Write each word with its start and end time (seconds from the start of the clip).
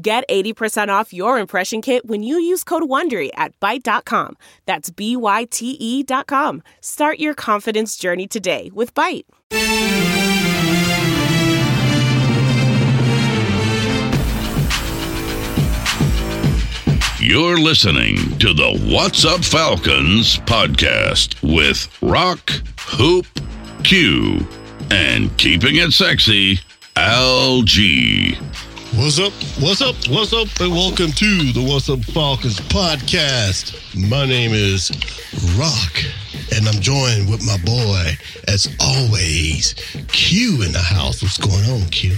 Get 0.00 0.22
80% 0.28 0.90
off 0.90 1.12
your 1.12 1.38
impression 1.40 1.82
kit 1.82 2.06
when 2.06 2.22
you 2.22 2.38
use 2.38 2.62
code 2.62 2.84
WONDERY 2.84 3.30
at 3.34 3.58
Byte.com. 3.58 4.36
That's 4.64 4.90
B-Y-T-E 4.90 6.02
dot 6.04 6.28
com. 6.28 6.62
Start 6.80 7.18
your 7.18 7.34
confidence 7.34 7.96
journey 7.96 8.28
today 8.28 8.70
with 8.72 8.94
Byte. 8.94 9.24
You're 17.20 17.58
listening 17.58 18.16
to 18.38 18.54
the 18.54 18.78
What's 18.94 19.24
Up 19.24 19.44
Falcons 19.44 20.36
podcast 20.38 21.34
with 21.42 21.88
Rock, 22.00 22.52
Hoop, 22.82 23.26
Q, 23.82 24.46
and 24.92 25.36
keeping 25.38 25.76
it 25.76 25.92
sexy, 25.92 26.60
Al 26.94 27.62
G. 27.62 28.38
What's 28.98 29.20
up? 29.20 29.32
What's 29.62 29.80
up? 29.80 29.94
What's 30.08 30.32
up? 30.32 30.48
And 30.60 30.72
welcome 30.72 31.12
to 31.12 31.52
the 31.52 31.62
What's 31.62 31.88
Up 31.88 32.00
Falcons 32.00 32.58
podcast. 32.58 33.72
My 33.96 34.26
name 34.26 34.50
is 34.52 34.90
Rock, 35.56 36.02
and 36.52 36.66
I'm 36.66 36.80
joined 36.82 37.30
with 37.30 37.46
my 37.46 37.58
boy, 37.58 38.18
as 38.48 38.66
always, 38.80 39.74
Q 40.08 40.62
in 40.62 40.72
the 40.72 40.80
house. 40.80 41.22
What's 41.22 41.38
going 41.38 41.64
on, 41.70 41.88
Q? 41.90 42.16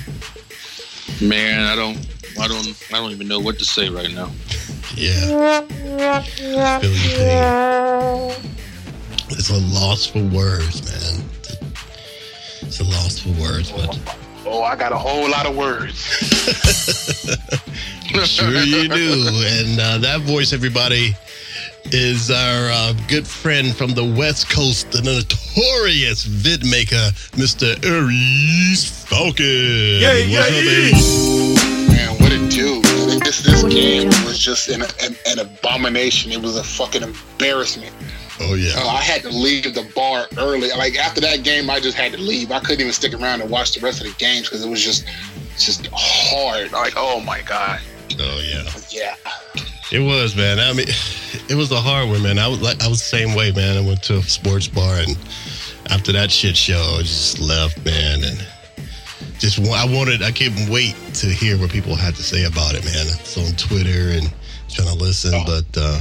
Man, 1.20 1.66
I 1.66 1.76
don't, 1.76 1.98
I 2.40 2.48
don't, 2.48 2.82
I 2.90 2.96
don't 2.96 3.10
even 3.10 3.28
know 3.28 3.40
what 3.40 3.58
to 3.58 3.64
say 3.66 3.90
right 3.90 4.10
now. 4.14 4.30
Yeah. 4.94 5.60
Feel 5.60 6.94
pain. 6.94 8.32
It's 9.28 9.50
a 9.50 9.58
loss 9.58 10.06
for 10.06 10.22
words, 10.24 10.82
man. 10.90 11.28
It's 12.62 12.80
a 12.80 12.84
loss 12.84 13.18
for 13.18 13.38
words, 13.38 13.70
but 13.70 13.98
Oh, 14.46 14.62
I 14.62 14.76
got 14.76 14.92
a 14.92 14.96
whole 14.96 15.28
lot 15.30 15.46
of 15.46 15.56
words. 15.56 15.96
sure 18.26 18.50
you 18.62 18.88
do. 18.88 19.28
And 19.44 19.78
uh, 19.78 19.98
that 19.98 20.20
voice, 20.22 20.52
everybody, 20.52 21.14
is 21.86 22.30
our 22.30 22.70
uh, 22.70 22.92
good 23.08 23.26
friend 23.26 23.74
from 23.74 23.90
the 23.92 24.04
West 24.04 24.48
Coast, 24.50 24.90
the 24.92 25.02
notorious 25.02 26.24
vid 26.24 26.64
maker, 26.64 27.10
Mr. 27.36 27.76
Aries 27.84 28.88
Falcon. 29.06 29.44
Yay, 29.44 30.30
What's 30.32 30.48
up, 30.48 30.64
yay. 30.64 30.92
Man, 31.88 32.10
what 32.20 32.32
it 32.32 32.50
do? 32.50 32.80
This 33.20 33.42
this 33.42 33.62
game 33.64 34.08
was 34.24 34.38
just 34.38 34.68
an, 34.68 34.82
an, 35.02 35.16
an 35.26 35.38
abomination. 35.40 36.30
It 36.32 36.40
was 36.40 36.56
a 36.56 36.62
fucking 36.64 37.02
embarrassment. 37.02 37.92
Oh, 38.40 38.54
yeah. 38.54 38.72
Uh, 38.76 38.88
I 38.88 39.02
had 39.02 39.22
to 39.22 39.28
leave 39.30 39.64
the 39.74 39.90
bar 39.94 40.26
early. 40.38 40.70
Like 40.70 40.96
after 40.96 41.20
that 41.20 41.42
game, 41.44 41.68
I 41.70 41.78
just 41.80 41.96
had 41.96 42.12
to 42.12 42.18
leave. 42.18 42.50
I 42.50 42.60
couldn't 42.60 42.80
even 42.80 42.92
stick 42.92 43.12
around 43.14 43.42
and 43.42 43.50
watch 43.50 43.72
the 43.74 43.80
rest 43.80 44.00
of 44.00 44.06
the 44.06 44.14
games 44.18 44.48
because 44.48 44.64
it 44.64 44.68
was 44.68 44.82
just 44.82 45.06
just 45.58 45.88
hard. 45.92 46.72
Like, 46.72 46.94
oh 46.96 47.20
my 47.20 47.42
god. 47.42 47.80
Oh, 48.18 48.40
yeah. 48.44 48.64
Yeah. 48.90 49.14
It 49.92 50.00
was, 50.00 50.36
man. 50.36 50.58
I 50.58 50.72
mean, 50.72 50.86
it 51.48 51.54
was 51.54 51.70
a 51.72 51.80
hard 51.80 52.08
one, 52.08 52.22
man. 52.22 52.38
I 52.38 52.48
was 52.48 52.60
like, 52.62 52.82
I 52.82 52.88
was 52.88 52.98
the 53.00 53.04
same 53.16 53.34
way, 53.34 53.50
man. 53.52 53.76
I 53.76 53.86
went 53.86 54.02
to 54.04 54.18
a 54.18 54.22
sports 54.22 54.68
bar, 54.68 54.96
and 54.96 55.16
after 55.90 56.12
that 56.12 56.30
shit 56.30 56.56
show, 56.56 56.96
I 56.98 57.02
just 57.02 57.40
left, 57.40 57.84
man, 57.84 58.22
and 58.22 58.46
just 59.38 59.58
I 59.58 59.84
wanted, 59.86 60.22
I 60.22 60.30
couldn't 60.32 60.70
wait 60.70 60.94
to 61.14 61.26
hear 61.26 61.58
what 61.58 61.70
people 61.70 61.94
had 61.96 62.14
to 62.16 62.22
say 62.22 62.44
about 62.44 62.74
it, 62.74 62.84
man. 62.84 63.06
It's 63.08 63.36
on 63.36 63.52
Twitter 63.56 64.10
and 64.16 64.32
trying 64.68 64.88
to 64.88 64.94
listen, 64.94 65.32
Oh. 65.34 65.44
but 65.44 65.80
uh, 65.80 66.00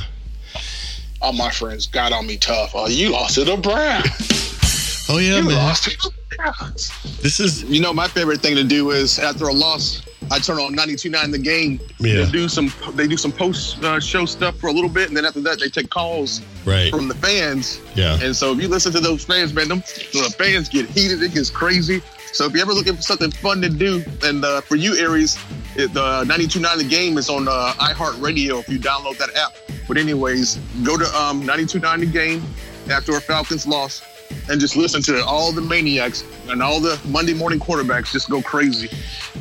All 1.21 1.33
my 1.33 1.49
friends 1.49 1.85
got 1.87 2.11
on 2.13 2.25
me 2.27 2.37
tough. 2.37 2.71
Oh, 2.73 2.87
you 2.87 3.09
lost 3.11 3.35
to 3.35 3.43
the 3.43 3.57
Browns. 3.57 5.05
oh 5.09 5.17
yeah, 5.17 5.37
You 5.37 5.43
man. 5.43 5.55
lost 5.55 5.83
to 5.85 5.97
the 5.97 6.11
Browns. 6.35 6.91
This 7.21 7.39
is 7.39 7.63
You 7.65 7.81
know, 7.81 7.93
my 7.93 8.07
favorite 8.07 8.39
thing 8.41 8.55
to 8.55 8.63
do 8.63 8.91
is 8.91 9.19
after 9.19 9.45
a 9.49 9.53
loss, 9.53 10.01
I 10.31 10.39
turn 10.39 10.57
on 10.59 10.75
92.9 10.75 11.31
the 11.31 11.37
game. 11.37 11.79
Yeah. 11.99 12.23
They 12.23 12.31
do 12.31 12.47
some, 12.47 12.71
they 12.93 13.07
do 13.07 13.17
some 13.17 13.31
post 13.31 13.83
uh, 13.83 13.99
show 13.99 14.25
stuff 14.25 14.57
for 14.59 14.67
a 14.67 14.71
little 14.71 14.89
bit, 14.89 15.07
and 15.09 15.17
then 15.17 15.25
after 15.25 15.41
that, 15.41 15.59
they 15.59 15.67
take 15.69 15.89
calls 15.89 16.41
right. 16.65 16.89
from 16.91 17.07
the 17.07 17.15
fans. 17.15 17.81
Yeah, 17.95 18.17
And 18.21 18.35
so 18.35 18.53
if 18.53 18.61
you 18.61 18.67
listen 18.67 18.91
to 18.93 18.99
those 18.99 19.25
fans, 19.25 19.53
man, 19.53 19.67
them 19.67 19.79
the 20.13 20.33
fans 20.37 20.69
get 20.69 20.87
heated. 20.89 21.21
It 21.23 21.33
gets 21.33 21.49
crazy. 21.49 22.01
So 22.31 22.45
if 22.45 22.53
you're 22.53 22.61
ever 22.61 22.73
looking 22.73 22.95
for 22.95 23.01
something 23.01 23.31
fun 23.31 23.59
to 23.61 23.69
do, 23.69 24.03
and 24.23 24.45
uh, 24.45 24.61
for 24.61 24.75
you, 24.75 24.95
Aries, 24.97 25.37
it, 25.75 25.91
the 25.93 26.23
92.9 26.25 26.77
the 26.77 26.83
game 26.83 27.17
is 27.17 27.27
on 27.29 27.47
uh, 27.47 27.73
iHeartRadio 27.79 28.59
if 28.59 28.69
you 28.69 28.77
download 28.79 29.17
that 29.17 29.35
app. 29.35 29.53
But 29.89 29.97
anyways, 29.97 30.57
go 30.83 30.97
to 30.97 31.05
um, 31.17 31.41
92.9 31.41 31.99
the 31.99 32.05
game 32.05 32.43
after 32.91 33.17
a 33.17 33.19
Falcons 33.19 33.65
loss, 33.65 34.03
and 34.47 34.61
just 34.61 34.75
listen 34.75 35.01
to 35.01 35.25
all 35.25 35.51
the 35.51 35.61
maniacs 35.61 36.23
and 36.47 36.61
all 36.61 36.79
the 36.79 37.01
Monday 37.07 37.33
morning 37.33 37.59
quarterbacks 37.59 38.11
just 38.11 38.29
go 38.29 38.39
crazy. 38.39 38.87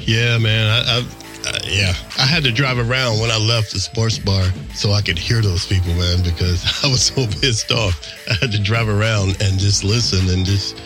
yeah, 0.01 0.39
man. 0.39 0.67
I, 0.67 0.79
I, 0.91 1.07
I, 1.45 1.61
yeah, 1.65 1.93
I 2.19 2.25
had 2.25 2.43
to 2.45 2.51
drive 2.51 2.79
around 2.79 3.21
when 3.21 3.31
I 3.31 3.37
left 3.37 3.75
the 3.75 3.79
sports 3.79 4.19
bar 4.19 4.43
so 4.75 4.93
I 4.93 5.03
could 5.03 5.19
hear 5.19 5.43
those 5.43 5.67
people, 5.67 5.93
man, 5.93 6.23
because 6.25 6.65
I 6.85 6.89
was 6.89 7.03
so 7.03 7.27
pissed 7.27 7.71
off. 7.71 8.01
I 8.31 8.35
had 8.41 8.51
to 8.53 8.59
drive 8.59 8.89
around 8.89 9.37
and 9.43 9.59
just 9.59 9.85
listen 9.85 10.31
and 10.31 10.47
just, 10.47 10.81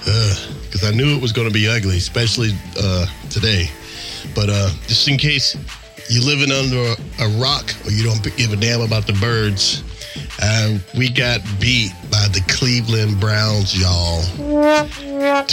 because 0.00 0.82
I 0.82 0.90
knew 0.90 1.14
it 1.14 1.22
was 1.22 1.30
going 1.30 1.46
to 1.46 1.54
be 1.54 1.68
ugly, 1.68 1.98
especially 1.98 2.50
uh, 2.76 3.06
today. 3.30 3.70
But 4.34 4.50
uh, 4.50 4.70
just 4.88 5.06
in 5.06 5.16
case 5.16 5.56
you're 6.08 6.24
living 6.24 6.52
under 6.52 6.76
a, 6.76 7.26
a 7.26 7.28
rock 7.38 7.72
or 7.84 7.90
you 7.90 8.04
don't 8.04 8.22
give 8.36 8.52
a 8.52 8.56
damn 8.56 8.80
about 8.80 9.06
the 9.06 9.12
birds, 9.14 9.82
uh, 10.40 10.78
we 10.96 11.08
got 11.08 11.40
beat 11.60 11.92
by 12.10 12.26
the 12.32 12.44
Cleveland 12.48 13.18
Browns, 13.20 13.78
y'all. 13.78 14.22
28. 14.36 15.46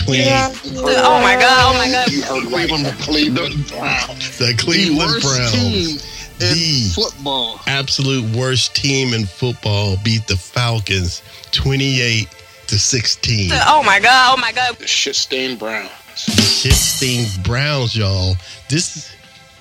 Oh 0.75 1.19
my 1.21 1.35
God, 1.35 1.73
oh 1.73 1.77
my 1.77 1.89
God. 1.89 2.11
You 2.11 2.21
heard 2.23 2.51
right. 2.51 2.69
The 2.69 2.95
Cleveland 3.01 3.67
Browns. 3.67 4.37
The 4.37 4.53
Cleveland 4.57 5.15
the 5.15 5.19
Browns. 5.21 6.09
The- 6.39 6.91
football. 6.93 7.61
absolute 7.67 8.35
worst 8.35 8.75
team 8.75 9.13
in 9.13 9.25
football 9.25 9.95
beat 10.03 10.27
the 10.27 10.35
Falcons 10.35 11.21
28 11.51 12.27
to 12.67 12.79
16. 12.79 13.51
Oh 13.67 13.83
my 13.83 13.99
God, 13.99 14.35
oh 14.35 14.41
my 14.41 14.51
God. 14.51 14.75
The 14.75 14.87
shit 14.87 15.15
stained 15.15 15.59
Browns. 15.59 15.89
Shit 16.15 16.73
sting 16.73 17.25
Browns, 17.43 17.95
y'all. 17.95 18.35
This 18.69 19.15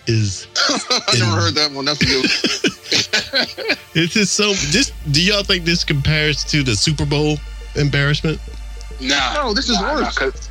is 0.07 0.47
I 0.69 1.17
never 1.19 1.41
heard 1.41 1.55
that 1.55 1.71
one. 1.73 1.85
That's 1.85 1.99
good. 2.05 2.25
this 3.95 4.17
is 4.17 4.31
so 4.31 4.53
this 4.71 4.93
do 5.11 5.23
y'all 5.23 5.43
think 5.45 5.65
this 5.65 5.85
compares 5.85 6.45
to 6.45 6.63
the 6.63 6.75
Super 6.75 7.05
Bowl 7.07 7.37
embarrassment? 7.77 8.41
Nah. 9.01 9.35
No, 9.35 9.53
this 9.55 9.69
is 9.69 9.81
nah, 9.81 9.95
worse. 9.95 10.03
Nah, 10.03 10.11
'cause- 10.11 10.49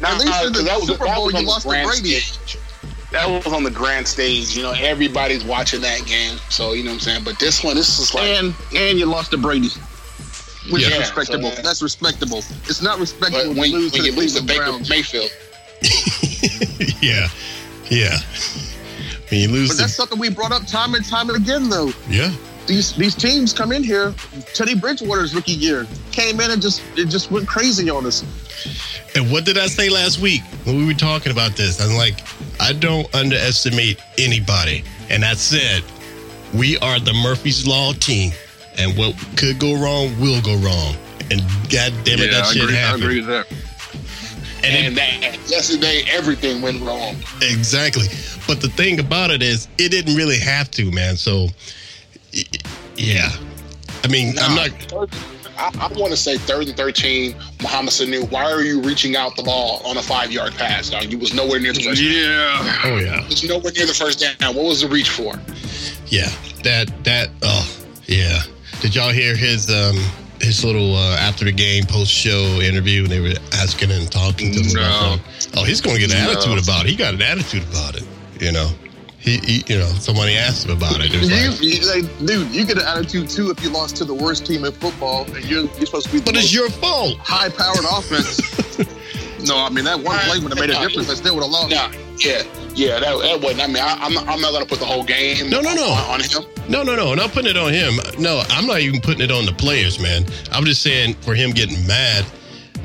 nah, 0.00 0.08
At 0.08 0.18
least 0.20 0.44
in 0.46 0.52
the 0.52 0.58
'cause 0.58 0.64
that 0.64 0.76
was- 0.78 0.88
Super 0.88 1.04
Bowl, 1.06 1.30
you 1.30 1.36
on 1.38 1.44
the 1.44 1.48
lost 1.50 1.62
to 1.62 1.68
grand 1.68 1.88
Brady. 1.88 2.20
stage. 2.20 2.58
That 3.12 3.28
was 3.30 3.46
on 3.52 3.62
the 3.62 3.70
grand 3.70 4.08
stage. 4.08 4.56
You 4.56 4.62
know, 4.64 4.72
everybody's 4.72 5.44
watching 5.44 5.80
that 5.82 6.04
game. 6.04 6.36
So, 6.50 6.72
you 6.72 6.82
know 6.82 6.90
what 6.90 6.94
I'm 6.94 7.00
saying? 7.00 7.22
But 7.24 7.38
this 7.38 7.62
one, 7.62 7.76
this 7.76 7.98
is 8.00 8.12
like. 8.12 8.24
and 8.24 8.52
and 8.74 8.98
you 8.98 9.06
lost 9.06 9.30
to 9.30 9.38
Brady, 9.38 9.68
which 10.70 10.82
Yeah. 10.82 10.88
is 10.94 10.98
respectable. 10.98 11.50
So, 11.50 11.56
yeah. 11.56 11.62
That's 11.62 11.80
respectable. 11.82 12.38
It's 12.64 12.82
not 12.82 12.94
but 12.94 13.00
respectable 13.02 13.54
when, 13.54 13.70
to 13.70 13.76
lose 13.76 13.92
when 13.92 14.02
to 14.02 14.06
you 14.10 14.16
lose 14.16 14.34
to 14.34 14.42
Baker 14.42 14.72
Mayfield, 14.88 15.30
yeah. 17.00 17.28
Yeah. 17.90 18.18
When 19.30 19.40
you 19.40 19.48
lose 19.48 19.68
But 19.68 19.74
to, 19.74 19.80
that's 19.82 19.94
something 19.94 20.18
we 20.18 20.30
brought 20.30 20.52
up 20.52 20.66
time 20.66 20.94
and 20.94 21.04
time 21.04 21.30
again, 21.30 21.68
though. 21.68 21.92
yeah. 22.08 22.32
These 22.66 22.94
these 22.96 23.14
teams 23.14 23.52
come 23.52 23.72
in 23.72 23.82
here. 23.84 24.14
Teddy 24.54 24.74
Bridgewater's 24.74 25.34
rookie 25.34 25.52
year 25.52 25.86
came 26.12 26.40
in 26.40 26.50
and 26.50 26.62
just 26.62 26.82
it 26.96 27.10
just 27.10 27.30
went 27.30 27.46
crazy 27.46 27.90
on 27.90 28.06
us. 28.06 28.24
And 29.14 29.30
what 29.30 29.44
did 29.44 29.58
I 29.58 29.66
say 29.66 29.90
last 29.90 30.18
week 30.18 30.40
when 30.64 30.78
we 30.78 30.86
were 30.86 30.94
talking 30.94 31.30
about 31.30 31.56
this? 31.56 31.78
I'm 31.78 31.94
like, 31.94 32.20
I 32.60 32.72
don't 32.72 33.12
underestimate 33.14 34.00
anybody. 34.16 34.82
And 35.10 35.26
I 35.26 35.34
said, 35.34 35.82
we 36.54 36.78
are 36.78 36.98
the 36.98 37.12
Murphy's 37.12 37.66
Law 37.66 37.92
team. 37.92 38.32
And 38.78 38.96
what 38.96 39.14
could 39.36 39.58
go 39.58 39.74
wrong 39.74 40.18
will 40.18 40.40
go 40.40 40.56
wrong. 40.56 40.96
And 41.30 41.40
God 41.70 41.92
damn 42.04 42.18
it, 42.18 42.30
that 42.30 42.46
shit 42.46 42.70
happened. 42.70 43.04
with 43.04 43.26
that. 43.26 43.46
And 44.64 44.86
it- 44.86 44.94
that 44.96 45.38
yesterday 45.50 46.04
everything 46.10 46.62
went 46.62 46.80
wrong. 46.82 47.16
exactly. 47.42 48.06
But 48.46 48.60
the 48.60 48.68
thing 48.68 49.00
about 49.00 49.30
it 49.30 49.42
is, 49.42 49.68
it 49.78 49.90
didn't 49.90 50.16
really 50.16 50.38
have 50.38 50.70
to, 50.72 50.90
man. 50.90 51.16
So, 51.16 51.48
yeah. 52.96 53.30
I 54.02 54.08
mean, 54.08 54.34
I'm 54.38 54.54
not. 54.54 54.70
I, 55.56 55.70
I 55.78 55.88
want 55.98 56.10
to 56.10 56.16
say 56.16 56.36
third 56.36 56.66
and 56.66 56.76
13, 56.76 57.34
Mohamed 57.62 57.90
Sanu, 57.92 58.28
why 58.30 58.50
are 58.50 58.62
you 58.62 58.80
reaching 58.82 59.14
out 59.16 59.36
the 59.36 59.42
ball 59.44 59.80
on 59.84 59.96
a 59.96 60.02
five 60.02 60.32
yard 60.32 60.52
pass? 60.54 60.90
Dog? 60.90 61.04
You 61.04 61.16
was 61.18 61.32
nowhere 61.32 61.60
near 61.60 61.72
the 61.72 61.80
first 61.82 62.02
down. 62.02 62.12
Yeah. 62.12 62.80
Oh 62.84 62.96
yeah, 62.98 63.20
You 63.22 63.28
was 63.28 63.44
nowhere 63.44 63.72
near 63.72 63.86
the 63.86 63.94
first 63.94 64.18
down. 64.20 64.54
What 64.54 64.64
was 64.64 64.80
the 64.80 64.88
reach 64.88 65.10
for? 65.10 65.34
yeah. 66.08 66.28
That 66.64 66.90
that 67.04 67.28
oh 67.42 67.84
yeah. 68.06 68.42
Did 68.80 68.94
y'all 68.96 69.10
hear 69.12 69.36
his 69.36 69.70
um 69.70 69.96
his 70.40 70.64
little 70.64 70.94
uh, 70.96 71.16
after 71.16 71.44
the 71.44 71.52
game 71.52 71.84
post 71.84 72.10
show 72.10 72.60
interview? 72.60 73.02
And 73.04 73.10
they 73.12 73.20
were 73.20 73.34
asking 73.52 73.90
and 73.92 74.10
talking 74.10 74.52
to 74.52 74.60
him. 74.60 74.72
No. 74.74 74.80
about 74.82 75.18
that? 75.18 75.50
Oh, 75.56 75.64
he's 75.64 75.80
going 75.80 75.96
to 75.96 76.00
get 76.06 76.14
an 76.14 76.24
No. 76.24 76.32
attitude 76.32 76.62
about 76.62 76.84
it. 76.86 76.90
He 76.90 76.96
got 76.96 77.14
an 77.14 77.22
attitude 77.22 77.62
about 77.70 77.96
it. 77.96 78.04
You 78.40 78.52
know. 78.52 78.68
He, 79.18 79.38
he 79.38 79.64
you 79.72 79.78
know 79.78 79.86
somebody 79.86 80.36
asked 80.36 80.66
him 80.66 80.76
about 80.76 81.00
it. 81.00 81.14
It 81.14 81.18
was 81.18 81.30
You, 81.30 81.48
like, 81.88 82.02
you, 82.02 82.02
like, 82.02 82.26
dude, 82.26 82.54
you 82.54 82.66
get 82.66 82.76
an 82.76 82.84
attitude 82.84 83.30
too 83.30 83.48
if 83.50 83.62
you 83.64 83.70
lost 83.70 83.96
to 83.96 84.04
the 84.04 84.12
worst 84.12 84.44
team 84.44 84.66
in 84.66 84.72
football 84.72 85.24
and 85.32 85.42
you're, 85.46 85.64
you're 85.64 85.86
supposed 85.86 86.08
to 86.08 86.12
be 86.12 86.18
the 86.18 86.26
but 86.26 86.36
it's 86.36 86.52
your 86.52 86.68
fault. 86.68 87.16
high-powered 87.20 87.86
offense. 87.90 88.38
no, 89.48 89.56
I 89.56 89.70
mean 89.70 89.86
that 89.86 89.98
one 89.98 90.18
play 90.18 90.40
would 90.40 90.50
have 90.52 90.60
made 90.60 90.68
a 90.76 90.78
difference. 90.86 91.08
I 91.08 91.14
still 91.14 91.36
would 91.36 91.42
have 91.42 91.50
lost. 91.50 91.70
Nah, 91.70 91.90
yeah, 92.18 92.42
yeah, 92.74 93.00
that, 93.00 93.16
that 93.22 93.40
wasn't. 93.40 93.62
I 93.62 93.66
mean, 93.68 93.78
I, 93.82 93.96
I'm 93.98 94.12
not, 94.12 94.28
I'm 94.28 94.42
not 94.42 94.52
gonna 94.52 94.66
put 94.66 94.78
the 94.80 94.84
whole 94.84 95.04
game. 95.04 95.48
No, 95.48 95.62
no, 95.62 95.72
no. 95.74 95.86
on, 95.88 96.20
on 96.20 96.20
him. 96.20 96.44
No, 96.68 96.82
no, 96.82 96.96
no. 96.96 97.14
Not 97.14 97.32
putting 97.32 97.50
it 97.50 97.56
on 97.56 97.72
him. 97.72 97.94
No, 98.18 98.42
I'm 98.50 98.66
not 98.66 98.80
even 98.80 99.00
putting 99.00 99.20
it 99.20 99.30
on 99.30 99.46
the 99.46 99.52
players, 99.52 99.98
man. 99.98 100.24
I'm 100.50 100.64
just 100.64 100.82
saying 100.82 101.14
for 101.14 101.34
him 101.34 101.50
getting 101.50 101.86
mad 101.86 102.24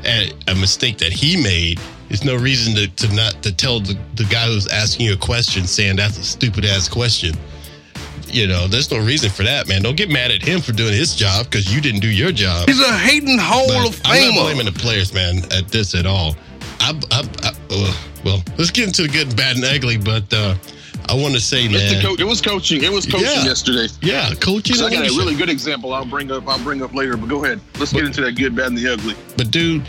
at 0.04 0.32
a 0.48 0.54
mistake 0.54 0.98
that 0.98 1.12
he 1.12 1.42
made, 1.42 1.80
there's 2.08 2.24
no 2.24 2.36
reason 2.36 2.74
to, 2.74 2.88
to 3.06 3.14
not 3.14 3.42
to 3.42 3.54
tell 3.54 3.80
the, 3.80 3.96
the 4.14 4.24
guy 4.24 4.46
who's 4.46 4.66
asking 4.66 5.06
you 5.06 5.14
a 5.14 5.16
question 5.16 5.66
saying 5.66 5.96
that's 5.96 6.18
a 6.18 6.24
stupid 6.24 6.64
ass 6.64 6.88
question. 6.88 7.34
You 8.26 8.46
know, 8.46 8.68
there's 8.68 8.90
no 8.90 8.98
reason 8.98 9.30
for 9.30 9.42
that, 9.42 9.68
man. 9.68 9.82
Don't 9.82 9.96
get 9.96 10.08
mad 10.08 10.30
at 10.30 10.42
him 10.42 10.60
for 10.60 10.72
doing 10.72 10.92
his 10.92 11.16
job 11.16 11.46
because 11.46 11.74
you 11.74 11.80
didn't 11.80 12.00
do 12.00 12.08
your 12.08 12.32
job. 12.32 12.68
He's 12.68 12.80
a 12.80 12.92
hating 12.92 13.38
Hall 13.38 13.66
But 13.68 13.88
of 13.88 14.00
I'm 14.04 14.34
not 14.34 14.42
blaming 14.42 14.66
the 14.66 14.78
players, 14.78 15.12
man, 15.12 15.38
at 15.50 15.68
this 15.68 15.94
at 15.94 16.06
all. 16.06 16.36
I, 16.80 16.98
I, 17.10 17.28
I, 17.42 17.52
uh, 17.70 17.94
well, 18.24 18.42
let's 18.56 18.70
get 18.70 18.86
into 18.86 19.02
the 19.02 19.08
good, 19.08 19.36
bad, 19.36 19.56
and 19.56 19.64
ugly. 19.64 19.96
But 19.96 20.32
uh, 20.32 20.54
I 21.10 21.14
want 21.14 21.34
to 21.34 21.40
say, 21.40 21.64
It's 21.64 21.72
man, 21.74 21.94
the 22.02 22.08
co- 22.08 22.14
it 22.22 22.26
was 22.26 22.40
coaching. 22.40 22.84
It 22.84 22.92
was 22.92 23.04
coaching 23.04 23.26
Yeah. 23.26 23.44
yesterday. 23.44 23.88
yeah, 24.00 24.32
coaching. 24.40 24.76
So 24.76 24.86
I 24.86 24.90
got 24.90 25.00
a 25.06 25.16
really 25.16 25.34
good 25.34 25.50
example. 25.50 25.92
I'll 25.92 26.04
bring 26.04 26.30
up. 26.30 26.46
I'll 26.48 26.62
bring 26.62 26.82
up 26.82 26.94
later. 26.94 27.16
But 27.16 27.28
go 27.28 27.44
ahead. 27.44 27.60
Let's 27.78 27.92
get 27.92 28.04
into 28.04 28.20
that 28.22 28.32
good, 28.32 28.54
bad, 28.54 28.66
and 28.68 28.78
the 28.78 28.92
ugly. 28.92 29.14
But 29.36 29.50
dude, 29.50 29.82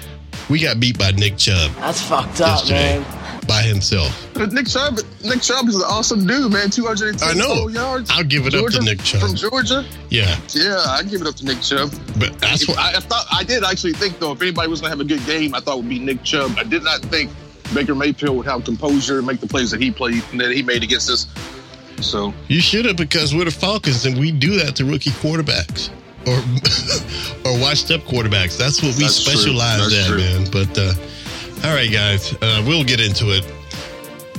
we 0.49 0.59
got 0.59 0.79
beat 0.79 0.97
by 0.97 1.11
Nick 1.11 1.37
Chubb 1.37 1.71
That's 1.75 2.01
fucked 2.01 2.41
up, 2.41 2.57
yesterday 2.59 2.99
man. 2.99 3.41
by 3.47 3.61
himself. 3.61 4.27
But 4.33 4.51
Nick 4.53 4.65
Chubb, 4.67 4.99
Nick 5.23 5.41
Chubb 5.41 5.67
is 5.67 5.75
an 5.75 5.83
awesome 5.83 6.25
dude, 6.25 6.51
man. 6.51 6.71
Two 6.71 6.87
hundred 6.87 7.21
I 7.21 7.33
know. 7.33 7.67
yards. 7.67 8.09
I'll 8.11 8.23
give 8.23 8.47
it 8.47 8.55
up 8.55 8.65
to 8.71 8.81
Nick 8.81 9.03
Chubb. 9.03 9.21
from 9.21 9.35
Georgia. 9.35 9.85
Yeah, 10.09 10.35
Yeah, 10.55 10.83
I 10.87 11.03
give 11.03 11.21
it 11.21 11.27
up 11.27 11.35
to 11.35 11.45
Nick 11.45 11.61
Chubb. 11.61 11.91
but 12.17 12.37
that's 12.39 12.67
what. 12.67 12.79
I, 12.79 12.95
I 12.95 12.99
thought 12.99 13.25
I 13.31 13.43
did 13.43 13.63
actually 13.63 13.93
think 13.93 14.17
though, 14.19 14.31
if 14.31 14.41
anybody 14.41 14.69
was 14.69 14.81
gonna 14.81 14.89
have 14.89 14.99
a 15.01 15.05
good 15.05 15.23
game, 15.27 15.53
I 15.53 15.59
thought 15.59 15.75
it 15.75 15.81
would 15.81 15.89
be 15.89 15.99
Nick 15.99 16.23
Chubb. 16.23 16.55
I 16.57 16.63
did 16.63 16.83
not 16.83 17.01
think 17.01 17.29
Baker 17.73 17.95
Mayfield 17.95 18.37
would 18.37 18.45
have 18.45 18.63
composure 18.65 19.17
and 19.19 19.27
make 19.27 19.39
the 19.39 19.47
plays 19.47 19.71
that 19.71 19.81
he 19.81 19.91
played 19.91 20.23
and 20.31 20.39
that 20.41 20.51
he 20.51 20.61
made 20.63 20.83
against 20.83 21.09
us. 21.09 21.27
So 22.01 22.33
You 22.47 22.61
should 22.61 22.85
have 22.85 22.97
because 22.97 23.33
we're 23.35 23.45
the 23.45 23.51
Falcons 23.51 24.05
and 24.05 24.17
we 24.17 24.31
do 24.31 24.57
that 24.63 24.75
to 24.77 24.85
rookie 24.85 25.11
quarterbacks 25.11 25.89
or 26.25 26.33
or 27.49 27.59
washed 27.59 27.91
up 27.91 28.01
quarterbacks. 28.01 28.57
That's 28.57 28.81
what 28.81 28.95
we 28.97 29.03
That's 29.03 29.15
specialize 29.15 29.93
at, 29.93 30.07
true. 30.07 30.17
man. 30.17 30.47
But 30.51 30.77
uh, 30.77 30.93
all 31.67 31.75
right, 31.75 31.91
guys, 31.91 32.33
uh, 32.41 32.63
we'll 32.65 32.83
get 32.83 32.99
into 32.99 33.25
it. 33.31 33.45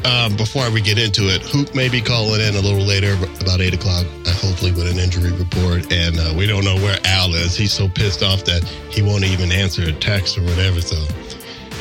Um, 0.04 0.36
before 0.36 0.68
we 0.72 0.80
get 0.80 0.98
into 0.98 1.28
it, 1.32 1.42
Hoop 1.42 1.76
may 1.76 1.88
be 1.88 2.00
calling 2.00 2.40
in 2.40 2.56
a 2.56 2.60
little 2.60 2.82
later, 2.84 3.14
about 3.40 3.60
eight 3.60 3.72
o'clock, 3.74 4.04
uh, 4.26 4.32
hopefully 4.32 4.72
with 4.72 4.90
an 4.90 4.98
injury 4.98 5.30
report. 5.30 5.92
And 5.92 6.18
uh, 6.18 6.34
we 6.36 6.48
don't 6.48 6.64
know 6.64 6.74
where 6.74 6.98
Al 7.04 7.32
is. 7.34 7.56
He's 7.56 7.72
so 7.72 7.88
pissed 7.88 8.24
off 8.24 8.42
that 8.46 8.64
he 8.90 9.00
won't 9.02 9.22
even 9.22 9.52
answer 9.52 9.82
a 9.82 9.92
text 9.92 10.36
or 10.36 10.42
whatever. 10.42 10.80
So 10.80 10.96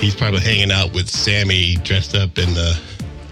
he's 0.02 0.16
probably 0.16 0.40
hanging 0.40 0.72
out 0.72 0.94
with 0.94 1.08
Sammy 1.08 1.76
dressed 1.84 2.16
up 2.16 2.38
in 2.38 2.54
the 2.54 2.80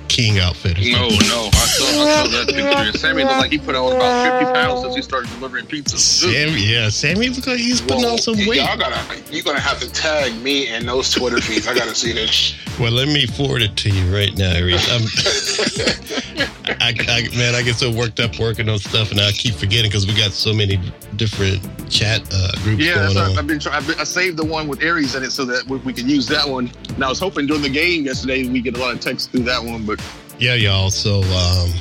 King 0.10 0.40
outfit. 0.40 0.78
No, 0.78 1.08
no, 1.08 1.08
I 1.08 1.66
saw, 1.70 1.86
I 1.86 2.24
saw 2.24 2.28
that 2.28 2.48
picture. 2.50 2.98
Sammy 2.98 3.24
looked 3.24 3.38
like 3.38 3.52
he 3.52 3.58
put 3.60 3.76
on 3.76 3.96
about 3.96 4.40
fifty 4.40 4.54
pounds 4.54 4.82
since 4.82 4.96
he 4.96 5.02
started 5.02 5.30
delivering 5.32 5.66
pizza. 5.68 5.98
Sammy, 5.98 6.62
yeah, 6.62 6.90
Sammy 6.90 7.30
looks 7.30 7.48
like 7.48 7.58
he's 7.60 7.80
putting 7.82 8.06
on 8.06 8.18
some 8.18 8.36
y- 8.38 8.46
weight. 8.48 8.58
Y'all 8.58 8.78
gotta, 8.78 9.00
you're 9.32 9.44
gonna 9.44 9.60
have 9.60 9.80
to 9.80 9.90
tag 9.92 10.34
me 10.42 10.74
in 10.74 10.86
those 10.86 11.12
Twitter 11.14 11.40
feeds. 11.40 11.68
I 11.68 11.74
gotta 11.76 11.96
see 11.96 12.12
this. 12.12 12.56
Well, 12.80 12.92
let 12.92 13.08
me 13.08 13.26
forward 13.26 13.62
it 13.62 13.76
to 13.78 13.90
you 13.90 14.14
right 14.14 14.36
now, 14.38 14.60
Reese. 14.62 14.90
I'm, 14.92 15.04
I, 16.82 16.94
I, 17.08 17.38
man, 17.38 17.56
I 17.56 17.62
get 17.62 17.76
so 17.76 17.92
worked 17.92 18.20
up 18.20 18.40
working 18.40 18.70
on 18.70 18.80
stuff, 18.80 19.12
and 19.12 19.20
I 19.20 19.32
keep 19.32 19.56
forgetting 19.56 19.90
because 19.90 20.08
we 20.08 20.14
got 20.16 20.32
so 20.32 20.54
many 20.54 20.80
different 21.16 21.62
chat 21.90 22.22
uh, 22.32 22.52
groups 22.64 22.84
Yeah, 22.84 23.06
going 23.06 23.18
on. 23.18 23.38
I've 23.38 23.48
been 23.48 23.60
trying. 23.60 23.84
I 24.00 24.04
saved 24.04 24.38
the 24.38 24.46
one 24.46 24.68
with 24.68 24.82
Aries 24.82 25.16
in 25.16 25.24
it 25.24 25.32
so 25.32 25.46
that 25.46 25.66
we, 25.68 25.78
we 25.80 25.94
could 25.94 26.10
use 26.10 26.28
that 26.28 26.48
one. 26.48 26.72
And 26.96 27.04
I 27.04 27.10
was 27.10 27.20
hoping 27.20 27.48
during 27.48 27.64
the 27.64 27.70
game 27.70 28.06
yesterday 28.06 28.48
we 28.48 28.62
get 28.62 28.78
a 28.78 28.80
lot 28.80 28.94
of 28.94 29.02
texts 29.02 29.28
through 29.28 29.44
that 29.44 29.62
one, 29.64 29.86
but 29.86 29.99
Yeah, 30.40 30.54
y'all. 30.54 30.90
So 30.90 31.16
um, 31.16 31.72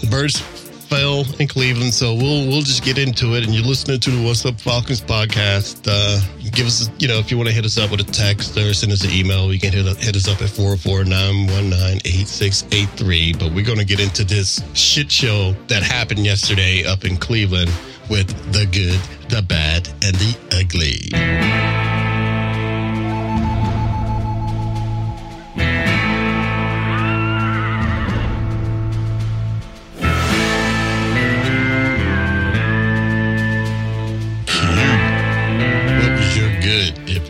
the 0.00 0.08
birds 0.10 0.40
fell 0.40 1.26
in 1.38 1.46
Cleveland, 1.48 1.92
so 1.92 2.14
we'll 2.14 2.48
we'll 2.48 2.62
just 2.62 2.82
get 2.82 2.96
into 2.96 3.34
it. 3.34 3.44
And 3.44 3.54
you're 3.54 3.62
listening 3.62 4.00
to 4.00 4.10
the 4.10 4.24
What's 4.24 4.46
Up 4.46 4.58
Falcons 4.58 5.02
podcast. 5.02 5.86
Uh, 5.86 6.18
give 6.52 6.66
us, 6.66 6.88
you 6.98 7.08
know, 7.08 7.18
if 7.18 7.30
you 7.30 7.36
want 7.36 7.50
to 7.50 7.54
hit 7.54 7.66
us 7.66 7.76
up 7.76 7.90
with 7.90 8.00
a 8.00 8.04
text 8.04 8.56
or 8.56 8.72
send 8.72 8.90
us 8.90 9.04
an 9.04 9.10
email, 9.10 9.52
you 9.52 9.60
can 9.60 9.70
hit 9.70 9.84
hit 9.98 10.16
us 10.16 10.28
up 10.28 10.40
at 10.40 10.48
404-919-8683. 10.48 13.38
But 13.38 13.52
we're 13.52 13.66
going 13.66 13.78
to 13.78 13.84
get 13.84 14.00
into 14.00 14.24
this 14.24 14.62
shit 14.72 15.12
show 15.12 15.52
that 15.68 15.82
happened 15.82 16.24
yesterday 16.24 16.86
up 16.86 17.04
in 17.04 17.18
Cleveland 17.18 17.70
with 18.08 18.28
the 18.52 18.64
good, 18.64 18.98
the 19.28 19.42
bad, 19.42 19.90
and 20.02 20.16
the 20.16 20.34
ugly. 20.52 21.10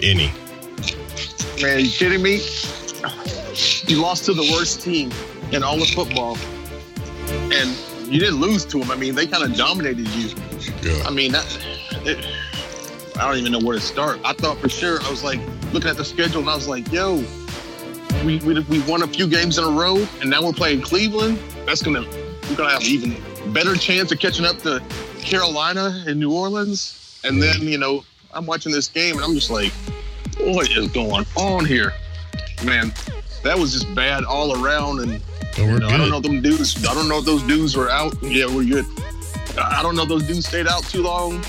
Any? 0.05 0.31
man, 1.62 1.81
you 1.81 1.91
kidding 1.91 2.23
me? 2.23 2.41
You 3.87 4.01
lost 4.01 4.25
to 4.27 4.35
the 4.35 4.49
worst 4.53 4.83
team 4.83 5.11
in 5.53 5.62
all 5.62 5.81
of 5.81 5.89
football, 5.89 6.37
and 7.53 7.71
you 8.12 8.21
didn't 8.21 8.41
lose 8.41 8.65
to 8.67 8.79
them. 8.79 8.91
I 8.91 8.97
mean, 8.97 9.15
they 9.15 9.27
kind 9.27 9.45
of 9.45 9.56
dominated 9.56 10.06
you. 10.09 10.31
I 11.05 11.11
mean, 11.11 11.33
that, 11.33 11.47
it, 12.05 12.27
I 13.17 13.27
don't 13.27 13.39
even 13.39 13.53
know 13.53 13.61
where 13.61 13.77
to 13.77 13.85
start. 13.85 14.21
I 14.25 14.33
thought 14.33 14.59
for 14.59 14.69
sure, 14.69 15.01
I 15.03 15.11
was 15.11 15.25
like 15.25 15.41
looking 15.73 15.89
at 15.89 15.97
the 15.97 16.05
schedule 16.05 16.41
and 16.41 16.50
I 16.50 16.55
was 16.55 16.69
like, 16.69 16.91
yo, 16.93 17.25
we, 18.25 18.39
we, 18.41 18.61
we 18.61 18.81
won 18.83 19.03
a 19.03 19.07
few 19.07 19.27
games 19.27 19.59
in 19.59 19.65
a 19.65 19.71
row 19.71 20.07
and 20.21 20.29
now 20.29 20.43
we're 20.43 20.53
playing 20.53 20.83
Cleveland. 20.83 21.39
That's 21.67 21.81
to, 21.85 21.91
we're 21.91 22.57
to 22.57 22.69
have 22.69 22.83
an 22.83 22.87
even 22.87 23.17
better 23.53 23.75
chance 23.75 24.12
of 24.12 24.19
catching 24.19 24.45
up 24.45 24.59
to 24.59 24.83
Carolina 25.21 26.05
and 26.07 26.19
New 26.19 26.33
Orleans. 26.33 27.21
And 27.25 27.40
then, 27.43 27.62
you 27.62 27.78
know, 27.78 28.05
I'm 28.33 28.47
watching 28.47 28.73
this 28.73 28.88
game 28.88 29.14
and 29.17 29.25
I'm 29.25 29.35
just 29.35 29.50
like, 29.50 29.73
what 30.41 30.71
is 30.71 30.88
going 30.88 31.26
on 31.37 31.64
here? 31.64 31.93
Man, 32.64 32.93
that 33.43 33.59
was 33.59 33.73
just 33.73 33.95
bad 33.95 34.25
all 34.25 34.62
around. 34.62 35.00
And 35.00 35.21
we're 35.59 35.75
you 35.75 35.79
know, 35.81 35.88
I 35.88 35.97
don't 35.97 36.11
know 36.11 36.21
them 36.21 36.43
dudes. 36.43 36.85
I 36.87 36.95
don't 36.95 37.09
know 37.09 37.19
if 37.19 37.25
those 37.25 37.43
dudes 37.43 37.76
were 37.76 37.91
out. 37.91 38.14
Yeah, 38.23 38.47
we're 38.47 38.64
good. 38.64 38.87
I 39.59 39.83
don't 39.83 39.95
know 39.97 40.03
if 40.03 40.09
those 40.09 40.26
dudes 40.26 40.47
stayed 40.47 40.67
out 40.67 40.83
too 40.85 41.03
long 41.03 41.43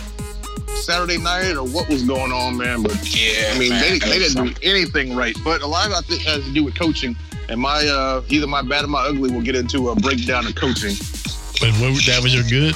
Saturday 0.76 1.18
night 1.18 1.56
or 1.56 1.64
what 1.64 1.90
was 1.90 2.04
going 2.04 2.32
on, 2.32 2.58
man. 2.58 2.84
But 2.84 2.94
Yeah, 3.16 3.52
I 3.54 3.60
mean, 3.60 3.70
man, 3.70 3.82
they, 3.82 4.00
they 4.00 4.20
didn't 4.20 4.46
do 4.46 4.54
anything 4.62 5.16
right. 5.16 5.36
But 5.44 5.62
a 5.62 5.68
lot 5.68 5.92
of 5.92 6.12
it 6.12 6.22
has 6.22 6.44
to 6.46 6.54
do 6.54 6.64
with 6.64 6.78
coaching. 6.78 7.16
And 7.50 7.60
my 7.60 7.86
uh, 7.86 8.24
either 8.30 8.48
my 8.48 8.62
bad 8.62 8.84
or 8.84 8.88
my 8.88 9.02
ugly 9.02 9.32
will 9.32 9.42
get 9.42 9.56
into 9.56 9.90
a 9.90 9.96
breakdown 9.96 10.46
of 10.46 10.56
coaching. 10.56 10.96
But 11.60 11.72
what, 11.80 12.06
that 12.06 12.20
was 12.22 12.34
your 12.34 12.44
good? 12.44 12.76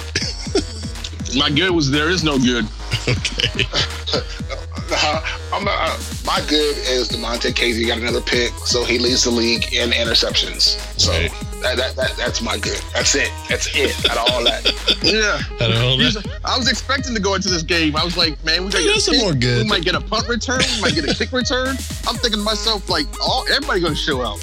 My 1.37 1.49
good 1.49 1.71
was 1.71 1.91
there 1.91 2.09
is 2.09 2.23
no 2.23 2.39
good. 2.39 2.65
okay. 3.07 3.65
Uh, 4.91 5.21
I'm, 5.53 5.67
uh, 5.67 5.97
my 6.25 6.41
good 6.47 6.77
is 6.77 7.09
Damontae 7.09 7.51
Kazee 7.53 7.87
got 7.87 7.97
another 7.97 8.21
pick, 8.21 8.51
so 8.65 8.83
he 8.83 8.99
leads 8.99 9.23
the 9.23 9.31
league 9.31 9.73
in 9.73 9.89
interceptions. 9.91 10.77
So 10.99 11.11
Right. 11.11 11.31
that, 11.61 11.77
that, 11.77 11.95
that 11.95 12.13
that's 12.17 12.41
my 12.41 12.57
good. 12.57 12.79
That's 12.93 13.15
it. 13.15 13.31
That's 13.49 13.67
it. 13.75 14.09
Out 14.09 14.17
of 14.17 14.33
all 14.33 14.43
that. 14.43 14.65
Yeah. 15.01 15.39
I 15.55 15.59
don't 15.59 15.71
know. 15.79 15.95
Usually- 15.95 16.25
I 16.45 16.57
was 16.57 16.69
expecting 16.69 17.13
to 17.15 17.21
go 17.21 17.33
into 17.35 17.49
this 17.49 17.63
game. 17.63 17.95
I 17.95 18.03
was 18.03 18.17
like, 18.17 18.43
man, 18.43 18.65
we, 18.65 18.69
got 18.71 18.83
that's 18.83 19.05
some 19.05 19.17
more 19.17 19.33
good. 19.33 19.63
we 19.63 19.69
might 19.69 19.83
get 19.83 19.95
a 19.95 20.01
punt 20.01 20.27
return. 20.27 20.59
We 20.75 20.81
might 20.81 20.93
get 20.95 21.09
a 21.09 21.13
kick 21.15 21.31
return. 21.31 21.69
I'm 22.07 22.15
thinking 22.15 22.39
to 22.39 22.45
myself, 22.45 22.89
like, 22.89 23.07
all 23.21 23.45
everybody 23.49 23.79
going 23.79 23.93
to 23.93 23.99
show 23.99 24.21
out. 24.21 24.39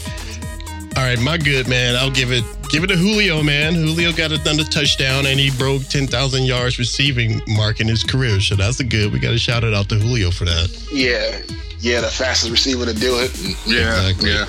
All 0.96 1.02
right, 1.02 1.20
my 1.20 1.36
good 1.36 1.68
man. 1.68 1.94
I'll 1.94 2.10
give 2.10 2.32
it 2.32 2.42
give 2.70 2.82
it 2.82 2.86
to 2.86 2.96
Julio, 2.96 3.42
man. 3.42 3.74
Julio 3.74 4.12
got 4.12 4.32
another 4.32 4.64
touchdown 4.64 5.26
and 5.26 5.38
he 5.38 5.50
broke 5.58 5.82
ten 5.84 6.06
thousand 6.06 6.44
yards 6.44 6.78
receiving 6.78 7.42
mark 7.48 7.80
in 7.80 7.86
his 7.86 8.02
career. 8.02 8.40
So 8.40 8.54
that's 8.56 8.80
a 8.80 8.84
good. 8.84 9.12
We 9.12 9.18
got 9.18 9.30
to 9.32 9.38
shout 9.38 9.62
it 9.62 9.74
out 9.74 9.88
to 9.90 9.96
Julio 9.96 10.30
for 10.30 10.46
that. 10.46 10.68
Yeah, 10.90 11.42
yeah, 11.80 12.00
the 12.00 12.08
fastest 12.08 12.50
receiver 12.50 12.86
to 12.86 12.94
do 12.94 13.18
it. 13.20 13.30
Yeah, 13.66 14.08
Exactly. 14.08 14.30
yeah. 14.32 14.46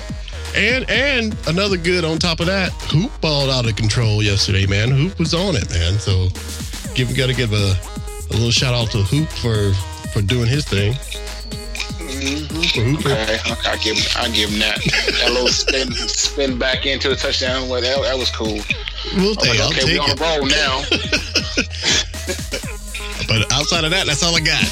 And 0.56 0.88
and 0.90 1.36
another 1.46 1.76
good 1.76 2.02
on 2.04 2.18
top 2.18 2.40
of 2.40 2.46
that. 2.46 2.72
Hoop 2.90 3.12
balled 3.20 3.50
out 3.50 3.68
of 3.68 3.76
control 3.76 4.22
yesterday, 4.22 4.64
man. 4.66 4.90
Hoop 4.90 5.18
was 5.18 5.34
on 5.34 5.54
it, 5.54 5.68
man. 5.70 5.98
So 5.98 6.28
give 6.94 7.14
got 7.14 7.26
to 7.26 7.34
give 7.34 7.52
a 7.52 7.76
a 8.30 8.32
little 8.32 8.50
shout 8.50 8.72
out 8.72 8.90
to 8.92 9.02
Hoop 9.02 9.28
for 9.28 9.72
for 10.14 10.22
doing 10.22 10.46
his 10.46 10.64
thing. 10.64 10.94
For 12.18 12.82
Hooper. 12.82 13.10
Okay, 13.10 13.38
okay, 13.50 13.70
I 13.70 13.76
give 13.82 13.96
him, 13.96 14.06
I 14.16 14.28
give 14.30 14.50
him 14.50 14.58
that. 14.60 14.80
That 15.20 15.30
little 15.32 15.48
spin, 15.48 15.92
spin 15.92 16.58
back 16.58 16.86
into 16.86 17.08
the 17.08 17.16
touchdown. 17.16 17.68
Well, 17.68 17.80
that, 17.80 18.02
that 18.02 18.18
was 18.18 18.30
cool. 18.30 18.58
We'll 19.16 19.34
take, 19.36 19.58
like, 19.58 19.70
okay, 19.72 19.84
we 19.84 19.92
take 19.92 20.02
on 20.02 20.10
it. 20.10 20.18
the 20.18 20.24
roll 20.24 20.46
now. 20.46 20.84
But 23.28 23.52
outside 23.52 23.84
of 23.84 23.90
that, 23.90 24.06
that's 24.06 24.22
all 24.22 24.34
I 24.34 24.40
got. 24.40 24.62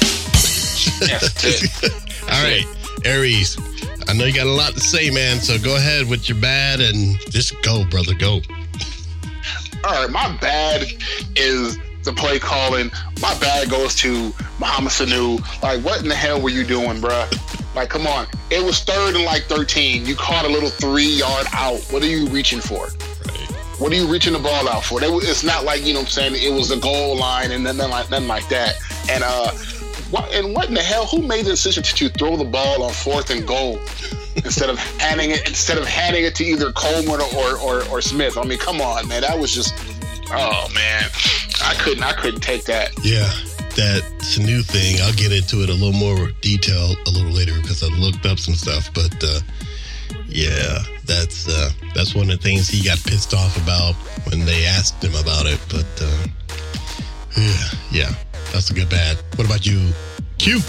That's 0.99 1.83
it. 1.83 1.93
All 2.23 2.43
right, 2.43 2.65
Aries. 3.05 3.55
I 4.09 4.13
know 4.13 4.25
you 4.25 4.33
got 4.33 4.47
a 4.47 4.51
lot 4.51 4.73
to 4.73 4.79
say, 4.79 5.11
man. 5.11 5.39
So 5.39 5.59
go 5.59 5.75
ahead 5.75 6.09
with 6.09 6.27
your 6.27 6.39
bad 6.39 6.79
and 6.79 7.19
just 7.29 7.61
go, 7.61 7.85
brother. 7.85 8.15
Go. 8.15 8.41
All 9.83 9.91
right, 9.91 10.09
my 10.09 10.35
bad 10.41 10.87
is 11.35 11.77
the 12.07 12.13
play 12.13 12.39
calling. 12.39 12.89
My 13.21 13.37
bad 13.39 13.69
goes 13.69 13.93
to 13.95 14.33
Mohamed 14.59 14.91
Sanu. 14.91 15.61
Like, 15.61 15.83
what 15.83 16.01
in 16.01 16.07
the 16.07 16.15
hell 16.15 16.41
were 16.41 16.49
you 16.49 16.63
doing, 16.63 16.97
bruh? 16.97 17.75
Like, 17.75 17.89
come 17.89 18.07
on. 18.07 18.25
It 18.49 18.63
was 18.63 18.79
third 18.79 19.15
and 19.15 19.23
like 19.23 19.43
13. 19.43 20.05
You 20.05 20.15
caught 20.15 20.45
a 20.45 20.49
little 20.49 20.69
three 20.69 21.07
yard 21.07 21.45
out. 21.53 21.79
What 21.91 22.01
are 22.01 22.07
you 22.07 22.27
reaching 22.27 22.59
for? 22.59 22.87
What 23.77 23.91
are 23.91 23.95
you 23.95 24.07
reaching 24.07 24.33
the 24.33 24.39
ball 24.39 24.67
out 24.67 24.83
for? 24.83 24.99
They, 24.99 25.07
it's 25.07 25.43
not 25.43 25.63
like 25.63 25.85
you 25.85 25.93
know 25.93 25.99
what 25.99 26.07
I'm 26.17 26.33
saying. 26.33 26.35
It 26.35 26.51
was 26.51 26.69
the 26.69 26.77
goal 26.77 27.15
line 27.15 27.51
and 27.51 27.63
nothing 27.63 27.89
like 27.91 28.09
nothing 28.09 28.27
like 28.27 28.49
that. 28.49 28.75
And 29.11 29.23
uh, 29.23 29.51
what 30.09 30.33
and 30.33 30.55
what 30.55 30.67
in 30.69 30.73
the 30.73 30.81
hell? 30.81 31.05
Who 31.05 31.21
made 31.21 31.45
the 31.45 31.51
decision 31.51 31.83
to, 31.83 31.93
to 31.93 32.09
throw 32.09 32.37
the 32.37 32.45
ball 32.45 32.81
on 32.81 32.91
fourth 32.91 33.29
and 33.29 33.45
goal 33.45 33.79
instead 34.37 34.71
of 34.71 34.79
handing 34.99 35.29
it 35.29 35.47
instead 35.47 35.77
of 35.77 35.85
handing 35.85 36.23
it 36.23 36.33
to 36.35 36.43
either 36.43 36.71
Coleman 36.71 37.21
or, 37.35 37.57
or 37.57 37.87
or 37.89 38.01
Smith? 38.01 38.35
I 38.35 38.43
mean, 38.43 38.57
come 38.57 38.81
on, 38.81 39.07
man. 39.07 39.21
That 39.21 39.37
was 39.37 39.53
just 39.53 39.75
oh 40.31 40.69
man. 40.73 41.09
I 41.63 41.73
couldn't 41.75 42.03
I 42.03 42.13
couldn't 42.13 42.41
take 42.41 42.63
that. 42.65 42.91
Yeah, 43.03 43.29
that's 43.75 44.37
a 44.37 44.41
new 44.41 44.61
thing. 44.61 45.01
I'll 45.01 45.13
get 45.13 45.31
into 45.31 45.63
it 45.63 45.69
a 45.69 45.73
little 45.73 45.93
more 45.93 46.29
detail 46.41 46.95
a 47.05 47.11
little 47.11 47.31
later 47.31 47.53
because 47.61 47.83
I 47.83 47.87
looked 47.87 48.25
up 48.25 48.39
some 48.39 48.55
stuff. 48.55 48.93
But 48.93 49.15
uh, 49.23 49.39
yeah, 50.27 50.83
that's 51.05 51.47
uh, 51.47 51.71
that's 51.93 52.15
one 52.15 52.29
of 52.29 52.37
the 52.37 52.43
things 52.43 52.67
he 52.67 52.83
got 52.83 53.03
pissed 53.03 53.33
off 53.33 53.57
about 53.61 53.95
when 54.29 54.45
they 54.45 54.65
asked 54.65 55.03
him 55.03 55.15
about 55.15 55.45
it. 55.45 55.59
But 55.69 55.87
uh, 56.01 56.27
yeah, 57.37 57.67
yeah, 57.91 58.15
that's 58.51 58.69
a 58.69 58.73
good 58.73 58.89
bad. 58.89 59.17
What 59.35 59.45
about 59.45 59.65
you, 59.65 59.91
Q? 60.37 60.59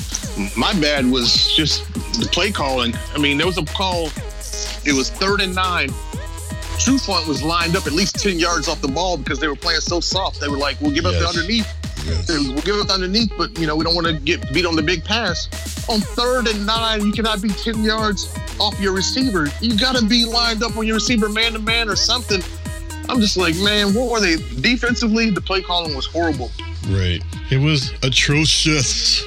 My 0.57 0.73
bad 0.81 1.07
was 1.07 1.55
just 1.55 1.93
the 2.21 2.29
play 2.31 2.51
calling. 2.51 2.95
I 3.15 3.19
mean, 3.19 3.39
there 3.39 3.47
was 3.47 3.59
a 3.59 3.65
call. 3.65 4.11
It 4.85 4.95
was 4.95 5.11
third 5.11 5.41
and 5.41 5.55
nine. 5.55 5.91
Trufant 6.79 7.27
was 7.27 7.43
lined 7.43 7.77
up 7.77 7.87
at 7.87 7.93
least 7.93 8.17
10 8.23 8.39
yards 8.39 8.69
off 8.69 8.81
the 8.81 8.89
ball 8.89 9.17
because 9.17 9.39
they 9.39 9.49
were 9.49 9.57
playing 9.57 9.81
so 9.81 10.01
soft. 10.01 10.41
They 10.41 10.49
were 10.49 10.57
like, 10.57 10.81
we'll 10.81 10.93
give 10.93 11.07
up 11.07 11.13
the 11.15 11.27
underneath. 11.27 11.67
Yes. 12.07 12.29
We'll 12.29 12.55
give 12.63 12.77
up 12.77 12.87
the 12.87 12.95
underneath, 12.95 13.33
but, 13.37 13.59
you 13.59 13.67
know, 13.67 13.77
we 13.77 13.85
don't 13.85 13.95
want 13.95 14.07
to 14.07 14.15
get 14.15 14.53
beat 14.55 14.65
on 14.65 14.77
the 14.77 14.83
big 14.83 15.05
pass. 15.05 15.49
On 15.91 16.01
third 16.01 16.47
and 16.47 16.65
nine, 16.65 17.05
you 17.05 17.13
cannot 17.13 17.43
be 17.43 17.49
10 17.49 17.83
yards 17.83 18.33
off 18.61 18.79
your 18.81 18.93
receiver. 18.95 19.49
You 19.61 19.77
got 19.77 19.97
to 19.97 20.05
be 20.07 20.25
lined 20.25 20.63
up 20.63 20.77
on 20.77 20.87
your 20.87 20.95
receiver 20.95 21.29
man 21.29 21.53
to 21.53 21.59
man 21.59 21.89
or 21.89 21.97
something. 21.97 22.41
I'm 23.09 23.21
just 23.21 23.37
like, 23.37 23.57
man, 23.57 23.93
what 23.95 24.11
were 24.11 24.21
they? 24.21 24.37
Defensively, 24.61 25.31
the 25.31 25.41
play 25.41 25.61
calling 25.63 25.95
was 25.97 26.07
horrible. 26.07 26.51
Right. 26.89 27.21
It 27.51 27.59
was 27.59 27.93
atrocious. 28.03 29.25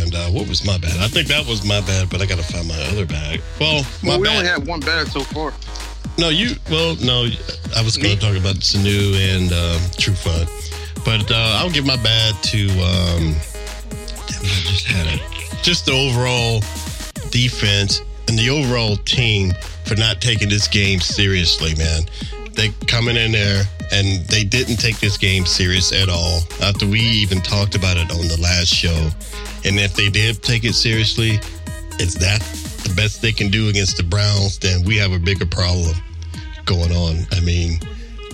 And 0.00 0.14
uh, 0.14 0.28
what 0.30 0.48
was 0.48 0.64
my 0.64 0.78
bad? 0.78 0.96
I 1.00 1.08
think 1.08 1.26
that 1.28 1.44
was 1.46 1.64
my 1.66 1.80
bad, 1.80 2.08
but 2.10 2.20
I 2.22 2.26
got 2.26 2.38
to 2.38 2.44
find 2.44 2.66
my 2.68 2.80
other 2.90 3.04
bag. 3.06 3.42
Well, 3.60 3.82
my 4.02 4.10
Well, 4.10 4.20
we 4.20 4.26
bad. 4.28 4.36
only 4.38 4.48
had 4.48 4.66
one 4.66 4.80
bad 4.80 5.08
so 5.08 5.20
far. 5.20 5.52
No, 6.20 6.28
you. 6.28 6.50
Well, 6.70 6.96
no, 6.96 7.30
I 7.74 7.80
was 7.80 7.96
going 7.96 8.14
to 8.14 8.20
talk 8.20 8.36
about 8.36 8.56
Sanu 8.56 9.16
and 9.16 9.50
um, 9.52 9.80
Trufant, 9.96 10.50
but 11.02 11.30
uh, 11.30 11.56
I'll 11.58 11.70
give 11.70 11.86
my 11.86 11.96
bad 11.96 12.34
to. 12.42 12.68
Um, 12.68 13.32
damn, 14.28 14.44
I 14.44 14.60
just 14.68 14.84
had 14.84 15.06
it. 15.06 15.22
Just 15.62 15.86
the 15.86 15.92
overall 15.92 16.60
defense 17.30 18.02
and 18.28 18.38
the 18.38 18.50
overall 18.50 18.96
team 18.96 19.54
for 19.86 19.96
not 19.96 20.20
taking 20.20 20.50
this 20.50 20.68
game 20.68 21.00
seriously, 21.00 21.74
man. 21.76 22.02
They 22.52 22.68
coming 22.86 23.16
in 23.16 23.32
there 23.32 23.64
and 23.90 24.22
they 24.26 24.44
didn't 24.44 24.76
take 24.76 25.00
this 25.00 25.16
game 25.16 25.46
serious 25.46 25.90
at 25.90 26.10
all. 26.10 26.40
After 26.60 26.86
we 26.86 27.00
even 27.00 27.40
talked 27.40 27.76
about 27.76 27.96
it 27.96 28.10
on 28.10 28.28
the 28.28 28.38
last 28.42 28.68
show, 28.68 29.08
and 29.64 29.80
if 29.80 29.94
they 29.94 30.10
did 30.10 30.42
take 30.42 30.64
it 30.64 30.74
seriously, 30.74 31.40
is 31.98 32.12
that 32.16 32.40
the 32.84 32.92
best 32.94 33.22
they 33.22 33.32
can 33.32 33.48
do 33.48 33.70
against 33.70 33.96
the 33.96 34.02
Browns? 34.02 34.58
Then 34.58 34.84
we 34.84 34.98
have 34.98 35.12
a 35.12 35.18
bigger 35.18 35.46
problem 35.46 35.96
going 36.64 36.92
on. 36.92 37.26
I 37.32 37.40
mean, 37.40 37.80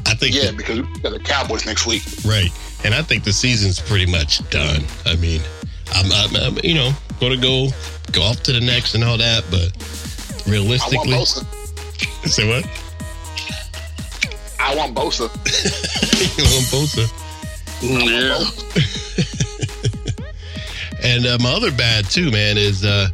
I 0.07 0.15
think 0.15 0.35
Yeah, 0.35 0.51
because 0.53 0.81
we 0.83 1.01
got 1.01 1.13
the 1.13 1.19
Cowboys 1.19 1.67
next 1.67 1.87
week. 1.87 2.03
right, 2.25 2.51
and 2.85 2.95
I 2.95 3.03
think 3.03 3.25
the 3.25 3.33
season's 3.33 3.81
pretty 3.81 4.07
much 4.11 4.49
done. 4.51 4.83
I 5.05 5.17
mean, 5.17 5.41
I'm, 5.95 6.11
I'm, 6.13 6.37
I'm 6.37 6.59
you 6.63 6.75
know 6.75 6.93
going 7.21 7.33
to 7.33 7.41
go 7.41 7.69
go 8.13 8.23
off 8.23 8.43
to 8.45 8.53
the 8.53 8.61
next 8.61 8.95
and 8.95 9.03
all 9.05 9.19
that, 9.19 9.45
but 9.51 9.73
I 9.73 10.37
want 10.37 10.47
realistically, 10.49 11.13
Bosa. 11.13 11.45
say 12.29 12.47
what? 12.49 12.65
I 14.61 14.75
want 14.75 14.95
Bosa. 14.95 15.29
you 16.39 16.45
want 16.45 16.67
Bosa. 16.71 17.07
Yeah. 17.83 18.45
And 21.03 21.25
uh, 21.25 21.39
my 21.41 21.53
other 21.53 21.71
bad 21.71 22.07
too, 22.11 22.33
man, 22.33 22.59
is 22.59 22.85
uh, 22.85 23.09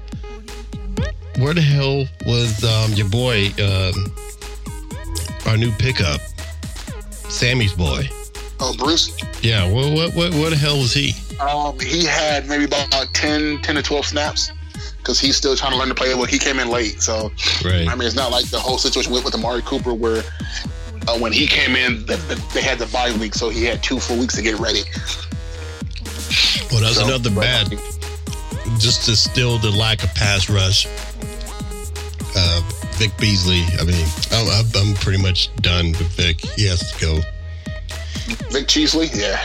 where 1.37 1.53
the 1.53 1.61
hell 1.61 2.07
was 2.25 2.65
um, 2.65 2.93
your 2.95 3.09
boy, 3.09 3.49
um, 3.63 4.15
our 5.47 5.57
new 5.57 5.71
pickup, 5.73 6.21
Sammy's 7.29 7.73
boy? 7.73 8.09
Oh, 8.61 8.75
Bruce. 8.79 9.17
Yeah, 9.43 9.71
what 9.71 9.93
what 9.93 10.15
what, 10.15 10.35
what 10.35 10.51
the 10.51 10.57
hell 10.57 10.79
was 10.79 10.93
he? 10.95 11.15
Um, 11.41 11.79
he 11.81 12.05
had 12.05 12.49
maybe 12.49 12.65
about 12.65 12.91
10, 13.15 13.63
10 13.63 13.75
to 13.75 13.83
12 13.83 14.07
snaps 14.07 14.53
because 14.99 15.19
he's 15.19 15.37
still 15.37 15.57
trying 15.57 15.73
to 15.73 15.79
learn 15.79 15.89
to 15.89 15.95
play. 15.95 16.15
Well, 16.15 16.25
he 16.27 16.39
came 16.39 16.61
in 16.61 16.69
late. 16.69 17.03
So, 17.03 17.33
Right. 17.65 17.89
I 17.89 17.95
mean, 17.97 18.07
it's 18.07 18.15
not 18.15 18.31
like 18.31 18.45
the 18.51 18.61
whole 18.61 18.79
situation 18.79 19.13
with, 19.13 19.25
with 19.25 19.35
Amari 19.35 19.63
Cooper 19.63 19.93
where 19.93 20.23
uh, 21.09 21.19
when 21.19 21.33
he 21.33 21.49
came 21.49 21.75
in, 21.75 22.07
the, 22.07 22.15
the, 22.29 22.41
they 22.55 22.63
had 22.63 22.79
the 22.79 22.87
bye 22.87 23.11
week. 23.19 23.35
So 23.35 23.49
he 23.49 23.65
had 23.65 23.83
two 23.83 23.99
full 23.99 24.17
weeks 24.19 24.37
to 24.37 24.43
get 24.43 24.61
ready. 24.61 24.83
Well, 26.71 26.81
that's 26.81 26.97
So, 26.97 27.05
another 27.07 27.31
bad. 27.31 27.71
Just 28.79 29.05
to 29.07 29.17
still 29.17 29.59
the 29.59 29.71
lack 29.73 30.05
of 30.05 30.15
pass 30.15 30.49
rush. 30.49 30.87
Uh, 32.37 32.63
Vic 32.95 33.17
Beasley. 33.19 33.63
I 33.81 33.85
mean, 33.85 34.07
I'm, 34.33 34.49
I'm- 34.77 34.95
pretty 34.95 35.21
much 35.23 35.55
done 35.57 35.89
with 35.93 36.09
Vic. 36.17 36.41
He 36.41 36.67
has 36.69 36.93
to 36.93 37.01
go. 37.01 37.17
Vic 38.51 38.67
Cheesley, 38.69 39.11
yeah. 39.15 39.41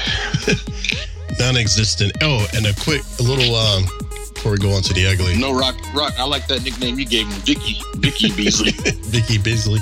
Non-existent. 1.40 2.14
Oh, 2.22 2.46
and 2.56 2.66
a 2.68 2.74
quick, 2.76 3.02
a 3.20 3.24
little 3.24 3.56
um, 3.56 3.86
before 4.34 4.52
we 4.52 4.58
go 4.58 4.72
on 4.72 4.82
to 4.84 4.94
the 4.94 5.08
ugly. 5.08 5.36
No, 5.38 5.54
Rock, 5.58 5.76
Rock. 5.94 6.14
I 6.20 6.24
like 6.26 6.48
that 6.48 6.64
nickname 6.64 7.00
you 7.00 7.06
gave 7.06 7.28
him, 7.28 7.40
Vicky, 7.42 7.80
Vicky 7.96 8.32
Beasley. 8.36 8.72
Vicky 9.04 9.38
Beasley. 9.38 9.80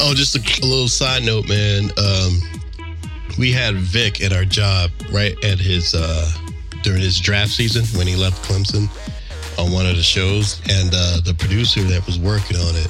Oh, 0.00 0.14
just 0.14 0.34
a, 0.36 0.64
a 0.64 0.66
little 0.66 0.88
side 0.88 1.22
note, 1.24 1.48
man. 1.48 1.90
Um, 1.98 2.40
we 3.38 3.52
had 3.52 3.74
Vic 3.76 4.20
at 4.22 4.32
our 4.32 4.44
job 4.44 4.90
right 5.12 5.34
at 5.44 5.58
his 5.58 5.94
uh, 5.94 6.30
during 6.82 7.00
his 7.00 7.18
draft 7.20 7.50
season 7.52 7.84
when 7.98 8.06
he 8.06 8.16
left 8.16 8.42
Clemson 8.48 8.88
on 9.60 9.72
one 9.72 9.86
of 9.86 9.96
the 9.96 10.02
shows, 10.02 10.60
and 10.70 10.90
uh, 10.94 11.20
the 11.24 11.34
producer 11.34 11.82
that 11.82 12.04
was 12.06 12.18
working 12.18 12.56
on 12.56 12.74
it, 12.76 12.88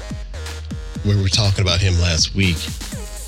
we 1.04 1.20
were 1.20 1.28
talking 1.28 1.62
about 1.62 1.80
him 1.80 1.94
last 2.00 2.34
week, 2.34 2.56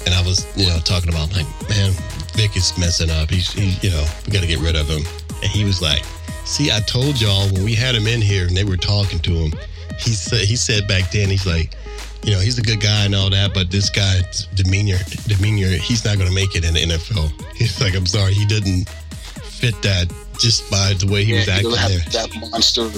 and 0.06 0.14
I 0.14 0.22
was, 0.22 0.46
you 0.56 0.66
know, 0.66 0.78
talking 0.78 1.08
about 1.08 1.34
like, 1.34 1.46
man, 1.68 1.92
Vic 2.34 2.56
is 2.56 2.76
messing 2.78 3.10
up. 3.10 3.30
He's, 3.30 3.52
he, 3.52 3.74
you 3.86 3.90
know, 3.90 4.06
we 4.26 4.32
got 4.32 4.40
to 4.42 4.46
get 4.46 4.60
rid 4.60 4.76
of 4.76 4.86
him, 4.86 5.02
and 5.42 5.50
he 5.50 5.64
was 5.64 5.82
like, 5.82 6.04
see, 6.44 6.70
I 6.70 6.80
told 6.80 7.20
y'all 7.20 7.50
when 7.52 7.64
we 7.64 7.74
had 7.74 7.94
him 7.94 8.06
in 8.06 8.22
here 8.22 8.46
and 8.46 8.56
they 8.56 8.64
were 8.64 8.76
talking 8.76 9.18
to 9.20 9.32
him, 9.32 9.52
he 9.98 10.10
said 10.14 10.46
he 10.46 10.56
said 10.56 10.86
back 10.88 11.10
then, 11.10 11.28
he's 11.28 11.46
like 11.46 11.74
you 12.24 12.30
know, 12.32 12.38
he's 12.38 12.58
a 12.58 12.62
good 12.62 12.80
guy 12.80 13.04
and 13.04 13.14
all 13.14 13.30
that, 13.30 13.52
but 13.52 13.70
this 13.70 13.90
guy's 13.90 14.46
demeanor, 14.54 14.98
demeanor, 15.26 15.66
he's 15.76 16.04
not 16.04 16.16
going 16.16 16.28
to 16.28 16.34
make 16.34 16.54
it 16.54 16.64
in 16.64 16.74
the 16.74 16.80
NFL. 16.80 17.32
He's 17.56 17.80
like, 17.80 17.96
I'm 17.96 18.06
sorry, 18.06 18.32
he 18.32 18.46
didn't 18.46 18.88
fit 18.88 19.74
that 19.82 20.06
just 20.38 20.70
by 20.70 20.92
the 20.94 21.10
way 21.12 21.24
he 21.24 21.34
was 21.34 21.48
acting 21.48 21.70
there. 21.70 21.98
that 21.98 22.28
monster 22.40 22.88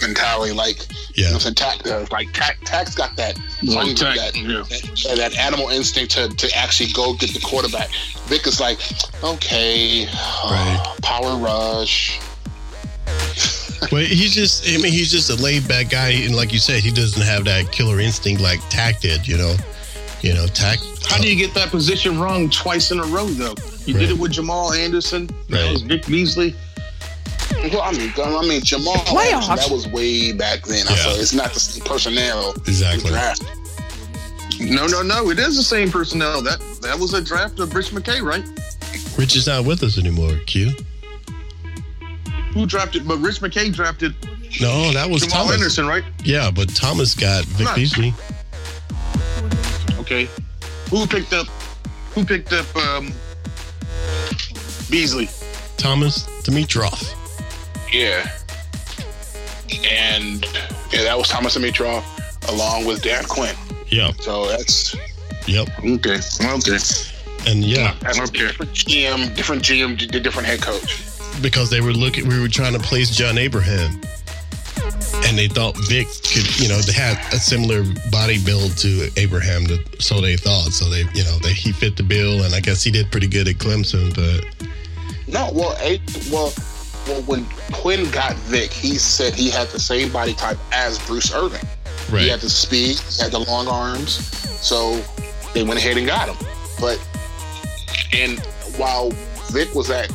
mentality 0.00 0.52
like 0.52 0.78
Yeah. 0.88 0.94
you 1.14 1.24
know, 1.24 1.32
what 1.32 1.46
I'm 1.46 1.54
saying? 1.56 1.78
Tak, 1.80 1.86
uh, 1.86 2.06
like 2.10 2.32
Tak, 2.32 2.58
Tak's 2.64 2.94
got 2.94 3.16
that, 3.16 3.38
Like 3.62 3.96
Tak, 3.96 4.16
that, 4.16 4.36
yeah. 4.36 4.62
that, 5.08 5.16
that 5.16 5.36
animal 5.38 5.68
instinct 5.68 6.12
to, 6.14 6.28
to 6.28 6.56
actually 6.56 6.92
go 6.92 7.14
get 7.14 7.32
the 7.34 7.40
quarterback. 7.40 7.90
Vic 8.26 8.46
is 8.46 8.60
like, 8.60 8.78
okay, 9.22 10.06
Right. 10.06 10.96
power 11.02 11.36
rush. 11.36 12.18
But 13.90 14.04
he's 14.06 14.32
just, 14.34 14.66
I 14.66 14.78
mean, 14.78 14.92
he's 14.92 15.10
just 15.12 15.28
a 15.30 15.34
laid 15.34 15.68
back 15.68 15.90
guy. 15.90 16.08
And 16.10 16.34
like 16.34 16.52
you 16.52 16.58
said, 16.58 16.80
he 16.80 16.90
doesn't 16.90 17.20
have 17.20 17.44
that 17.44 17.70
killer 17.70 18.00
instinct 18.00 18.40
like 18.40 18.60
Tak 18.70 19.00
did, 19.00 19.28
you 19.28 19.36
know? 19.36 19.54
You 20.22 20.32
know, 20.32 20.46
Tak. 20.46 20.78
How 21.06 21.18
do 21.20 21.28
you 21.28 21.36
get 21.36 21.52
that 21.54 21.68
position 21.68 22.18
wrong 22.18 22.48
twice 22.48 22.90
in 22.92 22.98
a 22.98 23.04
row, 23.04 23.26
though? 23.26 23.54
You 23.84 23.94
Right. 23.94 24.00
did 24.00 24.10
it 24.10 24.18
with 24.18 24.32
Jamal 24.32 24.72
Anderson. 24.72 25.26
That 25.50 25.62
Right. 25.64 25.72
was 25.72 25.82
Vic 25.82 26.06
Beasley. 26.06 26.56
Well, 27.72 27.82
I 27.82 27.92
mean, 27.92 28.12
I 28.16 28.42
mean 28.46 28.62
Jamal. 28.62 28.94
Playoffs. 28.96 29.56
That 29.56 29.70
was 29.70 29.88
way 29.88 30.32
back 30.32 30.62
then. 30.64 30.84
Yeah. 30.88 30.96
So 30.96 31.10
it's 31.10 31.32
not 31.32 31.52
the 31.52 31.60
same 31.60 31.84
personnel. 31.84 32.52
Exactly. 32.66 33.10
Draft. 33.10 33.42
No, 34.60 34.86
no, 34.86 35.02
no. 35.02 35.30
It 35.30 35.38
is 35.38 35.56
the 35.56 35.62
same 35.62 35.90
personnel. 35.90 36.42
That 36.42 36.60
that 36.82 36.98
was 36.98 37.14
a 37.14 37.22
draft 37.22 37.58
of 37.60 37.74
Rich 37.74 37.90
McKay, 37.90 38.22
right? 38.22 38.44
Rich 39.18 39.36
is 39.36 39.46
not 39.46 39.64
with 39.64 39.82
us 39.82 39.98
anymore, 39.98 40.36
Q. 40.46 40.72
Who 42.52 42.66
drafted? 42.66 43.06
But 43.08 43.18
Rich 43.18 43.40
McKay 43.40 43.72
drafted 43.72 44.14
No, 44.60 44.92
that 44.92 45.08
was 45.10 45.22
Jamal 45.22 45.44
Thomas. 45.46 45.54
Anderson, 45.56 45.86
right? 45.86 46.04
Yeah, 46.22 46.50
but 46.50 46.74
Thomas 46.74 47.14
got 47.14 47.44
Vic 47.46 47.66
Right. 47.66 47.76
Beasley. 47.76 48.14
Okay. 50.00 50.28
Who 50.90 51.06
picked 51.06 51.32
up? 51.32 51.46
Who 52.14 52.24
picked 52.24 52.52
up 52.52 52.76
um, 52.76 53.12
Beasley? 54.90 55.28
Thomas 55.76 56.24
Dimitroff. 56.42 57.12
Yeah. 57.94 58.28
And 59.90 60.44
yeah, 60.92 61.02
that 61.04 61.16
was 61.16 61.28
Thomas 61.28 61.56
Dimitroff 61.56 62.04
along 62.52 62.84
with 62.86 63.02
Dan 63.02 63.24
Quinn. 63.24 63.54
Yeah. 63.88 64.12
So 64.20 64.46
that's 64.48 64.94
Yep. 65.46 65.68
Okay. 65.78 66.18
Okay. 66.40 66.78
And 67.46 67.64
yeah, 67.64 67.94
that's 68.00 68.18
Okay. 68.18 68.38
different 68.46 68.72
GM, 68.72 69.34
different 69.36 69.62
GM, 69.62 70.22
different 70.22 70.46
head 70.48 70.60
coach. 70.62 70.98
because 71.42 71.68
they 71.70 71.80
were 71.80 71.92
looking, 71.92 72.26
we 72.28 72.40
were 72.40 72.48
trying 72.48 72.72
to 72.72 72.78
place 72.78 73.10
John 73.10 73.36
Abraham, 73.38 74.00
and 75.26 75.36
they 75.36 75.48
thought 75.48 75.76
Vic 75.88 76.06
could, 76.32 76.58
you 76.60 76.68
know, 76.68 76.78
they 76.80 76.92
had 76.92 77.18
a 77.34 77.38
similar 77.38 77.84
body 78.10 78.42
build 78.42 78.76
to 78.78 79.10
Abraham, 79.16 79.66
to, 79.66 79.78
so 80.00 80.20
they 80.20 80.36
thought. 80.36 80.72
So 80.72 80.88
they, 80.88 81.00
you 81.12 81.24
know, 81.24 81.38
they 81.42 81.52
he 81.52 81.72
fit 81.72 81.96
the 81.96 82.02
bill, 82.04 82.44
and 82.44 82.54
I 82.54 82.60
guess 82.60 82.82
he 82.84 82.90
did 82.90 83.10
pretty 83.10 83.26
good 83.26 83.46
at 83.48 83.56
Clemson. 83.56 84.14
But 84.14 84.68
No, 85.26 85.50
well, 85.52 85.76
a, 85.80 86.00
well, 86.30 86.52
well, 87.06 87.22
when 87.22 87.46
Quinn 87.72 88.10
got 88.10 88.34
Vic, 88.36 88.72
he 88.72 88.96
said 88.96 89.34
he 89.34 89.50
had 89.50 89.68
the 89.68 89.80
same 89.80 90.12
body 90.12 90.34
type 90.34 90.58
as 90.72 90.98
Bruce 91.06 91.32
Irvin. 91.34 91.60
He 92.24 92.28
had 92.28 92.40
the 92.40 92.50
speed, 92.50 92.98
he 92.98 93.22
had 93.22 93.32
the 93.32 93.40
long 93.40 93.66
arms, 93.68 94.12
so 94.12 95.00
they 95.54 95.62
went 95.62 95.78
ahead 95.80 95.96
and 95.96 96.06
got 96.06 96.28
him. 96.28 96.46
But 96.80 96.98
and 98.12 98.38
while 98.76 99.10
Vic 99.50 99.74
was 99.74 99.90
at 99.90 100.08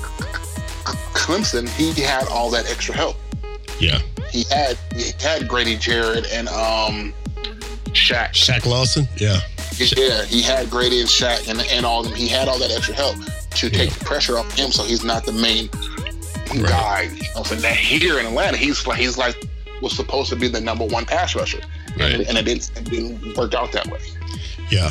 Clemson, 1.13 1.67
he 1.69 1.99
had 2.01 2.27
all 2.27 2.49
that 2.51 2.69
extra 2.69 2.95
help. 2.95 3.17
yeah, 3.79 3.99
He 4.31 4.43
had 4.51 4.77
he 4.95 5.11
had 5.19 5.47
Grady 5.47 5.77
Jarrett 5.77 6.31
and 6.31 6.47
um 6.49 7.13
Shaq. 7.93 8.31
Shaq 8.31 8.65
Lawson, 8.65 9.07
yeah, 9.17 9.39
Yeah, 9.77 10.23
he 10.25 10.41
had 10.41 10.69
Grady 10.69 10.99
and 10.99 11.09
Shaq 11.09 11.49
and, 11.49 11.61
and 11.71 11.85
all 11.85 12.03
them. 12.03 12.13
He 12.13 12.27
had 12.27 12.47
all 12.47 12.59
that 12.59 12.71
extra 12.71 12.93
help 12.93 13.15
to 13.55 13.69
take 13.69 13.91
the 13.91 14.05
pressure 14.05 14.37
off 14.37 14.53
him, 14.55 14.71
so 14.71 14.83
he's 14.83 15.03
not 15.03 15.25
the 15.25 15.31
main 15.31 15.69
guy. 16.57 17.03
You 17.13 17.23
know, 17.35 17.43
so 17.43 17.55
that 17.55 17.75
here 17.75 18.19
in 18.19 18.25
Atlanta, 18.25 18.57
he's 18.57 18.85
like 18.87 18.99
he's 18.99 19.17
like 19.17 19.35
was 19.81 19.95
supposed 19.95 20.29
to 20.29 20.35
be 20.35 20.47
the 20.49 20.59
number 20.59 20.85
one 20.85 21.05
pass 21.05 21.35
rusher, 21.35 21.61
Right. 21.97 22.13
and, 22.15 22.23
and 22.27 22.37
it 22.37 22.43
didn't, 22.45 22.69
it 22.77 22.83
didn't 22.89 23.37
work 23.37 23.53
out 23.53 23.71
that 23.71 23.87
way. 23.87 23.99
yeah. 24.69 24.89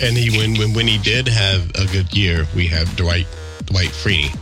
And 0.00 0.16
he 0.16 0.36
when 0.38 0.56
when 0.58 0.74
when 0.74 0.86
he 0.86 0.98
did 0.98 1.26
have 1.26 1.70
a 1.74 1.86
good 1.92 2.12
year, 2.16 2.46
we 2.54 2.66
have 2.68 2.94
Dwight 2.96 3.26
Dwight 3.64 3.88
Freeney. 3.88 4.36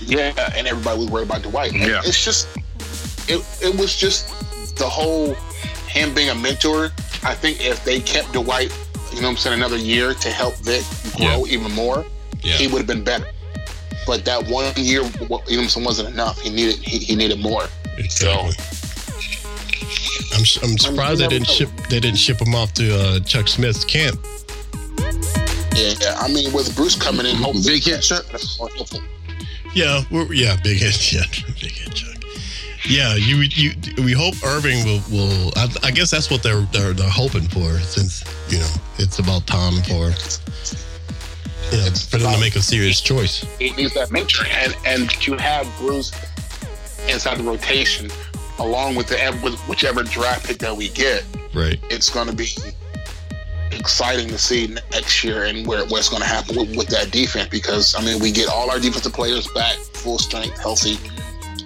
Yeah, 0.00 0.32
and 0.56 0.66
everybody 0.66 0.98
was 0.98 1.08
worried 1.10 1.28
about 1.28 1.42
Dwight. 1.42 1.72
And 1.72 1.82
Yeah. 1.82 2.02
it's 2.04 2.22
just 2.24 2.48
it 3.28 3.44
it 3.62 3.78
was 3.78 3.96
just 3.96 4.28
the 4.76 4.88
whole 4.88 5.34
him 5.88 6.12
being 6.14 6.28
a 6.30 6.34
mentor. 6.34 6.90
I 7.22 7.34
think 7.34 7.64
if 7.64 7.82
they 7.84 8.00
kept 8.00 8.32
Dwight, 8.32 8.72
you 9.12 9.16
know 9.20 9.28
what 9.28 9.30
I'm 9.32 9.36
saying, 9.38 9.56
another 9.58 9.76
year 9.76 10.14
to 10.14 10.30
help 10.30 10.54
Vic 10.56 10.82
grow 11.16 11.46
even 11.46 11.72
more, 11.72 12.04
Yeah. 12.42 12.54
he 12.54 12.66
would 12.66 12.78
have 12.78 12.86
been 12.86 13.04
better. 13.04 13.26
But 14.10 14.24
that 14.24 14.44
one 14.48 14.72
year, 14.74 15.02
you 15.02 15.20
know, 15.20 15.26
what 15.28 15.44
I'm 15.48 15.68
saying, 15.68 15.86
wasn't 15.86 16.08
enough. 16.08 16.40
He 16.40 16.50
needed 16.50 16.80
he, 16.80 16.98
he 16.98 17.14
needed 17.14 17.38
more. 17.38 17.66
Exactly. 17.96 18.56
I'm, 20.34 20.40
I'm 20.68 20.78
surprised 20.78 21.20
they 21.20 21.28
didn't 21.28 21.46
ship 21.46 21.68
they 21.88 22.00
didn't 22.00 22.18
ship 22.18 22.40
him 22.40 22.52
off 22.52 22.74
to 22.74 22.92
uh, 22.92 23.20
Chuck 23.20 23.46
Smith's 23.46 23.84
camp. 23.84 24.18
Yeah, 25.76 26.16
I 26.18 26.26
mean, 26.26 26.52
with 26.52 26.74
Bruce 26.74 26.96
coming 26.96 27.24
in, 27.24 27.36
hopefully, 27.36 27.74
Big 27.74 27.84
hit 27.84 28.02
Chuck. 28.02 28.24
Yeah, 29.76 30.02
we're, 30.10 30.32
yeah, 30.34 30.56
big 30.60 30.78
hit, 30.78 31.12
yeah, 31.12 31.22
big 31.60 31.70
hit, 31.70 31.94
Chuck. 31.94 32.24
Yeah, 32.88 33.14
you 33.14 33.36
you 33.36 33.74
we 34.02 34.10
hope 34.10 34.34
Irvin 34.44 34.84
will 34.84 35.02
will. 35.08 35.52
I, 35.54 35.68
I 35.84 35.90
guess 35.92 36.10
that's 36.10 36.32
what 36.32 36.42
they're, 36.42 36.62
they're 36.72 36.94
they're 36.94 37.08
hoping 37.08 37.46
for, 37.46 37.78
since 37.78 38.24
you 38.48 38.58
know 38.58 38.70
it's 38.98 39.20
about 39.20 39.46
time 39.46 39.80
for 39.84 40.10
you 41.72 41.78
know, 41.78 41.90
for 41.94 42.18
them 42.18 42.32
to 42.34 42.40
make 42.40 42.56
a 42.56 42.62
serious 42.62 43.00
choice. 43.00 43.44
he 43.58 43.70
needs 43.72 43.94
that 43.94 44.08
mentoring, 44.08 44.50
and 44.64 44.76
and 44.86 45.10
to 45.22 45.36
have 45.36 45.66
Bruce 45.78 46.12
inside 47.08 47.38
the 47.38 47.44
rotation, 47.44 48.10
along 48.58 48.94
with 48.96 49.08
the 49.08 49.40
with 49.42 49.58
whichever 49.68 50.02
draft 50.02 50.46
pick 50.46 50.58
that 50.58 50.76
we 50.76 50.88
get, 50.90 51.24
Right. 51.54 51.78
it's 51.90 52.08
going 52.10 52.28
to 52.28 52.34
be 52.34 52.48
exciting 53.72 54.28
to 54.28 54.38
see 54.38 54.66
next 54.90 55.22
year 55.24 55.44
and 55.44 55.66
where 55.66 55.84
what's 55.86 56.08
going 56.08 56.20
to 56.22 56.28
happen 56.28 56.56
with, 56.56 56.76
with 56.76 56.88
that 56.88 57.10
defense 57.12 57.48
because 57.48 57.94
I 57.94 58.04
mean 58.04 58.18
we 58.20 58.32
get 58.32 58.48
all 58.48 58.68
our 58.70 58.80
defensive 58.80 59.12
players 59.12 59.46
back 59.54 59.76
full 59.76 60.18
strength, 60.18 60.58
healthy. 60.60 60.98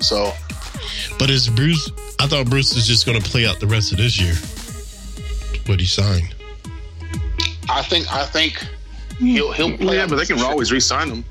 So 0.01 0.33
But 1.19 1.31
is 1.31 1.49
Bruce? 1.49 1.91
I 2.21 2.27
thought 2.27 2.49
Bruce 2.51 2.75
was 2.75 2.87
just 2.87 3.07
going 3.07 3.21
to 3.21 3.29
play 3.29 3.47
out 3.47 3.59
the 3.59 3.67
rest 3.67 3.91
of 3.93 3.99
this 3.99 4.21
year. 4.21 4.35
What 5.67 5.81
he 5.81 5.87
signed. 5.87 6.35
I 7.71 7.83
think 7.83 8.13
I 8.13 8.27
think 8.27 8.63
he'll 9.19 9.53
he'll 9.53 9.77
play. 9.77 9.97
Yeah, 9.97 10.07
but 10.07 10.17
they 10.17 10.27
can 10.27 10.41
always 10.41 10.73
re-sign 10.73 11.09
him. 11.09 11.25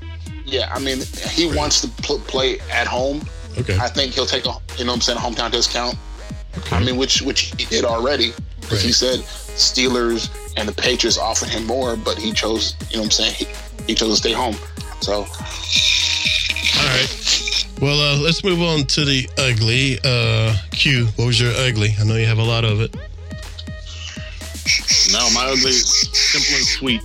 Yeah, 0.44 0.70
I 0.74 0.78
mean 0.78 0.98
he 1.30 1.46
wants 1.54 1.80
to 1.82 1.88
pl- 2.02 2.20
play 2.20 2.60
at 2.70 2.86
home. 2.86 3.22
Okay. 3.58 3.76
I 3.78 3.88
think 3.88 4.14
he'll 4.14 4.26
take 4.26 4.46
a 4.46 4.54
you 4.76 4.84
know 4.84 4.92
what 4.92 4.96
I'm 4.96 5.00
saying 5.00 5.18
a 5.18 5.20
hometown 5.20 5.50
discount. 5.50 5.96
I 6.70 6.82
mean 6.82 6.96
which 6.96 7.22
which 7.22 7.52
he 7.58 7.64
did 7.64 7.84
already 7.84 8.32
because 8.60 8.82
he 8.82 8.92
said 8.92 9.20
Steelers 9.20 10.30
and 10.56 10.68
the 10.68 10.72
Patriots 10.72 11.18
offered 11.18 11.48
him 11.48 11.66
more, 11.66 11.96
but 11.96 12.18
he 12.18 12.32
chose 12.32 12.74
you 12.90 12.96
know 12.96 13.02
what 13.02 13.06
I'm 13.06 13.10
saying 13.10 13.34
he, 13.34 13.46
he 13.86 13.94
chose 13.94 14.10
to 14.10 14.16
stay 14.16 14.32
home. 14.32 14.56
So 15.00 15.20
All 15.20 16.86
right. 16.88 17.20
Well, 17.80 18.00
uh, 18.00 18.16
let's 18.18 18.44
move 18.44 18.62
on 18.62 18.84
to 18.84 19.04
the 19.04 19.28
ugly. 19.36 19.98
Uh, 20.04 20.54
Q, 20.70 21.06
what 21.16 21.26
was 21.26 21.40
your 21.40 21.52
ugly? 21.52 21.94
I 21.98 22.04
know 22.04 22.14
you 22.16 22.26
have 22.26 22.38
a 22.38 22.42
lot 22.42 22.64
of 22.64 22.80
it. 22.80 22.94
No, 25.12 25.28
my 25.34 25.44
ugly 25.46 25.70
is 25.70 26.08
simple 26.12 26.54
and 26.56 26.66
sweet. 26.66 27.02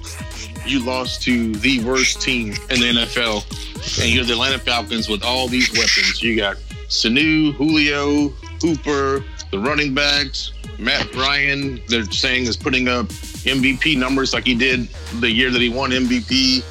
You 0.65 0.83
lost 0.83 1.21
to 1.23 1.53
the 1.55 1.83
worst 1.83 2.21
team 2.21 2.49
in 2.69 2.79
the 2.79 3.05
NFL, 3.05 4.01
and 4.03 4.09
you're 4.13 4.23
the 4.23 4.33
Atlanta 4.33 4.59
Falcons 4.59 5.09
with 5.09 5.23
all 5.23 5.47
these 5.47 5.71
weapons. 5.71 6.21
You 6.21 6.35
got 6.35 6.57
Sanu, 6.87 7.53
Julio, 7.53 8.29
Hooper, 8.61 9.23
the 9.51 9.59
running 9.59 9.93
backs, 9.93 10.51
Matt 10.77 11.13
Ryan. 11.15 11.81
They're 11.87 12.05
saying 12.05 12.45
is 12.45 12.57
putting 12.57 12.87
up 12.87 13.07
MVP 13.07 13.97
numbers 13.97 14.33
like 14.33 14.45
he 14.45 14.55
did 14.55 14.87
the 15.19 15.29
year 15.31 15.49
that 15.49 15.61
he 15.61 15.69
won 15.69 15.91
MVP. 15.91 16.63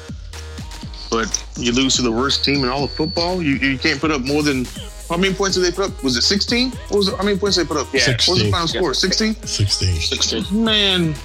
But 1.09 1.43
you 1.57 1.71
lose 1.71 1.95
to 1.95 2.01
the 2.03 2.11
worst 2.11 2.45
team 2.45 2.63
in 2.63 2.69
all 2.69 2.83
of 2.83 2.91
football. 2.91 3.41
You, 3.41 3.55
you 3.55 3.77
can't 3.79 3.99
put 3.99 4.11
up 4.11 4.21
more 4.21 4.43
than 4.43 4.65
how 5.09 5.17
many 5.17 5.33
points 5.33 5.55
did 5.57 5.61
they 5.65 5.71
put 5.71 5.85
up? 5.91 6.03
Was 6.03 6.15
it 6.15 6.21
16? 6.21 6.69
What 6.69 6.91
was 6.97 7.07
it? 7.07 7.17
How 7.17 7.23
many 7.23 7.35
points 7.37 7.57
did 7.57 7.65
they 7.65 7.67
put 7.67 7.77
up? 7.77 7.87
Yeah, 7.91 8.01
What 8.11 8.27
was 8.27 8.37
the 8.37 8.51
16. 8.51 8.51
final 8.51 8.67
score? 8.67 8.93
16? 8.93 9.33
16. 9.43 9.95
16. 9.95 10.63
Man, 10.63 11.15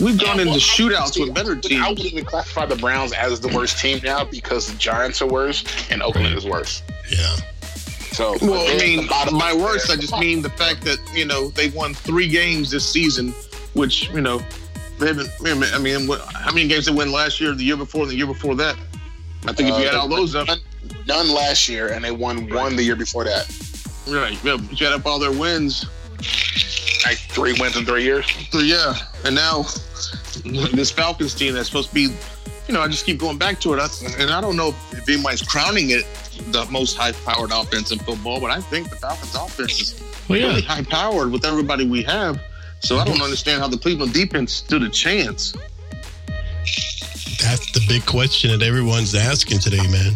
we've 0.00 0.18
gone 0.18 0.38
into 0.40 0.52
Well, 0.52 0.58
shootouts 0.60 1.18
with 1.20 1.34
better 1.34 1.54
teams. 1.56 1.82
I 1.82 1.86
teams. 1.86 1.98
wouldn't 1.98 2.12
even 2.14 2.24
classify 2.24 2.66
the 2.66 2.76
Browns 2.76 3.12
as 3.12 3.40
the 3.40 3.48
worst 3.48 3.78
team 3.78 4.00
now 4.02 4.24
because 4.24 4.70
the 4.70 4.76
Giants 4.78 5.20
are 5.22 5.26
worse 5.28 5.64
and 5.90 6.02
Oakland 6.02 6.28
Right. 6.28 6.36
is 6.38 6.44
worse. 6.44 6.82
Yeah. 7.10 7.36
So, 8.12 8.36
Well, 8.40 8.66
I 8.68 8.78
mean, 8.78 9.06
by 9.08 9.50
of 9.50 9.60
worst, 9.60 9.90
I 9.90 9.96
just 9.96 10.16
mean 10.18 10.40
the 10.40 10.48
fact 10.50 10.80
that 10.82 10.98
you 11.14 11.24
know 11.26 11.48
they 11.50 11.68
won 11.68 11.92
three 11.94 12.28
games 12.28 12.70
this 12.70 12.88
season, 12.88 13.34
which 13.74 14.08
you 14.10 14.22
know 14.22 14.42
they 14.98 15.08
haven't. 15.08 15.28
I 15.74 15.78
mean, 15.78 16.06
what, 16.06 16.20
how 16.34 16.50
many 16.52 16.66
games 16.66 16.86
they 16.86 16.92
win 16.92 17.12
last 17.12 17.40
year, 17.40 17.54
the 17.54 17.62
year 17.64 17.76
before, 17.76 18.02
and 18.02 18.10
the 18.10 18.16
year 18.16 18.26
before 18.26 18.54
that? 18.54 18.76
I 19.46 19.52
think 19.52 19.68
if 19.68 19.78
you 19.78 19.84
Uh, 19.84 19.88
add 19.90 19.94
all 19.96 20.08
those 20.08 20.34
up, 20.34 20.46
none, 20.48 20.60
none 21.06 21.28
last 21.28 21.68
year, 21.68 21.88
and 21.88 22.02
they 22.02 22.10
won 22.10 22.48
one 22.48 22.74
the 22.74 22.82
year 22.82 22.96
before 22.96 23.24
that. 23.24 23.46
right? 24.08 24.38
Yeah, 24.42 24.54
if 24.54 24.80
you 24.80 24.86
add 24.86 24.94
up 24.94 25.04
all 25.04 25.18
their 25.18 25.30
wins, 25.32 25.84
Like 27.04 27.18
three 27.18 27.52
wins 27.60 27.76
in 27.76 27.84
three 27.84 28.02
years. 28.02 28.24
so 28.50 28.58
yeah, 28.60 28.94
and 29.26 29.34
now 29.34 29.62
this 30.44 30.90
Falcons 30.90 31.34
team 31.34 31.54
that's 31.54 31.68
supposed 31.68 31.88
to 31.88 31.94
be, 31.94 32.14
you 32.68 32.74
know, 32.74 32.80
I 32.80 32.88
just 32.88 33.04
keep 33.04 33.18
going 33.18 33.38
back 33.38 33.60
to 33.60 33.74
it, 33.74 33.80
I, 33.80 33.88
and 34.22 34.30
I 34.30 34.40
don't 34.40 34.56
know 34.56 34.68
if 34.92 35.08
anybody's 35.08 35.42
crowning 35.42 35.90
it 35.90 36.04
the 36.52 36.64
most 36.70 36.96
high-powered 36.96 37.50
offense 37.52 37.92
in 37.92 37.98
football, 37.98 38.40
but 38.40 38.50
I 38.50 38.60
think 38.60 38.90
the 38.90 38.96
Falcons' 38.96 39.34
offense 39.34 39.80
is 39.80 40.02
Well, 40.28 40.38
yeah. 40.38 40.46
really 40.48 40.62
high-powered 40.62 41.30
with 41.32 41.44
everybody 41.44 41.86
we 41.86 42.02
have. 42.04 42.40
So 42.80 42.98
I 42.98 43.04
don't 43.04 43.22
understand 43.22 43.60
how 43.62 43.68
the 43.68 43.78
Cleveland 43.78 44.12
defense 44.12 44.52
stood 44.52 44.82
a 44.82 44.88
chance. 44.90 45.52
That's 47.40 47.70
the 47.72 47.84
big 47.88 48.04
question 48.06 48.50
that 48.50 48.62
everyone's 48.62 49.14
asking 49.14 49.60
today, 49.60 49.86
man. 49.88 50.12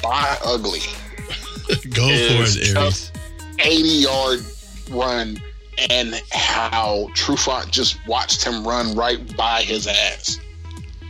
Why 0.00 0.38
ugly? 0.44 0.80
Go 1.90 2.06
for 2.06 2.42
Is 2.42 2.56
it, 2.56 2.76
Aries. 2.76 3.12
80 3.58 3.88
yard 3.88 4.40
run, 4.90 5.40
and 5.90 6.20
how 6.32 7.08
Trufant 7.14 7.70
just 7.70 7.98
watched 8.06 8.42
him 8.44 8.66
run 8.66 8.94
right 8.94 9.36
by 9.36 9.62
his 9.62 9.86
ass. 9.86 10.38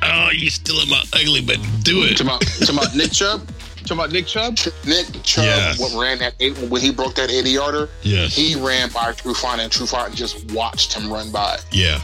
Oh, 0.02 0.30
you 0.32 0.50
still 0.50 0.80
in 0.82 0.88
my 0.88 1.02
ugly, 1.12 1.40
but 1.40 1.58
do 1.82 2.02
it. 2.04 2.16
Talking 2.18 2.26
about, 2.26 2.40
talking 2.42 2.76
about 2.78 2.94
Nick 2.94 3.12
Chubb. 3.12 3.46
Talking 3.78 3.92
about 3.98 4.12
Nick 4.12 4.26
Chubb. 4.26 4.56
Nick 4.84 5.06
Chubb 5.22 5.44
Yes. 5.44 5.78
what 5.78 5.94
ran 6.00 6.18
that 6.18 6.34
eight, 6.40 6.56
when 6.58 6.82
he 6.82 6.90
broke 6.90 7.14
that 7.14 7.30
80 7.30 7.50
yarder. 7.50 7.88
Yes. 8.02 8.34
He 8.34 8.54
ran 8.56 8.90
by 8.90 9.12
Trufant, 9.12 9.58
and 9.60 9.72
Trufant 9.72 10.14
just 10.14 10.50
watched 10.52 10.92
him 10.92 11.10
run 11.12 11.30
by. 11.30 11.58
Yeah. 11.72 12.00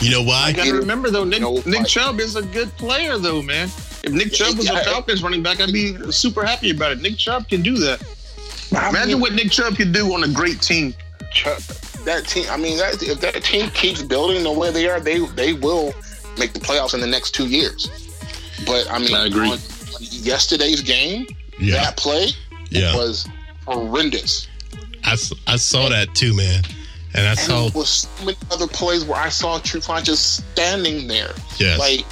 You 0.00 0.10
know 0.10 0.22
I 0.22 0.26
why? 0.26 0.52
got 0.52 0.64
to 0.66 0.74
remember 0.74 1.10
though, 1.10 1.24
Nick, 1.24 1.40
No 1.40 1.60
Nick. 1.66 1.86
Chubb 1.86 2.20
is 2.20 2.36
a 2.36 2.42
good 2.42 2.68
player 2.78 3.18
though, 3.18 3.42
man. 3.42 3.68
If 4.02 4.12
Nick 4.12 4.32
Chubb 4.32 4.56
was 4.56 4.70
a 4.70 4.82
Falcons 4.84 5.22
running 5.22 5.42
back, 5.42 5.60
I'd 5.60 5.72
be 5.72 5.94
super 6.10 6.42
happy 6.44 6.70
about 6.70 6.92
it. 6.92 7.02
Nick 7.02 7.18
Chubb 7.18 7.48
can 7.48 7.60
do 7.60 7.76
that. 7.78 8.02
Imagine 8.70 9.20
what 9.20 9.34
Nick 9.34 9.50
Chubb 9.50 9.76
can 9.76 9.92
do 9.92 10.14
on 10.14 10.24
a 10.24 10.28
great 10.28 10.62
team. 10.62 10.94
That 12.04 12.24
team. 12.26 12.46
I 12.50 12.56
mean, 12.56 12.78
that, 12.78 13.02
if 13.02 13.20
that 13.20 13.42
team 13.44 13.70
keeps 13.70 14.02
building 14.02 14.42
the 14.42 14.52
way 14.52 14.70
they 14.70 14.88
are, 14.88 15.00
they 15.00 15.18
they 15.34 15.52
will 15.52 15.92
make 16.38 16.52
the 16.52 16.60
playoffs 16.60 16.94
in 16.94 17.00
the 17.00 17.06
next 17.06 17.32
two 17.32 17.46
years. 17.46 17.88
But 18.66 18.90
I 18.90 18.98
mean, 18.98 19.14
I 19.14 19.26
agree. 19.26 19.56
yesterday's 20.00 20.80
game, 20.80 21.26
Yeah, 21.58 21.74
that 21.76 21.96
play 21.96 22.28
yeah. 22.70 22.94
was 22.96 23.28
horrendous. 23.66 24.48
I, 25.04 25.16
I 25.46 25.56
saw 25.56 25.88
that 25.88 26.14
too, 26.14 26.34
man. 26.34 26.62
And 27.14 27.26
I 27.26 27.30
And 27.30 27.38
saw, 27.38 27.62
there 27.68 27.78
was 27.80 27.88
so 27.90 28.24
many 28.24 28.36
other 28.50 28.66
plays 28.66 29.04
where 29.04 29.18
I 29.18 29.28
saw 29.30 29.58
Trufant 29.58 30.04
just 30.04 30.36
standing 30.52 31.08
there, 31.08 31.32
yes, 31.58 31.78
like 31.78 32.04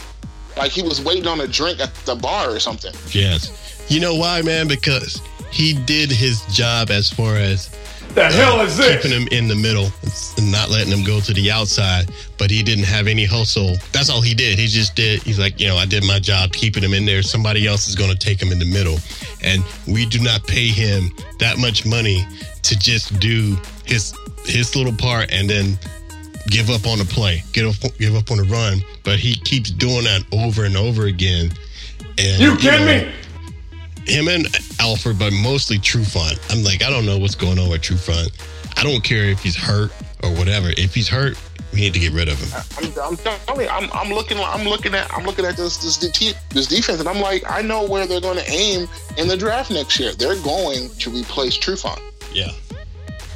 like 0.57 0.73
he 0.73 0.83
was 0.83 1.01
waiting 1.03 1.27
on 1.27 1.41
a 1.41 1.47
drink 1.47 1.81
at 1.81 1.95
the 2.05 2.15
bar 2.17 2.51
or 2.51 2.59
something. 2.61 2.93
yes. 3.11 3.53
You 3.89 4.01
know 4.01 4.17
why, 4.17 4.43
man? 4.43 4.69
Because 4.69 5.23
he 5.51 5.73
did 5.87 6.11
his 6.11 6.43
job 6.55 6.91
as 6.91 7.09
far 7.11 7.37
as 7.37 7.71
The 8.19 8.25
hell 8.25 8.61
is 8.63 8.77
this? 8.77 9.01
keeping 9.01 9.17
him 9.17 9.29
in 9.31 9.47
the 9.47 9.55
middle 9.55 9.93
and 10.39 10.51
not 10.51 10.71
letting 10.71 10.93
him 10.93 11.05
go 11.05 11.21
to 11.21 11.33
the 11.33 11.53
outside. 11.53 12.11
But 12.37 12.51
he 12.51 12.65
didn't 12.65 12.85
have 12.87 13.07
any 13.07 13.25
hustle. 13.25 13.77
That's 13.93 14.11
all 14.11 14.21
he 14.21 14.35
did. 14.35 14.59
He 14.59 14.67
just 14.67 14.97
did. 14.97 15.23
He's 15.23 15.39
like, 15.39 15.61
you 15.61 15.69
know, 15.69 15.77
I 15.77 15.87
did 15.87 16.05
my 16.05 16.19
job 16.19 16.53
keeping 16.53 16.83
him 16.83 16.95
in 16.95 17.07
there. 17.07 17.23
Somebody 17.23 17.65
else 17.69 17.87
is 17.87 17.95
going 17.95 18.11
to 18.11 18.19
take 18.19 18.43
him 18.43 18.51
in 18.51 18.59
the 18.59 18.65
middle, 18.65 18.99
and 19.45 19.63
we 19.87 20.05
do 20.05 20.19
not 20.21 20.45
pay 20.49 20.67
him 20.67 21.11
that 21.39 21.59
much 21.59 21.87
money 21.87 22.27
to 22.65 22.77
just 22.77 23.21
do 23.21 23.57
his 23.85 24.13
his 24.45 24.75
little 24.75 24.93
part 24.95 25.31
and 25.31 25.49
then 25.49 25.79
give 26.49 26.71
up 26.71 26.87
on 26.89 26.99
the 26.99 27.05
play, 27.05 27.45
get 27.53 27.67
up, 27.67 27.77
give 27.99 28.17
up 28.17 28.33
on 28.33 28.39
the 28.39 28.45
run. 28.45 28.83
But 29.05 29.21
he 29.21 29.35
keeps 29.35 29.71
doing 29.71 30.05
that 30.05 30.25
over 30.33 30.65
and 30.65 30.77
over 30.77 31.07
again. 31.07 31.53
And 32.19 32.43
You 32.43 32.57
kidding 32.57 32.85
know, 32.85 33.05
me? 33.07 33.13
Him 34.09 34.29
and 34.29 34.47
Alfred, 34.81 35.19
but 35.19 35.33
mostly 35.33 35.79
Trufant. 35.79 36.39
I'm 36.51 36.65
like, 36.65 36.83
I 36.83 36.91
don't 36.91 37.07
know 37.07 37.19
what's 37.19 37.35
going 37.35 37.59
on 37.59 37.71
with 37.71 37.83
Trufant. 37.83 38.31
I 38.79 38.83
don't 38.83 39.03
care 39.03 39.25
if 39.25 39.41
he's 39.43 39.57
hurt 39.57 39.91
or 40.23 40.31
whatever. 40.35 40.71
If 40.77 40.95
he's 40.95 41.09
hurt, 41.09 41.37
we 41.73 41.81
need 41.81 41.95
to 41.95 42.01
get 42.01 42.13
rid 42.13 42.29
of 42.29 42.39
him. 42.39 42.65
I'm, 42.99 43.19
I'm 43.19 43.69
I'm, 43.69 43.91
I'm 43.93 44.13
looking, 44.13 44.39
I'm 44.39 44.65
looking 44.67 44.95
at, 44.95 45.13
I'm 45.13 45.25
looking 45.25 45.45
at 45.45 45.57
this 45.57 45.77
this 45.79 45.97
this 45.99 46.67
defense, 46.67 47.01
and 47.01 47.09
I'm 47.09 47.21
like, 47.21 47.43
I 47.49 47.63
know 47.63 47.87
where 47.87 48.07
they're 48.07 48.21
going 48.21 48.39
to 48.39 48.51
aim 48.51 48.89
in 49.17 49.29
the 49.29 49.37
draft 49.37 49.71
next 49.71 49.99
year. 50.01 50.13
They're 50.13 50.41
going 50.43 50.89
to 50.89 51.11
replace 51.11 51.59
Trufant. 51.59 52.01
Yeah, 52.33 52.53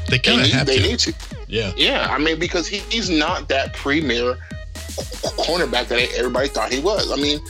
they 0.08 0.18
kind 0.18 0.40
of 0.40 0.46
have 0.48 0.66
they 0.66 0.78
to. 0.78 0.82
need 0.82 0.98
to. 1.00 1.14
Yeah, 1.48 1.72
Yeah, 1.76 2.06
I 2.08 2.18
mean, 2.18 2.38
because 2.38 2.66
he, 2.66 2.78
he's 2.88 3.10
not 3.10 3.48
that 3.48 3.74
premier 3.74 4.38
cornerback 5.36 5.88
that 5.88 6.14
everybody 6.16 6.48
thought 6.48 6.72
he 6.72 6.80
was. 6.80 7.12
I 7.12 7.16
mean, 7.16 7.40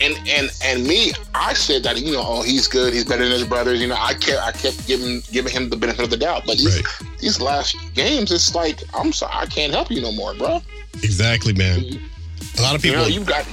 and 0.00 0.14
and 0.28 0.50
and 0.64 0.84
me, 0.86 1.12
I 1.34 1.52
said 1.54 1.82
that 1.84 1.98
you 2.00 2.12
know, 2.12 2.22
oh, 2.24 2.42
he's 2.42 2.66
good, 2.66 2.92
he's 2.92 3.04
better 3.04 3.22
than 3.24 3.32
his 3.32 3.44
brothers. 3.44 3.80
You 3.80 3.88
know, 3.88 3.96
I 3.98 4.14
kept 4.14 4.42
I 4.42 4.52
kept 4.52 4.86
giving 4.86 5.22
giving 5.32 5.52
him 5.52 5.68
the 5.70 5.76
benefit 5.76 6.04
of 6.04 6.10
the 6.10 6.16
doubt. 6.16 6.42
But 6.46 6.58
these 6.58 6.76
Right. 6.76 7.18
these 7.20 7.40
last 7.40 7.76
games, 7.94 8.32
it's 8.32 8.54
like 8.54 8.82
I'm 8.94 9.12
sorry, 9.12 9.32
I 9.34 9.46
can't 9.46 9.72
help 9.72 9.90
you 9.90 10.00
no 10.02 10.12
more, 10.12 10.34
bro. 10.34 10.62
exactly, 11.02 11.52
man. 11.54 11.80
Mm-hmm. 11.80 12.58
A 12.58 12.62
lot 12.62 12.74
of 12.74 12.84
You 12.84 12.92
people, 12.92 13.04
know, 13.04 13.10
you 13.10 13.24
got 13.24 13.46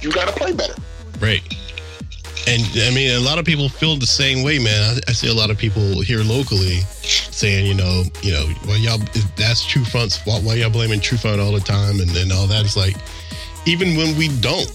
you 0.00 0.10
got 0.12 0.26
to 0.28 0.34
play 0.34 0.52
better. 0.52 0.74
right? 1.20 1.42
And 2.46 2.62
I 2.76 2.90
mean, 2.94 3.10
a 3.16 3.20
lot 3.20 3.38
of 3.38 3.46
people 3.46 3.70
feel 3.70 3.96
the 3.96 4.06
same 4.06 4.42
way, 4.42 4.58
man. 4.58 4.96
I, 5.06 5.10
I 5.10 5.12
see 5.12 5.28
a 5.28 5.32
lot 5.34 5.50
of 5.50 5.56
people 5.56 6.02
here 6.02 6.18
locally 6.22 6.80
saying, 7.30 7.64
you 7.66 7.72
know, 7.72 8.02
you 8.20 8.32
know, 8.32 8.46
well, 8.66 8.76
y'all, 8.76 8.98
that's 9.36 9.64
Trufant's 9.64 10.18
fault. 10.18 10.42
Why 10.44 10.54
y'all 10.56 10.68
blaming 10.68 11.00
Trufant 11.00 11.42
all 11.42 11.52
the 11.52 11.60
time 11.60 12.00
and, 12.00 12.14
and 12.14 12.30
all 12.32 12.46
that? 12.48 12.62
It's 12.66 12.76
like, 12.76 12.96
even 13.64 13.96
when 13.96 14.14
we 14.18 14.28
don't, 14.40 14.70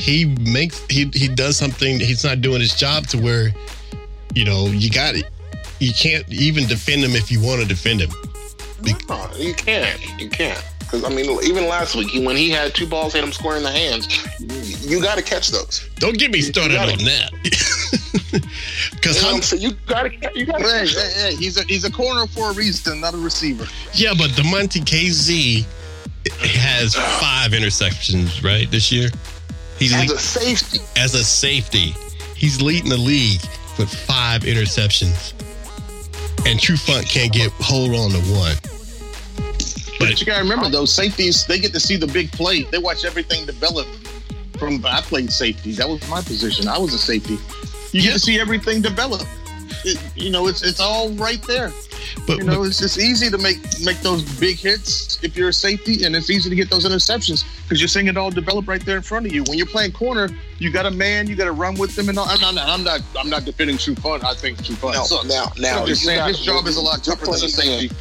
he 0.00 0.24
makes 0.40 0.84
he 0.88 1.10
he 1.12 1.28
does 1.28 1.56
something. 1.56 2.00
He's 2.00 2.24
not 2.24 2.40
doing 2.40 2.60
his 2.60 2.74
job 2.74 3.06
to 3.08 3.18
where, 3.18 3.50
you 4.34 4.44
know, 4.44 4.66
you 4.66 4.90
got 4.90 5.14
it. 5.14 5.24
You 5.78 5.92
can't 5.92 6.28
even 6.30 6.66
defend 6.66 7.02
him 7.02 7.12
if 7.14 7.30
you 7.30 7.40
want 7.40 7.60
to 7.62 7.66
defend 7.68 8.00
him. 8.00 8.10
Be- 8.82 8.94
No, 9.08 9.28
you 9.36 9.54
can't. 9.54 10.00
You 10.20 10.28
can't. 10.30 10.62
Because 10.80 11.04
I 11.04 11.08
mean, 11.10 11.26
even 11.44 11.68
last 11.68 11.94
week 11.94 12.08
when 12.26 12.36
he 12.36 12.50
had 12.50 12.74
two 12.74 12.86
balls 12.86 13.12
hit 13.12 13.22
him 13.22 13.32
square 13.32 13.56
in 13.56 13.62
the 13.62 13.70
hands, 13.70 14.08
you 14.84 15.00
got 15.00 15.16
to 15.18 15.22
catch 15.22 15.48
those. 15.50 15.88
Don't 15.96 16.18
get 16.18 16.32
me 16.32 16.40
started 16.40 16.74
got 16.74 16.90
on 16.90 16.98
that. 17.04 17.30
Because 18.90 19.16
You 19.16 19.22
know 19.22 19.26
what 19.28 19.28
I'm 19.28 19.34
I'm 19.36 19.42
saying? 19.42 19.62
You 19.62 19.72
got 19.86 20.02
to 20.04 20.10
you 20.38 20.46
got 20.46 20.58
to 20.58 20.64
Hey, 20.64 20.80
catch 20.80 20.94
hey, 20.94 21.30
hey, 21.30 21.36
he's 21.36 21.56
a 21.56 21.62
he's 21.64 21.84
a 21.84 21.92
corner 21.92 22.26
for 22.26 22.50
a 22.50 22.54
reason, 22.54 23.00
not 23.00 23.14
a 23.14 23.18
receiver. 23.18 23.66
Yeah, 23.94 24.14
but 24.16 24.30
Damontae 24.30 24.82
Kazee 24.84 25.64
has 26.40 26.94
five 27.20 27.52
interceptions, 27.52 28.42
right, 28.42 28.70
this 28.70 28.90
year? 28.90 29.10
He's 29.80 29.94
As 29.94 30.08
le- 30.08 30.14
a 30.14 30.18
safety, 30.18 30.78
as 30.96 31.14
a 31.14 31.24
safety. 31.24 31.94
He's 32.36 32.60
leading 32.62 32.90
the 32.90 32.98
league 32.98 33.40
with 33.78 33.92
five 33.92 34.42
interceptions. 34.42 35.32
And 36.46 36.60
Trufant 36.60 37.08
can't 37.08 37.32
get 37.32 37.50
hold 37.52 37.94
on 37.94 38.10
to 38.10 38.20
one. 38.32 38.56
But 39.98 40.20
you 40.20 40.26
gotta 40.26 40.42
remember 40.42 40.68
those 40.68 40.92
safeties, 40.92 41.46
they 41.46 41.58
get 41.58 41.72
to 41.72 41.80
see 41.80 41.96
the 41.96 42.06
big 42.06 42.30
play. 42.32 42.62
They 42.64 42.78
watch 42.78 43.04
everything 43.04 43.46
develop. 43.46 43.86
From 44.58 44.84
I 44.84 45.00
played 45.00 45.32
safety. 45.32 45.72
That 45.72 45.88
was 45.88 46.06
my 46.10 46.20
position. 46.20 46.68
I 46.68 46.78
was 46.78 46.92
a 46.92 46.98
safety. 46.98 47.38
You 47.92 48.02
get 48.02 48.12
to 48.12 48.18
see 48.18 48.38
everything 48.38 48.82
develop. 48.82 49.22
It, 49.84 49.98
you 50.14 50.30
know, 50.30 50.46
it's 50.46 50.62
it's 50.62 50.80
all 50.80 51.10
right 51.12 51.42
there. 51.44 51.72
But, 52.26 52.38
You 52.38 52.44
know, 52.44 52.62
it's 52.64 52.78
just 52.78 52.98
easy 52.98 53.30
to 53.30 53.38
make 53.38 53.58
make 53.84 54.00
those 54.00 54.22
big 54.38 54.56
hits 54.56 55.18
if 55.22 55.36
you're 55.36 55.48
a 55.50 55.52
safety, 55.52 56.04
and 56.04 56.14
it's 56.16 56.30
easy 56.30 56.48
to 56.50 56.56
get 56.56 56.70
those 56.70 56.84
interceptions 56.86 57.44
because 57.64 57.80
you're 57.80 57.88
seeing 57.88 58.06
it 58.08 58.16
all 58.16 58.30
develop 58.30 58.66
right 58.68 58.84
there 58.84 58.96
in 58.96 59.02
front 59.02 59.26
of 59.26 59.32
you. 59.32 59.42
When 59.44 59.58
you're 59.58 59.66
playing 59.66 59.92
corner, 59.92 60.28
you 60.58 60.70
got 60.70 60.86
a 60.86 60.90
man, 60.90 61.26
you 61.28 61.36
got 61.36 61.44
to 61.44 61.52
run 61.52 61.74
with 61.76 61.94
them, 61.96 62.08
and 62.08 62.18
all. 62.18 62.26
I'm 62.28 62.54
not, 62.54 62.68
I'm 62.68 62.84
not, 62.84 63.00
I'm 63.18 63.30
not 63.30 63.44
defending 63.44 63.76
Trufant. 63.76 64.24
I 64.24 64.34
think 64.34 64.58
Trufant 64.58 64.94
No, 64.94 65.04
sucks. 65.04 65.26
now, 65.28 65.52
now 65.58 65.80
I'm 65.80 65.86
just 65.86 66.02
saying 66.04 66.18
got- 66.18 66.28
his 66.28 66.40
job 66.40 66.66
is 66.66 66.76
a 66.76 66.80
lot 66.80 67.02
tougher 67.04 67.26
than 67.26 67.34
a 67.34 67.38
playing 67.38 67.70
man. 67.70 67.80
safety. 67.80 67.96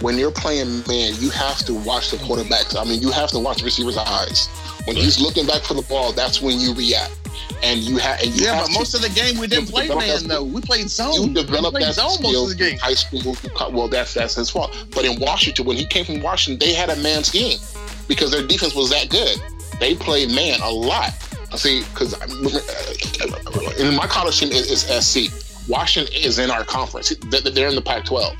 When 0.00 0.16
you're 0.16 0.30
playing 0.30 0.84
man, 0.86 1.14
you 1.18 1.28
have 1.30 1.58
to 1.66 1.74
watch 1.74 2.12
the 2.12 2.18
quarterbacks. 2.18 2.80
I 2.80 2.84
mean, 2.84 3.02
you 3.02 3.10
have 3.10 3.30
to 3.30 3.40
watch 3.40 3.58
the 3.58 3.64
receiver's 3.64 3.96
eyes. 3.96 4.46
When 4.84 4.94
he's 4.94 5.20
looking 5.20 5.44
back 5.44 5.62
for 5.62 5.74
the 5.74 5.82
ball, 5.82 6.12
that's 6.12 6.40
when 6.40 6.60
you 6.60 6.72
react, 6.72 7.17
and 7.62 7.80
you 7.80 7.96
have. 7.98 8.20
And 8.20 8.30
you 8.34 8.44
Yeah, 8.46 8.54
have 8.54 8.64
but 8.64 8.72
to- 8.72 8.78
most 8.78 8.94
of 8.94 9.02
the 9.02 9.08
game 9.10 9.38
we 9.38 9.46
didn't 9.46 9.68
play 9.68 9.88
man 9.88 10.26
though. 10.28 10.42
We 10.44 10.60
played 10.60 10.88
zone. 10.90 11.14
you 11.14 11.34
developed 11.34 11.78
that 11.80 11.94
zone 11.94 12.16
most 12.22 12.36
of 12.42 12.48
the 12.50 12.54
game. 12.54 12.74
in 12.74 12.78
high 12.78 12.94
school. 12.94 13.36
Well, 13.72 13.88
that's 13.88 14.14
that's 14.14 14.34
his 14.34 14.50
fault. 14.50 14.76
But 14.94 15.04
in 15.04 15.18
Washington, 15.20 15.64
when 15.66 15.76
he 15.76 15.84
came 15.86 16.04
from 16.04 16.20
Washington, 16.22 16.58
they 16.66 16.74
had 16.74 16.90
a 16.90 16.96
man 16.96 17.24
scheme 17.24 17.58
because 18.06 18.30
their 18.30 18.46
defense 18.46 18.74
was 18.74 18.90
that 18.90 19.08
good. 19.10 19.38
They 19.80 19.94
played 19.94 20.30
man 20.32 20.60
a 20.60 20.70
lot. 20.70 21.12
I 21.52 21.56
see, 21.56 21.80
because 21.94 22.12
uh, 22.14 23.72
in 23.78 23.94
my 23.96 24.06
college 24.06 24.38
team 24.38 24.50
is, 24.52 24.70
is 24.70 24.82
SC. 25.06 25.68
Washington 25.68 26.12
is 26.14 26.38
in 26.38 26.50
our 26.50 26.64
conference. 26.64 27.08
They're 27.30 27.68
in 27.68 27.74
the 27.74 27.82
Pac-12. 27.82 28.36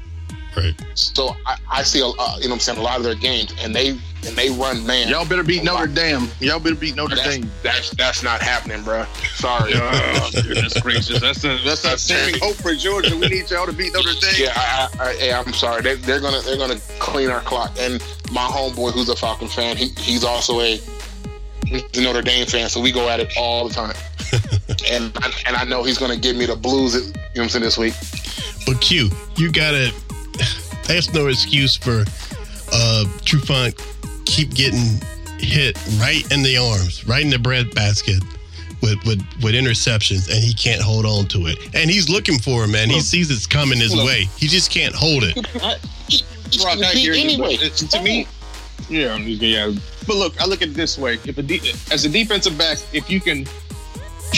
Right. 0.56 0.74
So 0.94 1.36
I, 1.46 1.56
I 1.70 1.82
see, 1.82 2.00
a, 2.00 2.06
uh, 2.06 2.36
you 2.36 2.44
know, 2.44 2.50
what 2.50 2.54
I'm 2.54 2.60
saying 2.60 2.78
a 2.78 2.82
lot 2.82 2.96
of 2.98 3.04
their 3.04 3.14
games, 3.14 3.54
and 3.60 3.74
they 3.74 3.98
and 4.26 4.36
they 4.36 4.50
run 4.50 4.84
man. 4.84 5.08
Y'all 5.08 5.26
better 5.26 5.42
beat 5.42 5.62
Notre 5.62 5.86
Dame. 5.86 6.28
Y'all 6.40 6.58
better 6.58 6.74
beat 6.74 6.96
Notre 6.96 7.16
that's, 7.16 7.28
Dame. 7.28 7.50
that's 7.62 7.90
that's 7.90 8.22
not 8.22 8.42
happening, 8.42 8.82
bro. 8.82 9.04
Sorry. 9.34 9.72
Oh, 9.74 10.30
goodness 10.34 10.80
gracious. 10.80 11.20
That's 11.20 11.44
a, 11.44 11.58
that's 11.64 11.84
a 11.84 11.96
saving 11.96 12.40
hope 12.40 12.56
for 12.56 12.74
Georgia. 12.74 13.16
We 13.16 13.28
need 13.28 13.50
y'all 13.50 13.66
to 13.66 13.72
beat 13.72 13.92
Notre 13.92 14.12
Dame. 14.20 14.34
Yeah, 14.36 14.52
I, 14.56 14.88
I, 14.98 15.08
I, 15.08 15.12
yeah, 15.12 15.42
I'm 15.44 15.52
sorry. 15.52 15.82
They, 15.82 15.94
they're 15.94 16.20
gonna 16.20 16.40
they're 16.40 16.58
gonna 16.58 16.80
clean 16.98 17.30
our 17.30 17.40
clock. 17.40 17.76
And 17.78 18.02
my 18.32 18.46
homeboy, 18.46 18.92
who's 18.92 19.08
a 19.08 19.16
Falcon 19.16 19.48
fan, 19.48 19.76
he, 19.76 19.88
he's 19.98 20.24
also 20.24 20.60
a 20.60 20.80
he's 21.64 21.98
a 21.98 22.02
Notre 22.02 22.22
Dame 22.22 22.46
fan, 22.46 22.68
so 22.68 22.80
we 22.80 22.92
go 22.92 23.08
at 23.08 23.20
it 23.20 23.32
all 23.36 23.68
the 23.68 23.74
time. 23.74 23.94
and 24.90 25.12
I, 25.18 25.32
and 25.46 25.56
I 25.56 25.64
know 25.64 25.82
he's 25.84 25.98
gonna 25.98 26.16
give 26.16 26.36
me 26.36 26.46
the 26.46 26.56
blues. 26.56 26.94
You 26.94 27.00
know 27.00 27.20
what 27.34 27.42
I'm 27.42 27.48
saying 27.50 27.64
this 27.64 27.78
week. 27.78 27.94
But 28.66 28.80
Q, 28.80 29.10
you 29.36 29.50
gotta. 29.50 29.92
That's 30.88 31.12
no 31.12 31.28
excuse 31.28 31.76
for 31.76 32.00
uh 32.72 33.04
Trufant 33.24 33.76
keep 34.24 34.52
getting 34.54 35.00
hit 35.38 35.76
right 36.00 36.30
in 36.32 36.42
the 36.42 36.56
arms, 36.58 37.06
right 37.06 37.22
in 37.22 37.30
the 37.30 37.38
bread 37.38 37.72
basket 37.74 38.22
with 38.82 38.98
with 39.04 39.20
with 39.42 39.54
interceptions, 39.54 40.28
and 40.32 40.42
he 40.42 40.52
can't 40.54 40.80
hold 40.82 41.06
on 41.06 41.26
to 41.28 41.46
it. 41.46 41.58
And 41.74 41.90
he's 41.90 42.08
looking 42.08 42.38
for 42.38 42.64
it, 42.64 42.68
man. 42.68 42.88
He 42.90 43.00
sees 43.00 43.30
it's 43.30 43.46
coming 43.46 43.78
his 43.78 43.94
Look. 43.94 44.06
way. 44.06 44.28
He 44.36 44.46
just 44.48 44.70
can't 44.70 44.94
hold 44.94 45.22
it. 45.24 45.36
He, 46.08 46.24
he 46.50 46.64
Rock, 46.64 46.76
can 46.76 46.84
I 46.84 46.92
hear 46.92 47.12
anyway. 47.12 47.58
but 47.58 47.76
to 47.76 48.02
me, 48.02 48.26
yeah, 48.88 49.14
yeah. 49.18 49.70
But 50.06 50.16
look, 50.16 50.40
I 50.40 50.46
look 50.46 50.62
at 50.62 50.68
it 50.68 50.74
this 50.74 50.96
way: 50.96 51.18
if 51.26 51.36
a 51.36 51.42
de- 51.42 51.60
as 51.92 52.06
a 52.06 52.08
defensive 52.08 52.56
back, 52.56 52.78
if 52.94 53.10
you 53.10 53.20
can 53.20 53.46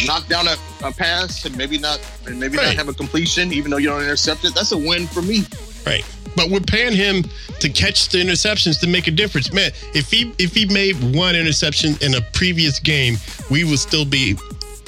knock 0.05 0.27
down 0.27 0.49
a, 0.49 0.57
a 0.85 0.91
pass 0.91 1.45
and 1.45 1.57
maybe 1.57 1.79
not, 1.79 2.01
and 2.27 2.41
maybe 2.41 2.57
Right. 2.57 2.67
not 2.67 2.75
have 2.75 2.89
a 2.89 2.93
completion, 2.93 3.53
even 3.53 3.71
though 3.71 3.77
you 3.77 3.89
don't 3.89 4.03
intercept 4.03 4.45
it, 4.45 4.53
that's 4.57 4.73
a 4.73 4.77
win 4.77 5.07
for 5.07 5.23
me. 5.23 5.45
Right. 5.87 6.05
But 6.37 6.51
we're 6.51 6.61
paying 6.61 6.95
him 6.95 7.25
to 7.59 7.69
catch 7.69 8.09
the 8.09 8.19
interceptions 8.19 8.81
to 8.81 8.87
make 8.87 9.09
a 9.09 9.11
difference. 9.11 9.53
Man, 9.53 9.73
if 9.95 10.11
he 10.11 10.33
if 10.39 10.55
he 10.55 10.67
made 10.67 10.97
one 11.15 11.35
interception 11.35 11.97
in 12.01 12.15
a 12.15 12.21
previous 12.33 12.79
game, 12.79 13.17
we 13.51 13.65
would 13.65 13.79
still 13.79 14.05
be 14.05 14.37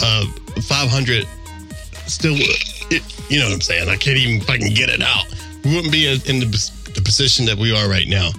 uh 0.03 0.25
500 0.63 1.27
still 2.07 2.35
it, 2.37 3.31
you 3.31 3.39
know 3.39 3.47
what 3.47 3.55
I'm 3.55 3.61
saying? 3.61 3.89
I 3.89 3.97
can't 3.97 4.19
even 4.19 4.41
fucking 4.47 4.75
get 4.75 4.89
it 4.89 5.03
out. 5.03 5.25
We 5.65 5.75
wouldn't 5.75 5.93
be 5.93 6.07
in 6.07 6.41
the, 6.41 6.71
the 6.95 7.03
position 7.03 7.47
that 7.47 7.57
we 7.57 7.75
are 7.75 7.89
right 7.89 8.09
now. 8.09 8.31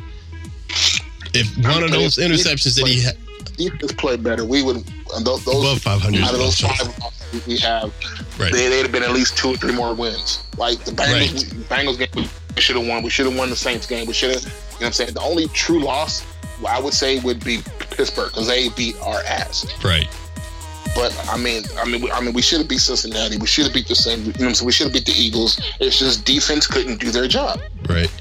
If 1.33 1.57
one 1.65 1.83
of 1.83 1.91
those 1.91 2.17
interceptions 2.17 2.77
that 2.79 2.87
he 2.87 3.01
had 3.01 3.17
defense 3.57 3.93
play 3.93 4.17
better, 4.17 4.45
we 4.45 4.63
would 4.63 4.77
And 5.15 5.25
those, 5.25 5.45
those 5.45 5.63
Above 5.63 5.81
500 5.81 6.21
out 6.21 6.33
of 6.33 6.39
those 6.39 6.59
five 6.59 6.93
we 7.47 7.57
have, 7.57 7.91
Right. 8.39 8.51
they, 8.51 8.69
they'd 8.69 8.83
have 8.83 8.91
been 8.91 9.03
at 9.03 9.11
least 9.11 9.37
two 9.37 9.49
or 9.49 9.57
three 9.57 9.73
more 9.73 9.95
wins. 9.95 10.43
Like 10.57 10.83
the 10.85 10.91
Bengals, 10.91 11.51
we, 11.51 11.63
Bengals 11.63 11.97
game, 11.97 12.29
we 12.55 12.61
should 12.61 12.75
have 12.75 12.87
won. 12.87 13.03
We 13.03 13.09
should 13.09 13.25
have 13.25 13.37
won 13.37 13.49
the 13.49 13.55
Saints 13.55 13.85
game. 13.85 14.05
We 14.05 14.13
should 14.13 14.31
have, 14.31 14.43
you 14.43 14.49
know 14.49 14.55
what 14.77 14.85
I'm 14.87 14.93
saying? 14.93 15.13
The 15.13 15.21
only 15.21 15.47
true 15.49 15.79
loss, 15.79 16.25
I 16.67 16.79
would 16.79 16.93
say, 16.93 17.19
would 17.19 17.43
be 17.43 17.61
Pittsburgh 17.91 18.29
because 18.31 18.47
they 18.47 18.69
beat 18.69 18.95
our 19.01 19.21
ass. 19.23 19.65
Right. 19.83 20.07
But 20.95 21.17
I 21.29 21.37
mean, 21.37 21.63
I 21.77 21.85
mean, 21.85 22.01
we, 22.01 22.11
I 22.11 22.21
mean, 22.21 22.33
we 22.33 22.41
should 22.41 22.59
have 22.59 22.67
beat 22.67 22.79
Cincinnati. 22.79 23.37
We 23.37 23.47
should 23.47 23.65
have 23.65 23.73
beat 23.73 23.87
the 23.87 23.95
same. 23.95 24.19
You 24.19 24.25
know, 24.25 24.31
what 24.31 24.41
I'm 24.41 24.55
saying? 24.55 24.65
we 24.67 24.71
should 24.71 24.85
have 24.85 24.93
beat 24.93 25.05
the 25.05 25.13
Eagles. 25.13 25.59
It's 25.79 25.97
just 25.97 26.25
defense 26.25 26.67
couldn't 26.67 26.99
do 26.99 27.09
their 27.09 27.27
job. 27.27 27.59
Right. 27.89 28.11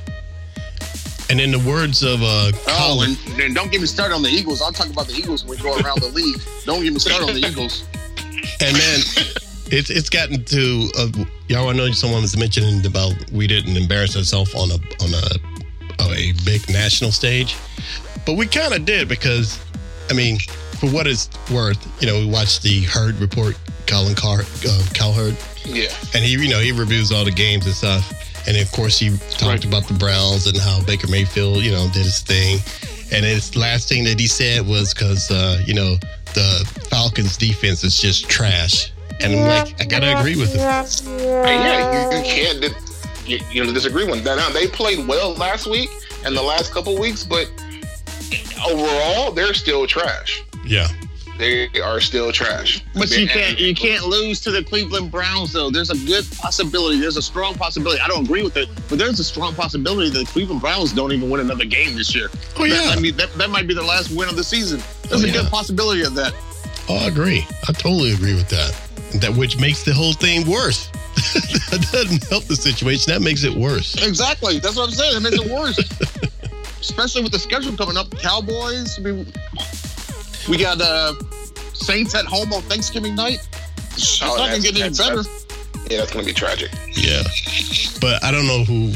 And 1.29 1.41
in 1.41 1.51
the 1.51 1.59
words 1.61 2.03
of 2.03 2.23
uh, 2.23 2.53
Oh, 2.53 2.95
Colin, 2.95 3.17
and, 3.31 3.41
and 3.41 3.55
don't 3.55 3.71
get 3.71 3.81
me 3.81 3.87
started 3.87 4.15
on 4.15 4.23
the 4.23 4.29
Eagles. 4.29 4.61
I'll 4.61 4.73
talk 4.73 4.91
about 4.91 5.07
the 5.07 5.15
Eagles 5.15 5.45
when 5.45 5.59
we 5.59 5.63
go 5.63 5.79
around 5.79 6.01
the 6.01 6.09
league. 6.09 6.41
Don't 6.65 6.83
get 6.83 6.93
me 6.93 6.99
started 6.99 7.29
on 7.29 7.41
the 7.41 7.47
Eagles. 7.47 7.85
and 8.61 8.77
then 8.77 9.01
it's 9.73 9.91
it's 9.91 10.09
gotten 10.11 10.45
to 10.45 10.91
uh, 10.99 11.09
y'all. 11.49 11.69
I 11.69 11.73
know 11.73 11.91
someone 11.93 12.23
was 12.23 12.37
mentioning 12.37 12.85
about 12.87 13.15
we 13.33 13.47
didn't 13.47 13.77
embarrass 13.77 14.17
ourselves 14.17 14.55
on 14.55 14.71
a 14.71 14.75
on 15.03 15.11
a 15.15 16.03
on 16.03 16.13
a 16.17 16.33
big 16.45 16.69
national 16.69 17.11
stage, 17.13 17.57
but 18.27 18.35
we 18.37 18.47
kind 18.47 18.75
of 18.75 18.85
did 18.85 19.09
because, 19.09 19.59
I 20.11 20.15
mean, 20.15 20.39
for 20.81 20.89
what 20.91 21.07
it's 21.07 21.29
worth, 21.51 21.79
you 22.01 22.07
know, 22.07 22.19
we 22.19 22.27
watched 22.27 22.63
the 22.63 22.83
Herd 22.83 23.17
report, 23.17 23.59
Colin 23.87 24.15
Car 24.15 24.41
uh, 24.41 24.83
Cowherd, 24.95 25.37
Yeah. 25.65 25.89
and 26.15 26.25
he 26.25 26.33
you 26.33 26.49
know 26.51 26.61
he 26.61 26.73
reviews 26.73 27.11
all 27.13 27.25
the 27.25 27.31
games 27.31 27.67
and 27.67 27.75
stuff 27.75 28.19
and 28.49 28.57
of 28.57 28.71
course 28.73 28.99
he 28.99 29.17
talked 29.31 29.65
about 29.65 29.87
the 29.87 29.95
browns 29.95 30.49
and 30.49 30.57
how 30.59 30.83
baker 30.85 31.07
mayfield 31.07 31.59
you 31.63 31.71
know 31.71 31.87
did 31.93 32.03
his 32.05 32.21
thing 32.21 32.59
and 33.13 33.25
his 33.25 33.55
last 33.55 33.89
thing 33.89 34.03
that 34.03 34.19
he 34.19 34.27
said 34.27 34.67
was 34.67 34.93
because 34.93 35.31
uh, 35.31 35.63
you 35.65 35.73
know 35.75 35.95
the 36.35 36.69
falcons 36.91 37.37
defense 37.37 37.85
is 37.85 38.01
just 38.01 38.29
trash 38.29 38.91
and 39.23 39.35
i'm 39.35 39.47
like 39.67 39.81
i 39.81 39.85
gotta 39.85 40.19
agree 40.19 40.37
with 40.37 40.53
him 40.55 40.61
Hey, 41.45 41.59
yeah, 41.59 42.11
you, 42.11 42.19
you 42.19 42.25
can't 42.25 42.75
you, 43.27 43.39
you 43.53 43.65
know 43.65 43.73
disagree 43.73 44.05
with 44.05 44.25
that. 44.25 44.37
Now 44.37 44.49
they 44.51 44.67
played 44.67 45.07
well 45.07 45.33
last 45.35 45.67
week 45.69 45.89
and 46.25 46.37
the 46.37 46.43
last 46.43 46.73
couple 46.73 46.99
weeks, 46.99 47.23
but 47.25 47.49
overall 48.67 49.31
they're 49.33 49.55
still 49.55 49.87
trash. 49.87 50.43
yeah 50.67 50.89
They 51.39 51.69
are 51.81 52.01
still 52.01 52.31
trash. 52.33 52.85
But 52.95 53.11
you 53.17 53.27
can't 53.29 53.59
you 53.59 53.75
can't 53.75 54.05
lose 54.07 54.41
to 54.43 54.51
the 54.51 54.63
Cleveland 54.63 55.11
Browns 55.11 55.53
though. 55.53 55.71
There's 55.71 55.91
a 55.91 55.97
good 56.07 56.27
possibility. 56.39 57.01
There's 57.01 57.17
a 57.17 57.23
strong 57.23 57.55
possibility. 57.55 58.01
I 58.01 58.09
don't 58.09 58.25
agree 58.25 58.43
with 58.43 58.57
it, 58.57 58.69
but 58.89 58.99
there's 58.99 59.19
a 59.21 59.25
strong 59.25 59.55
possibility 59.55 60.11
that 60.11 60.19
the 60.19 60.33
Cleveland 60.33 60.61
Browns 60.61 60.93
don't 60.93 61.13
even 61.13 61.31
win 61.31 61.41
another 61.41 61.65
game 61.65 61.97
this 61.97 62.15
year. 62.15 62.29
Oh, 62.59 62.65
yeah. 62.65 62.75
That, 62.83 62.99
I 62.99 63.01
mean 63.01 63.17
that, 63.17 63.33
that 63.35 63.51
might 63.51 63.67
be 63.67 63.75
their 63.75 63.85
last 63.85 64.11
win 64.15 64.29
of 64.29 64.37
the 64.37 64.45
season. 64.45 64.81
There's 65.09 65.23
Oh, 65.23 65.27
a 65.27 65.29
yeah. 65.29 65.43
good 65.43 65.51
possibility 65.51 66.03
of 66.03 66.15
that. 66.15 66.33
oh 66.89 66.97
i 66.97 67.07
agree 67.07 67.47
i 67.69 67.73
totally 67.73 68.13
agree 68.13 68.35
with 68.35 68.49
that 68.49 68.75
that 69.21 69.35
which 69.37 69.59
makes 69.59 69.83
the 69.83 69.93
whole 69.93 70.13
thing 70.13 70.49
worse 70.51 70.89
that 71.71 71.87
doesn't 71.93 72.25
help 72.29 72.45
the 72.45 72.57
situation 72.57 73.13
that 73.13 73.21
makes 73.21 73.45
it 73.45 73.53
worse 73.55 73.95
Exactly. 74.07 74.59
That's 74.59 74.77
what 74.77 74.89
I'm 74.89 74.95
saying. 74.95 75.17
It 75.17 75.21
makes 75.21 75.37
it 75.39 75.51
worse. 75.51 75.79
Especially 76.81 77.23
with 77.23 77.33
the 77.33 77.39
schedule 77.39 77.77
coming 77.77 77.97
up. 77.97 78.11
Cowboys. 78.19 78.99
I 78.99 79.03
mean, 79.03 79.27
we 80.49 80.57
got 80.59 80.81
uh, 80.81 81.15
Saints 81.75 82.15
at 82.15 82.25
home 82.25 82.53
on 82.53 82.63
Thanksgiving 82.63 83.15
night. 83.15 83.47
It's 83.93 84.21
Oh, 84.23 84.27
not 84.37 84.49
gonna 84.51 84.59
get 84.61 84.81
any 84.81 84.95
better. 84.97 85.23
Yeah, 85.91 85.99
that's 85.99 86.13
gonna 86.13 86.25
be 86.25 86.33
tragic. 86.33 86.71
Yeah. 86.93 87.23
But 88.01 88.25
I 88.25 88.31
don't 88.33 88.47
know 88.47 88.65
who 88.65 88.91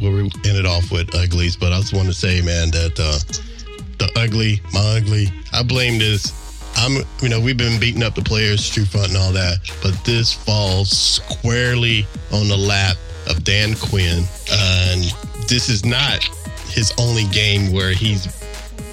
where 0.00 0.12
we 0.12 0.30
ended 0.44 0.66
off 0.66 0.90
with 0.90 1.14
uglies, 1.14 1.56
but 1.56 1.72
I 1.72 1.78
just 1.80 1.94
want 1.94 2.08
to 2.08 2.14
say, 2.14 2.42
man, 2.42 2.70
that 2.72 2.98
uh, 2.98 3.18
the 3.98 4.10
ugly, 4.16 4.60
my 4.72 4.80
ugly, 4.98 5.32
I 5.52 5.62
blame 5.62 5.98
this. 5.98 6.32
I'm, 6.76 6.96
you 7.22 7.28
know, 7.28 7.40
we've 7.40 7.56
been 7.56 7.78
beating 7.80 8.02
up 8.02 8.14
the 8.14 8.22
players, 8.22 8.68
Trufant 8.70 9.08
and 9.08 9.16
all 9.16 9.32
that, 9.32 9.58
but 9.82 9.92
this 10.04 10.32
falls 10.32 10.90
squarely 10.90 12.06
on 12.32 12.48
the 12.48 12.56
lap 12.56 12.96
of 13.28 13.44
Dan 13.44 13.74
Quinn. 13.74 14.24
and 14.52 15.02
this 15.48 15.68
is 15.68 15.84
not 15.84 16.22
his 16.68 16.92
only 16.98 17.24
game 17.28 17.72
where 17.72 17.92
he's 17.92 18.26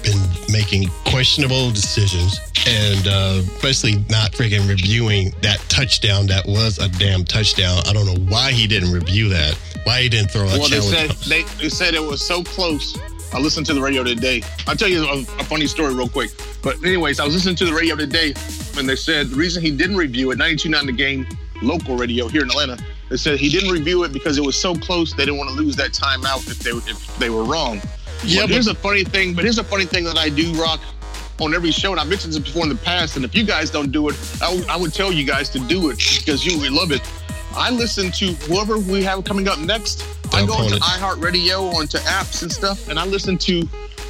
been 0.02 0.20
making 0.50 0.88
questionable 1.06 1.70
decisions 1.70 2.38
and 2.66 3.06
uh, 3.08 3.40
especially 3.56 4.04
not 4.08 4.32
freaking 4.32 4.68
reviewing 4.68 5.32
that 5.42 5.58
touchdown 5.68 6.26
that 6.26 6.46
was 6.46 6.78
a 6.78 6.88
damn 6.98 7.24
touchdown. 7.24 7.82
I 7.86 7.92
don't 7.92 8.06
know 8.06 8.24
why 8.32 8.52
he 8.52 8.66
didn't 8.66 8.92
review 8.92 9.28
that. 9.30 9.54
Why 9.84 10.02
he 10.02 10.08
didn't 10.08 10.30
throw 10.30 10.42
a 10.42 10.46
Well, 10.58 10.68
they 10.68 10.78
challenge. 10.78 11.16
said 11.18 11.30
they, 11.30 11.42
they 11.60 11.68
said 11.68 11.94
it 11.94 12.02
was 12.02 12.24
so 12.24 12.42
close. 12.44 12.96
I 13.34 13.38
listened 13.38 13.64
to 13.66 13.74
the 13.74 13.80
radio 13.80 14.04
today. 14.04 14.42
I'll 14.66 14.76
tell 14.76 14.88
you 14.88 15.04
a, 15.04 15.18
a 15.20 15.44
funny 15.44 15.66
story 15.66 15.94
real 15.94 16.08
quick. 16.08 16.30
But 16.62 16.76
anyways, 16.84 17.18
I 17.18 17.24
was 17.24 17.34
listening 17.34 17.56
to 17.56 17.64
the 17.64 17.72
radio 17.72 17.96
today, 17.96 18.34
and 18.76 18.88
they 18.88 18.96
said 18.96 19.30
the 19.30 19.36
reason 19.36 19.62
he 19.62 19.70
didn't 19.70 19.96
review 19.96 20.30
it, 20.32 20.38
92.9 20.38 20.86
The 20.86 20.92
Game, 20.92 21.26
local 21.62 21.96
radio 21.96 22.28
here 22.28 22.42
in 22.42 22.50
Atlanta, 22.50 22.78
they 23.08 23.16
said 23.16 23.38
he 23.38 23.48
didn't 23.48 23.70
review 23.70 24.04
it 24.04 24.12
because 24.12 24.36
it 24.38 24.44
was 24.44 24.60
so 24.60 24.74
close 24.74 25.12
they 25.14 25.24
didn't 25.24 25.38
want 25.38 25.50
to 25.50 25.56
lose 25.56 25.76
that 25.76 25.92
timeout 25.92 26.46
if 26.50 26.58
they 26.58 26.70
if 26.70 27.16
they 27.18 27.30
were 27.30 27.44
wrong. 27.44 27.80
Yeah, 28.24 28.42
but 28.42 28.48
but- 28.48 28.50
here's 28.50 28.66
a 28.68 28.74
funny 28.74 29.04
thing. 29.04 29.34
But 29.34 29.44
here's 29.44 29.58
a 29.58 29.64
funny 29.64 29.84
thing 29.86 30.04
that 30.04 30.18
I 30.18 30.28
do, 30.28 30.52
Rock, 30.54 30.80
on 31.40 31.54
every 31.54 31.70
show, 31.72 31.90
and 31.92 32.00
I've 32.00 32.08
mentioned 32.08 32.34
this 32.34 32.40
before 32.42 32.62
in 32.64 32.68
the 32.68 32.74
past. 32.76 33.16
And 33.16 33.24
if 33.24 33.34
you 33.34 33.44
guys 33.44 33.70
don't 33.70 33.90
do 33.92 34.08
it, 34.10 34.16
I 34.42 34.54
would- 34.54 34.68
I 34.68 34.76
would 34.76 34.92
tell 34.92 35.10
you 35.12 35.24
guys 35.24 35.48
to 35.50 35.58
do 35.58 35.90
it 35.90 35.96
because 36.18 36.44
you 36.44 36.58
would 36.60 36.70
love 36.72 36.92
it. 36.92 37.00
I 37.54 37.70
listen 37.70 38.10
to 38.12 38.26
whoever 38.46 38.78
we 38.78 39.02
have 39.02 39.24
coming 39.24 39.48
up 39.48 39.58
next. 39.58 40.04
I 40.34 40.46
go 40.46 40.62
into 40.62 40.76
opponents. 40.76 40.88
iHeartRadio, 40.88 41.74
onto 41.74 41.98
apps 41.98 42.42
and 42.42 42.50
stuff, 42.52 42.88
and 42.88 42.98
I 42.98 43.04
listen 43.06 43.38
to 43.38 43.62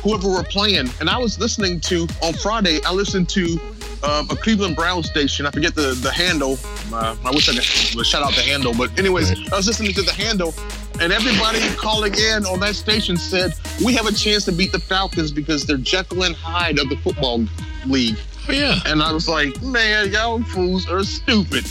whoever 0.02 0.28
we're 0.28 0.42
playing. 0.44 0.88
And 1.00 1.08
I 1.10 1.18
was 1.18 1.38
listening 1.38 1.80
to 1.82 2.06
on 2.22 2.32
Friday. 2.34 2.80
I 2.84 2.92
listened 2.92 3.28
to 3.30 3.58
um, 4.02 4.28
a 4.30 4.36
Cleveland 4.36 4.74
Brown 4.76 5.02
station. 5.02 5.46
I 5.46 5.50
forget 5.50 5.74
the 5.74 5.94
the 6.02 6.10
handle. 6.10 6.58
Uh, 6.92 7.16
I 7.24 7.30
wish 7.30 7.48
I 7.48 7.52
could 7.54 8.06
shout 8.06 8.22
out 8.22 8.34
the 8.34 8.42
handle, 8.42 8.74
but 8.76 8.96
anyways, 8.98 9.30
Right. 9.30 9.52
I 9.52 9.56
was 9.56 9.66
listening 9.66 9.92
to 9.94 10.02
the 10.02 10.12
handle, 10.12 10.54
and 11.00 11.12
everybody 11.12 11.60
calling 11.76 12.14
in 12.14 12.44
on 12.46 12.60
that 12.60 12.74
station 12.74 13.16
said 13.16 13.52
we 13.84 13.94
have 13.94 14.06
a 14.06 14.12
chance 14.12 14.44
to 14.46 14.52
beat 14.52 14.72
the 14.72 14.80
Falcons 14.80 15.30
because 15.32 15.64
they're 15.66 15.76
Jekyll 15.78 16.24
and 16.24 16.34
Hyde 16.34 16.78
of 16.78 16.88
the 16.88 16.96
football 16.96 17.44
league. 17.86 18.16
oh, 18.48 18.52
yeah. 18.52 18.80
And 18.86 19.02
I 19.02 19.12
was 19.12 19.28
like, 19.28 19.60
man, 19.62 20.10
y'all 20.12 20.42
fools 20.42 20.88
are 20.90 21.04
stupid. 21.04 21.64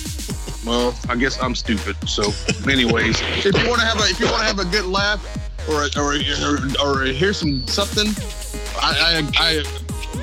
Well, 0.65 0.93
I 1.09 1.15
guess 1.15 1.41
I'm 1.41 1.55
stupid. 1.55 1.95
So, 2.07 2.23
anyways, 2.69 3.19
if 3.45 3.45
you 3.45 3.67
want 3.69 3.81
to 3.81 3.87
have 3.87 3.99
a 3.99 4.03
if 4.09 4.19
you 4.19 4.27
want 4.27 4.39
to 4.39 4.45
have 4.45 4.59
a 4.59 4.65
good 4.65 4.85
laugh 4.85 5.21
or 5.67 5.83
or 5.97 6.15
or, 6.15 7.01
or 7.01 7.03
hear 7.05 7.33
some 7.33 7.65
something, 7.67 8.07
I, 8.81 9.23
I 9.37 9.63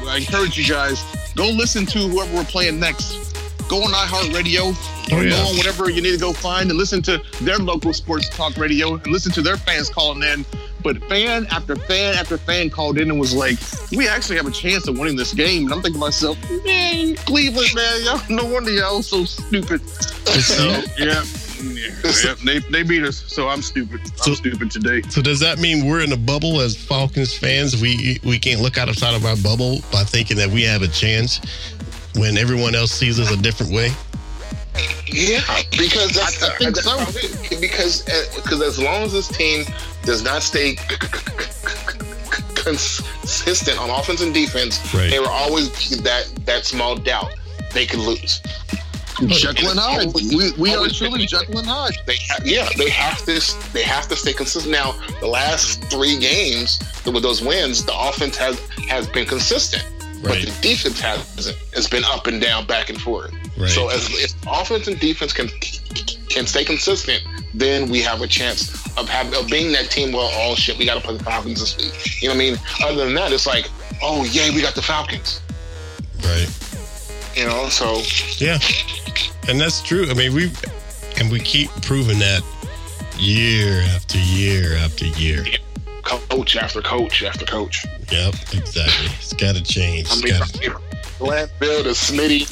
I 0.06 0.12
I 0.12 0.16
encourage 0.18 0.56
you 0.56 0.64
guys 0.72 1.02
go 1.34 1.48
listen 1.48 1.86
to 1.86 1.98
whoever 1.98 2.36
we're 2.36 2.44
playing 2.44 2.78
next. 2.78 3.24
Go 3.68 3.82
on 3.82 3.90
iHeartRadio 3.92 4.72
Oh, 5.12 5.16
or 5.16 5.24
yeah. 5.24 5.30
go 5.30 5.36
on 5.50 5.56
whatever 5.58 5.90
you 5.90 6.00
need 6.00 6.12
to 6.12 6.18
go 6.18 6.32
find 6.32 6.70
and 6.70 6.78
listen 6.78 7.02
to 7.02 7.20
their 7.42 7.58
local 7.58 7.92
sports 7.92 8.28
talk 8.30 8.56
radio 8.56 8.94
and 8.94 9.06
listen 9.08 9.30
to 9.32 9.42
their 9.42 9.56
fans 9.58 9.90
calling 9.90 10.22
in. 10.22 10.44
But 10.88 11.06
fan 11.06 11.46
after 11.50 11.76
fan 11.76 12.14
after 12.14 12.38
fan 12.38 12.70
called 12.70 12.98
in 12.98 13.10
and 13.10 13.20
was 13.20 13.34
like, 13.34 13.58
"We 13.92 14.08
actually 14.08 14.36
have 14.38 14.46
a 14.46 14.50
chance 14.50 14.88
of 14.88 14.98
winning 14.98 15.16
this 15.16 15.34
game." 15.34 15.64
And 15.64 15.74
I'm 15.74 15.82
thinking 15.82 16.00
to 16.00 16.06
myself, 16.06 16.38
"Man, 16.64 17.14
Cleveland, 17.26 17.74
man, 17.74 18.04
y'all 18.04 18.22
no 18.30 18.46
wonder 18.46 18.70
y'all 18.70 19.02
so 19.02 19.26
stupid." 19.26 19.86
So 19.86 20.64
yeah, 20.98 21.22
yeah, 21.60 21.92
yeah, 22.24 22.34
they 22.42 22.60
they 22.70 22.82
beat 22.84 23.02
us. 23.02 23.22
So 23.26 23.48
I'm 23.50 23.60
stupid. 23.60 24.00
So- 24.16 24.30
I'm 24.30 24.36
stupid 24.36 24.70
today. 24.70 25.02
So 25.10 25.20
does 25.20 25.40
that 25.40 25.58
mean 25.58 25.84
we're 25.84 26.00
in 26.00 26.12
a 26.12 26.16
bubble 26.16 26.62
as 26.62 26.74
Falcons 26.74 27.36
fans? 27.36 27.78
We 27.78 28.18
we 28.24 28.38
can't 28.38 28.62
look 28.62 28.78
outside 28.78 29.14
of 29.14 29.26
our 29.26 29.36
bubble 29.36 29.80
by 29.92 30.04
thinking 30.04 30.38
that 30.38 30.48
we 30.48 30.62
have 30.62 30.80
a 30.80 30.88
chance 30.88 31.38
when 32.14 32.38
everyone 32.38 32.74
else 32.74 32.92
sees 32.92 33.20
us 33.20 33.30
a 33.30 33.36
different 33.36 33.74
way? 33.74 33.92
Yeah, 35.06 35.40
because 35.72 36.12
that's, 36.14 36.42
I- 36.42 36.46
I 36.54 36.56
think 36.56 36.74
that's 36.76 36.84
so. 36.84 36.96
how 36.96 37.08
it 37.10 37.52
is. 37.52 37.60
because 37.60 38.08
uh, 38.08 38.40
because 38.42 38.62
as 38.62 38.78
long 38.80 39.02
as 39.02 39.12
this 39.12 39.28
team 39.28 39.64
does 40.08 40.22
not 40.22 40.42
stay 40.42 40.74
consistent 42.54 43.78
on 43.78 43.90
offense 43.90 44.22
and 44.22 44.32
defense, 44.32 44.80
Right. 44.94 45.10
they 45.10 45.18
were 45.20 45.28
always 45.28 46.00
that 46.02 46.24
that 46.46 46.64
small 46.64 46.96
doubt 46.96 47.34
they 47.74 47.84
could 47.84 48.00
lose. 48.00 48.40
Jekyll 49.26 49.70
and 49.70 49.78
Hyde. 49.80 50.14
We, 50.14 50.52
we 50.52 50.74
are 50.74 50.88
truly 50.88 51.26
Jekyll 51.26 51.58
and 51.58 51.66
Hyde. 51.68 51.92
They 52.06 52.16
ha- 52.16 52.38
yeah, 52.42 52.68
they 52.78 52.88
have 52.88 53.18
to 53.26 53.72
they 53.74 53.82
have 53.82 54.08
to 54.08 54.16
stay 54.16 54.32
consistent. 54.32 54.72
Now, 54.72 54.92
the 55.20 55.26
last 55.26 55.82
three 55.90 56.16
games 56.18 56.78
with 57.04 57.22
those 57.22 57.42
wins, 57.42 57.84
the 57.84 57.92
offense 57.94 58.36
has 58.38 58.58
has 58.88 59.06
been 59.08 59.26
consistent, 59.26 59.84
but 60.22 60.40
the 60.40 60.58
defense 60.60 61.00
hasn't. 61.00 61.56
It's 61.72 61.88
been 61.88 62.04
up 62.04 62.26
and 62.26 62.40
down, 62.40 62.66
back 62.66 62.90
and 62.90 63.00
forth. 63.00 63.32
Right. 63.56 63.70
So 63.70 63.88
as 63.88 64.08
if 64.10 64.34
offense 64.46 64.88
and 64.88 64.98
defense 64.98 65.32
can 65.32 65.48
can 66.28 66.46
stay 66.46 66.64
consistent, 66.64 67.22
then 67.54 67.88
we 67.88 68.00
have 68.02 68.20
a 68.20 68.26
chance 68.26 68.70
of 68.96 69.08
having 69.08 69.34
of 69.34 69.48
being 69.48 69.72
that 69.72 69.90
team. 69.90 70.12
Well, 70.12 70.30
oh 70.32 70.54
shit, 70.54 70.78
we 70.78 70.84
got 70.84 70.94
to 70.94 71.00
play 71.00 71.16
the 71.16 71.24
Falcons 71.24 71.60
this 71.60 71.76
week. 71.76 72.22
You 72.22 72.28
know 72.28 72.34
what 72.34 72.42
I 72.42 72.50
mean? 72.50 72.58
Other 72.84 73.04
than 73.04 73.14
that, 73.14 73.32
it's 73.32 73.46
like, 73.46 73.68
oh 74.02 74.24
yay, 74.24 74.50
we 74.50 74.62
got 74.62 74.74
the 74.74 74.82
Falcons. 74.82 75.40
Right. 76.22 76.48
You 77.36 77.46
know, 77.46 77.68
so 77.68 78.02
Yeah. 78.38 78.58
And 79.48 79.60
that's 79.60 79.82
true. 79.82 80.08
I 80.10 80.14
mean, 80.14 80.34
we 80.34 80.50
and 81.18 81.30
we 81.30 81.40
keep 81.40 81.70
proving 81.82 82.18
that 82.18 82.42
year 83.16 83.82
after 83.94 84.18
year 84.18 84.76
after 84.76 85.06
year. 85.06 85.44
Coach 86.08 86.56
after 86.56 86.80
coach 86.80 87.22
after 87.22 87.44
coach. 87.44 87.84
Yep, 88.10 88.34
exactly. 88.52 89.06
It's 89.18 89.32
got 89.34 89.54
to 89.56 89.62
change. 89.62 90.08
I 90.10 90.16
mean, 90.16 90.38
gotta- 90.38 90.80
Glanville 91.18 91.82
to 91.84 91.90
Smitty. 91.90 92.46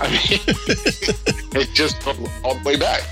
I 0.00 0.08
mean, 0.08 0.40
it 1.62 1.74
just 1.74 2.06
all 2.06 2.54
the 2.54 2.62
way 2.64 2.76
back. 2.76 3.02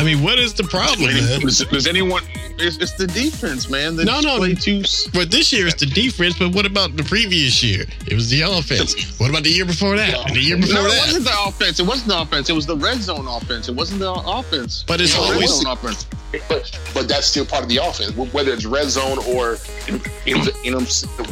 I 0.00 0.04
mean, 0.04 0.22
what 0.22 0.38
is 0.38 0.54
the 0.54 0.62
problem, 0.64 1.12
man? 1.12 1.40
Does, 1.40 1.58
does 1.66 1.86
anyone? 1.88 2.22
It's, 2.60 2.76
it's 2.78 2.92
the 2.94 3.06
defense, 3.06 3.68
man. 3.68 3.96
They 3.96 4.04
No, 4.04 4.20
no. 4.20 4.38
play 4.38 4.54
too. 4.54 4.82
But 5.12 5.30
this 5.30 5.52
year 5.52 5.66
it's 5.66 5.80
the 5.80 5.86
defense. 5.86 6.38
But 6.38 6.54
what 6.54 6.66
about 6.66 6.96
the 6.96 7.02
previous 7.04 7.62
year? 7.62 7.84
It 8.06 8.14
was 8.14 8.30
the 8.30 8.42
offense. 8.42 9.18
What 9.20 9.30
about 9.30 9.42
the 9.44 9.50
year 9.50 9.64
before 9.64 9.96
that? 9.96 10.26
And 10.26 10.36
the 10.36 10.40
year 10.40 10.56
before 10.56 10.74
No, 10.74 10.86
it 10.86 10.98
wasn't 11.06 11.24
the 11.24 11.34
offense. 11.46 11.80
It 11.80 11.86
wasn't 11.86 12.08
the 12.08 12.20
offense. 12.20 12.48
It 12.48 12.52
was 12.54 12.66
the 12.66 12.76
red 12.76 13.00
zone 13.02 13.26
offense. 13.28 13.68
It 13.68 13.74
wasn't 13.74 14.00
the 14.00 14.12
offense. 14.12 14.84
But 14.86 15.00
it's 15.00 15.14
It 15.14 15.18
was 15.18 15.26
the 15.28 15.32
red 15.34 15.42
always- 15.48 15.62
zone 15.62 15.72
offense. 15.72 16.06
But 16.48 16.78
but 16.94 17.08
that's 17.08 17.26
still 17.26 17.46
part 17.46 17.62
of 17.62 17.68
the 17.68 17.78
offense, 17.78 18.12
whether 18.32 18.52
it's 18.52 18.66
red 18.66 18.88
zone 18.90 19.18
or 19.26 19.56
in, 19.88 19.94
in, 20.26 20.36
in, 20.64 20.74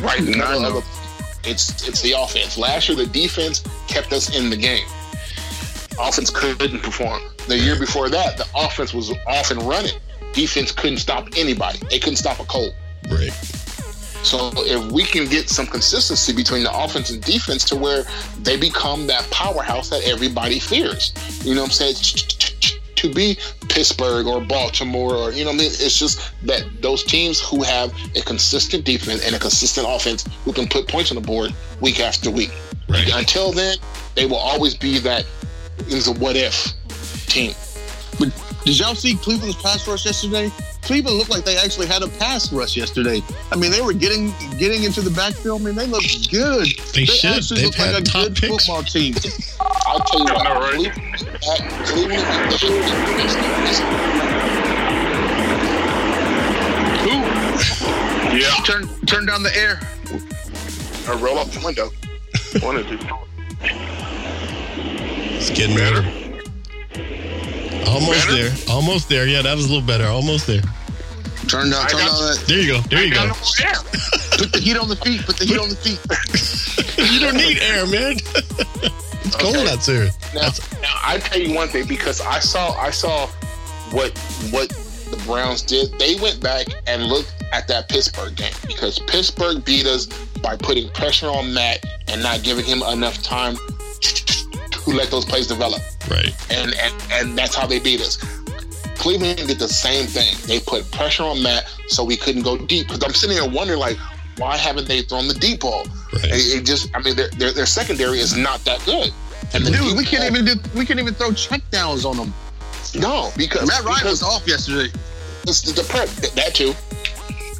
right 0.02 0.18
in 0.18 0.26
the 0.26 0.42
I 0.44 0.48
middle 0.54 0.60
know. 0.62 0.78
of 0.78 0.84
the- 1.44 1.50
It's 1.50 1.86
it's 1.86 2.00
the 2.02 2.12
offense. 2.12 2.56
Last 2.58 2.88
year 2.88 2.96
the 2.96 3.06
defense 3.06 3.62
kept 3.88 4.12
us 4.12 4.34
in 4.36 4.48
the 4.50 4.56
game. 4.56 4.86
Offense 6.00 6.30
couldn't 6.30 6.80
perform. 6.82 7.22
The 7.46 7.58
year 7.58 7.78
before 7.78 8.08
that, 8.08 8.36
the 8.36 8.46
offense 8.54 8.92
was 8.92 9.12
off 9.26 9.50
and 9.50 9.62
running. 9.62 9.94
Defense 10.32 10.72
couldn't 10.72 10.98
stop 10.98 11.28
anybody. 11.36 11.78
They 11.90 11.98
couldn't 11.98 12.16
stop 12.16 12.40
a 12.40 12.44
Colt. 12.44 12.74
Right. 13.10 13.32
So 14.26 14.50
if 14.56 14.90
we 14.90 15.04
can 15.04 15.28
get 15.28 15.48
some 15.48 15.66
consistency 15.66 16.32
between 16.32 16.64
the 16.64 16.76
offense 16.76 17.10
and 17.10 17.22
defense 17.22 17.64
to 17.66 17.76
where 17.76 18.04
they 18.42 18.56
become 18.56 19.06
that 19.06 19.28
powerhouse 19.30 19.88
that 19.90 20.02
everybody 20.02 20.58
fears, 20.58 21.12
you 21.44 21.54
know 21.54 21.62
what 21.62 21.68
I'm 21.68 21.72
saying? 21.72 21.94
To 22.96 23.14
be 23.14 23.38
Pittsburgh 23.68 24.26
or 24.26 24.40
Baltimore 24.40 25.14
or 25.14 25.30
you 25.30 25.44
know 25.44 25.50
what 25.50 25.56
I 25.56 25.58
mean, 25.58 25.70
it's 25.70 25.96
just 25.96 26.32
that 26.42 26.64
those 26.80 27.04
teams 27.04 27.40
who 27.40 27.62
have 27.62 27.94
a 28.16 28.22
consistent 28.22 28.84
defense 28.84 29.24
and 29.24 29.36
a 29.36 29.38
consistent 29.38 29.86
offense 29.88 30.24
who 30.44 30.52
can 30.52 30.66
put 30.66 30.88
points 30.88 31.12
on 31.12 31.14
the 31.14 31.20
board 31.20 31.54
week 31.80 32.00
after 32.00 32.28
week. 32.28 32.50
Right. 32.88 33.08
Until 33.14 33.52
then, 33.52 33.76
they 34.16 34.26
will 34.26 34.36
always 34.36 34.74
be 34.74 34.98
that 34.98 35.24
is 35.88 36.08
a 36.08 36.12
what 36.14 36.34
if 36.34 36.72
team. 37.26 37.54
But 38.18 38.30
did 38.64 38.78
y'all 38.78 38.94
see 38.94 39.14
Cleveland's 39.16 39.56
pass 39.62 39.86
rush 39.86 40.06
yesterday? 40.06 40.50
Cleveland 40.82 41.18
looked 41.18 41.30
like 41.30 41.44
they 41.44 41.56
actually 41.56 41.86
had 41.88 42.02
a 42.02 42.08
pass 42.08 42.52
rush 42.52 42.76
yesterday. 42.76 43.20
I 43.50 43.56
mean, 43.56 43.70
they 43.72 43.82
were 43.82 43.92
getting 43.92 44.32
getting 44.58 44.84
into 44.84 45.00
the 45.02 45.10
backfield. 45.10 45.60
I 45.62 45.64
mean, 45.64 45.74
they 45.74 45.86
looked 45.86 46.30
good. 46.30 46.68
They 46.94 47.04
should. 47.04 47.30
actually 47.36 47.62
They've 47.62 47.70
look 47.70 47.78
like 47.78 47.88
had 47.88 48.02
a 48.02 48.10
good 48.10 48.36
picks. 48.36 48.66
football 48.66 48.82
team. 48.84 49.14
I'll 49.60 50.00
tell 50.00 50.20
you 50.20 50.26
I 50.28 50.34
what, 50.34 50.44
know, 50.44 50.60
right? 50.60 50.92
Cleveland, 51.86 52.22
Cleveland, 52.26 52.50
they 52.50 52.56
should 52.56 53.86
Who? 57.02 58.36
Yeah. 58.36 58.50
Turn 58.64 58.88
turn 59.06 59.26
down 59.26 59.42
the 59.42 59.54
air. 59.56 59.80
I 61.08 61.20
roll 61.20 61.38
up 61.38 61.48
the 61.48 61.60
window. 61.64 61.90
One 62.64 62.76
of 62.76 62.86
the 62.88 62.96
It's 65.36 65.50
getting 65.50 65.76
better. 65.76 66.02
Almost 67.86 68.26
Better? 68.28 68.48
there. 68.50 68.56
Almost 68.74 69.08
there. 69.08 69.26
Yeah, 69.26 69.42
that 69.42 69.54
was 69.56 69.66
a 69.66 69.68
little 69.68 69.86
better. 69.86 70.06
Almost 70.06 70.46
there. 70.46 70.62
Turn 71.48 71.70
down. 71.70 71.84
I 71.84 71.88
Turn 71.88 72.00
down 72.00 72.08
that. 72.08 72.44
There 72.48 72.58
you 72.60 72.72
go. 72.72 72.80
There 72.82 73.04
you 73.04 73.12
go. 73.14 73.26
no 73.26 73.34
air. 73.64 73.74
Put 74.38 74.52
the 74.52 74.60
heat 74.62 74.76
on 74.76 74.88
the 74.88 74.96
feet. 74.96 75.22
Put 75.22 75.36
the 75.38 75.44
heat 75.46 75.58
on 75.58 75.68
the 75.68 75.76
feet. 75.76 76.00
You 76.98 77.20
don't 77.20 77.36
need 77.36 77.58
air, 77.60 77.86
man. 77.86 78.12
it's 78.16 79.36
cold 79.36 79.54
Okay. 79.56 79.70
out 79.70 79.80
there. 79.82 80.08
Now, 80.34 80.48
now 80.80 80.96
I 81.04 81.18
tell 81.18 81.38
you 81.38 81.54
one 81.54 81.68
thing 81.68 81.86
because 81.86 82.20
I 82.22 82.38
saw 82.38 82.72
I 82.72 82.90
saw 82.90 83.26
what 83.92 84.16
what 84.50 84.70
the 85.10 85.22
Browns 85.26 85.60
did. 85.62 85.92
They 85.98 86.14
went 86.16 86.40
back 86.42 86.66
and 86.86 87.04
looked 87.04 87.34
at 87.52 87.68
that 87.68 87.88
Pittsburgh 87.90 88.34
game 88.34 88.52
because 88.66 88.98
Pittsburgh 89.00 89.62
beat 89.64 89.86
us 89.86 90.06
by 90.42 90.56
putting 90.56 90.88
pressure 90.90 91.28
on 91.28 91.52
Matt 91.52 91.84
and 92.08 92.22
not 92.22 92.42
giving 92.42 92.64
him 92.64 92.82
enough 92.82 93.22
time 93.22 93.56
to 94.86 94.96
let 94.96 95.10
those 95.10 95.24
plays 95.24 95.46
develop. 95.46 95.82
Right. 96.10 96.34
And 96.50 96.74
and, 96.74 96.94
and 97.12 97.38
that's 97.38 97.54
how 97.54 97.66
they 97.66 97.78
beat 97.78 98.00
us. 98.00 98.16
Cleveland 98.96 99.46
did 99.46 99.58
the 99.58 99.68
same 99.68 100.06
thing. 100.06 100.34
They 100.46 100.58
put 100.60 100.90
pressure 100.90 101.22
on 101.24 101.42
Matt 101.42 101.68
so 101.88 102.02
we 102.02 102.16
couldn't 102.16 102.42
go 102.42 102.56
deep. 102.56 102.86
Because 102.86 103.02
I'm 103.04 103.12
sitting 103.12 103.36
here 103.36 103.48
wondering, 103.48 103.78
like, 103.78 103.98
why 104.38 104.56
haven't 104.56 104.88
they 104.88 105.02
thrown 105.02 105.28
the 105.28 105.34
deep 105.34 105.60
ball? 105.60 105.84
Right. 106.12 106.24
It, 106.24 106.60
it 106.60 106.64
just, 106.66 106.88
I 106.94 107.02
mean, 107.02 107.14
their, 107.14 107.28
their 107.30 107.52
their 107.52 107.66
secondary 107.66 108.18
is 108.20 108.36
not 108.36 108.64
that 108.64 108.82
good. 108.84 109.12
And 109.54 109.64
the 109.64 109.70
Dude, 109.70 109.96
we 109.96 110.04
can't 110.04 110.22
ball- 110.32 110.40
even 110.40 110.44
do. 110.58 110.70
We 110.78 110.86
can't 110.86 110.98
even 110.98 111.14
throw 111.14 111.32
check 111.32 111.60
downs 111.70 112.04
on 112.04 112.16
them. 112.16 112.32
No, 112.94 113.30
because 113.36 113.68
Matt 113.68 113.84
Ryan 113.84 113.98
because 113.98 114.22
was 114.22 114.22
off 114.22 114.46
yesterday. 114.48 114.90
it's 115.42 115.60
the, 115.62 115.72
the 115.72 115.86
prep 115.88 116.08
that 116.08 116.54
too. 116.54 116.72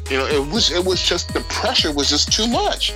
You 0.09 0.17
know, 0.17 0.25
it 0.25 0.51
was 0.51 0.71
it 0.71 0.83
was 0.83 1.01
just 1.01 1.33
the 1.33 1.41
pressure 1.41 1.91
was 1.93 2.09
just 2.09 2.31
too 2.31 2.47
much. 2.47 2.93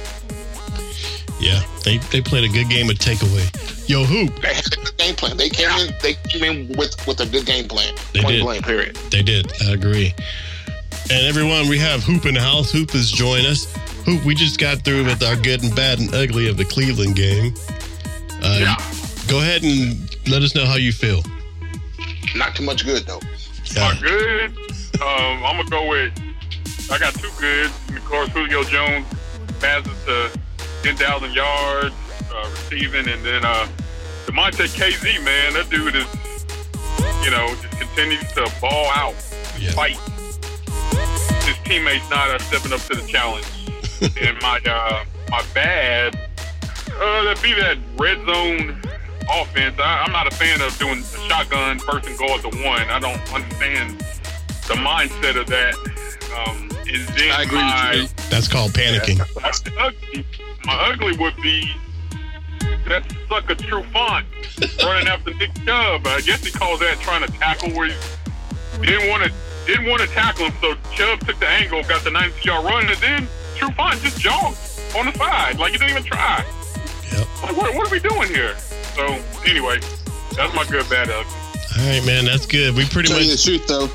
Yeah. 1.41 1.61
They 1.83 1.97
they 1.97 2.21
played 2.21 2.43
a 2.43 2.53
good 2.53 2.69
game 2.69 2.89
of 2.89 2.97
takeaway. 2.97 3.43
Yo, 3.89 4.03
hoop. 4.03 4.35
They 4.41 4.53
had 4.53 4.65
a 4.67 4.75
good 4.77 4.97
game 4.97 5.15
plan. 5.15 5.37
They 5.37 5.49
came 5.49 5.69
in 5.79 5.93
they 6.01 6.13
came 6.29 6.43
in 6.43 6.77
with 6.77 6.95
with 7.07 7.19
a 7.19 7.25
good 7.25 7.45
game 7.45 7.67
plan. 7.67 7.93
They 8.13 8.21
Point 8.21 8.35
did. 8.35 8.43
blank, 8.43 8.65
period. 8.65 8.95
They 9.09 9.21
did. 9.23 9.51
I 9.63 9.71
agree. 9.73 10.13
And 11.09 11.25
everyone, 11.27 11.67
we 11.67 11.77
have 11.79 12.03
Hoop 12.03 12.25
in 12.25 12.35
the 12.35 12.41
house. 12.41 12.71
Hoop 12.71 12.93
is 12.95 13.11
joining 13.11 13.47
us. 13.47 13.65
Hoop, 14.05 14.23
we 14.23 14.33
just 14.35 14.59
got 14.59 14.85
through 14.85 15.03
with 15.05 15.21
our 15.23 15.35
good 15.35 15.63
and 15.63 15.75
bad 15.75 15.99
and 15.99 16.13
ugly 16.13 16.47
of 16.47 16.57
the 16.57 16.63
Cleveland 16.65 17.15
game. 17.15 17.53
Uh, 18.43 18.57
Yeah. 18.59 18.75
Go 19.27 19.39
ahead 19.39 19.63
and 19.63 19.97
let 20.29 20.41
us 20.43 20.55
know 20.55 20.65
how 20.65 20.75
you 20.75 20.91
feel. 20.91 21.21
Not 22.35 22.55
too 22.55 22.63
much 22.63 22.85
good 22.85 23.05
though. 23.05 23.19
Not 23.75 24.01
good. 24.01 24.51
Um, 25.01 25.43
I'm 25.43 25.57
gonna 25.57 25.69
go 25.69 25.89
with. 25.89 26.13
I 26.91 26.97
got 26.99 27.13
two 27.15 27.29
good. 27.39 27.67
Of 27.95 28.05
course, 28.05 28.29
Julio 28.29 28.63
Jones 28.63 29.05
passes 29.59 29.91
to 30.05 30.31
10,000 30.83 31.33
yards 31.33 31.95
uh, 32.33 32.49
receiving, 32.51 33.07
and 33.07 33.23
then 33.23 33.43
uh, 33.45 33.67
Damontae 34.25 34.67
Kazee, 34.75 35.23
man, 35.23 35.53
that 35.53 35.69
dude 35.69 35.95
is, 35.95 36.05
you 37.23 37.31
know, 37.31 37.47
just 37.61 37.79
continues 37.79 38.31
to 38.33 38.51
ball 38.61 38.87
out, 38.93 39.15
Yeah. 39.59 39.71
fight. 39.71 39.97
His 41.45 41.57
teammates 41.65 42.09
not 42.09 42.29
uh, 42.29 42.39
stepping 42.39 42.73
up 42.73 42.79
to 42.81 42.95
the 42.95 43.05
challenge. 43.07 43.45
and 44.21 44.39
my 44.41 44.59
uh, 44.65 45.03
my 45.29 45.43
bad, 45.53 46.15
uh, 46.15 47.23
that 47.23 47.39
be 47.43 47.53
that 47.53 47.77
red 47.97 48.17
zone 48.25 48.81
offense. 49.31 49.75
I, 49.79 50.03
I'm 50.05 50.11
not 50.11 50.27
a 50.27 50.31
fan 50.35 50.61
of 50.61 50.77
doing 50.79 50.99
a 50.99 51.27
shotgun 51.29 51.79
first 51.79 52.07
and 52.07 52.17
goal 52.17 52.31
at 52.31 52.41
the 52.41 52.49
one. 52.65 52.81
I 52.89 52.99
don't 52.99 53.21
understand 53.33 53.99
the 54.67 54.75
mindset 54.75 55.39
of 55.39 55.47
that. 55.47 55.75
Um, 56.47 56.69
and 56.87 57.07
then 57.17 57.31
I 57.31 57.43
agree 57.43 58.01
with 58.03 58.11
you. 58.17 58.25
That's 58.29 58.47
called 58.47 58.71
panicking. 58.71 59.19
my 59.41 59.51
ugly, 59.85 60.25
my 60.65 60.73
ugly 60.91 61.17
would 61.17 61.35
be 61.37 61.71
that 62.87 63.03
sucker 63.29 63.55
True 63.55 63.83
Font 63.93 64.25
running 64.83 65.07
after 65.07 65.33
Nick 65.33 65.53
Chubb. 65.65 66.05
I 66.05 66.21
guess 66.21 66.43
he 66.43 66.51
calls 66.51 66.79
that 66.79 66.99
trying 66.99 67.25
to 67.25 67.31
tackle 67.33 67.71
where 67.71 67.87
he 67.87 68.85
didn't 68.85 69.09
want 69.09 69.23
to 69.23 69.31
didn't 69.65 69.87
want 69.87 70.01
to 70.01 70.07
tackle 70.07 70.45
him, 70.45 70.53
so 70.59 70.73
Chubb 70.93 71.19
took 71.21 71.39
the 71.39 71.47
angle, 71.47 71.83
got 71.83 72.03
the 72.03 72.11
90 72.11 72.47
yard 72.47 72.65
run, 72.65 72.87
and 72.87 72.97
then 72.97 73.27
Trufant 73.55 74.01
just 74.01 74.19
jogged 74.19 74.57
on 74.97 75.05
the 75.05 75.17
side 75.17 75.59
like 75.59 75.73
he 75.73 75.77
didn't 75.77 75.91
even 75.91 76.03
try. 76.03 76.43
Yep. 77.11 77.27
Like, 77.43 77.57
what, 77.57 77.75
what 77.75 77.87
are 77.87 77.91
we 77.91 77.99
doing 77.99 78.27
here? 78.29 78.57
So 78.57 79.05
anyway, 79.45 79.79
that's 80.35 80.53
my 80.55 80.65
good 80.65 80.89
bad 80.89 81.09
ugly. 81.09 81.31
All 81.77 81.87
right, 81.87 82.05
man. 82.05 82.25
That's 82.25 82.45
good. 82.45 82.75
We 82.75 82.85
pretty 82.85 83.09
much 83.09 83.19
Tell 83.19 83.27
you 83.27 83.31
the 83.31 83.41
truth, 83.41 83.67
though. 83.67 83.87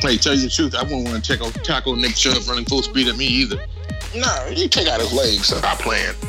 Hey, 0.00 0.16
tell 0.16 0.34
you 0.34 0.42
the 0.42 0.50
truth. 0.50 0.74
I 0.74 0.82
wouldn't 0.82 1.04
want 1.04 1.24
to 1.24 1.36
tackle, 1.36 1.50
tackle 1.62 1.96
Nick 1.96 2.14
Chubb 2.14 2.46
running 2.48 2.64
full 2.64 2.82
speed 2.82 3.08
at 3.08 3.16
me 3.16 3.26
either. 3.26 3.58
No, 4.14 4.46
you 4.54 4.68
take 4.68 4.88
out 4.88 5.00
his 5.00 5.12
legs. 5.12 5.46
Stop 5.48 5.78
playing. 5.80 6.14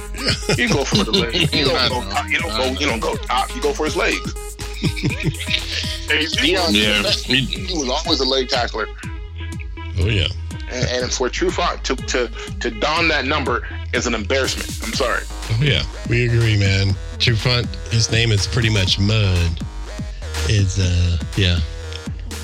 You 0.57 0.67
go 0.69 0.83
for 0.83 1.03
the 1.03 1.11
legs. 1.11 1.51
You 1.53 1.65
don't 1.65 1.89
go. 1.89 2.01
top- 2.11 2.29
You 2.29 2.37
don't 2.39 2.49
go. 2.55 2.65
You 2.79 2.85
don't 2.85 2.99
go 2.99 3.15
top. 3.15 3.55
You 3.55 3.61
go 3.61 3.73
for 3.73 3.85
his 3.85 3.95
legs. 3.95 4.19
Kazee, 4.81 6.37
Deion, 6.37 6.73
Yeah. 6.73 7.09
he, 7.11 7.41
he 7.41 7.73
was 7.77 7.89
always 7.89 8.19
a 8.19 8.25
leg 8.25 8.49
tackler. 8.49 8.87
Oh 9.99 10.07
yeah. 10.07 10.27
And, 10.71 11.03
and 11.03 11.11
for 11.11 11.27
Trufant 11.29 11.83
to, 11.85 11.95
to 11.95 12.27
to 12.59 12.71
don 12.71 13.07
that 13.07 13.25
number 13.25 13.67
is 13.93 14.05
an 14.07 14.13
embarrassment. 14.13 14.69
I'm 14.85 14.93
sorry. 14.93 15.23
Oh 15.49 15.59
yeah. 15.61 15.83
We 16.09 16.25
agree, 16.25 16.57
man. 16.59 16.93
Trufant, 17.19 17.67
His 17.91 18.11
name 18.11 18.31
is 18.31 18.45
pretty 18.47 18.69
much 18.69 18.99
Mud. 18.99 19.59
Is 20.49 20.79
uh 20.79 21.17
yeah, 21.37 21.59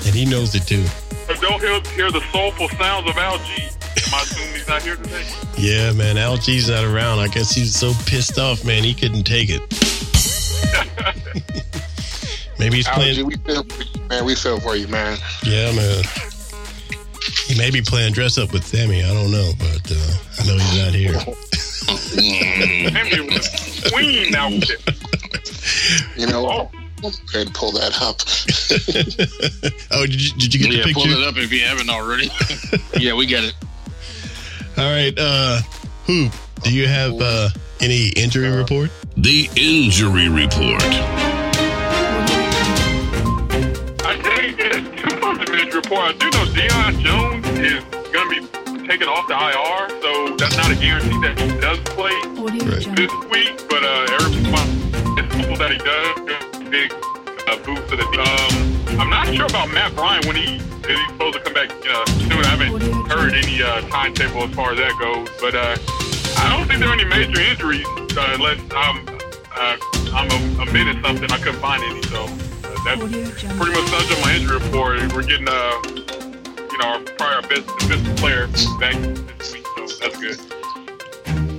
and 0.06 0.14
he 0.14 0.24
knows 0.24 0.54
it 0.54 0.66
too. 0.66 0.84
But 1.26 1.40
don't 1.40 1.60
hear, 1.60 1.80
hear 1.94 2.10
the 2.10 2.22
soulful 2.32 2.68
sounds 2.70 3.08
of 3.08 3.16
Al 3.18 3.38
G. 3.38 3.68
Am 4.06 4.14
I 4.14 4.22
assuming 4.22 4.54
he's 4.54 4.68
not 4.68 4.82
here 4.82 4.96
today? 4.96 5.26
Yeah, 5.56 5.92
man. 5.92 6.16
LG's 6.16 6.68
not 6.68 6.84
around. 6.84 7.18
I 7.18 7.26
guess 7.28 7.50
he's 7.52 7.74
so 7.74 7.92
pissed 8.06 8.38
off, 8.38 8.64
man. 8.64 8.84
He 8.84 8.94
couldn't 8.94 9.24
take 9.24 9.48
it. 9.50 9.60
Maybe 12.58 12.76
he's 12.76 12.86
Algie, 12.88 13.22
playing. 13.22 13.26
we 13.26 13.36
feel 13.36 13.62
for 13.64 13.82
you, 13.82 14.00
man. 14.08 14.24
We 14.24 14.34
feel 14.34 14.58
for 14.60 14.76
you, 14.76 14.88
man. 14.88 15.18
Yeah, 15.44 15.72
man. 15.72 16.02
He 17.46 17.54
may 17.56 17.70
be 17.70 17.80
playing 17.82 18.12
dress 18.12 18.36
up 18.38 18.52
with 18.52 18.64
Sammy. 18.66 19.02
I 19.04 19.12
don't 19.14 19.30
know, 19.30 19.52
but 19.58 19.90
uh, 19.90 20.16
I 20.38 20.44
know 20.46 20.58
he's 20.58 20.76
not 20.84 20.94
here. 20.94 21.18
Henry 22.90 23.20
was 23.26 23.46
a 23.84 23.90
queen 23.90 24.34
out. 24.34 24.68
You 26.16 26.26
know, 26.26 26.68
go 27.00 27.08
ahead 27.28 27.46
and 27.46 27.54
pull 27.54 27.70
that 27.72 28.00
up. 28.02 28.20
oh, 29.92 30.04
did 30.06 30.20
you, 30.20 30.32
did 30.38 30.52
you 30.54 30.60
get 30.60 30.72
Yeah, 30.72 30.84
the 30.86 30.92
pull 30.92 31.06
it 31.06 31.22
up 31.26 31.36
if 31.36 31.52
you 31.52 31.60
haven't 31.60 31.90
already. 31.90 32.30
yeah, 32.98 33.14
we 33.14 33.26
get 33.26 33.44
it. 33.44 33.54
All 34.78 34.84
right. 34.84 35.12
Uh, 35.18 35.60
who 36.06 36.28
do 36.62 36.72
you 36.72 36.86
have? 36.86 37.14
Uh, 37.20 37.48
Any 37.80 38.08
injury 38.16 38.48
report? 38.50 38.90
The 39.16 39.48
injury 39.56 40.28
report. 40.28 40.82
I 44.06 44.14
think 44.22 44.58
it's 44.60 45.02
too 45.02 45.18
much 45.20 45.48
of 45.48 45.54
an 45.54 45.68
report. 45.74 46.00
I 46.00 46.12
do 46.12 46.26
know 46.30 46.44
Deion 46.54 47.00
Jones 47.00 47.46
is 47.58 47.82
going 48.12 48.28
to 48.30 48.40
be 48.82 48.86
taken 48.88 49.08
off 49.08 49.26
the 49.26 49.34
IR, 49.34 49.88
so 50.02 50.36
that's 50.36 50.56
not 50.56 50.70
a 50.70 50.76
guarantee 50.76 51.18
that 51.26 51.38
he 51.40 51.48
does 51.60 51.78
play 51.94 52.14
Right. 52.38 52.96
this 52.96 53.12
week. 53.30 53.68
But 53.68 53.82
uh, 53.82 54.14
Eric 54.14 54.32
it's 54.38 54.48
possible 55.34 55.56
that 55.56 55.70
he 55.72 55.78
does. 55.78 56.70
Big 56.70 56.92
uh, 57.48 57.56
boost 57.64 57.88
to 57.90 57.96
the 57.96 58.04
um, 58.04 59.00
I'm 59.00 59.10
not 59.10 59.26
sure 59.34 59.46
about 59.46 59.70
Matt 59.72 59.94
Bryant 59.94 60.26
when 60.26 60.36
he 60.36 60.56
is 60.56 60.62
he 60.86 61.06
supposed 61.12 61.34
to 61.38 61.40
come 61.42 61.54
back 61.54 61.70
uh, 61.70 62.04
soon. 62.06 62.44
I 62.44 62.46
haven't 62.48 62.87
heard 63.28 63.44
any 63.44 63.62
uh, 63.62 63.80
timetable 63.88 64.44
as 64.44 64.54
far 64.54 64.72
as 64.72 64.78
that 64.78 64.96
goes, 64.98 65.28
but 65.40 65.54
uh, 65.54 65.76
I 66.40 66.56
don't 66.56 66.66
think 66.66 66.80
there 66.80 66.88
are 66.88 66.94
any 66.94 67.04
major 67.04 67.40
injuries 67.40 67.86
uh, 68.16 68.32
unless 68.34 68.58
I'm 68.72 69.06
uh, 69.52 69.76
I'm 70.14 70.30
omitting 70.60 71.02
something. 71.02 71.30
I 71.30 71.38
couldn't 71.38 71.60
find 71.60 71.82
any, 71.82 72.02
so 72.04 72.24
uh, 72.24 72.72
that's 72.84 73.00
pretty 73.00 73.72
much 73.72 73.88
sums 73.90 74.10
up 74.10 74.20
my 74.24 74.34
injury 74.34 74.56
report. 74.58 75.12
We're 75.12 75.22
getting 75.24 75.48
uh, 75.48 75.76
you 76.72 76.78
know, 76.78 76.86
our 76.86 77.00
probably 77.18 77.36
our 77.36 77.42
best 77.42 77.66
defensive 77.78 78.16
player 78.16 78.46
back 78.80 78.96
this 79.36 79.52
week, 79.52 79.66
so 79.86 79.96
that's 80.00 80.16
good. 80.16 80.38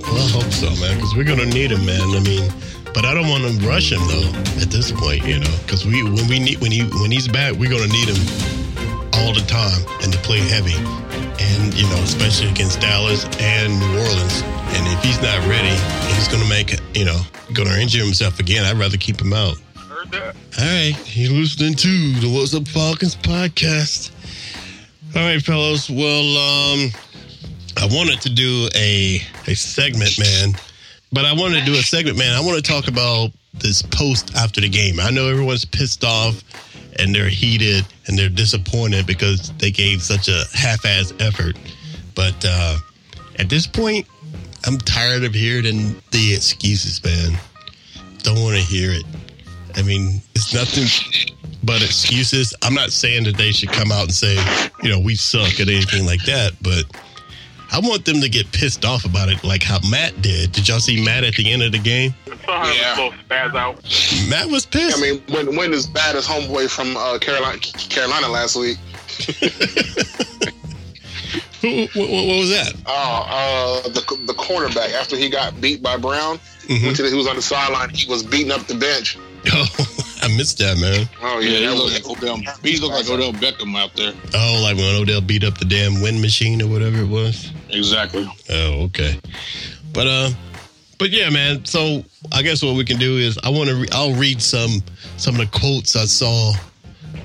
Well, 0.02 0.18
I 0.18 0.30
hope 0.30 0.50
so, 0.50 0.70
man, 0.82 0.96
because 0.96 1.14
we're 1.14 1.28
gonna 1.28 1.46
need 1.46 1.70
him, 1.70 1.86
man. 1.86 2.02
I 2.02 2.20
mean, 2.20 2.50
but 2.94 3.04
I 3.04 3.14
don't 3.14 3.28
want 3.28 3.44
to 3.44 3.68
rush 3.68 3.92
him 3.92 4.02
though. 4.08 4.32
At 4.60 4.70
this 4.70 4.90
point, 4.90 5.24
you 5.24 5.38
know, 5.38 5.54
because 5.62 5.86
we 5.86 6.02
when 6.02 6.26
we 6.26 6.40
need 6.40 6.60
when 6.60 6.72
he 6.72 6.82
when 6.98 7.12
he's 7.12 7.28
back, 7.28 7.54
we're 7.54 7.70
gonna 7.70 7.86
need 7.86 8.08
him 8.08 8.59
all 9.20 9.34
the 9.34 9.44
time 9.46 9.84
and 10.02 10.12
to 10.12 10.18
play 10.20 10.38
heavy, 10.38 10.76
and 11.40 11.74
you 11.74 11.88
know, 11.88 12.02
especially 12.02 12.48
against 12.48 12.80
Dallas 12.80 13.24
and 13.38 13.78
New 13.78 13.98
Orleans. 13.98 14.42
And 14.72 14.86
if 14.86 15.02
he's 15.02 15.20
not 15.20 15.38
ready, 15.48 15.74
he's 16.14 16.28
gonna 16.28 16.48
make 16.48 16.74
you 16.94 17.04
know, 17.04 17.20
gonna 17.52 17.76
injure 17.76 18.02
himself 18.02 18.38
again. 18.40 18.64
I'd 18.64 18.78
rather 18.78 18.96
keep 18.96 19.20
him 19.20 19.32
out. 19.32 19.56
Heard 19.76 20.10
that? 20.12 20.36
All 20.58 20.64
right, 20.64 20.94
you're 21.16 21.32
listening 21.32 21.74
to 21.74 22.20
the 22.20 22.30
What's 22.32 22.54
Up 22.54 22.66
Falcons 22.68 23.16
podcast. 23.16 24.10
All 25.16 25.22
right, 25.22 25.42
fellas. 25.42 25.90
Well, 25.90 26.36
um, 26.38 26.90
I 27.76 27.86
wanted 27.90 28.20
to 28.22 28.30
do 28.30 28.68
a 28.74 29.20
a 29.46 29.54
segment, 29.54 30.18
man, 30.18 30.54
but 31.12 31.24
I 31.24 31.32
wanted 31.32 31.60
to 31.60 31.66
do 31.66 31.72
a 31.72 31.82
segment, 31.82 32.16
man. 32.16 32.34
I 32.34 32.40
want 32.40 32.56
to 32.56 32.62
talk 32.62 32.88
about 32.88 33.30
this 33.54 33.82
post 33.82 34.34
after 34.36 34.60
the 34.60 34.68
game. 34.68 35.00
I 35.00 35.10
know 35.10 35.28
everyone's 35.28 35.64
pissed 35.64 36.04
off 36.04 36.42
and 37.00 37.14
they're 37.14 37.28
heated 37.28 37.86
and 38.06 38.18
they're 38.18 38.28
disappointed 38.28 39.06
because 39.06 39.52
they 39.58 39.70
gave 39.70 40.02
such 40.02 40.28
a 40.28 40.44
half-ass 40.54 41.12
effort. 41.18 41.56
But 42.14 42.44
uh, 42.46 42.76
at 43.38 43.48
this 43.48 43.66
point, 43.66 44.06
I'm 44.66 44.78
tired 44.78 45.24
of 45.24 45.34
hearing 45.34 45.96
the 46.10 46.34
excuses, 46.34 47.02
man. 47.02 47.38
Don't 48.18 48.42
want 48.42 48.56
to 48.56 48.62
hear 48.62 48.92
it. 48.92 49.04
I 49.76 49.82
mean, 49.82 50.20
it's 50.34 50.52
nothing 50.52 50.84
but 51.62 51.82
excuses. 51.82 52.54
I'm 52.62 52.74
not 52.74 52.92
saying 52.92 53.24
that 53.24 53.36
they 53.36 53.52
should 53.52 53.70
come 53.70 53.90
out 53.92 54.02
and 54.04 54.14
say, 54.14 54.36
you 54.82 54.90
know, 54.90 54.98
we 55.00 55.14
suck 55.14 55.60
at 55.60 55.68
anything 55.68 56.04
like 56.04 56.24
that, 56.24 56.52
but 56.60 56.84
I 57.72 57.78
want 57.78 58.04
them 58.04 58.20
to 58.20 58.28
get 58.28 58.50
pissed 58.52 58.84
off 58.84 59.04
about 59.04 59.28
it 59.28 59.44
like 59.44 59.62
how 59.62 59.78
Matt 59.88 60.20
did. 60.22 60.52
Did 60.52 60.68
y'all 60.68 60.80
see 60.80 61.02
Matt 61.04 61.22
at 61.24 61.34
the 61.34 61.50
end 61.52 61.62
of 61.62 61.70
the 61.72 61.78
game? 61.78 62.14
I 62.26 62.36
saw 62.44 62.64
how 62.64 62.72
Yeah. 62.72 62.96
yeah. 62.98 63.12
spaz 63.28 63.54
out. 63.54 64.28
Matt 64.28 64.48
was 64.50 64.66
pissed. 64.66 64.98
I 64.98 65.00
mean, 65.00 65.22
when 65.30 65.54
when 65.56 65.72
as 65.72 65.86
bad 65.86 66.16
as 66.16 66.26
homeboy 66.26 66.68
from 66.68 66.96
uh, 66.96 67.18
Carolina 67.18 67.58
Carolina 67.58 68.28
last 68.28 68.56
week. 68.56 68.76
Who, 71.60 71.82
what, 71.94 72.08
what 72.08 72.38
was 72.38 72.48
that? 72.50 72.72
Oh, 72.86 73.82
uh, 73.84 73.88
the 73.88 74.00
the 74.26 74.32
cornerback 74.32 74.92
after 74.94 75.16
he 75.16 75.28
got 75.28 75.60
beat 75.60 75.82
by 75.82 75.96
Brown, 75.96 76.38
Mhm. 76.68 76.84
went 76.84 76.96
to 76.96 77.02
the- 77.02 77.10
he 77.10 77.14
was 77.14 77.26
on 77.26 77.36
the 77.36 77.42
sideline. 77.42 77.90
He 77.90 78.08
was 78.10 78.22
beating 78.22 78.50
up 78.50 78.66
the 78.66 78.74
bench. 78.74 79.16
Oh, 79.52 79.66
I 80.22 80.28
missed 80.36 80.58
that, 80.58 80.76
man. 80.78 81.08
Oh 81.22 81.38
Yeah, 81.38 81.48
yeah, 81.48 81.58
he 81.60 81.64
that 81.66 81.74
look 81.74 81.84
was, 81.84 81.94
like 81.94 82.06
Odell. 82.18 82.36
He 82.62 82.76
look 82.78 82.92
like 82.92 83.08
Odell 83.08 83.32
Beckham 83.32 83.74
out 83.74 83.94
there. 83.96 84.12
Oh, 84.34 84.60
like 84.62 84.76
when 84.76 84.94
Odell 85.00 85.22
beat 85.22 85.44
up 85.44 85.56
the 85.56 85.64
damn 85.64 86.02
wind 86.02 86.20
machine 86.20 86.60
or 86.60 86.66
whatever 86.68 86.98
it 87.00 87.08
was. 87.08 87.50
Exactly. 87.72 88.28
Oh, 88.50 88.84
okay. 88.84 89.18
But 89.92 90.06
uh, 90.06 90.30
but 90.98 91.10
yeah, 91.10 91.30
man. 91.30 91.64
So 91.64 92.04
I 92.32 92.42
guess 92.42 92.62
what 92.62 92.76
we 92.76 92.84
can 92.84 92.98
do 92.98 93.16
is 93.16 93.38
I 93.42 93.48
want 93.48 93.68
to. 93.68 93.76
Re- 93.76 93.88
I'll 93.92 94.14
read 94.14 94.40
some 94.40 94.82
some 95.16 95.34
of 95.34 95.40
the 95.40 95.58
quotes 95.58 95.96
I 95.96 96.04
saw 96.04 96.52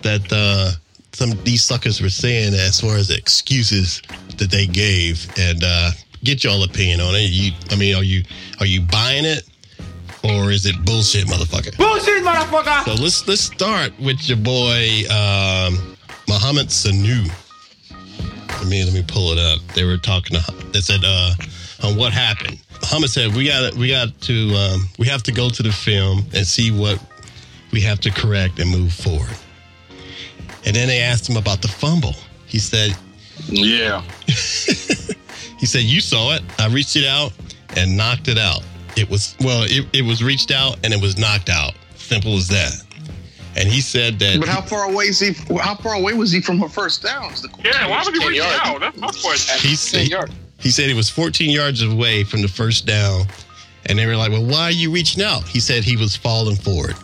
that 0.02 0.32
uh 0.32 0.72
some 1.14 1.32
of 1.32 1.44
these 1.46 1.64
suckers 1.64 2.02
were 2.02 2.10
saying 2.10 2.54
as 2.54 2.82
far 2.82 2.96
as 2.96 3.08
the 3.08 3.18
excuses 3.18 4.02
that 4.38 4.50
they 4.52 4.68
gave, 4.68 5.28
and 5.38 5.64
uh 5.64 5.92
get 6.24 6.44
y'all 6.44 6.64
opinion 6.64 7.00
on 7.02 7.16
it. 7.16 7.30
You, 7.30 7.52
I 7.70 7.76
mean, 7.76 7.96
are 7.96 8.04
you 8.04 8.24
are 8.60 8.66
you 8.66 8.82
buying 8.82 9.26
it? 9.26 9.44
Or 10.24 10.50
is 10.50 10.66
it 10.66 10.76
bullshit, 10.86 11.28
motherfucker? 11.28 11.78
Bullshit, 11.78 12.24
motherfucker. 12.24 12.84
So 12.86 12.94
let's 13.02 13.28
let's 13.28 13.42
start 13.42 13.98
with 14.00 14.28
your 14.28 14.40
boy 14.40 15.04
um, 15.12 15.96
Mohamed 16.28 16.70
Sanu. 16.70 17.30
Let 18.60 18.68
me 18.68 18.84
let 18.84 18.94
me 18.94 19.04
pull 19.08 19.32
it 19.32 19.40
up. 19.40 19.60
They 19.74 19.84
were 19.84 19.98
talking. 19.98 20.40
To, 20.40 20.52
they 20.72 20.82
said 20.82 21.02
uh, 21.06 21.34
on 21.84 21.98
what 21.98 22.14
happened. 22.14 22.60
Mohamed 22.82 23.10
said 23.10 23.36
we 23.36 23.48
got 23.48 23.74
we 23.76 23.90
got 23.90 24.20
to 24.22 24.50
um, 24.56 24.90
we 24.98 25.08
have 25.08 25.24
to 25.24 25.32
go 25.32 25.50
to 25.50 25.64
the 25.64 25.72
film 25.72 26.26
and 26.34 26.46
see 26.46 26.72
what 26.72 27.02
we 27.72 27.82
have 27.82 28.00
to 28.02 28.12
correct 28.12 28.60
and 28.60 28.70
move 28.70 28.94
forward. 28.94 29.36
And 30.66 30.76
then 30.76 30.88
they 30.88 31.00
asked 31.00 31.30
him 31.30 31.38
about 31.38 31.62
the 31.62 31.68
fumble. 31.68 32.16
He 32.46 32.60
said 32.60 32.96
Yeah. 33.48 34.02
he 34.26 35.66
said 35.66 35.84
you 35.84 36.02
saw 36.02 36.36
it. 36.36 36.42
I 36.60 36.68
reached 36.68 36.96
it 36.96 37.06
out 37.06 37.34
and 37.76 37.98
knocked 37.98 38.28
it 38.28 38.38
out. 38.38 38.64
It 38.96 39.10
was 39.10 39.36
well, 39.42 39.64
it, 39.66 39.88
it 39.94 40.04
was 40.04 40.24
reached 40.24 40.52
out 40.52 40.78
and 40.84 40.94
it 40.94 41.02
was 41.02 41.18
knocked 41.18 41.50
out. 41.50 41.74
Simple 41.96 42.38
as 42.38 42.48
that. 42.50 42.72
And 43.56 43.70
he 43.70 43.80
said 43.82 44.20
that 44.20 44.40
But 44.40 44.50
how 44.50 44.62
far 44.62 44.90
away 44.92 45.06
is 45.06 45.20
he? 45.20 45.32
How 45.58 45.76
far 45.76 45.96
away 45.96 46.14
was 46.14 46.32
he 46.32 46.42
from 46.42 46.62
a 46.62 46.70
first 46.70 47.02
down? 47.04 47.32
the. 47.34 47.50
Yeah, 47.64 47.88
why 47.88 48.00
was 48.00 48.08
he 48.10 48.20
10 48.20 48.28
reaching 48.28 48.44
yards. 48.44 48.60
out? 48.64 48.80
That's 48.82 48.98
my 48.98 49.08
question. 49.08 49.70
he, 49.70 49.76
said, 49.76 50.30
he 50.60 50.72
said 50.72 50.90
he 50.90 50.94
was 50.94 51.10
14 51.10 51.50
yards 51.50 51.82
away 51.82 52.24
from 52.24 52.42
the 52.42 52.48
first 52.50 52.86
down. 52.86 53.26
And 53.88 53.98
they 54.00 54.06
were 54.08 54.18
like, 54.18 54.32
well, 54.32 54.46
why 54.46 54.64
are 54.64 54.72
you 54.72 54.92
reaching 54.92 55.24
out? 55.24 55.44
He 55.44 55.60
said 55.60 55.84
he 55.84 55.96
was 55.96 56.16
falling 56.16 56.56
forward. 56.56 56.96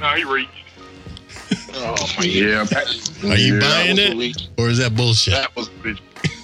No, 0.00 0.08
he 0.14 0.24
reached. 0.24 0.50
Oh 1.74 1.94
my 2.18 2.24
Yeah. 2.24 2.66
Are 3.30 3.36
you 3.36 3.54
Yeah, 3.54 3.60
buying 3.60 3.98
it? 3.98 4.16
was- 4.16 4.48
Or 4.58 4.68
is 4.68 4.78
that 4.78 4.94
bullshit? 4.96 5.34
That 5.34 5.54
was 5.54 5.70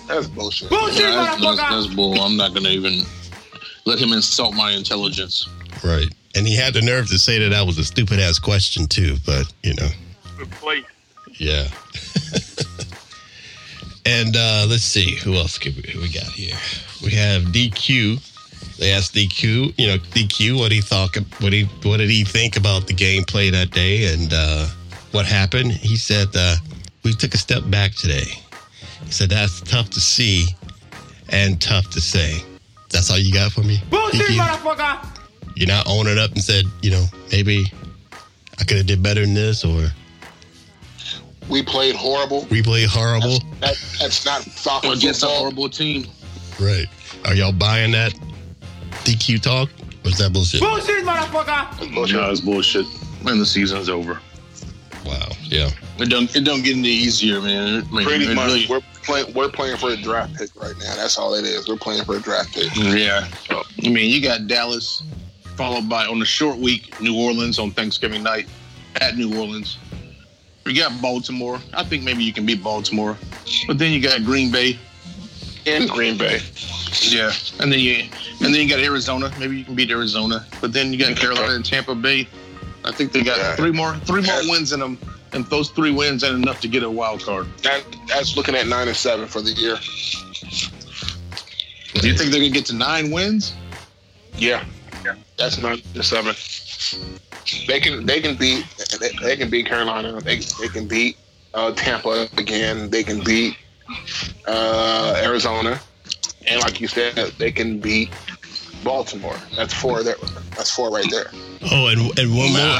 that's 0.08 0.26
bullshit. 0.28 0.70
Yeah, 0.70 0.78
that's, 1.10 1.40
that's, 1.42 1.56
that's 1.58 1.86
bull. 1.94 2.18
I'm 2.20 2.36
not 2.36 2.54
gonna 2.54 2.70
even 2.70 3.02
let 3.84 3.98
him 3.98 4.12
insult 4.12 4.54
my 4.54 4.72
intelligence. 4.72 5.48
Right. 5.84 6.08
And 6.34 6.46
he 6.46 6.56
had 6.56 6.74
the 6.74 6.82
nerve 6.82 7.08
to 7.08 7.18
say 7.18 7.38
that 7.38 7.48
that 7.50 7.66
was 7.66 7.78
a 7.78 7.84
stupid 7.84 8.20
ass 8.20 8.38
question, 8.38 8.86
too. 8.86 9.16
But, 9.24 9.52
you 9.62 9.74
know, 9.74 9.88
Good 10.36 10.50
place. 10.52 10.84
yeah. 11.38 11.68
and 14.06 14.36
uh, 14.36 14.66
let's 14.68 14.82
see. 14.84 15.16
Who 15.16 15.34
else 15.34 15.58
could 15.58 15.76
we, 15.76 15.90
who 15.90 16.00
we 16.00 16.08
got 16.08 16.24
here? 16.24 16.56
We 17.02 17.10
have 17.12 17.42
DQ. 17.44 18.24
They 18.78 18.92
asked 18.92 19.14
DQ, 19.14 19.74
you 19.78 19.86
know, 19.88 19.98
DQ 19.98 20.58
what 20.58 20.70
he 20.70 20.80
thought, 20.80 21.16
what 21.40 21.52
he, 21.52 21.64
what 21.82 21.96
did 21.96 22.10
he 22.10 22.24
think 22.24 22.56
about 22.56 22.86
the 22.86 22.94
gameplay 22.94 23.50
that 23.50 23.70
day 23.72 24.12
and 24.12 24.32
uh, 24.32 24.66
what 25.10 25.26
happened. 25.26 25.72
He 25.72 25.96
said, 25.96 26.28
uh, 26.34 26.56
we 27.02 27.12
took 27.12 27.34
a 27.34 27.38
step 27.38 27.62
back 27.70 27.94
today. 27.94 28.26
He 29.04 29.10
said, 29.10 29.30
that's 29.30 29.60
tough 29.62 29.90
to 29.90 30.00
see 30.00 30.46
and 31.30 31.60
tough 31.60 31.90
to 31.90 32.00
say. 32.00 32.40
That's 32.90 33.10
all 33.10 33.18
you 33.18 33.32
got 33.32 33.52
for 33.52 33.62
me? 33.62 33.78
Bullshit, 33.90 34.26
motherfucker! 34.28 35.17
You're 35.58 35.66
not 35.66 35.88
owning 35.88 36.18
up 36.18 36.30
and 36.30 36.40
said, 36.42 36.66
you 36.82 36.92
know, 36.92 37.04
maybe 37.32 37.66
I 38.60 38.64
could 38.64 38.76
have 38.76 38.86
did 38.86 39.02
better 39.02 39.22
than 39.22 39.34
this 39.34 39.64
or 39.64 39.88
We 41.48 41.64
played 41.64 41.96
horrible. 41.96 42.46
we 42.48 42.62
played 42.62 42.88
horrible. 42.88 43.40
That, 43.58 43.74
that's 43.98 44.24
not 44.24 44.42
soccer 44.42 44.92
Against 44.92 45.24
a 45.24 45.26
horrible 45.26 45.68
team. 45.68 46.06
Right. 46.60 46.86
Are 47.24 47.34
y'all 47.34 47.50
buying 47.52 47.90
that 47.90 48.14
DQ 49.02 49.42
talk? 49.42 49.68
Or 50.04 50.10
is 50.10 50.18
that 50.18 50.32
bullshit? 50.32 50.60
Bullshit, 50.60 51.04
No, 51.04 52.30
it's 52.30 52.40
bullshit. 52.40 52.86
Man, 53.24 53.40
the 53.40 53.46
season's 53.46 53.88
over. 53.88 54.20
Wow. 55.04 55.28
Yeah. 55.42 55.70
It 55.98 56.08
don't 56.08 56.34
it 56.36 56.44
don't 56.44 56.62
get 56.62 56.76
any 56.76 56.88
easier, 56.88 57.40
man. 57.40 57.82
I 57.90 57.90
mean, 57.92 58.04
Pretty 58.06 58.32
much, 58.32 58.46
really- 58.46 58.66
we're 58.68 58.80
playing. 59.02 59.34
We're 59.34 59.48
playing 59.48 59.76
for 59.78 59.90
a 59.90 59.96
draft 59.96 60.36
pick 60.36 60.54
right 60.54 60.74
now. 60.78 60.94
That's 60.94 61.18
all 61.18 61.34
it 61.34 61.44
is. 61.44 61.66
We're 61.68 61.76
playing 61.78 62.04
for 62.04 62.16
a 62.16 62.20
draft 62.20 62.54
pick. 62.54 62.72
Yeah. 62.76 63.26
I 63.50 63.88
mean, 63.88 64.10
you 64.12 64.20
got 64.22 64.46
Dallas, 64.46 65.02
followed 65.58 65.88
by 65.88 66.06
on 66.06 66.20
the 66.20 66.24
short 66.24 66.56
week, 66.56 67.00
New 67.00 67.18
Orleans 67.18 67.58
on 67.58 67.72
Thanksgiving 67.72 68.22
night 68.22 68.46
at 69.00 69.16
New 69.16 69.36
Orleans. 69.36 69.76
You 70.64 70.76
got 70.76 71.02
Baltimore. 71.02 71.58
I 71.74 71.82
think 71.82 72.04
maybe 72.04 72.22
you 72.22 72.32
can 72.32 72.46
beat 72.46 72.62
Baltimore. 72.62 73.18
But 73.66 73.76
then 73.76 73.92
you 73.92 74.00
got 74.00 74.22
Green 74.24 74.52
Bay. 74.52 74.78
And 75.66 75.90
Green 75.90 76.16
Bay, 76.16 76.40
Yeah. 77.02 77.32
And 77.58 77.72
then 77.72 77.80
you 77.80 78.04
and 78.40 78.54
then 78.54 78.54
you 78.54 78.68
got 78.68 78.78
Arizona. 78.78 79.32
Maybe 79.38 79.58
you 79.58 79.64
can 79.64 79.74
beat 79.74 79.90
Arizona. 79.90 80.46
But 80.60 80.72
then 80.72 80.92
you 80.92 80.98
got 80.98 81.16
Carolina 81.16 81.54
and 81.54 81.64
Tampa 81.64 81.94
Bay. 81.96 82.28
I 82.84 82.92
think 82.92 83.10
they 83.10 83.22
got 83.24 83.38
Yeah. 83.38 83.56
three 83.56 83.72
more 83.72 83.96
three 84.06 84.22
more 84.22 84.40
wins 84.48 84.72
in 84.72 84.78
them. 84.78 84.96
And 85.32 85.44
those 85.46 85.70
three 85.70 85.90
wins 85.90 86.22
ain't 86.22 86.34
enough 86.36 86.60
to 86.60 86.68
get 86.68 86.84
a 86.84 86.90
wild 86.90 87.22
card. 87.24 87.48
that 87.64 87.82
that's 88.06 88.36
looking 88.36 88.54
at 88.54 88.68
nine 88.68 88.86
and 88.86 88.96
seven 88.96 89.26
for 89.26 89.42
the 89.42 89.50
year. 89.52 89.76
Do 91.94 92.06
you 92.08 92.16
think 92.16 92.30
they're 92.30 92.40
gonna 92.40 92.50
get 92.50 92.66
to 92.66 92.74
nine 92.74 93.10
wins? 93.10 93.54
Yeah, 94.36 94.64
that's 95.38 95.58
not 95.62 95.80
the 95.94 96.02
seven. 96.02 96.34
They 97.66 97.80
can 97.80 98.04
they 98.04 98.20
can 98.20 98.36
beat 98.36 98.66
they, 99.00 99.10
they 99.22 99.36
can 99.36 99.48
beat 99.48 99.66
Carolina. 99.66 100.20
They 100.20 100.40
they 100.60 100.68
can 100.68 100.86
beat 100.86 101.16
uh, 101.54 101.72
Tampa 101.72 102.28
again. 102.36 102.90
They 102.90 103.02
can 103.04 103.22
beat 103.24 103.56
uh, 104.46 105.20
Arizona, 105.24 105.80
and 106.46 106.60
like 106.60 106.80
you 106.80 106.88
said, 106.88 107.14
they 107.38 107.50
can 107.50 107.80
beat 107.80 108.10
Baltimore. 108.84 109.36
That's 109.56 109.72
four 109.72 110.02
there. 110.02 110.16
That's 110.56 110.70
four 110.74 110.90
right 110.90 111.06
there. 111.10 111.30
Oh, 111.70 111.88
and 111.88 112.00
and 112.18 112.36
one 112.36 112.52
more. 112.52 112.78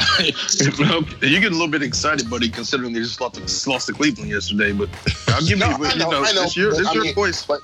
well, 0.79 1.03
you 1.21 1.39
get 1.39 1.51
a 1.51 1.55
little 1.55 1.67
bit 1.67 1.81
excited, 1.81 2.29
buddy, 2.29 2.49
considering 2.49 2.93
they 2.93 2.99
just 2.99 3.19
lost 3.21 3.35
to, 3.35 3.69
lost 3.69 3.87
to 3.87 3.93
Cleveland 3.93 4.29
yesterday. 4.29 4.71
But 4.71 4.89
I'll 5.29 5.45
give 5.45 5.57
No, 5.59 5.69
you, 5.69 5.85
I 5.85 5.93
you 5.93 5.99
know, 5.99 6.11
know, 6.11 6.23
I 6.23 6.31
know, 6.33 6.43
it's 6.43 6.55
your, 6.55 6.71
but 6.71 6.81
it's 6.81 6.93
your 6.93 7.03
mean- 7.05 7.15
voice. 7.15 7.45
But 7.45 7.61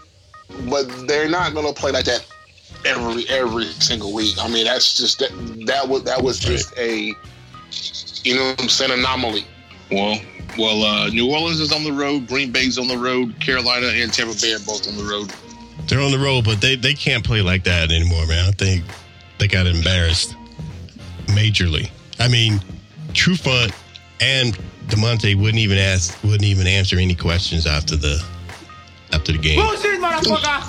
but 0.69 0.85
they're 1.07 1.29
not 1.29 1.53
going 1.53 1.67
to 1.67 1.73
play 1.73 1.91
like 1.91 2.05
that 2.05 2.25
every 2.85 3.27
every 3.29 3.65
single 3.65 4.13
week. 4.13 4.35
I 4.39 4.47
mean, 4.47 4.65
that's 4.65 4.97
just 4.97 5.19
that 5.19 5.31
that 5.65 5.87
was 5.87 6.03
that 6.03 6.21
was 6.21 6.39
just 6.39 6.77
a 6.77 7.13
you 8.23 8.35
know 8.35 8.49
what 8.51 8.61
I'm 8.61 8.69
saying 8.69 8.91
anomaly. 8.91 9.45
Well, 9.91 10.19
well, 10.57 10.83
uh, 10.83 11.09
New 11.09 11.31
Orleans 11.31 11.59
is 11.59 11.71
on 11.71 11.83
the 11.83 11.91
road, 11.91 12.27
Green 12.27 12.51
Bay's 12.51 12.77
on 12.77 12.87
the 12.87 12.97
road, 12.97 13.39
Carolina 13.39 13.87
and 13.87 14.11
Tampa 14.11 14.33
Bay 14.41 14.53
are 14.53 14.59
both 14.59 14.87
on 14.87 14.97
the 14.97 15.03
road. 15.03 15.33
They're 15.87 16.01
on 16.01 16.11
the 16.11 16.19
road, 16.19 16.45
but 16.45 16.61
they, 16.61 16.75
they 16.75 16.93
can't 16.93 17.23
play 17.23 17.41
like 17.41 17.63
that 17.65 17.91
anymore, 17.91 18.25
man. 18.25 18.47
I 18.47 18.51
think 18.51 18.83
they 19.37 19.47
got 19.47 19.67
embarrassed 19.67 20.35
majorly. 21.27 21.89
I 22.19 22.27
mean, 22.27 22.59
Trufant 23.09 23.75
and 24.21 24.57
Damontae 24.87 25.35
wouldn't 25.35 25.59
even 25.59 25.77
ask, 25.77 26.21
wouldn't 26.23 26.43
even 26.43 26.65
answer 26.65 26.97
any 26.97 27.15
questions 27.15 27.67
after 27.67 27.95
the 27.95 28.23
after 29.15 29.31
the 29.31 29.37
game. 29.37 29.59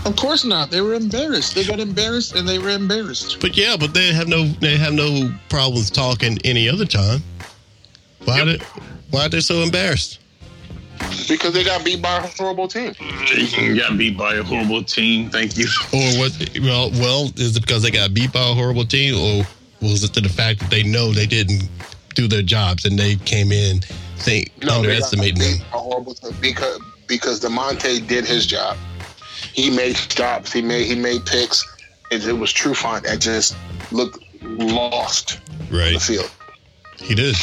Of 0.07 0.17
course 0.17 0.45
not. 0.45 0.71
They 0.71 0.81
were 0.81 0.95
embarrassed. 0.95 1.55
They 1.55 1.65
got 1.65 1.81
embarrassed 1.81 2.35
and 2.35 2.49
they 2.49 2.59
were 2.59 2.71
embarrassed. 2.71 3.41
But 3.41 3.57
yeah, 3.57 3.77
but 3.79 3.93
they 3.93 4.13
have 4.13 4.29
no 4.29 4.45
they 4.61 4.77
have 4.77 4.93
no 4.93 5.31
problems 5.49 5.91
talking 5.91 6.39
any 6.45 6.69
other 6.69 6.87
time. 6.87 7.23
Why 8.25 8.39
Yep. 8.43 8.47
they 8.47 8.65
why 9.11 9.27
are 9.27 9.29
they 9.29 9.41
so 9.41 9.57
embarrassed? 9.63 10.21
Because 11.29 11.53
they 11.53 11.63
got 11.65 11.85
beat 11.85 12.01
by 12.01 12.17
a 12.19 12.21
horrible 12.39 12.69
team. 12.69 12.95
You 13.59 13.79
got 13.79 13.99
beat 13.99 14.17
by 14.17 14.35
a 14.37 14.43
horrible 14.43 14.83
team. 14.83 15.29
Thank 15.31 15.57
you. 15.59 15.67
Or 15.93 16.19
what? 16.19 16.33
Well, 16.63 16.91
well, 16.93 17.31
is 17.37 17.57
it 17.57 17.61
because 17.61 17.83
they 17.83 17.91
got 17.91 18.15
beat 18.15 18.33
by 18.33 18.41
a 18.41 18.55
horrible 18.55 18.87
team, 18.87 19.15
or 19.15 19.47
was 19.83 20.05
it 20.05 20.15
to 20.15 20.21
the 20.23 20.29
fact 20.31 20.61
that 20.61 20.71
they 20.71 20.83
know 20.83 21.13
they 21.13 21.27
didn't 21.27 21.69
do 22.15 22.27
their 22.27 22.43
jobs 22.43 22.87
and 22.87 22.99
they 22.99 23.17
came 23.17 23.53
in 23.53 23.81
think 24.19 24.51
No, 24.63 24.67
they 24.67 24.67
got 24.67 24.79
underestimating 24.79 25.35
beat 25.39 25.59
them? 25.59 25.67
by 25.71 25.79
a 25.79 25.81
horrible 25.81 26.15
team 26.15 26.33
because 26.41 26.81
because 27.07 27.41
Damontae 27.41 28.07
did 28.07 28.25
his 28.25 28.47
job. 28.47 28.77
He 29.53 29.71
made 29.71 29.97
stops. 29.97 30.53
He 30.53 30.63
made 30.63 30.87
he 30.87 30.95
made 30.95 31.25
picks. 31.27 31.65
It, 32.11 32.27
it 32.27 32.33
was 32.33 32.53
true 32.53 32.73
Trufant 32.73 33.03
that 33.05 33.21
just 33.21 33.57
looked 33.91 34.19
lost 34.43 35.41
on 35.71 35.79
Right, 35.79 35.95
the 35.95 36.01
field. 36.01 36.31
he 37.01 37.15
did. 37.15 37.37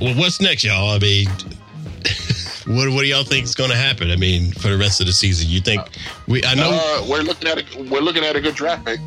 Well, 0.00 0.14
what's 0.14 0.40
next, 0.40 0.64
y'all? 0.64 0.90
I 0.90 0.98
mean, 0.98 1.26
what 2.66 2.88
what 2.90 3.02
do 3.02 3.06
y'all 3.06 3.24
think 3.24 3.44
is 3.44 3.54
going 3.54 3.70
to 3.70 3.76
happen? 3.76 4.10
I 4.10 4.16
mean, 4.16 4.52
for 4.52 4.68
the 4.68 4.78
rest 4.78 5.00
of 5.00 5.06
the 5.06 5.12
season, 5.12 5.48
you 5.50 5.60
think 5.60 5.82
we? 6.26 6.42
I 6.44 6.54
know. 6.54 6.70
Uh, 6.72 7.06
we're 7.08 7.22
looking 7.22 7.48
at 7.48 7.58
a, 7.58 7.82
we're 7.90 8.00
looking 8.00 8.24
at 8.24 8.36
a 8.36 8.40
good 8.40 8.54
draft 8.54 8.86
pick. 8.86 9.00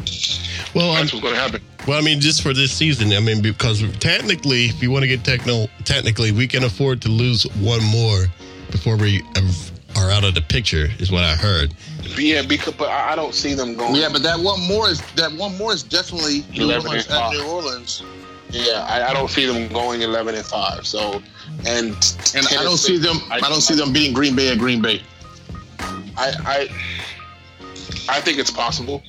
well, 0.75 0.91
I'm, 0.91 1.01
what's 1.05 1.11
going 1.19 1.33
to 1.33 1.39
happen. 1.39 1.61
Well, 1.87 1.97
I 1.99 2.01
mean, 2.01 2.19
just 2.19 2.41
for 2.41 2.53
this 2.53 2.71
season. 2.71 3.13
I 3.13 3.19
mean, 3.19 3.41
because 3.41 3.83
technically, 3.99 4.65
if 4.65 4.81
you 4.81 4.91
want 4.91 5.03
to 5.03 5.07
get 5.07 5.23
techno, 5.23 5.67
technically, 5.83 6.31
we 6.31 6.47
can 6.47 6.63
afford 6.63 7.01
to 7.03 7.09
lose 7.09 7.43
one 7.57 7.83
more 7.83 8.25
before 8.75 8.97
we 8.97 9.23
are 9.95 10.11
out 10.11 10.25
of 10.25 10.35
the 10.35 10.41
picture. 10.41 10.87
Is 10.99 11.11
what 11.11 11.23
I 11.23 11.35
heard. 11.35 11.73
Yeah, 12.17 12.41
because 12.41 12.73
but 12.73 12.89
I 12.89 13.13
I 13.13 13.15
don't 13.15 13.33
see 13.33 13.53
them 13.53 13.75
going. 13.75 13.95
Yeah, 13.95 14.09
but 14.11 14.21
that 14.23 14.37
one 14.39 14.59
more 14.67 14.89
is 14.89 14.99
that 15.15 15.31
one 15.33 15.57
more 15.57 15.73
is 15.73 15.81
definitely 15.83 16.43
New 16.51 16.71
Orleans 16.71 17.07
at 17.07 17.11
five. 17.11 17.33
New 17.33 17.45
Orleans. 17.47 18.03
Yeah, 18.49 18.85
I, 18.87 19.09
I 19.09 19.13
don't 19.13 19.29
see 19.29 19.45
them 19.45 19.67
going 19.71 20.01
eleven 20.01 20.35
and 20.35 20.45
five. 20.45 20.85
So, 20.85 21.21
and 21.65 21.95
And 22.35 22.45
I 22.47 22.63
don't 22.63 22.77
see 22.77 22.97
them. 22.97 23.17
I 23.31 23.39
don't 23.39 23.61
see 23.61 23.75
them 23.75 23.93
beating 23.93 24.13
Green 24.13 24.35
Bay 24.35 24.51
at 24.51 24.57
Green 24.59 24.81
Bay. 24.81 25.01
I 25.79 26.27
I, 26.55 26.67
I 28.09 28.21
think 28.21 28.37
it's 28.37 28.51
possible. 28.51 29.03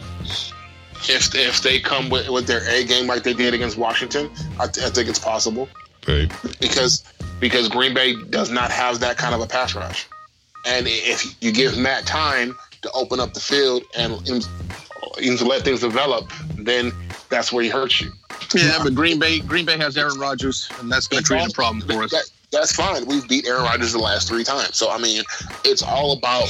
If 1.08 1.34
if 1.34 1.60
they 1.62 1.78
come 1.80 2.08
with, 2.08 2.28
with 2.28 2.46
their 2.46 2.66
A 2.68 2.84
game 2.84 3.06
like 3.06 3.22
they 3.24 3.34
did 3.34 3.52
against 3.52 3.76
Washington, 3.76 4.30
I, 4.58 4.66
th- 4.66 4.86
I 4.86 4.90
think 4.90 5.08
it's 5.08 5.18
possible 5.18 5.68
Right. 6.08 6.30
because 6.60 7.02
because 7.40 7.68
Green 7.68 7.94
Bay 7.94 8.16
does 8.30 8.50
not 8.50 8.70
have 8.70 9.00
that 9.00 9.16
kind 9.16 9.34
of 9.34 9.40
a 9.40 9.46
pass 9.46 9.74
rush, 9.74 10.06
and 10.66 10.86
if 10.88 11.36
you 11.42 11.52
give 11.52 11.78
Matt 11.78 12.06
time 12.06 12.56
to 12.82 12.90
open 12.92 13.20
up 13.20 13.34
the 13.34 13.40
field 13.40 13.82
and 13.96 14.14
and, 14.28 14.48
and 15.22 15.38
to 15.38 15.44
let 15.44 15.62
things 15.62 15.80
develop, 15.80 16.30
then 16.56 16.92
that's 17.28 17.52
where 17.52 17.62
he 17.62 17.68
hurts 17.68 18.00
you. 18.00 18.10
Yeah, 18.54 18.80
but 18.82 18.94
Green 18.94 19.18
Bay 19.18 19.40
Green 19.40 19.64
Bay 19.64 19.76
has 19.78 19.96
Aaron 19.96 20.18
Rodgers, 20.18 20.68
and 20.80 20.90
that's 20.90 21.08
going 21.08 21.22
to 21.22 21.26
create 21.26 21.48
a 21.48 21.52
problem 21.52 21.86
for 21.86 22.04
us. 22.04 22.10
That, 22.10 22.30
that's 22.52 22.72
fine. 22.72 23.06
We've 23.06 23.26
beat 23.28 23.46
Aaron 23.46 23.62
Rodgers 23.62 23.92
the 23.92 23.98
last 23.98 24.28
three 24.28 24.44
times. 24.44 24.76
So 24.76 24.90
I 24.90 24.98
mean, 24.98 25.22
it's 25.64 25.82
all 25.82 26.12
about 26.12 26.48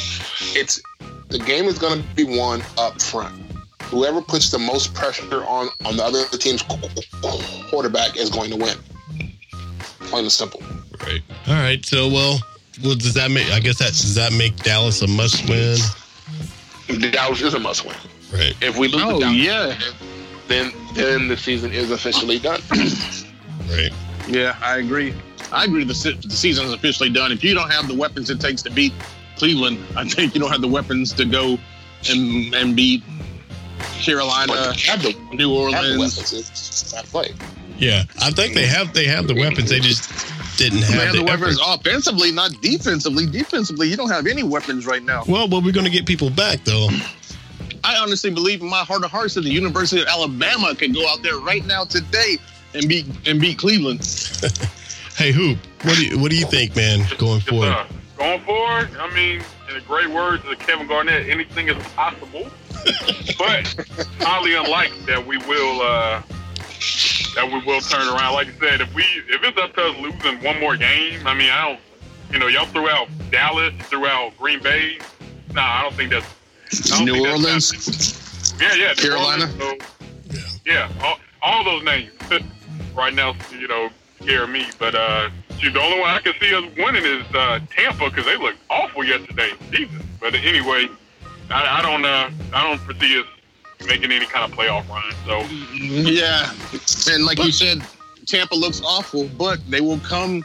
it's 0.55 0.81
the 1.29 1.39
game 1.39 1.65
is 1.67 1.79
going 1.79 2.03
to 2.03 2.15
be 2.15 2.25
won 2.25 2.63
up 2.79 3.01
front. 3.01 3.43
Whoever 3.85 4.21
puts 4.21 4.51
the 4.51 4.59
most 4.59 4.95
pressure 4.95 5.45
on 5.45 5.69
on 5.85 5.97
the 5.97 6.05
other 6.05 6.25
team's 6.39 6.63
quarterback 7.71 8.17
is 8.17 8.31
going 8.31 8.51
to 8.51 8.57
win. 8.57 8.77
Plain 10.01 10.25
and 10.25 10.33
simple. 10.33 10.63
Right. 11.07 11.23
All 11.49 11.55
right. 11.55 11.85
So, 11.85 12.09
well, 12.09 12.39
well, 12.83 12.95
does 12.95 13.15
that 13.15 13.31
make? 13.31 13.51
I 13.53 13.61
guess 13.61 13.79
that 13.79 13.89
does 13.91 14.15
that 14.17 14.33
make 14.33 14.57
Dallas 14.57 15.03
a 15.03 15.07
must 15.07 15.49
win? 15.49 15.79
Dallas 17.13 17.41
is 17.43 17.55
a 17.55 17.59
must 17.59 17.85
win. 17.85 17.97
Right. 18.33 18.55
If 18.61 18.77
we 18.77 18.89
lose, 18.89 19.03
Oh 19.05 19.21
Dallas, 19.21 19.37
yeah, 19.37 19.79
then 20.49 20.73
then 20.95 21.29
the 21.29 21.37
season 21.37 21.73
is 21.73 21.91
officially 21.91 22.39
done. 22.39 22.61
Right. 23.69 23.91
yeah, 24.29 24.57
I 24.63 24.77
agree. 24.79 25.13
I 25.51 25.65
agree. 25.65 25.83
The, 25.83 26.17
the 26.25 26.31
season 26.31 26.67
is 26.67 26.73
officially 26.73 27.11
done. 27.11 27.33
If 27.33 27.43
you 27.43 27.53
don't 27.53 27.69
have 27.69 27.89
the 27.89 27.97
weapons 27.97 28.31
it 28.31 28.41
takes 28.41 28.63
to 28.63 28.71
beat 28.71 28.93
Cleveland, 29.37 29.85
I 29.97 30.05
think 30.05 30.35
you 30.37 30.41
don't 30.41 30.53
have 30.53 30.61
the 30.61 30.69
weapons 30.69 31.13
to 31.15 31.25
go 31.25 31.59
and 32.09 32.55
and 32.55 32.77
beat 32.77 33.03
Carolina, 33.99 34.73
have 34.75 35.03
the, 35.03 35.15
New 35.33 35.53
have 35.73 35.83
the 35.83 35.95
Orleans. 35.95 35.99
weapons. 35.99 36.33
It's 36.33 36.95
not. 37.13 37.29
Yeah. 37.79 38.05
I 38.21 38.31
think 38.31 38.55
they 38.55 38.67
have 38.67 38.93
they 38.93 39.07
have 39.07 39.27
the 39.27 39.35
weapons. 39.35 39.71
They 39.71 39.81
just 39.81 40.11
didn't 40.57 40.83
have, 40.83 41.03
have 41.03 41.13
the, 41.13 41.19
the 41.19 41.25
weapons 41.25 41.61
effort. 41.61 41.81
offensively, 41.81 42.33
not 42.33 42.53
defensively. 42.61 43.27
Defensively, 43.27 43.89
you 43.89 43.97
don't 43.97 44.11
have 44.11 44.27
any 44.27 44.43
weapons 44.43 44.87
right 44.87 45.03
now. 45.03 45.23
Well, 45.29 45.49
but 45.49 45.63
we're 45.63 45.73
going 45.73 45.87
to 45.87 45.91
get 45.93 46.07
people 46.07 46.31
back 46.31 46.65
though. 46.65 46.89
I 47.85 47.97
honestly 47.99 48.31
believe 48.31 48.63
in 48.63 48.69
my 48.69 48.81
heart 48.85 49.05
of 49.05 49.11
hearts 49.11 49.35
that 49.35 49.43
the 49.43 49.51
University 49.51 50.01
of 50.03 50.09
Alabama 50.09 50.75
can 50.75 50.93
go 50.93 51.07
out 51.09 51.23
there 51.23 51.39
right 51.39 51.65
now 51.67 51.85
today 51.85 52.39
and 52.75 52.89
beat 52.89 53.07
and 53.27 53.41
beat 53.41 53.59
Cleveland. 53.59 54.01
Hey, 55.17 55.33
Hoop, 55.33 55.57
what 55.83 55.97
do 55.97 56.05
you 56.05 56.19
what 56.19 56.31
do 56.31 56.37
you 56.37 56.45
think, 56.45 56.77
man, 56.77 56.99
going 57.17 57.37
Yes, 57.41 57.49
forward? 57.49 57.69
sir. 57.73 57.87
Going 58.19 58.41
forward, 58.43 58.91
I 59.01 59.11
mean, 59.15 59.41
in 59.67 59.75
the 59.75 59.81
great 59.81 60.09
words 60.11 60.45
of 60.45 60.59
Kevin 60.59 60.87
Garnett, 60.87 61.27
anything 61.31 61.69
is 61.69 61.83
possible. 61.95 62.51
but 63.39 63.75
highly 64.21 64.55
unlikely 64.55 65.01
that 65.07 65.27
we 65.27 65.39
will 65.39 65.81
uh, 65.81 66.21
that 67.37 67.47
we 67.47 67.63
will 67.65 67.81
turn 67.81 68.09
around. 68.09 68.33
Like 68.35 68.49
I 68.49 68.59
said, 68.59 68.81
if 68.81 68.93
we 68.95 69.03
if 69.29 69.45
it's 69.45 69.59
up 69.59 69.75
to 69.75 69.83
us 69.83 69.97
losing 70.01 70.43
one 70.43 70.59
more 70.59 70.77
game, 70.77 71.25
I 71.27 71.35
mean, 71.35 71.51
I 71.51 71.69
don't, 71.69 71.81
you 72.33 72.39
know, 72.41 72.49
y'all 72.49 72.67
threw 72.67 72.89
out 72.89 73.09
Dallas, 73.31 73.75
threw 73.83 74.07
out 74.07 74.37
Green 74.39 74.61
Bay. 74.61 74.99
Nah, 75.53 75.63
I 75.63 75.83
don't 75.83 75.95
think 75.95 76.11
that's 76.11 76.89
don't 76.89 77.05
New 77.05 77.13
think 77.13 77.29
Orleans, 77.29 77.71
happening. 77.71 78.77
Yeah, 78.79 78.87
yeah, 78.87 78.93
New 78.95 79.03
Carolina? 79.03 79.53
Orleans, 79.61 79.83
so, 80.31 80.47
yeah, 80.65 80.91
all, 81.03 81.19
all 81.43 81.65
those 81.65 81.85
names 81.85 82.11
right 82.95 83.15
now, 83.15 83.37
you 83.53 83.69
know, 83.69 83.91
scare 84.21 84.47
me. 84.47 84.67
But 84.79 84.95
uh, 84.95 85.29
shoot, 85.59 85.73
the 85.73 85.81
only 85.81 86.01
one 86.01 86.11
I 86.11 86.21
can 86.21 86.33
see 86.41 86.55
us 86.55 86.65
winning 86.77 87.05
is 87.05 87.27
uh, 87.35 87.61
Tampa 87.71 88.09
because 88.09 88.25
they 88.25 88.37
looked 88.37 88.59
awful 88.71 89.05
yesterday. 89.05 89.51
Jesus. 89.71 90.03
But 90.21 90.35
anyway, 90.35 90.89
I, 91.51 91.79
I 91.79 91.83
don't, 91.83 92.05
uh, 92.05 92.31
I 92.55 92.67
don't 92.67 92.81
foresee 92.81 93.21
us 93.21 93.27
making 93.85 94.13
any 94.13 94.27
kind 94.27 94.51
of 94.51 94.57
playoff 94.59 94.89
run. 94.89 95.13
So 95.25 95.41
yeah, 95.75 96.51
and 97.13 97.25
like 97.25 97.39
you 97.43 97.53
said, 97.53 97.83
Tampa 98.27 98.55
looks 98.55 98.81
awful, 98.85 99.29
but 99.39 99.59
they 99.71 99.81
will 99.81 100.01
come 100.01 100.45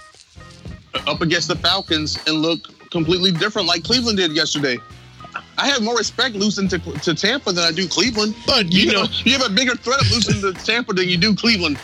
up 1.07 1.21
against 1.21 1.47
the 1.47 1.55
Falcons 1.55 2.19
and 2.27 2.37
look 2.41 2.59
completely 2.91 3.31
different, 3.31 3.67
like 3.67 3.83
Cleveland 3.83 4.17
did 4.17 4.31
yesterday. 4.33 4.77
I 5.57 5.67
have 5.67 5.81
more 5.81 5.95
respect 5.97 6.35
losing 6.35 6.67
to, 6.69 6.79
to 6.79 7.13
Tampa 7.13 7.51
than 7.51 7.63
I 7.63 7.71
do 7.71 7.87
Cleveland. 7.87 8.35
But 8.45 8.71
you 8.71 8.81
You 8.87 8.91
know, 8.93 9.03
know, 9.03 9.09
you 9.23 9.31
have 9.37 9.45
a 9.49 9.53
bigger 9.53 9.75
threat 9.75 10.01
of 10.01 10.11
losing 10.11 10.41
to 10.41 10.53
Tampa 10.63 10.93
than 10.93 11.07
you 11.07 11.17
do 11.17 11.33
Cleveland. 11.35 11.79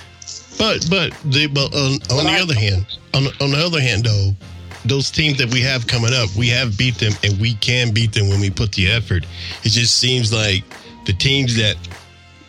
but 0.57 0.85
but 0.89 1.13
they 1.25 1.45
but 1.47 1.73
on, 1.73 1.93
on 2.17 2.25
the 2.25 2.31
I- 2.31 2.41
other 2.41 2.53
hand, 2.55 2.85
on 3.13 3.25
on 3.39 3.51
the 3.51 3.57
other 3.63 3.79
hand 3.79 4.03
though, 4.03 4.31
those 4.85 5.09
teams 5.11 5.37
that 5.37 5.51
we 5.51 5.61
have 5.61 5.87
coming 5.87 6.11
up, 6.13 6.29
we 6.35 6.49
have 6.49 6.77
beat 6.77 6.95
them 6.95 7.13
and 7.23 7.39
we 7.39 7.53
can 7.55 7.93
beat 7.93 8.11
them 8.13 8.27
when 8.29 8.41
we 8.41 8.49
put 8.49 8.71
the 8.73 8.89
effort. 8.91 9.25
It 9.63 9.69
just 9.69 9.97
seems 9.97 10.33
like 10.33 10.63
the 11.07 11.13
teams 11.13 11.55
that 11.55 11.77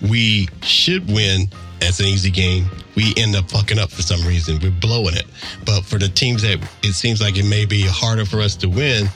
we 0.03 0.49
should 0.63 1.07
win 1.09 1.49
as 1.81 2.01
an 2.01 2.07
easy 2.07 2.31
game, 2.31 2.67
we 2.97 3.15
end 3.17 3.37
up 3.37 3.49
fucking 3.51 3.79
up 3.79 3.91
for 3.91 4.03
some 4.03 4.21
reason. 4.27 4.59
We're 4.61 4.73
blowing 4.73 5.15
it. 5.15 5.27
But 5.65 5.85
for 5.85 5.97
the 5.97 6.09
teams 6.09 6.43
that 6.43 6.59
it 6.83 6.93
seems 6.95 7.21
like 7.21 7.39
it 7.39 7.45
may 7.45 7.65
be 7.65 7.83
harder 7.87 8.25
for 8.25 8.41
us 8.41 8.57
to 8.57 8.69
win, 8.69 9.09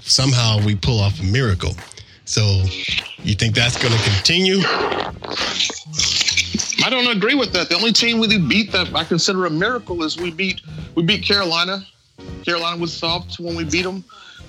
somehow 0.00 0.64
we 0.64 0.76
pull 0.76 1.00
off 1.00 1.18
a 1.20 1.24
miracle. 1.24 1.74
So 2.24 2.62
you 3.18 3.34
think 3.34 3.56
that's 3.56 3.76
going 3.82 3.92
to 3.92 4.02
continue? 4.10 4.58
I 6.84 6.88
don't 6.88 7.16
agree 7.16 7.34
with 7.34 7.52
that. 7.52 7.68
The 7.68 7.74
only 7.74 7.92
team 7.92 8.20
we 8.20 8.38
beat 8.38 8.70
that 8.72 8.94
I 8.94 9.02
consider 9.02 9.46
a 9.46 9.50
miracle 9.50 10.04
is 10.04 10.16
we 10.16 10.30
beat 10.30 10.60
we 10.94 11.02
beat 11.02 11.24
Carolina. 11.24 11.84
Carolina 12.44 12.80
was 12.80 12.92
soft 12.92 13.40
when 13.40 13.56
we 13.56 13.64
beat 13.64 13.82
them, 13.82 14.04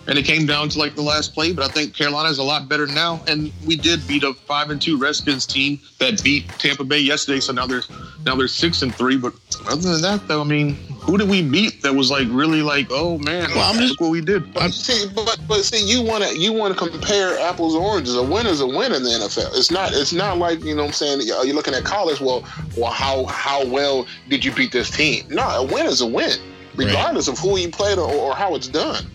and 0.07 0.17
it 0.17 0.23
came 0.23 0.45
down 0.45 0.69
to 0.69 0.79
like 0.79 0.95
the 0.95 1.01
last 1.01 1.33
play. 1.33 1.51
But 1.53 1.65
I 1.65 1.73
think 1.73 1.93
Carolina 1.95 2.29
is 2.29 2.37
a 2.37 2.43
lot 2.43 2.67
better 2.69 2.87
now, 2.87 3.21
and 3.27 3.51
we 3.65 3.75
did 3.75 4.05
beat 4.07 4.23
a 4.23 4.33
five 4.33 4.69
and 4.69 4.81
two 4.81 4.97
Redskins 4.97 5.45
team 5.45 5.79
that 5.99 6.23
beat 6.23 6.47
Tampa 6.59 6.83
Bay 6.83 6.99
yesterday. 6.99 7.39
So 7.39 7.53
now 7.53 7.65
they're 7.65 7.83
now 8.25 8.35
they're 8.35 8.47
six 8.47 8.81
and 8.81 8.93
three. 8.93 9.17
But 9.17 9.33
other 9.67 9.91
than 9.91 10.01
that, 10.01 10.27
though, 10.27 10.41
I 10.41 10.43
mean, 10.43 10.75
who 11.01 11.17
did 11.17 11.29
we 11.29 11.41
beat 11.41 11.81
that 11.83 11.93
was 11.93 12.09
like 12.11 12.27
really 12.29 12.61
like, 12.61 12.87
oh 12.89 13.17
man, 13.19 13.49
Well, 13.55 13.71
I'm 13.71 13.77
just- 13.79 13.91
look 13.91 14.01
what 14.01 14.11
we 14.11 14.21
did. 14.21 14.53
But 14.53 14.71
see, 14.73 15.07
but 15.13 15.39
but 15.47 15.63
see, 15.63 15.83
you 15.85 16.01
want 16.03 16.23
to 16.23 16.37
you 16.37 16.53
want 16.53 16.77
to 16.77 16.89
compare 16.89 17.37
apples 17.39 17.73
and 17.75 17.83
oranges. 17.83 18.15
A 18.15 18.23
win 18.23 18.45
is 18.47 18.61
a 18.61 18.67
win 18.67 18.93
in 18.93 19.03
the 19.03 19.09
NFL. 19.09 19.57
It's 19.57 19.71
not 19.71 19.91
it's 19.93 20.13
not 20.13 20.37
like 20.37 20.63
you 20.63 20.75
know 20.75 20.83
what 20.83 20.87
I'm 20.89 20.93
saying. 20.93 21.21
You're 21.23 21.55
looking 21.55 21.73
at 21.73 21.83
college. 21.83 22.19
Well, 22.21 22.43
well, 22.77 22.91
how 22.91 23.25
how 23.25 23.65
well 23.65 24.05
did 24.29 24.43
you 24.45 24.51
beat 24.51 24.71
this 24.71 24.89
team? 24.89 25.25
No, 25.29 25.43
a 25.43 25.63
win 25.63 25.85
is 25.85 26.01
a 26.01 26.07
win, 26.07 26.37
regardless 26.75 27.27
of 27.27 27.37
who 27.39 27.57
you 27.57 27.69
played 27.69 27.97
or, 27.97 28.11
or 28.11 28.35
how 28.35 28.55
it's 28.55 28.67
done. 28.67 29.05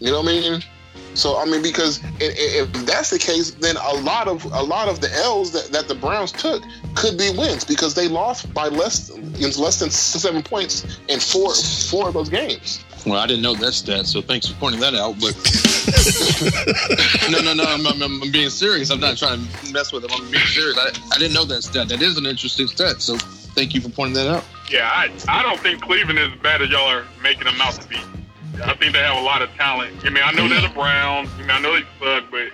You 0.00 0.10
know 0.10 0.20
what 0.22 0.28
I 0.30 0.40
mean? 0.40 0.62
So 1.14 1.38
I 1.38 1.44
mean, 1.44 1.62
because 1.62 2.00
i- 2.20 2.24
i- 2.24 2.54
if 2.62 2.72
that's 2.86 3.10
the 3.10 3.18
case, 3.18 3.50
then 3.52 3.76
a 3.76 3.94
lot 3.96 4.28
of 4.28 4.44
a 4.46 4.62
lot 4.62 4.88
of 4.88 5.00
the 5.00 5.12
L's 5.24 5.50
that, 5.52 5.72
that 5.72 5.88
the 5.88 5.94
Browns 5.94 6.32
took 6.32 6.62
could 6.94 7.16
be 7.18 7.30
wins 7.30 7.64
because 7.64 7.94
they 7.94 8.08
lost 8.08 8.52
by 8.54 8.68
less 8.68 9.08
in 9.10 9.50
less 9.52 9.78
than 9.78 9.90
seven 9.90 10.42
points 10.42 10.84
in 11.08 11.20
four 11.20 11.54
four 11.54 12.08
of 12.08 12.14
those 12.14 12.28
games. 12.28 12.84
Well, 13.06 13.18
I 13.18 13.26
didn't 13.26 13.42
know 13.42 13.54
that 13.54 13.72
stat, 13.72 14.06
so 14.06 14.20
thanks 14.20 14.46
for 14.46 14.54
pointing 14.54 14.80
that 14.82 14.94
out. 14.94 15.16
But 15.20 15.34
no, 17.30 17.40
no, 17.40 17.54
no, 17.54 17.64
I'm, 17.64 17.86
I'm, 17.86 18.22
I'm 18.22 18.30
being 18.30 18.50
serious. 18.50 18.90
I'm 18.90 19.00
not 19.00 19.16
trying 19.16 19.46
to 19.46 19.72
mess 19.72 19.90
with 19.92 20.04
him. 20.04 20.10
I'm 20.12 20.30
being 20.30 20.44
serious. 20.46 20.76
I, 20.78 20.90
I 21.14 21.18
didn't 21.18 21.32
know 21.32 21.44
that 21.46 21.62
stat. 21.62 21.88
That 21.88 22.02
is 22.02 22.18
an 22.18 22.26
interesting 22.26 22.66
stat. 22.66 23.00
So 23.00 23.16
thank 23.56 23.74
you 23.74 23.80
for 23.80 23.88
pointing 23.88 24.14
that 24.14 24.28
out. 24.28 24.44
Yeah, 24.70 24.90
I, 24.92 25.10
I 25.28 25.42
don't 25.42 25.58
think 25.60 25.80
Cleveland 25.82 26.18
is 26.18 26.32
as 26.32 26.38
bad 26.40 26.60
as 26.62 26.68
y'all 26.70 26.88
are 26.88 27.06
making 27.22 27.44
them 27.44 27.58
out 27.60 27.72
to 27.74 27.88
be. 27.88 27.96
I 28.62 28.74
think 28.74 28.92
they 28.92 29.00
have 29.00 29.16
a 29.16 29.22
lot 29.22 29.42
of 29.42 29.50
talent. 29.50 29.94
I 30.04 30.10
mean, 30.10 30.22
I 30.24 30.32
know 30.32 30.48
they're 30.48 30.60
the 30.60 30.68
Browns. 30.68 31.30
I 31.34 31.40
mean, 31.40 31.50
I 31.50 31.60
know 31.60 31.72
they 31.72 31.84
suck, 31.98 32.30
but 32.30 32.50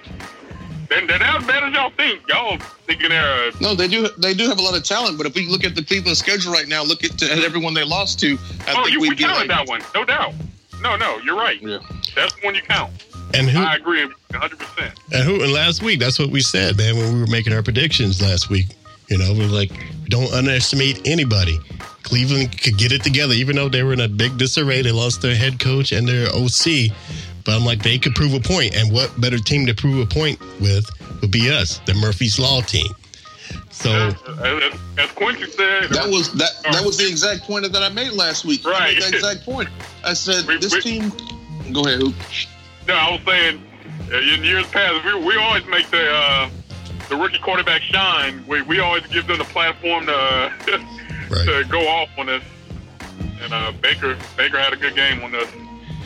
they're, 0.89 1.07
they're 1.07 1.19
not 1.19 1.41
as 1.41 1.47
bad 1.47 1.65
as 1.65 1.73
y'all 1.75 1.91
think. 1.91 2.23
Y'all 2.29 2.59
thinking 2.87 3.09
they're. 3.09 3.51
No, 3.61 3.75
they 3.75 3.89
do. 3.89 4.09
They 4.19 4.35
do 4.35 4.49
have 4.49 4.59
a 4.59 4.63
lot 4.63 4.77
of 4.77 4.85
talent. 4.85 5.19
But 5.19 5.27
if 5.27 5.35
we 5.35 5.49
look 5.49 5.65
at 5.65 5.75
the 5.75 5.85
Cleveland 5.85 6.17
schedule 6.17 6.53
right 6.53 6.69
now, 6.69 6.83
look 6.85 7.05
at, 7.05 7.23
at 7.23 7.39
everyone 7.41 7.75
they 7.75 7.85
lost 7.85 8.21
to. 8.21 8.39
I 8.67 8.73
oh, 8.73 8.85
think 8.85 8.93
you, 8.93 9.01
we'd 9.01 9.11
we 9.11 9.17
be 9.17 9.25
counted 9.25 9.49
like, 9.49 9.49
that 9.49 9.69
one, 9.69 9.83
no 9.95 10.05
doubt. 10.05 10.35
No, 10.81 10.97
no, 10.97 11.19
you're 11.19 11.37
right. 11.37 11.61
Yeah. 11.61 11.79
That's 12.15 12.35
the 12.35 12.41
one 12.45 12.55
you 12.55 12.63
count. 12.63 12.93
And 13.35 13.49
who? 13.49 13.61
I 13.61 13.75
agree 13.75 14.05
100. 14.05 14.59
percent 14.59 14.99
And 15.13 15.25
who? 15.25 15.43
And 15.43 15.53
last 15.53 15.83
week, 15.83 16.01
that's 16.01 16.19
what 16.19 16.31
we 16.31 16.41
said, 16.41 16.77
man. 16.77 16.97
When 16.97 17.15
we 17.15 17.21
were 17.21 17.27
making 17.27 17.53
our 17.53 17.63
predictions 17.63 18.23
last 18.23 18.51
week, 18.51 18.67
you 19.09 19.19
know, 19.19 19.33
we 19.33 19.45
are 19.45 19.49
like, 19.49 19.73
don't 20.09 20.33
underestimate 20.33 21.07
anybody. 21.07 21.59
Cleveland 22.03 22.61
could 22.63 22.79
get 22.79 22.93
it 22.93 23.03
together, 23.03 23.35
even 23.35 23.57
though 23.57 23.69
they 23.69 23.83
were 23.83 23.93
in 23.93 24.01
a 24.01 24.09
big 24.09 24.39
disarray. 24.39 24.83
They 24.83 24.93
lost 24.93 25.23
their 25.23 25.35
head 25.35 25.59
coach 25.59 25.93
and 25.93 26.07
their 26.09 26.29
OC. 26.29 26.93
But 27.45 27.57
I'm 27.57 27.65
like, 27.65 27.83
they 27.83 27.99
could 27.99 28.15
prove 28.15 28.33
a 28.33 28.41
point. 28.41 28.47
point, 28.73 28.77
and 28.77 28.93
what 28.93 29.21
better 29.21 29.39
team 29.39 29.67
to 29.67 29.75
prove 29.75 29.99
a 30.01 30.07
point 30.07 30.39
with 30.61 30.89
would 31.21 31.31
be 31.31 31.51
us, 31.51 31.81
the 31.87 31.95
Murphy's 31.95 32.39
Law 32.39 32.61
team. 32.61 32.87
So 33.71 33.91
As, 33.91 34.15
as, 34.43 34.81
as 34.99 35.11
Quincy 35.13 35.51
said, 35.51 35.91
That 35.91 36.09
was 36.09 36.33
that. 36.35 36.51
That 36.73 36.85
was 36.85 36.97
the 36.97 37.07
exact 37.09 37.43
point 37.43 37.71
that 37.71 37.83
I 37.83 37.89
made 37.91 38.13
last 38.13 38.45
week. 38.45 38.67
I 38.67 38.71
Right. 38.71 38.95
made 38.95 39.03
that 39.03 39.15
exact 39.15 39.45
point. 39.45 39.69
I 40.05 40.13
said 40.15 40.47
We- 40.47 40.59
this 40.59 40.73
we- 40.73 40.81
team. 40.81 41.13
Go 41.73 41.83
ahead. 41.85 42.01
Hoop. 42.01 42.15
No, 42.89 42.95
I 42.95 43.11
was 43.13 43.21
saying 43.27 43.63
uh, 44.13 44.17
in 44.19 44.45
years 44.45 44.67
past, 44.69 45.05
we, 45.05 45.25
we 45.25 45.37
always 45.37 45.65
make 45.67 45.89
the 45.91 46.09
uh, 46.11 46.49
the 47.09 47.17
rookie 47.17 47.39
quarterback 47.39 47.83
shine. 47.83 48.45
We, 48.47 48.63
we 48.63 48.81
always 48.81 49.07
give 49.07 49.27
them 49.27 49.39
the 49.39 49.45
platform 49.45 50.07
to 50.07 50.53
Right. 51.29 51.45
to 51.45 51.65
go 51.69 51.81
off 51.89 52.09
on 52.19 52.29
us. 52.29 52.43
And 53.43 53.53
uh, 53.53 53.73
Baker 53.83 54.17
Baker 54.37 54.59
had 54.59 54.73
a 54.73 54.77
good 54.77 54.95
game 54.95 55.23
on 55.25 55.35
us. 55.35 55.49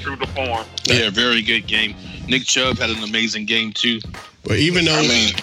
True 0.01 0.17
to 0.17 0.27
form. 0.29 0.65
Yeah, 0.85 1.11
very 1.11 1.43
good 1.43 1.67
game. 1.67 1.95
Nick 2.27 2.45
Chubb 2.45 2.79
had 2.79 2.89
an 2.89 3.03
amazing 3.05 3.45
game 3.45 3.71
too. 3.73 4.01
but 4.45 4.57
even 4.57 4.87
though, 4.87 4.95
I 4.99 5.03
mean, 5.03 5.35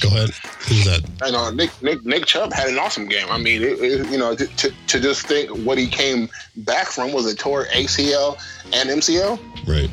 go 0.00 0.08
ahead. 0.10 0.30
Who's 0.68 0.84
that? 0.84 1.00
I 1.22 1.32
know 1.32 1.50
Nick 1.50 1.70
Nick 1.82 2.04
Nick 2.04 2.26
Chubb 2.26 2.52
had 2.52 2.68
an 2.68 2.78
awesome 2.78 3.08
game. 3.08 3.26
I 3.30 3.38
mean, 3.38 3.62
it, 3.62 3.80
it, 3.80 4.06
you 4.10 4.16
know, 4.18 4.36
to, 4.36 4.46
to 4.46 4.70
to 4.86 5.00
just 5.00 5.26
think 5.26 5.50
what 5.66 5.76
he 5.76 5.88
came 5.88 6.28
back 6.58 6.86
from 6.86 7.12
was 7.12 7.26
a 7.26 7.34
tore 7.34 7.64
ACL 7.74 8.38
and 8.72 8.88
MCL. 8.90 9.40
Right. 9.66 9.90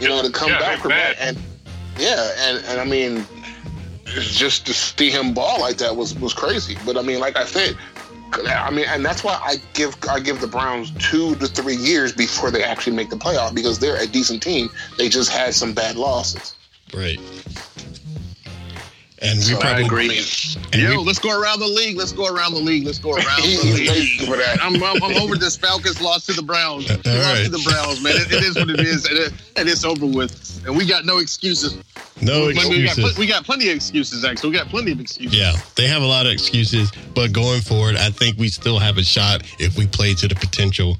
You 0.00 0.08
know, 0.08 0.22
to 0.22 0.30
come 0.30 0.50
Yeah, 0.50 0.58
back 0.60 0.78
from 0.78 0.90
bad. 0.90 1.16
that, 1.16 1.20
and 1.28 1.38
yeah, 1.98 2.30
and 2.38 2.64
and 2.66 2.80
I 2.80 2.84
mean, 2.84 3.26
it's 3.38 3.41
just 4.20 4.66
to 4.66 4.74
see 4.74 5.10
him 5.10 5.34
ball 5.34 5.60
like 5.60 5.78
that 5.78 5.96
was 5.96 6.14
was 6.18 6.34
crazy. 6.34 6.76
But 6.84 6.96
I 6.96 7.02
mean, 7.02 7.20
like 7.20 7.36
I 7.36 7.44
said. 7.44 7.76
I 8.34 8.70
mean, 8.70 8.86
and 8.88 9.04
that's 9.04 9.22
why 9.22 9.38
I 9.44 9.56
give 9.74 9.94
I 10.08 10.18
give 10.18 10.40
the 10.40 10.46
Browns 10.46 10.90
two 10.92 11.34
to 11.34 11.46
three 11.46 11.76
years 11.76 12.12
before 12.12 12.50
they 12.50 12.64
actually 12.64 12.96
make 12.96 13.10
the 13.10 13.16
playoff 13.16 13.54
because 13.54 13.78
they're 13.78 14.00
a 14.02 14.06
decent 14.06 14.42
team. 14.42 14.70
They 14.96 15.10
just 15.10 15.30
had 15.30 15.54
some 15.54 15.74
bad 15.74 15.96
losses. 15.96 16.54
Right. 16.94 17.20
And 19.22 19.38
we 19.38 19.44
So 19.44 19.56
I 19.58 19.60
probably 19.60 19.84
agree. 19.84 20.18
and 20.72 20.82
Yo, 20.82 20.90
we- 20.98 21.04
let's 21.04 21.18
go 21.20 21.30
around 21.40 21.60
the 21.60 21.66
league. 21.68 21.96
Let's 21.96 22.10
go 22.12 22.26
around 22.26 22.54
the 22.54 22.60
league. 22.60 22.84
Let's 22.84 22.98
go 22.98 23.10
around 23.14 23.42
the 23.42 23.56
Thank 23.56 23.88
league. 23.88 24.20
you 24.20 24.26
for 24.26 24.36
that. 24.36 24.58
I'm, 24.60 24.82
I'm, 24.82 25.02
I'm 25.02 25.16
over 25.22 25.36
this 25.36 25.56
Falcons 25.56 26.00
lost 26.00 26.26
to 26.26 26.32
the 26.32 26.42
Browns. 26.42 26.90
All 26.90 26.96
lost 26.98 27.44
to 27.44 27.50
the 27.50 27.62
Browns, 27.64 28.02
man. 28.02 28.14
It, 28.16 28.32
it 28.32 28.42
is 28.44 28.56
what 28.56 28.68
it 28.70 28.80
is, 28.80 29.04
and, 29.06 29.18
it, 29.18 29.32
and 29.56 29.68
it's 29.68 29.84
over 29.84 30.06
with. 30.06 30.64
And 30.66 30.76
we 30.76 30.86
got 30.86 31.04
no 31.04 31.18
excuses. 31.18 31.76
no 32.20 32.46
We 32.46 32.54
got, 32.54 32.68
we, 32.68 32.82
got, 32.82 32.88
excuses. 32.92 33.18
we 33.18 33.26
got 33.26 33.44
plenty 33.44 33.68
of 33.70 33.76
excuses, 33.76 34.24
actually. 34.24 34.50
We 34.50 34.56
got 34.56 34.68
plenty 34.68 34.92
of 34.92 35.00
excuses. 35.00 35.38
Yeah, 35.38 35.52
they 35.76 35.86
have 35.86 36.02
a 36.02 36.06
lot 36.06 36.26
of 36.26 36.32
excuses, 36.32 36.90
but 37.14 37.32
going 37.32 37.60
forward, 37.60 37.96
I 37.96 38.10
think 38.10 38.38
we 38.38 38.48
still 38.48 38.78
have 38.80 38.98
a 38.98 39.02
shot 39.04 39.42
if 39.60 39.76
we 39.78 39.86
play 39.86 40.14
to 40.14 40.26
the 40.28 40.34
potential. 40.34 40.96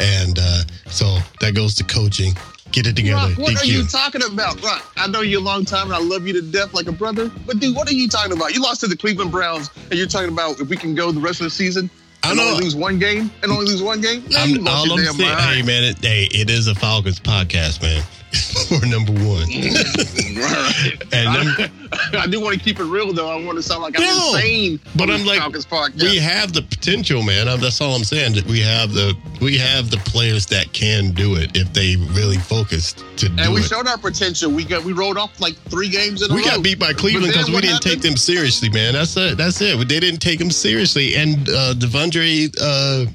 And 0.00 0.36
uh, 0.40 0.62
so 0.86 1.18
that 1.40 1.54
goes 1.54 1.74
to 1.76 1.84
coaching. 1.84 2.32
Get 2.72 2.86
it 2.86 2.96
together. 2.96 3.28
Rock, 3.28 3.38
what 3.38 3.62
are 3.62 3.66
you 3.66 3.84
talking 3.84 4.22
about? 4.22 4.62
Rock, 4.62 4.90
I 4.96 5.06
know 5.06 5.20
you 5.20 5.38
a 5.38 5.40
long 5.40 5.64
time 5.64 5.86
and 5.86 5.94
I 5.94 6.00
love 6.00 6.26
you 6.26 6.32
to 6.32 6.42
death 6.42 6.72
like 6.72 6.86
a 6.86 6.92
brother. 6.92 7.30
But 7.46 7.60
dude, 7.60 7.76
what 7.76 7.88
are 7.88 7.94
you 7.94 8.08
talking 8.08 8.32
about? 8.32 8.54
You 8.54 8.62
lost 8.62 8.80
to 8.80 8.86
the 8.86 8.96
Cleveland 8.96 9.30
Browns 9.30 9.70
and 9.90 9.98
you're 9.98 10.06
talking 10.08 10.30
about 10.30 10.58
if 10.58 10.68
we 10.68 10.76
can 10.76 10.94
go 10.94 11.12
the 11.12 11.20
rest 11.20 11.40
of 11.40 11.44
the 11.44 11.50
season 11.50 11.90
I 12.22 12.30
and 12.30 12.38
know. 12.38 12.48
only 12.50 12.64
lose 12.64 12.74
one 12.74 12.98
game 12.98 13.30
and 13.42 13.52
only 13.52 13.66
lose 13.66 13.82
one 13.82 14.00
game? 14.00 14.22
Man, 14.30 14.58
I'm, 14.58 14.68
all 14.68 14.92
I'm 14.92 14.98
saying, 15.04 15.18
mind. 15.18 15.40
hey 15.40 15.62
man, 15.62 15.84
it, 15.84 15.98
hey, 16.02 16.28
it 16.32 16.48
is 16.48 16.66
a 16.66 16.74
Falcons 16.74 17.20
podcast, 17.20 17.82
man. 17.82 18.02
We're 18.70 18.86
number 18.88 19.12
one, 19.12 19.46
and 21.12 21.24
number, 21.34 21.70
I 22.16 22.26
do 22.26 22.40
want 22.40 22.56
to 22.56 22.62
keep 22.62 22.80
it 22.80 22.84
real 22.84 23.12
though. 23.12 23.28
I 23.28 23.44
want 23.44 23.56
to 23.58 23.62
sound 23.62 23.82
like 23.82 23.98
I'm 23.98 24.04
No, 24.04 24.34
insane. 24.36 24.80
but 24.96 25.10
I'm 25.10 25.24
like, 25.26 25.42
we 25.96 26.16
have 26.16 26.52
the 26.52 26.62
potential, 26.62 27.22
man. 27.22 27.48
Um, 27.48 27.60
That's 27.60 27.80
all 27.80 27.94
I'm 27.94 28.04
saying. 28.04 28.34
That 28.34 28.46
we 28.46 28.60
have 28.60 28.92
the 28.92 29.14
we 29.40 29.58
have 29.58 29.90
the 29.90 29.98
players 29.98 30.46
that 30.46 30.72
can 30.72 31.12
do 31.12 31.36
it 31.36 31.56
if 31.56 31.72
they 31.72 31.96
really 32.14 32.38
focused 32.38 33.04
to 33.18 33.28
do 33.28 33.34
it. 33.34 33.40
and 33.40 33.52
we 33.54 33.62
showed 33.62 33.86
our 33.86 33.98
potential. 33.98 34.50
We 34.50 34.64
got 34.64 34.82
we 34.84 34.92
rolled 34.92 35.18
off 35.18 35.38
like 35.40 35.54
three 35.68 35.88
games 35.90 36.22
in 36.22 36.30
a 36.30 36.34
row. 36.34 36.36
We 36.40 36.44
got 36.44 36.62
beat 36.62 36.78
by 36.78 36.92
Cleveland 36.94 37.32
because 37.32 37.50
we 37.50 37.60
didn't 37.60 37.82
take 37.82 38.00
them 38.00 38.16
seriously, 38.16 38.70
man. 38.70 38.94
That's 38.94 39.16
it. 39.16 39.36
That's 39.36 39.60
it. 39.60 39.76
They 39.88 40.00
didn't 40.00 40.20
take 40.20 40.38
them 40.38 40.50
seriously. 40.50 41.14
And 41.16 41.48
uh, 41.48 41.74
De'Vondre 41.74 42.54
uh, 42.60 43.06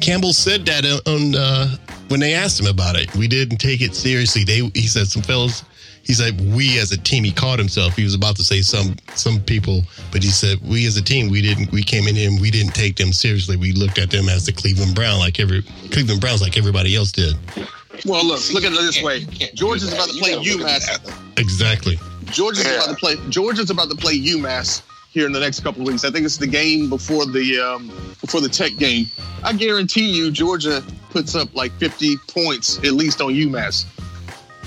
Campbell 0.00 0.32
said 0.32 0.64
that 0.66 0.84
on 1.06 1.34
uh, 1.34 1.76
when 2.08 2.20
they 2.20 2.34
asked 2.34 2.60
him 2.60 2.66
about 2.66 2.96
it. 2.96 3.14
We 3.14 3.28
didn't 3.28 3.58
take 3.58 3.80
it 3.80 3.94
seriously. 3.94 4.44
They 4.44 4.60
he 4.74 4.86
said 4.86 5.06
some 5.08 5.22
fellas. 5.22 5.64
He 6.02 6.12
said 6.12 6.38
we 6.54 6.78
as 6.78 6.92
a 6.92 6.98
team. 6.98 7.24
He 7.24 7.32
caught 7.32 7.58
himself. 7.58 7.96
He 7.96 8.04
was 8.04 8.14
about 8.14 8.36
to 8.36 8.42
say 8.44 8.60
some 8.60 8.96
some 9.14 9.40
people, 9.40 9.82
but 10.12 10.22
he 10.22 10.28
said 10.28 10.58
we 10.62 10.86
as 10.86 10.96
a 10.96 11.02
team. 11.02 11.30
We 11.30 11.40
didn't. 11.40 11.72
We 11.72 11.82
came 11.82 12.06
in 12.06 12.14
here 12.14 12.28
and 12.28 12.40
we 12.40 12.50
didn't 12.50 12.74
take 12.74 12.96
them 12.96 13.12
seriously. 13.12 13.56
We 13.56 13.72
looked 13.72 13.98
at 13.98 14.10
them 14.10 14.28
as 14.28 14.44
the 14.46 14.52
Cleveland 14.52 14.94
Brown, 14.94 15.18
like 15.18 15.40
every 15.40 15.62
Cleveland 15.92 16.20
Browns, 16.20 16.42
like 16.42 16.56
everybody 16.58 16.94
else 16.94 17.10
did. 17.10 17.34
Well, 18.04 18.26
look, 18.26 18.40
look 18.52 18.64
at 18.64 18.72
it 18.72 18.76
this 18.80 19.02
way. 19.02 19.18
You 19.18 19.26
can't 19.26 19.54
Georgia's 19.54 19.92
about 19.92 20.08
to 20.08 20.18
play 20.18 20.34
gotta 20.34 20.48
UMass. 20.50 21.38
Exactly. 21.38 21.98
Georgia's 22.26 22.64
Yeah. 22.64 22.74
about 22.76 22.88
to 22.90 22.96
play. 22.96 23.16
Georgia's 23.30 23.70
about 23.70 23.88
to 23.88 23.96
play 23.96 24.18
UMass 24.18 24.82
here 25.14 25.26
in 25.26 25.32
the 25.32 25.40
next 25.40 25.60
couple 25.60 25.80
of 25.82 25.86
weeks. 25.86 26.04
I 26.04 26.10
think 26.10 26.26
it's 26.26 26.36
the 26.36 26.46
game 26.46 26.90
before 26.90 27.24
the 27.24 27.60
um, 27.60 27.86
before 28.20 28.40
the 28.40 28.48
Tech 28.48 28.76
game. 28.76 29.06
I 29.44 29.52
guarantee 29.52 30.10
you, 30.10 30.30
Georgia 30.32 30.82
puts 31.10 31.36
up 31.36 31.54
like 31.54 31.72
50 31.74 32.16
points 32.28 32.78
at 32.78 32.92
least 32.92 33.20
on 33.22 33.32
UMass. 33.32 33.86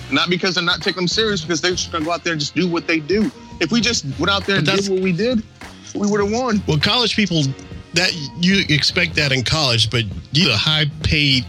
Not 0.09 0.29
because 0.29 0.55
they're 0.55 0.63
not 0.63 0.81
taking 0.81 1.01
them 1.01 1.07
serious, 1.09 1.41
because 1.41 1.59
they're 1.59 1.71
just 1.71 1.91
gonna 1.91 2.05
go 2.05 2.11
out 2.11 2.23
there 2.23 2.31
and 2.31 2.39
just 2.39 2.55
do 2.55 2.67
what 2.67 2.87
they 2.87 3.01
do. 3.01 3.29
If 3.59 3.71
we 3.71 3.81
just 3.81 4.05
went 4.17 4.29
out 4.29 4.45
there 4.45 4.57
and 4.57 4.65
did 4.65 4.87
what 4.87 5.01
we 5.01 5.11
did, 5.11 5.43
we 5.93 6.07
would 6.07 6.21
have 6.21 6.31
won. 6.31 6.63
Well, 6.65 6.79
college 6.79 7.15
people 7.15 7.43
that 7.93 8.13
you 8.39 8.63
expect 8.69 9.15
that 9.15 9.33
in 9.33 9.43
college, 9.43 9.91
but 9.91 10.05
you 10.31 10.47
the 10.47 10.55
high 10.55 10.85
paid 11.03 11.45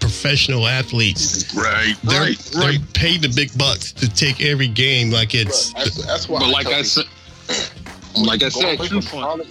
professional 0.00 0.66
athletes. 0.66 1.54
Right, 1.54 1.94
They're, 2.02 2.20
right, 2.20 2.38
they're 2.52 2.78
paid 2.94 3.22
the 3.22 3.28
big 3.28 3.56
bucks 3.58 3.92
to 3.92 4.08
take 4.08 4.42
every 4.42 4.68
game 4.68 5.10
like 5.10 5.34
it's 5.34 5.72
But 5.72 5.84
that's, 5.84 6.06
that's 6.06 6.28
why. 6.28 6.40
But 6.40 6.50
like 6.50 6.64
tell 6.64 6.74
I 6.74 6.78
you, 6.78 6.84
said, 6.84 7.04
like 8.16 8.42
I 8.42 8.50
going, 8.50 8.78
said, 8.78 8.88
from 8.88 9.02
college, 9.02 9.50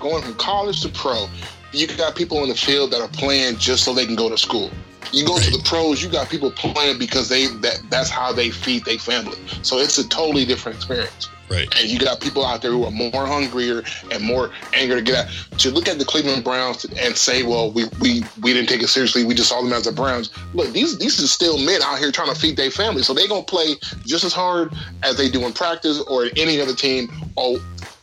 going 0.00 0.22
from 0.22 0.34
college 0.34 0.82
to 0.82 0.88
pro, 0.88 1.26
you 1.72 1.86
got 1.96 2.16
people 2.16 2.42
in 2.42 2.48
the 2.48 2.54
field 2.54 2.90
that 2.92 3.00
are 3.00 3.08
playing 3.08 3.56
just 3.56 3.84
so 3.84 3.92
they 3.92 4.06
can 4.06 4.16
go 4.16 4.28
to 4.28 4.38
school. 4.38 4.70
You 5.12 5.26
go 5.26 5.38
to 5.38 5.50
the 5.50 5.62
pros, 5.64 6.02
you 6.02 6.10
got 6.10 6.28
people 6.28 6.50
playing 6.50 6.98
because 6.98 7.28
they 7.28 7.46
that 7.46 7.80
that's 7.88 8.10
how 8.10 8.32
they 8.32 8.50
feed 8.50 8.84
their 8.84 8.98
family. 8.98 9.38
So 9.62 9.78
it's 9.78 9.96
a 9.98 10.08
totally 10.08 10.44
different 10.44 10.76
experience. 10.76 11.28
Right. 11.50 11.66
And 11.80 11.88
you 11.88 11.98
got 11.98 12.20
people 12.20 12.44
out 12.44 12.60
there 12.60 12.72
who 12.72 12.84
are 12.84 12.90
more 12.90 13.26
hungrier 13.26 13.82
and 14.10 14.22
more 14.22 14.50
eager 14.78 14.96
to 14.96 15.02
get 15.02 15.26
out. 15.26 15.32
To 15.60 15.70
look 15.70 15.88
at 15.88 15.98
the 15.98 16.04
Cleveland 16.04 16.44
Browns 16.44 16.84
and 16.84 17.16
say, 17.16 17.42
"Well, 17.42 17.70
we 17.70 17.84
we 18.00 18.22
we 18.42 18.52
didn't 18.52 18.68
take 18.68 18.82
it 18.82 18.88
seriously. 18.88 19.24
We 19.24 19.34
just 19.34 19.48
saw 19.48 19.62
them 19.62 19.72
as 19.72 19.84
the 19.84 19.92
Browns." 19.92 20.30
Look, 20.52 20.72
these 20.72 20.98
these 20.98 21.22
are 21.22 21.26
still 21.26 21.56
men 21.56 21.80
out 21.82 21.98
here 21.98 22.12
trying 22.12 22.32
to 22.32 22.38
feed 22.38 22.56
their 22.58 22.70
family, 22.70 23.02
so 23.02 23.14
they're 23.14 23.28
gonna 23.28 23.42
play 23.44 23.76
just 24.04 24.24
as 24.24 24.34
hard 24.34 24.74
as 25.02 25.16
they 25.16 25.30
do 25.30 25.46
in 25.46 25.54
practice 25.54 26.00
or 26.02 26.26
in 26.26 26.36
any 26.36 26.60
other 26.60 26.74
team 26.74 27.10
all 27.34 27.58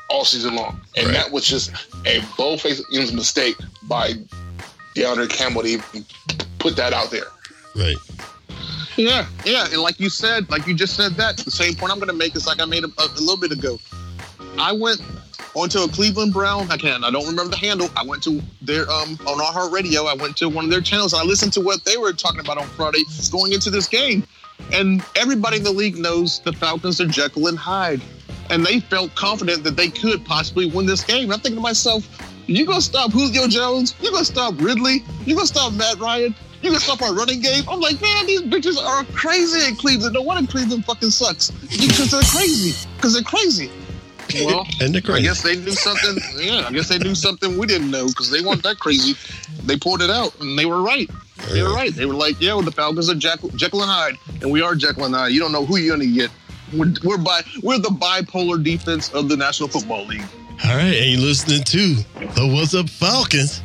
all 0.10 0.26
season 0.26 0.56
long. 0.56 0.80
And 0.96 1.08
Right. 1.08 1.14
that 1.16 1.32
was 1.32 1.46
just 1.46 1.72
a 2.06 2.22
bold-faced 2.38 2.84
mistake 3.14 3.56
by 3.84 4.14
DeAndre 4.96 5.30
Campbell 5.30 5.64
to 5.64 5.68
even 5.70 6.06
put 6.60 6.76
that 6.76 6.94
out 6.94 7.12
there. 7.12 7.28
Right. 7.76 7.98
Yeah, 8.98 9.26
yeah, 9.44 9.66
and 9.72 9.82
like 9.82 10.00
you 10.00 10.10
said, 10.10 10.50
like 10.50 10.66
you 10.68 10.74
just 10.74 10.96
said 10.96 11.16
that. 11.16 11.36
The 11.38 11.52
same 11.52 11.76
point 11.76 11.92
I'm 11.92 11.98
going 12.00 12.08
to 12.10 12.16
make 12.16 12.34
is 12.36 12.48
like 12.48 12.62
I 12.62 12.66
made 12.66 12.86
a, 12.86 12.88
a, 12.98 13.08
a 13.08 13.20
little 13.20 13.36
bit 13.38 13.52
ago. 13.52 13.78
I 14.58 14.72
went 14.72 15.02
onto 15.54 15.80
a 15.80 15.88
Cleveland 15.90 16.32
Brown. 16.32 16.72
I 16.72 16.78
can't. 16.78 17.04
I 17.04 17.12
don't 17.12 17.26
remember 17.28 17.52
the 17.52 17.58
handle. 17.58 17.90
I 17.98 18.06
went 18.06 18.24
to 18.24 18.42
their 18.62 18.90
um 18.90 19.20
on 19.28 19.42
our 19.42 19.52
Heart 19.52 19.74
radio. 19.74 20.06
I 20.06 20.14
went 20.14 20.38
to 20.38 20.48
one 20.48 20.64
of 20.64 20.72
their 20.72 20.80
channels. 20.80 21.12
and 21.12 21.22
I 21.22 21.26
listened 21.26 21.52
to 21.54 21.62
what 21.62 21.84
they 21.84 21.98
were 21.98 22.14
talking 22.14 22.40
about 22.40 22.58
on 22.58 22.68
Friday 22.68 23.04
going 23.32 23.52
into 23.52 23.70
this 23.70 23.88
game, 23.88 24.26
and 24.72 25.04
everybody 25.18 25.58
in 25.58 25.64
the 25.64 25.72
league 25.74 25.98
knows 25.98 26.40
the 26.40 26.54
Falcons 26.54 27.02
are 27.02 27.06
Jekyll 27.08 27.48
and 27.48 27.58
Hyde, 27.60 28.02
and 28.50 28.66
they 28.66 28.80
felt 28.80 29.14
confident 29.16 29.64
that 29.64 29.76
they 29.76 29.90
could 29.90 30.24
possibly 30.26 30.68
win 30.70 30.86
this 30.86 31.04
game. 31.04 31.24
And 31.26 31.34
I'm 31.34 31.40
thinking 31.40 31.58
to 31.58 31.62
myself, 31.62 32.08
you 32.48 32.66
gonna 32.66 32.82
stop 32.82 33.12
Julio 33.12 33.48
Jones? 33.48 33.96
You 34.02 34.12
gonna 34.12 34.26
stop 34.26 34.54
Ridley? 34.60 35.04
You 35.26 35.36
gonna 35.36 35.48
stop 35.48 35.74
Matt 35.74 35.98
Ryan? 36.00 36.36
You 36.62 36.70
gonna 36.72 36.80
stop 36.80 37.02
our 37.02 37.14
running 37.14 37.42
game? 37.42 37.64
I'm 37.70 37.80
like, 37.80 38.02
man, 38.02 38.26
these 38.26 38.42
bitches 38.44 38.78
are 38.82 39.04
crazy 39.14 39.68
in 39.68 39.76
Cleveland. 39.76 40.14
No 40.14 40.22
wonder 40.22 40.50
Cleveland 40.52 40.86
fucking 40.86 41.10
sucks 41.12 41.52
because 41.52 42.12
they're 42.12 42.22
crazy. 42.32 42.88
Because 42.96 43.14
they're 43.14 43.24
crazy. 43.24 43.70
Well, 44.44 44.66
And 44.82 44.94
the 44.94 44.98
I 44.98 45.02
crazy. 45.02 45.24
guess 45.24 45.44
they 45.44 45.56
knew 45.56 45.72
something. 45.72 46.18
Yeah, 46.38 46.66
I 46.68 46.72
guess 46.72 46.90
they 46.90 46.98
knew 46.98 47.14
something 47.14 47.58
we 47.58 47.68
didn't 47.68 47.92
know 47.92 48.08
because 48.08 48.32
they 48.32 48.42
weren't 48.42 48.64
that 48.64 48.80
crazy. 48.80 49.14
They 49.64 49.78
pulled 49.78 50.02
it 50.02 50.10
out, 50.10 50.40
and 50.42 50.58
they 50.58 50.66
were 50.66 50.82
right. 50.82 51.10
They 51.52 51.62
were 51.62 51.74
right. 51.74 51.94
They 51.94 52.06
were 52.08 52.16
like, 52.16 52.42
"Yeah, 52.42 52.54
well, 52.56 52.64
the 52.64 52.72
Falcons 52.72 53.08
are 53.10 53.16
Jekyll, 53.16 53.50
Jekyll 53.50 53.84
and 53.84 53.92
Hyde, 53.92 54.16
and 54.42 54.52
we 54.52 54.62
are 54.64 54.74
Jekyll 54.74 55.06
and 55.06 55.14
Hyde. 55.14 55.32
You 55.32 55.40
don't 55.40 55.52
know 55.52 55.64
who 55.66 55.78
you're 55.78 55.96
gonna 55.96 56.08
get. 56.10 56.32
We're 56.78 56.94
we're 57.04 57.18
by 57.18 57.42
we're 57.64 57.78
the 57.78 57.90
bipolar 57.90 58.62
defense 58.62 59.14
of 59.14 59.30
the 59.30 59.38
National 59.38 59.70
Football 59.70 60.06
League. 60.06 60.26
All 60.66 60.76
right, 60.76 60.94
and 60.94 61.12
you're 61.12 61.22
listening 61.22 61.64
to 61.64 61.96
the 62.36 62.52
What's 62.54 62.74
Up 62.74 62.90
Falcons 62.90 63.62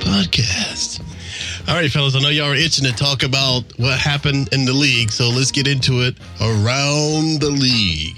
podcast. 0.00 1.00
All 1.68 1.74
right, 1.74 1.90
fellas, 1.90 2.16
I 2.16 2.20
know 2.20 2.28
y'all 2.28 2.50
are 2.52 2.54
itching 2.54 2.84
to 2.84 2.92
talk 2.92 3.22
about 3.22 3.64
what 3.78 3.98
happened 3.98 4.48
in 4.52 4.64
the 4.64 4.72
league, 4.72 5.10
so 5.10 5.28
let's 5.28 5.50
get 5.50 5.68
into 5.68 6.02
it 6.02 6.16
around 6.40 7.40
the 7.40 7.50
league. 7.50 8.16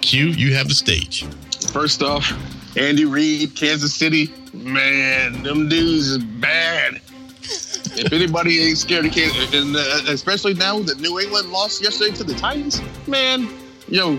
Q, 0.00 0.26
you 0.28 0.54
have 0.54 0.68
the 0.68 0.74
stage. 0.74 1.24
First 1.72 2.02
off, 2.02 2.32
Andy 2.76 3.04
Reid, 3.04 3.54
Kansas 3.54 3.94
City, 3.94 4.32
man, 4.52 5.42
them 5.42 5.68
dudes 5.68 6.08
is 6.08 6.18
bad. 6.18 7.00
If 7.44 8.12
anybody 8.12 8.60
ain't 8.62 8.78
scared 8.78 9.06
of 9.06 9.12
Kansas, 9.12 9.52
and 9.54 9.76
uh, 9.76 10.12
especially 10.12 10.54
now 10.54 10.78
that 10.80 11.00
New 11.00 11.18
England 11.20 11.50
lost 11.50 11.82
yesterday 11.82 12.14
to 12.16 12.24
the 12.24 12.34
Titans, 12.34 12.80
man, 13.06 13.48
yo, 13.88 14.14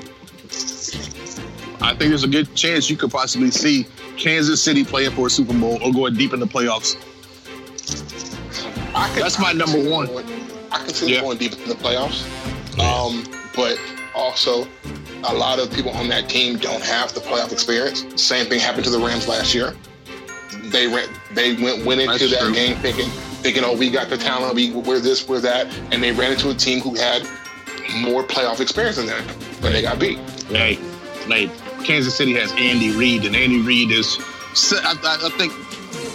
I 1.81 1.89
think 1.95 2.09
there's 2.09 2.23
a 2.23 2.27
good 2.27 2.53
chance 2.55 2.89
you 2.89 2.97
could 2.97 3.11
possibly 3.11 3.51
see 3.51 3.85
Kansas 4.17 4.61
City 4.61 4.83
playing 4.85 5.11
for 5.11 5.27
a 5.27 5.29
Super 5.29 5.53
Bowl 5.57 5.79
or 5.83 5.91
going 5.91 6.15
deep 6.15 6.33
in 6.33 6.39
the 6.39 6.47
playoffs. 6.47 6.95
Can, 8.93 9.15
That's 9.21 9.39
my 9.39 9.49
I 9.49 9.53
number 9.53 9.89
one. 9.89 10.07
going- 10.07 10.25
I 10.71 10.77
can 10.79 10.93
see 10.93 11.05
them 11.05 11.13
Yeah. 11.15 11.21
going 11.21 11.37
deep 11.37 11.53
in 11.53 11.67
the 11.69 11.75
playoffs. 11.75 12.23
Um, 12.79 13.23
but 13.55 13.77
also, 14.15 14.67
a 15.23 15.33
lot 15.33 15.59
of 15.59 15.71
people 15.71 15.91
on 15.91 16.07
that 16.09 16.29
team 16.29 16.57
don't 16.57 16.83
have 16.83 17.13
the 17.13 17.19
playoff 17.19 17.51
experience. 17.51 18.05
Same 18.21 18.47
thing 18.47 18.59
happened 18.59 18.83
to 18.85 18.89
the 18.89 18.99
Rams 18.99 19.27
last 19.27 19.53
year. 19.53 19.75
They 20.71 20.87
went, 20.87 21.09
they 21.33 21.53
went 21.61 21.85
went 21.85 22.01
into 22.01 22.17
That's 22.17 22.31
that 22.31 22.41
true. 22.41 22.53
game 22.53 22.77
thinking, 22.77 23.09
thinking, 23.41 23.63
oh, 23.63 23.75
we 23.75 23.89
got 23.89 24.09
the 24.09 24.17
talent, 24.17 24.55
we 24.55 24.71
we're 24.71 24.99
this, 24.99 25.27
we're 25.27 25.41
that, 25.41 25.67
and 25.91 26.01
they 26.01 26.11
ran 26.11 26.31
into 26.31 26.49
a 26.49 26.53
team 26.53 26.79
who 26.79 26.95
had 26.95 27.23
more 27.97 28.23
playoff 28.23 28.59
experience 28.59 28.97
than 28.97 29.07
them, 29.07 29.27
and 29.63 29.75
they 29.75 29.81
got 29.81 29.99
beat. 29.99 30.17
Hey, 30.47 30.79
like 31.27 31.49
Kansas 31.83 32.15
City 32.15 32.33
has 32.33 32.51
Andy 32.53 32.95
Reid, 32.95 33.25
and 33.25 33.35
Andy 33.35 33.61
Reid 33.61 33.91
is. 33.91 34.17
I, 34.71 34.95
I, 35.03 35.27
I 35.27 35.29
think 35.37 35.51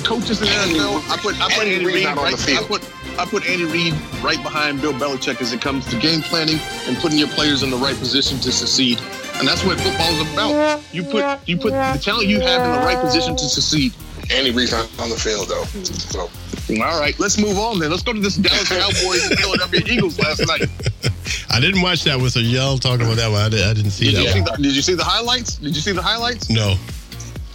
coaches 0.04 0.40
in 0.40 0.46
the 0.46 0.54
Andy- 0.54 0.74
NFL. 0.74 1.10
I 1.10 1.16
put 1.16 1.40
I 1.40 1.48
put 1.54 1.64
Andy 1.64 1.74
Andy 1.74 1.86
Reid 1.86 2.06
on 2.06 2.16
right. 2.16 2.30
the 2.32 2.36
field. 2.36 2.64
I 2.64 2.68
put 2.68 3.18
I 3.18 3.24
put 3.26 3.48
Andy 3.48 3.64
Reid 3.64 3.92
right 4.22 4.40
behind 4.42 4.80
Bill 4.80 4.92
Belichick 4.92 5.40
as 5.40 5.52
it 5.52 5.60
comes 5.60 5.86
to 5.86 5.98
game 5.98 6.22
planning 6.22 6.58
and 6.86 6.96
putting 6.98 7.18
your 7.18 7.28
players 7.28 7.62
in 7.62 7.70
the 7.70 7.76
right 7.76 7.96
position 7.96 8.38
to 8.38 8.52
succeed. 8.52 9.00
And 9.38 9.46
that's 9.46 9.64
what 9.64 9.80
football's 9.80 10.20
about. 10.32 10.82
You 10.92 11.02
put 11.02 11.40
you 11.48 11.56
put 11.56 11.72
the 11.72 12.00
talent 12.02 12.26
you 12.28 12.40
have 12.40 12.62
in 12.64 12.72
the 12.72 12.86
right 12.86 13.00
position 13.00 13.36
to 13.36 13.44
succeed. 13.44 13.92
Andy 14.30 14.50
reason 14.50 14.78
on 14.98 15.10
the 15.10 15.16
field 15.16 15.48
though, 15.48 15.64
so 15.64 16.26
mm-hmm. 16.26 16.82
All 16.82 17.00
right, 17.00 17.18
let's 17.18 17.38
move 17.38 17.56
on 17.58 17.78
then. 17.78 17.90
Let's 17.90 18.02
go 18.02 18.12
to 18.12 18.20
this 18.20 18.36
Dallas 18.36 18.68
Cowboys 18.68 19.30
and 19.30 19.38
Philadelphia 19.38 19.82
Eagles 19.86 20.18
last 20.18 20.46
night. 20.46 20.62
I 21.50 21.60
didn't 21.60 21.80
watch 21.82 22.04
that 22.04 22.18
one, 22.18 22.28
so 22.30 22.40
y'all 22.40 22.78
talking 22.78 23.06
about 23.06 23.16
that 23.16 23.30
one. 23.30 23.40
I, 23.40 23.48
did, 23.48 23.66
I 23.66 23.72
didn't 23.74 23.90
see 23.90 24.06
Did 24.06 24.14
you 24.14 24.24
that 24.24 24.32
see 24.32 24.40
the, 24.40 24.62
did 24.62 24.76
you 24.76 24.82
see 24.82 24.94
the 24.94 25.04
highlights? 25.04 25.56
Did 25.56 25.74
you 25.74 25.80
see 25.80 25.92
the 25.92 26.02
highlights? 26.02 26.50
No. 26.50 26.76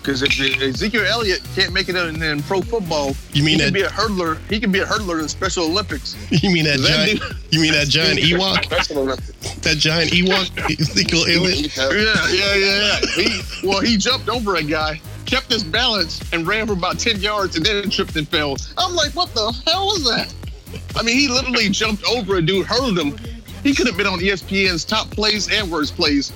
Because 0.01 0.21
if 0.21 0.37
Ezekiel 0.61 1.05
Elliott 1.05 1.41
can't 1.55 1.71
make 1.71 1.87
it 1.87 1.95
in, 1.95 2.21
in 2.21 2.43
pro 2.43 2.59
football, 2.61 3.15
You 3.31 3.41
mean 3.41 3.53
he 3.53 3.57
that- 3.59 3.65
can 3.65 3.73
be 3.73 3.81
a 3.83 3.87
hurdler. 3.89 4.37
He 4.49 4.59
can 4.59 4.69
be 4.71 4.79
a 4.79 4.85
hurdler 4.85 5.21
in 5.21 5.29
Special 5.29 5.63
Olympics. 5.63 6.17
You 6.43 6.49
mean 6.51 6.65
that 6.65 6.79
That 6.79 7.17
giant? 7.19 7.21
You 7.51 7.61
mean 7.61 7.71
that 7.71 7.87
giant 7.87 8.19
Ewok? 8.19 8.67
That's 8.67 8.89
That 8.89 9.77
giant 9.77 10.11
Ewok? 10.11 10.79
Ezekiel 10.79 11.19
Elliott? 11.29 11.77
Yeah, 11.77 11.91
yeah, 11.93 12.55
yeah, 12.55 12.99
yeah. 12.99 12.99
He, 13.15 13.67
well, 13.67 13.79
he 13.79 13.95
jumped 13.95 14.27
over 14.27 14.55
a 14.55 14.63
guy, 14.63 14.99
kept 15.25 15.51
his 15.51 15.63
balance, 15.63 16.21
and 16.33 16.45
ran 16.47 16.67
for 16.67 16.73
about 16.73 16.99
ten 16.99 17.19
yards, 17.19 17.55
and 17.55 17.65
then 17.65 17.89
tripped 17.89 18.15
and 18.15 18.27
fell. 18.27 18.57
I'm 18.77 18.95
like, 18.95 19.11
what 19.13 19.33
the 19.33 19.51
hell 19.65 19.85
was 19.87 20.03
that? 20.05 20.33
I 20.95 21.03
mean, 21.03 21.17
he 21.17 21.27
literally 21.27 21.69
jumped 21.69 22.03
over 22.05 22.37
a 22.37 22.41
dude, 22.41 22.65
hurdled 22.65 22.97
him. 22.97 23.17
He 23.63 23.73
could 23.73 23.87
have 23.87 23.95
been 23.97 24.07
on 24.07 24.19
ESPN's 24.19 24.83
top 24.85 25.09
plays 25.11 25.51
and 25.51 25.71
worst 25.71 25.95
plays. 25.95 26.31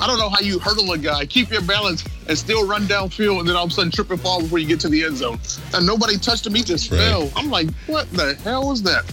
I 0.00 0.06
don't 0.06 0.18
know 0.18 0.30
how 0.30 0.40
you 0.40 0.58
hurdle 0.58 0.90
a 0.92 0.98
guy, 0.98 1.26
keep 1.26 1.50
your 1.50 1.62
balance, 1.62 2.02
and 2.28 2.36
still 2.36 2.66
run 2.66 2.82
downfield, 2.86 3.38
and 3.40 3.48
then 3.48 3.54
all 3.54 3.64
of 3.66 3.70
a 3.70 3.74
sudden 3.74 3.92
trip 3.92 4.10
and 4.10 4.20
fall 4.20 4.40
before 4.40 4.58
you 4.58 4.66
get 4.66 4.80
to 4.80 4.88
the 4.88 5.04
end 5.04 5.16
zone. 5.18 5.38
And 5.74 5.86
nobody 5.86 6.18
touched 6.18 6.46
him; 6.46 6.54
he 6.54 6.62
just 6.62 6.90
Right. 6.90 6.98
fell. 6.98 7.30
I'm 7.36 7.50
like, 7.50 7.68
what 7.86 8.10
the 8.12 8.34
hell 8.42 8.68
was 8.68 8.82
that? 8.82 9.04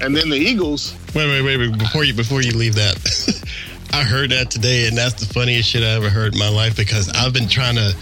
And 0.00 0.14
then 0.16 0.28
the 0.28 0.36
Eagles. 0.36 0.94
Wait, 1.14 1.26
wait, 1.26 1.42
wait, 1.42 1.56
wait. 1.56 1.78
Before 1.78 2.04
you 2.04 2.14
before 2.14 2.42
you 2.42 2.52
leave 2.52 2.74
that, 2.74 2.96
I 3.92 4.02
heard 4.02 4.30
that 4.30 4.50
today, 4.50 4.86
and 4.86 4.96
that's 4.96 5.14
the 5.14 5.32
funniest 5.32 5.68
shit 5.68 5.82
I 5.82 5.90
ever 5.96 6.10
heard 6.10 6.32
in 6.34 6.38
my 6.38 6.48
life 6.48 6.76
because 6.76 7.08
I've 7.10 7.32
been 7.32 7.48
trying 7.48 7.76
to 7.76 7.94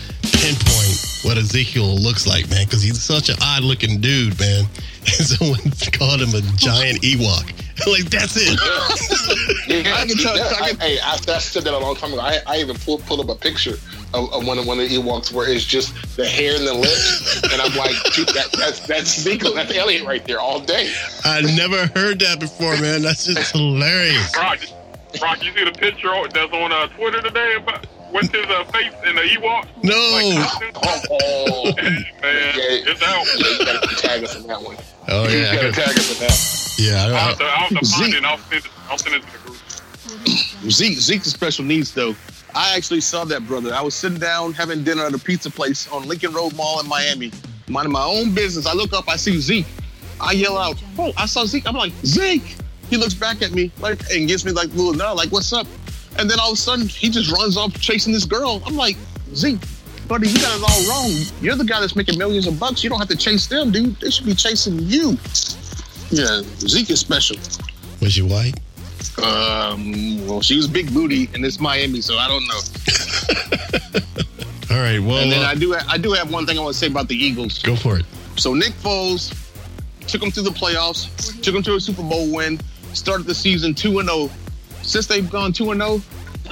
pinpoint 0.42 0.98
what 1.22 1.38
Ezekiel 1.38 1.94
looks 1.96 2.26
like, 2.26 2.50
man, 2.50 2.64
because 2.64 2.82
he's 2.82 3.00
such 3.00 3.28
an 3.28 3.36
odd 3.40 3.62
looking 3.62 4.00
dude, 4.00 4.38
man. 4.38 4.64
And 5.02 5.26
someone 5.26 5.58
called 5.98 6.20
him 6.22 6.28
a 6.28 6.40
giant 6.56 7.00
Ewok. 7.02 7.50
like 7.90 8.04
that's 8.08 8.36
it. 8.36 8.54
Yeah, 9.66 9.96
I 9.96 10.06
can 10.06 10.16
tell- 10.16 10.36
yeah, 10.36 10.46
I 10.60 10.70
can- 10.70 10.80
I, 10.80 10.84
hey, 10.84 10.98
I, 11.00 11.14
I 11.14 11.38
said 11.38 11.64
that 11.64 11.74
a 11.74 11.78
long 11.78 11.96
time 11.96 12.12
ago. 12.12 12.20
I, 12.22 12.38
I 12.46 12.58
even 12.58 12.76
pulled, 12.76 13.02
pulled 13.06 13.18
up 13.18 13.28
a 13.28 13.34
picture 13.40 13.74
of, 14.14 14.32
of 14.32 14.46
one 14.46 14.58
of 14.60 14.66
one 14.68 14.78
of 14.78 14.88
the 14.88 14.94
Ewoks 14.96 15.32
where 15.32 15.48
it's 15.48 15.64
just 15.64 15.92
the 16.16 16.24
hair 16.24 16.54
and 16.54 16.64
the 16.64 16.74
lips, 16.74 17.42
and 17.52 17.60
I'm 17.60 17.74
like, 17.76 17.96
dude, 18.12 18.28
that, 18.28 18.52
that's 18.56 18.86
that's 18.86 19.18
Ezekiel, 19.18 19.54
that's 19.54 19.74
Elliott 19.74 20.06
right 20.06 20.24
there 20.24 20.38
all 20.38 20.60
day. 20.60 20.92
I 21.24 21.40
never 21.56 21.86
heard 21.98 22.20
that 22.20 22.38
before, 22.38 22.76
man. 22.80 23.02
That's 23.02 23.24
just 23.24 23.50
hilarious. 23.50 24.36
Rock, 24.36 24.60
Rock, 25.20 25.42
you 25.42 25.52
see 25.52 25.64
the 25.64 25.72
picture 25.72 26.12
that's 26.32 26.52
on 26.52 26.70
uh, 26.70 26.86
Twitter 26.88 27.22
today 27.22 27.56
about 27.56 27.86
with 28.12 28.30
his 28.32 28.46
uh, 28.46 28.64
face 28.64 28.92
in 29.06 29.14
the 29.16 29.22
Ewok? 29.22 29.66
No. 29.82 29.96
Like, 29.96 30.74
Oh, 30.84 31.00
oh. 31.10 31.72
man, 31.76 32.14
it's 32.22 33.02
out. 33.02 33.26
Yeah, 33.38 33.46
you 33.58 33.64
gotta 33.64 33.96
tag 33.96 34.24
us 34.24 34.36
on 34.36 34.46
that 34.46 34.62
one. 34.62 34.76
Oh 35.08 35.28
you 35.28 35.38
yeah, 35.38 35.50
I 35.50 35.54
gotta 35.56 35.70
gotta- 35.72 35.82
tag 35.82 35.98
us 35.98 36.20
on 36.20 36.26
that. 36.26 36.74
yeah. 36.78 37.04
I'll 37.06 37.14
I, 37.14 37.18
have 37.18 37.38
to, 37.38 37.44
I'll 37.44 37.50
have 37.50 37.68
to 37.68 37.74
find 37.74 38.12
Zeke. 38.12 38.14
it 38.14 38.24
I'll 38.24 38.38
send 38.38 38.64
it, 38.64 38.70
I'll 38.90 38.98
send 38.98 39.14
it 39.16 39.22
to 39.22 39.32
the 39.32 39.38
group. 39.38 40.70
Zeke, 40.70 40.98
Zeke's 40.98 41.28
special 41.30 41.64
needs 41.64 41.92
though. 41.92 42.14
I 42.54 42.76
actually 42.76 43.00
saw 43.00 43.24
that 43.24 43.46
brother. 43.46 43.72
I 43.74 43.80
was 43.80 43.94
sitting 43.94 44.18
down 44.18 44.52
having 44.52 44.84
dinner 44.84 45.04
at 45.06 45.14
a 45.14 45.18
pizza 45.18 45.50
place 45.50 45.90
on 45.90 46.06
Lincoln 46.06 46.32
Road 46.34 46.54
Mall 46.54 46.80
in 46.80 46.86
Miami, 46.88 47.32
minding 47.68 47.92
my 47.92 48.04
own 48.04 48.34
business. 48.34 48.66
I 48.66 48.74
look 48.74 48.92
up, 48.92 49.08
I 49.08 49.16
see 49.16 49.40
Zeke. 49.40 49.66
I 50.20 50.32
yell 50.32 50.58
out, 50.58 50.76
"Oh, 50.98 51.12
I 51.16 51.26
saw 51.26 51.44
Zeke!" 51.46 51.66
I'm 51.66 51.74
like, 51.74 51.92
"Zeke!" 52.04 52.56
He 52.90 52.96
looks 52.98 53.14
back 53.14 53.40
at 53.42 53.52
me 53.52 53.70
like 53.80 53.98
and 54.10 54.28
gives 54.28 54.44
me 54.44 54.52
like 54.52 54.68
a 54.68 54.72
little 54.72 54.92
nod, 54.92 55.16
like, 55.16 55.30
"What's 55.30 55.52
up?" 55.52 55.66
And 56.18 56.30
then 56.30 56.38
all 56.40 56.50
of 56.52 56.54
a 56.54 56.60
sudden, 56.60 56.86
he 56.88 57.08
just 57.10 57.30
runs 57.32 57.56
off 57.56 57.72
chasing 57.80 58.12
this 58.12 58.24
girl. 58.24 58.62
I'm 58.66 58.76
like, 58.76 58.96
"Zeke, 59.34 59.58
buddy, 60.08 60.28
you 60.28 60.38
got 60.38 60.56
it 60.56 60.62
all 60.62 60.88
wrong. 60.88 61.10
You're 61.40 61.56
the 61.56 61.64
guy 61.64 61.80
that's 61.80 61.96
making 61.96 62.18
millions 62.18 62.46
of 62.46 62.58
bucks. 62.60 62.82
You 62.84 62.90
don't 62.90 62.98
have 62.98 63.08
to 63.08 63.16
chase 63.16 63.46
them, 63.46 63.70
dude. 63.70 63.98
They 64.00 64.10
should 64.10 64.26
be 64.26 64.34
chasing 64.34 64.78
you." 64.80 65.16
Yeah, 66.10 66.42
Zeke 66.58 66.90
is 66.90 67.00
special. 67.00 67.36
was 68.00 68.12
she 68.12 68.22
white? 68.22 68.54
Um, 69.22 70.26
well, 70.26 70.40
she 70.42 70.56
was 70.56 70.66
big 70.66 70.92
booty, 70.92 71.28
and 71.34 71.44
it's 71.44 71.58
Miami, 71.60 72.00
so 72.00 72.16
I 72.18 72.28
don't 72.28 72.46
know. 72.46 72.60
All 74.70 74.78
right. 74.80 74.98
Well, 75.00 75.18
and 75.18 75.30
then 75.32 75.44
uh, 75.44 75.48
I 75.48 75.54
do 75.54 75.74
I 75.74 75.98
do 75.98 76.12
have 76.12 76.30
one 76.32 76.46
thing 76.46 76.58
I 76.58 76.62
want 76.62 76.74
to 76.74 76.78
say 76.78 76.86
about 76.86 77.08
the 77.08 77.16
Eagles. 77.16 77.58
go 77.62 77.76
for 77.76 77.98
it. 77.98 78.06
So 78.36 78.54
Nick 78.54 78.72
Foles 78.72 79.32
took 80.06 80.20
them 80.20 80.30
to 80.32 80.42
the 80.42 80.50
playoffs, 80.50 81.08
took 81.42 81.54
them 81.54 81.62
to 81.64 81.74
a 81.74 81.80
Super 81.80 82.02
Bowl 82.02 82.32
win, 82.32 82.58
started 82.94 83.26
the 83.26 83.34
season 83.34 83.74
two 83.74 83.98
and 83.98 84.08
zero. 84.08 84.30
Since 84.82 85.06
they've 85.06 85.28
gone 85.30 85.52
two 85.52 85.70
and 85.70 85.80
zero, 85.80 86.02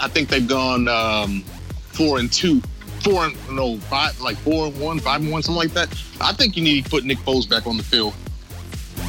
I 0.00 0.08
think 0.08 0.28
they've 0.28 0.46
gone 0.46 0.88
um, 0.88 1.42
four 1.92 2.18
and 2.18 2.32
two, 2.32 2.60
four 3.02 3.26
and 3.26 3.36
no 3.50 3.76
five, 3.78 4.18
like 4.20 4.36
four 4.38 4.66
and 4.66 4.80
one, 4.80 4.98
five 4.98 5.20
and 5.20 5.30
one, 5.30 5.42
something 5.42 5.58
like 5.58 5.72
that. 5.72 5.88
I 6.20 6.32
think 6.32 6.56
you 6.56 6.62
need 6.62 6.84
to 6.84 6.90
put 6.90 7.04
Nick 7.04 7.18
Foles 7.18 7.48
back 7.48 7.66
on 7.66 7.76
the 7.76 7.82
field. 7.82 8.14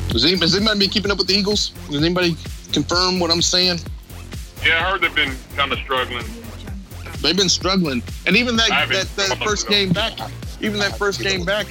Does 0.09 0.25
anybody, 0.25 0.45
has 0.45 0.55
anybody 0.55 0.79
been 0.79 0.89
keeping 0.89 1.11
up 1.11 1.17
with 1.17 1.27
the 1.27 1.33
Eagles? 1.33 1.69
Does 1.89 2.03
anybody 2.03 2.35
confirm 2.73 3.19
what 3.19 3.31
I'm 3.31 3.41
saying? 3.41 3.79
Yeah, 4.65 4.85
I 4.85 4.91
heard 4.91 5.01
they've 5.01 5.15
been 5.15 5.35
kind 5.55 5.71
of 5.71 5.79
struggling. 5.79 6.25
They've 7.21 7.37
been 7.37 7.49
struggling, 7.49 8.01
and 8.25 8.35
even 8.35 8.55
that 8.57 8.69
that, 8.89 9.07
that 9.15 9.37
first 9.43 9.69
game 9.69 9.93
back, 9.93 10.13
even 10.59 10.79
that 10.79 10.97
first 10.97 11.21
game 11.21 11.45
back, 11.45 11.67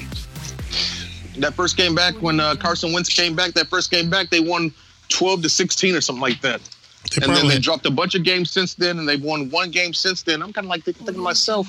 that 1.38 1.54
first 1.54 1.76
game 1.76 1.94
back 1.94 2.14
when 2.22 2.38
uh, 2.38 2.54
Carson 2.54 2.92
Wentz 2.92 3.12
came 3.12 3.34
back, 3.34 3.52
that 3.54 3.66
first 3.66 3.90
game 3.90 4.08
back, 4.08 4.30
they 4.30 4.38
won 4.38 4.72
twelve 5.08 5.42
to 5.42 5.48
sixteen 5.48 5.96
or 5.96 6.00
something 6.00 6.22
like 6.22 6.40
that. 6.42 6.60
They 7.16 7.24
and 7.24 7.34
then 7.34 7.48
they 7.48 7.58
dropped 7.58 7.86
a 7.86 7.90
bunch 7.90 8.14
of 8.14 8.22
games 8.22 8.50
since 8.50 8.74
then, 8.74 8.98
and 8.98 9.08
they've 9.08 9.22
won 9.22 9.50
one 9.50 9.70
game 9.70 9.94
since 9.94 10.22
then. 10.22 10.42
I'm 10.42 10.52
kind 10.52 10.66
of 10.66 10.68
like 10.70 10.84
thinking 10.84 11.06
to 11.06 11.12
myself, 11.12 11.66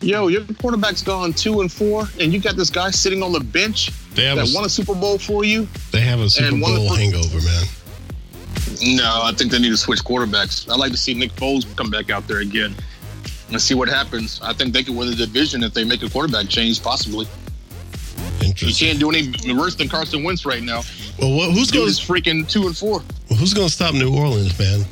yo, 0.00 0.28
your 0.28 0.42
quarterback's 0.58 1.02
gone 1.02 1.32
two 1.32 1.60
and 1.60 1.70
four, 1.70 2.08
and 2.18 2.32
you 2.32 2.40
got 2.40 2.56
this 2.56 2.70
guy 2.70 2.90
sitting 2.90 3.22
on 3.22 3.32
the 3.32 3.40
bench 3.40 3.90
they 4.14 4.24
have 4.24 4.36
that 4.36 4.50
a, 4.50 4.54
won 4.54 4.64
a 4.64 4.68
Super 4.68 4.94
Bowl 4.94 5.18
for 5.18 5.44
you. 5.44 5.68
they 5.92 6.00
have 6.00 6.20
a 6.20 6.28
Super 6.28 6.48
and 6.48 6.62
one 6.62 6.72
of 6.72 6.78
Bowl 6.78 6.94
hangover, 6.94 7.40
man. 7.40 7.64
No, 8.82 9.20
I 9.22 9.32
think 9.32 9.50
they 9.50 9.58
need 9.58 9.70
to 9.70 9.76
switch 9.76 10.02
quarterbacks. 10.02 10.70
I'd 10.70 10.78
like 10.78 10.92
to 10.92 10.98
see 10.98 11.14
Nick 11.14 11.32
Foles 11.32 11.64
come 11.76 11.90
back 11.90 12.10
out 12.10 12.26
there 12.26 12.38
again 12.38 12.74
and 13.50 13.60
see 13.60 13.74
what 13.74 13.88
happens. 13.88 14.40
I 14.42 14.52
think 14.52 14.72
they 14.72 14.82
could 14.82 14.96
win 14.96 15.10
the 15.10 15.16
division 15.16 15.62
if 15.62 15.74
they 15.74 15.84
make 15.84 16.02
a 16.02 16.08
quarterback 16.08 16.48
change, 16.48 16.82
possibly. 16.82 17.26
You 18.40 18.48
Interesting. 18.48 18.88
can't 18.88 18.98
do 19.00 19.10
any 19.10 19.54
worse 19.54 19.74
than 19.74 19.88
Carson 19.88 20.22
Wentz 20.24 20.44
right 20.46 20.62
now. 20.62 20.82
Well, 21.18 21.34
what, 21.36 21.50
who's 21.52 21.68
Dude 21.68 21.78
going? 21.80 21.88
is 21.88 22.00
freaking 22.00 22.48
two 22.48 22.66
and 22.66 22.76
four. 22.76 23.02
Well, 23.28 23.38
who's 23.38 23.52
going 23.54 23.68
to 23.68 23.72
stop 23.72 23.94
New 23.94 24.14
Orleans, 24.16 24.58
man? 24.58 24.84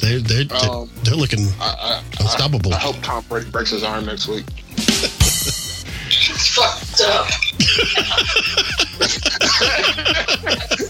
They're 0.00 0.20
they're 0.20 0.44
they're, 0.44 0.70
Um, 0.70 0.90
they're 1.04 1.16
looking 1.16 1.46
I, 1.60 2.02
I, 2.18 2.22
unstoppable. 2.22 2.72
I, 2.72 2.76
I 2.76 2.80
hope 2.80 2.96
Tom 3.02 3.24
Brady 3.28 3.50
breaks 3.50 3.70
his 3.70 3.82
arm 3.82 4.04
next 4.06 4.28
week. 4.28 4.44
fucked 6.54 7.00
up. 7.00 7.28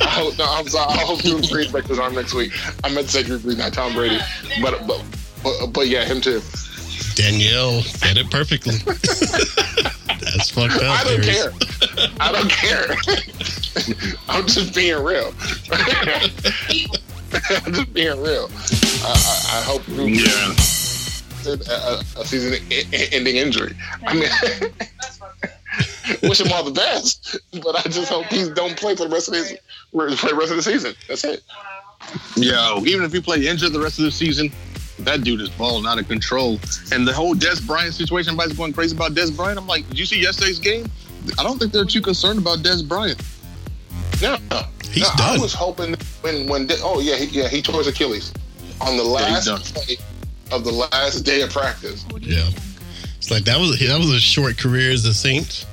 I 0.00 0.06
hope, 0.10 0.38
no, 0.38 0.44
I'm 0.48 0.68
sorry. 0.68 0.92
I 0.92 0.98
hope 1.04 1.20
Drew 1.20 1.38
Brees 1.38 1.70
breaks 1.70 1.88
his 1.88 1.98
arm 1.98 2.14
next 2.14 2.34
week. 2.34 2.52
I 2.84 2.88
meant 2.92 3.06
to 3.08 3.12
say 3.12 3.22
Drew 3.22 3.38
Brees, 3.38 3.58
not 3.58 3.72
Tom 3.72 3.92
Brady. 3.94 4.18
But 4.62 4.86
but 4.86 5.02
but, 5.42 5.66
but 5.72 5.88
yeah, 5.88 6.04
him 6.04 6.20
too. 6.20 6.40
Danielle 7.14 7.82
said 7.82 8.16
it 8.16 8.30
perfectly. 8.30 8.76
That's 10.20 10.50
fucked 10.50 10.74
up. 10.76 10.82
I 10.82 11.04
don't 11.04 11.20
Darius. 11.22 11.48
care. 11.48 12.08
I 12.20 12.32
don't 12.32 12.50
care. 12.50 12.96
I'm 14.28 14.46
just 14.46 14.74
being 14.74 15.02
real. 15.02 15.32
I'm 17.64 17.72
just 17.72 17.92
being 17.92 18.20
real. 18.22 18.48
I, 19.04 19.12
I, 19.12 19.58
I 19.58 19.62
hope 19.64 19.84
Drew 19.84 20.06
Yeah. 20.06 20.54
a, 21.46 21.50
a, 21.70 22.20
a 22.20 22.24
season-ending 22.24 23.36
injury. 23.36 23.74
I 24.06 24.14
mean, 24.14 24.28
wish 26.22 26.40
him 26.40 26.52
all 26.52 26.64
the 26.64 26.72
best, 26.72 27.36
but 27.62 27.76
I 27.76 27.82
just 27.88 28.08
hope 28.10 28.26
he 28.26 28.48
don't 28.50 28.76
play 28.76 28.96
for 28.96 29.04
the 29.04 29.10
rest 29.14 29.28
of 29.28 29.34
his 29.34 29.56
for 29.92 30.10
the 30.10 30.34
rest 30.36 30.50
of 30.50 30.56
the 30.56 30.62
season. 30.62 30.94
That's 31.06 31.24
it. 31.24 31.42
Yo, 32.36 32.82
even 32.86 33.04
if 33.04 33.12
he 33.12 33.20
play 33.20 33.46
injured 33.46 33.72
the 33.72 33.80
rest 33.80 33.98
of 33.98 34.04
the 34.06 34.10
season, 34.10 34.50
that 35.00 35.22
dude 35.24 35.40
is 35.40 35.50
balling 35.50 35.86
out 35.86 35.98
of 35.98 36.08
control. 36.08 36.58
And 36.92 37.06
the 37.06 37.12
whole 37.12 37.34
Dez 37.34 37.64
Bryant 37.66 37.94
situation, 37.94 38.30
everybody's 38.30 38.56
going 38.56 38.72
crazy 38.72 38.96
about 38.96 39.12
Dez 39.12 39.34
Bryant. 39.34 39.58
I'm 39.58 39.66
like, 39.66 39.88
did 39.88 39.98
you 39.98 40.06
see 40.06 40.20
yesterday's 40.20 40.58
game? 40.58 40.86
I 41.38 41.42
don't 41.42 41.58
think 41.58 41.72
they're 41.72 41.84
too 41.84 42.00
concerned 42.00 42.38
about 42.38 42.58
Dez 42.60 42.86
Bryant. 42.86 43.20
No, 44.20 44.36
He's 44.90 45.02
no, 45.18 45.24
I 45.24 45.38
was 45.38 45.52
hoping 45.52 45.94
when 46.22 46.46
when 46.48 46.68
oh 46.82 47.00
yeah 47.00 47.16
he, 47.16 47.26
yeah 47.26 47.48
he 47.48 47.60
tore 47.62 47.78
his 47.78 47.86
Achilles 47.86 48.32
on 48.80 48.96
the 48.96 49.04
last 49.04 49.28
he's 49.28 49.44
done. 49.44 49.60
play 49.60 49.96
of 50.50 50.64
the 50.64 50.72
last 50.72 51.20
day 51.20 51.42
of 51.42 51.50
practice. 51.50 52.04
Yeah, 52.20 52.48
it's 53.16 53.30
like 53.30 53.44
that 53.44 53.58
was 53.58 53.78
that 53.78 53.98
was 53.98 54.10
a 54.10 54.18
short 54.18 54.58
career 54.58 54.90
as 54.90 55.04
a 55.04 55.12
Saints, 55.12 55.66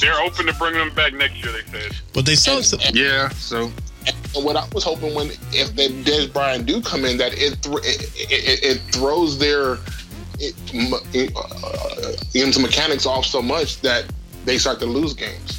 They're 0.00 0.20
open 0.20 0.46
to 0.46 0.52
bringing 0.54 0.80
him 0.82 0.94
back 0.94 1.14
next 1.14 1.42
year. 1.42 1.52
They 1.52 1.80
said. 1.80 1.96
but 2.12 2.26
they 2.26 2.34
saw 2.34 2.60
some. 2.60 2.80
Yeah, 2.92 3.30
so 3.30 3.72
And 4.06 4.44
what 4.44 4.56
I 4.56 4.66
was 4.72 4.84
hoping 4.84 5.14
when 5.14 5.30
if 5.52 5.74
the 5.76 5.88
Dez 6.04 6.32
Bryant 6.32 6.66
do 6.66 6.80
come 6.80 7.04
in, 7.04 7.16
that 7.18 7.32
it 7.34 7.56
thr 7.62 7.78
it, 7.78 8.10
it, 8.16 8.64
it 8.64 8.78
throws 8.92 9.38
their 9.38 9.78
it, 10.38 11.32
uh, 11.36 12.12
into 12.34 12.60
mechanics 12.60 13.06
off 13.06 13.24
so 13.26 13.40
much 13.42 13.80
that 13.82 14.04
they 14.44 14.58
start 14.58 14.80
to 14.80 14.86
lose 14.86 15.14
games. 15.14 15.58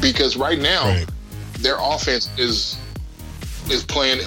Because 0.00 0.36
right 0.36 0.58
now, 0.58 0.84
Right. 0.84 1.06
their 1.60 1.76
offense 1.80 2.28
is 2.38 2.76
is 3.70 3.84
playing 3.84 4.20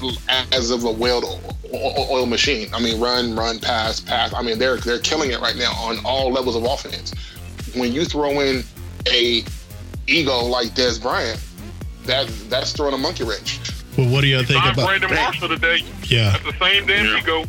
as 0.52 0.72
of 0.72 0.84
a 0.84 0.92
well 0.92 1.40
oil 1.74 2.26
machine. 2.26 2.70
I 2.74 2.82
mean, 2.82 3.00
run, 3.00 3.36
run, 3.36 3.60
pass, 3.60 4.00
pass. 4.00 4.34
I 4.34 4.42
mean, 4.42 4.60
they're 4.60 4.78
they're 4.78 5.00
killing 5.00 5.32
it 5.32 5.40
right 5.40 5.56
now 5.56 5.72
on 5.74 6.00
all 6.04 6.32
levels 6.32 6.56
of 6.56 6.64
offense. 6.66 7.14
When 7.76 7.94
you 7.94 8.04
throw 8.06 8.40
in 8.42 8.64
a 9.08 9.44
ego 10.08 10.40
like 10.44 10.70
Dez 10.70 11.02
Bryant, 11.02 11.40
that 12.10 12.28
that's 12.50 12.72
throwing 12.74 12.94
a 12.94 12.98
monkey 12.98 13.24
wrench. 13.24 13.60
Well, 13.98 14.10
what 14.10 14.22
do 14.22 14.28
you 14.28 14.42
think 14.44 14.64
about? 14.64 14.86
Brandon 14.88 15.14
Marshall 15.14 15.50
today. 15.50 15.80
Yeah, 16.06 16.32
That's 16.32 16.44
the 16.44 16.54
same 16.60 16.86
damn 16.86 17.06
Yeah. 17.06 17.18
ego. 17.20 17.46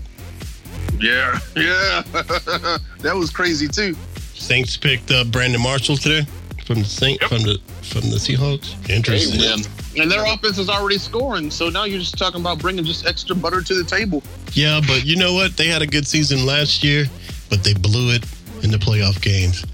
yeah, 0.99 1.39
yeah, 1.57 2.03
that 3.01 3.15
was 3.15 3.31
crazy 3.31 3.69
too. 3.69 3.97
Saints 4.35 4.77
picked 4.77 5.11
up 5.11 5.29
Brandon 5.31 5.61
Marshall 5.63 5.97
today 5.97 6.27
from 6.65 6.81
the 6.81 6.85
Saint 6.85 7.21
Yep. 7.21 7.31
from 7.31 7.43
the 7.43 7.59
from 7.83 8.03
the 8.11 8.17
Seahawks. 8.17 8.75
Interesting. 8.91 9.41
Yeah. 9.41 9.57
And 10.03 10.11
their 10.11 10.25
offense 10.25 10.57
is 10.59 10.69
already 10.69 10.99
scoring, 10.99 11.51
so 11.51 11.69
now 11.69 11.85
you're 11.85 11.99
just 11.99 12.17
talking 12.17 12.41
about 12.41 12.59
bringing 12.61 12.85
just 12.85 13.07
extra 13.07 13.35
butter 13.35 13.61
to 13.61 13.75
the 13.75 13.83
table. 13.85 14.23
Yeah, 14.53 14.81
but 14.87 15.05
you 15.05 15.17
know 15.17 15.35
what? 15.35 15.57
They 15.57 15.67
had 15.67 15.83
a 15.83 15.87
good 15.87 16.07
season 16.07 16.47
last 16.47 16.85
year, 16.85 17.07
but 17.49 17.65
they 17.65 17.75
blew 17.75 18.11
it 18.15 18.25
in 18.63 18.71
the 18.71 18.77
playoff 18.79 19.21
games 19.21 19.65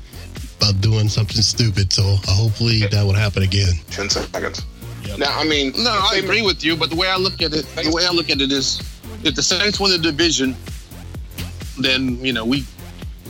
by 0.59 0.73
doing 0.81 1.09
something 1.11 1.43
stupid. 1.43 1.93
So 1.93 2.03
hopefully 2.25 2.87
that 2.91 3.05
would 3.05 3.17
happen 3.17 3.43
again. 3.43 3.75
Ten 3.91 4.09
seconds. 4.09 4.63
Now, 5.19 5.39
I 5.39 5.45
mean, 5.45 5.73
No, 5.77 5.91
I 5.91 6.17
agree 6.17 6.43
with 6.43 6.65
you, 6.65 6.77
but 6.77 6.91
the 6.91 6.97
way 6.97 7.09
I 7.09 7.17
look 7.17 7.41
at 7.43 7.53
it, 7.55 7.67
the 7.77 7.91
way 7.93 8.07
I 8.07 8.11
look 8.11 8.31
at 8.31 8.41
it 8.41 8.53
is, 8.53 8.81
if 9.25 9.35
the 9.35 9.43
Saints 9.43 9.81
win 9.81 9.91
the 9.91 9.99
division, 9.99 10.57
then 11.79 12.23
you 12.25 12.33
know 12.33 12.45
we 12.45 12.65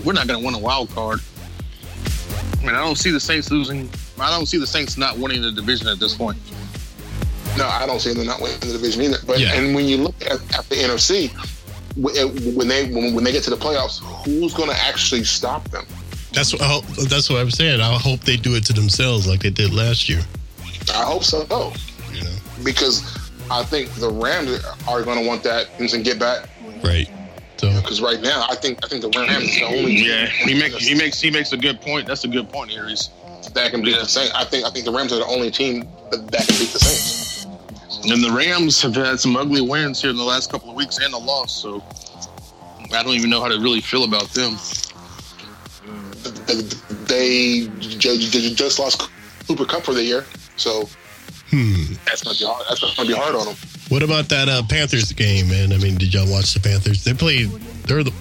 we're 0.05 0.13
not 0.13 0.27
going 0.27 0.39
to 0.39 0.45
win 0.45 0.55
a 0.55 0.59
wild 0.59 0.91
card. 0.91 1.21
I 2.61 2.67
mean, 2.67 2.75
I 2.75 2.81
don't 2.85 2.97
see 2.97 3.11
the 3.11 3.21
Saints 3.21 3.51
losing. 3.51 3.89
I 4.19 4.31
don't 4.31 4.47
see 4.47 4.59
the 4.59 4.67
Saints 4.67 4.97
not 4.97 5.19
winning 5.19 5.43
the 5.43 5.53
division 5.53 5.89
at 5.89 5.99
this 5.99 6.15
point. 6.15 6.39
No, 7.57 7.67
I 7.67 7.87
don't 7.87 8.01
see 8.01 8.13
them 8.13 8.27
not 8.27 8.41
winning 8.41 8.59
the 8.61 8.73
division 8.73 9.03
either. 9.03 9.19
But 9.27 9.41
Yeah. 9.41 9.55
and 9.55 9.75
when 9.75 9.87
you 9.87 9.99
look 9.99 10.15
at, 10.23 10.33
at 10.59 10.69
the 10.69 10.77
NFC, 10.77 11.31
when 11.97 12.69
they 12.69 12.91
when, 12.91 13.15
when 13.15 13.25
they 13.25 13.33
get 13.33 13.43
to 13.45 13.51
the 13.51 13.57
playoffs, 13.57 14.01
who's 14.25 14.53
going 14.55 14.69
to 14.71 14.77
actually 14.77 15.25
stop 15.25 15.69
them? 15.71 15.87
That's 16.33 16.53
what 16.53 16.63
I 16.63 16.81
that's 17.09 17.31
what 17.31 17.41
I'm 17.41 17.51
saying. 17.51 17.81
I 17.81 17.95
hope 17.99 18.21
they 18.21 18.37
do 18.37 18.55
it 18.57 18.65
to 18.67 18.73
themselves 18.73 19.27
like 19.27 19.41
they 19.41 19.51
did 19.51 19.73
last 19.73 20.09
year. 20.09 20.21
I 20.95 21.05
hope 21.05 21.25
so, 21.25 21.43
You 22.13 22.23
know, 22.25 22.31
because 22.65 23.03
I 23.51 23.63
think 23.65 23.91
the 23.95 24.11
Rams 24.11 24.65
are 24.89 25.03
going 25.03 25.21
to 25.21 25.27
want 25.27 25.43
that 25.45 25.69
and 25.79 26.05
get 26.05 26.19
back. 26.19 26.49
right? 26.83 27.09
So 27.59 27.73
Because 27.81 28.01
right 28.03 28.21
now, 28.21 28.47
I 28.51 28.55
think 28.57 28.85
I 28.85 28.89
think 28.89 29.03
the 29.03 29.11
Rams 29.19 29.45
is 29.49 29.55
the 29.57 29.65
only 29.65 29.97
Yeah, 29.97 30.27
he 30.27 30.55
makes 30.55 30.77
he 30.77 30.95
makes 30.95 31.21
he 31.21 31.31
makes 31.31 31.53
a 31.53 31.57
good 31.57 31.81
point. 31.81 32.07
That's 32.07 32.25
a 32.25 32.29
good 32.29 32.49
point, 32.51 32.71
Aries. 32.73 33.09
that 33.55 33.71
can 33.71 33.83
beat 33.83 33.99
the 33.99 34.05
same. 34.05 34.31
I 34.35 34.45
think 34.45 34.67
I 34.67 34.71
think 34.71 34.85
the 34.85 34.93
Rams 34.93 35.13
are 35.13 35.19
the 35.19 35.27
only 35.27 35.51
team 35.51 35.89
that, 36.11 36.31
that 36.33 36.47
can 36.47 36.57
beat 36.59 36.69
the 36.73 36.79
Saints. 36.79 37.47
And 38.11 38.23
the 38.23 38.31
Rams 38.31 38.81
have 38.83 38.95
had 38.95 39.19
some 39.19 39.37
ugly 39.37 39.63
wins 39.63 40.03
here 40.03 40.11
in 40.11 40.17
the 40.17 40.23
last 40.25 40.51
couple 40.51 40.69
of 40.71 40.77
weeks 40.77 40.99
and 40.99 41.13
a 41.15 41.19
loss, 41.19 41.51
so 41.63 41.83
I 42.93 43.03
don't 43.03 43.15
even 43.15 43.31
know 43.31 43.41
how 43.41 43.49
to 43.49 43.59
really 43.59 43.81
feel 43.81 44.05
about 44.05 44.29
them. 44.29 44.57
They 47.07 47.69
ju- 47.79 48.19
ju- 48.19 48.55
just 48.55 48.79
lost 48.79 49.09
Cooper 49.49 49.65
Kupp 49.65 49.85
for 49.85 49.95
the 49.95 50.03
year, 50.03 50.25
so 50.57 50.89
hmm. 51.51 51.95
that's 52.05 52.23
gonna 52.23 52.37
be 52.39 52.45
hard. 52.45 52.65
That's 52.69 52.97
gonna 52.97 53.09
be 53.09 53.15
hard 53.15 53.35
on 53.35 53.47
them. 53.47 53.57
What 53.89 54.03
about 54.03 54.29
that 54.31 54.49
uh, 54.49 54.63
Panthers 54.69 55.13
game, 55.13 55.49
man? 55.49 55.73
I 55.73 55.79
mean, 55.79 55.97
did 55.97 56.13
y'all 56.13 56.31
watch 56.31 56.55
the 56.55 56.61
Panthers? 56.61 57.05
They 57.05 57.15
played. 57.15 57.51
They're 57.87 58.03
the 58.03 58.13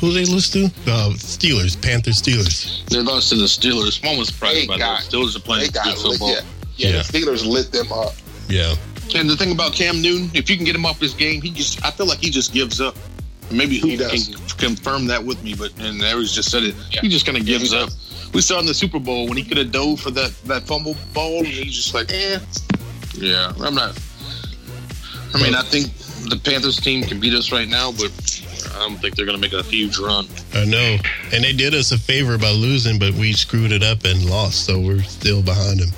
who 0.00 0.12
they 0.12 0.24
lose 0.24 0.50
to? 0.50 0.64
Uh, 0.86 1.10
Steelers. 1.14 1.80
Panthers. 1.80 2.20
Steelers. 2.20 2.84
They 2.86 2.98
lost 2.98 3.30
to 3.30 3.36
the 3.36 3.44
Steelers. 3.44 4.04
One 4.04 4.18
was 4.18 4.28
surprised 4.28 4.62
They 4.62 4.66
by 4.66 4.78
got- 4.78 5.00
that. 5.02 5.10
Steelers 5.10 5.36
are 5.36 5.38
They 5.38 5.44
playing 5.44 5.70
got 5.70 5.84
good 5.84 5.98
lit, 5.98 6.10
football. 6.18 6.30
yeah, 6.30 6.40
yeah, 6.76 6.88
Yeah. 6.88 7.02
The 7.02 7.18
Steelers 7.18 7.46
lit 7.46 7.70
them 7.72 7.92
up. 7.92 8.12
Yeah. 8.48 8.74
And 9.14 9.30
the 9.30 9.36
thing 9.36 9.52
about 9.52 9.72
Cam 9.72 10.02
Newton, 10.02 10.30
if 10.34 10.50
you 10.50 10.56
can 10.56 10.64
get 10.64 10.74
him 10.74 10.84
off 10.84 10.98
his 10.98 11.14
game, 11.14 11.40
he 11.40 11.50
just 11.50 11.84
I 11.84 11.90
feel 11.90 12.06
like 12.06 12.18
he 12.18 12.30
just 12.30 12.52
gives 12.52 12.80
up. 12.80 12.96
Maybe 13.54 13.78
who 13.78 13.88
He 13.88 13.96
does. 13.96 14.28
can 14.28 14.58
confirm 14.58 15.06
that 15.06 15.24
with 15.24 15.42
me, 15.42 15.54
but 15.54 15.72
and 15.78 16.02
Aries 16.02 16.32
just 16.32 16.50
said 16.50 16.62
it. 16.64 16.74
Yeah. 16.90 17.00
He 17.02 17.08
just 17.08 17.24
kind 17.26 17.38
of 17.38 17.46
gives 17.46 17.70
he 17.72 17.78
up. 17.78 17.90
We 18.32 18.40
saw 18.42 18.58
in 18.58 18.66
the 18.66 18.74
Super 18.74 18.98
Bowl 18.98 19.28
when 19.28 19.36
he 19.36 19.44
could 19.44 19.56
have 19.58 19.70
dove 19.72 20.00
for 20.00 20.10
that 20.12 20.32
that 20.46 20.64
fumble 20.64 20.96
ball, 21.12 21.38
and 21.38 21.46
he's 21.46 21.74
just 21.74 21.94
like, 21.94 22.10
eh. 22.12 22.38
Yeah, 23.16 23.52
I'm 23.60 23.74
not. 23.74 23.98
I 25.34 25.42
mean, 25.42 25.54
I 25.54 25.62
think 25.62 25.92
the 26.30 26.36
Panthers 26.42 26.78
team 26.80 27.04
can 27.04 27.20
beat 27.20 27.34
us 27.34 27.52
right 27.52 27.68
now, 27.68 27.92
but 27.92 28.10
I 28.74 28.78
don't 28.80 28.96
think 28.98 29.14
they're 29.16 29.26
going 29.26 29.40
to 29.40 29.42
make 29.42 29.52
a 29.52 29.62
huge 29.62 29.98
run. 29.98 30.26
I 30.54 30.64
know. 30.64 30.96
And 31.32 31.44
they 31.44 31.52
did 31.52 31.74
us 31.74 31.92
a 31.92 31.98
favor 31.98 32.38
by 32.38 32.50
losing, 32.50 32.98
but 32.98 33.12
we 33.14 33.32
screwed 33.32 33.72
it 33.72 33.82
up 33.82 34.04
and 34.04 34.24
lost, 34.28 34.64
so 34.64 34.80
we're 34.80 35.02
still 35.02 35.42
behind 35.42 35.80
them. 35.80 35.90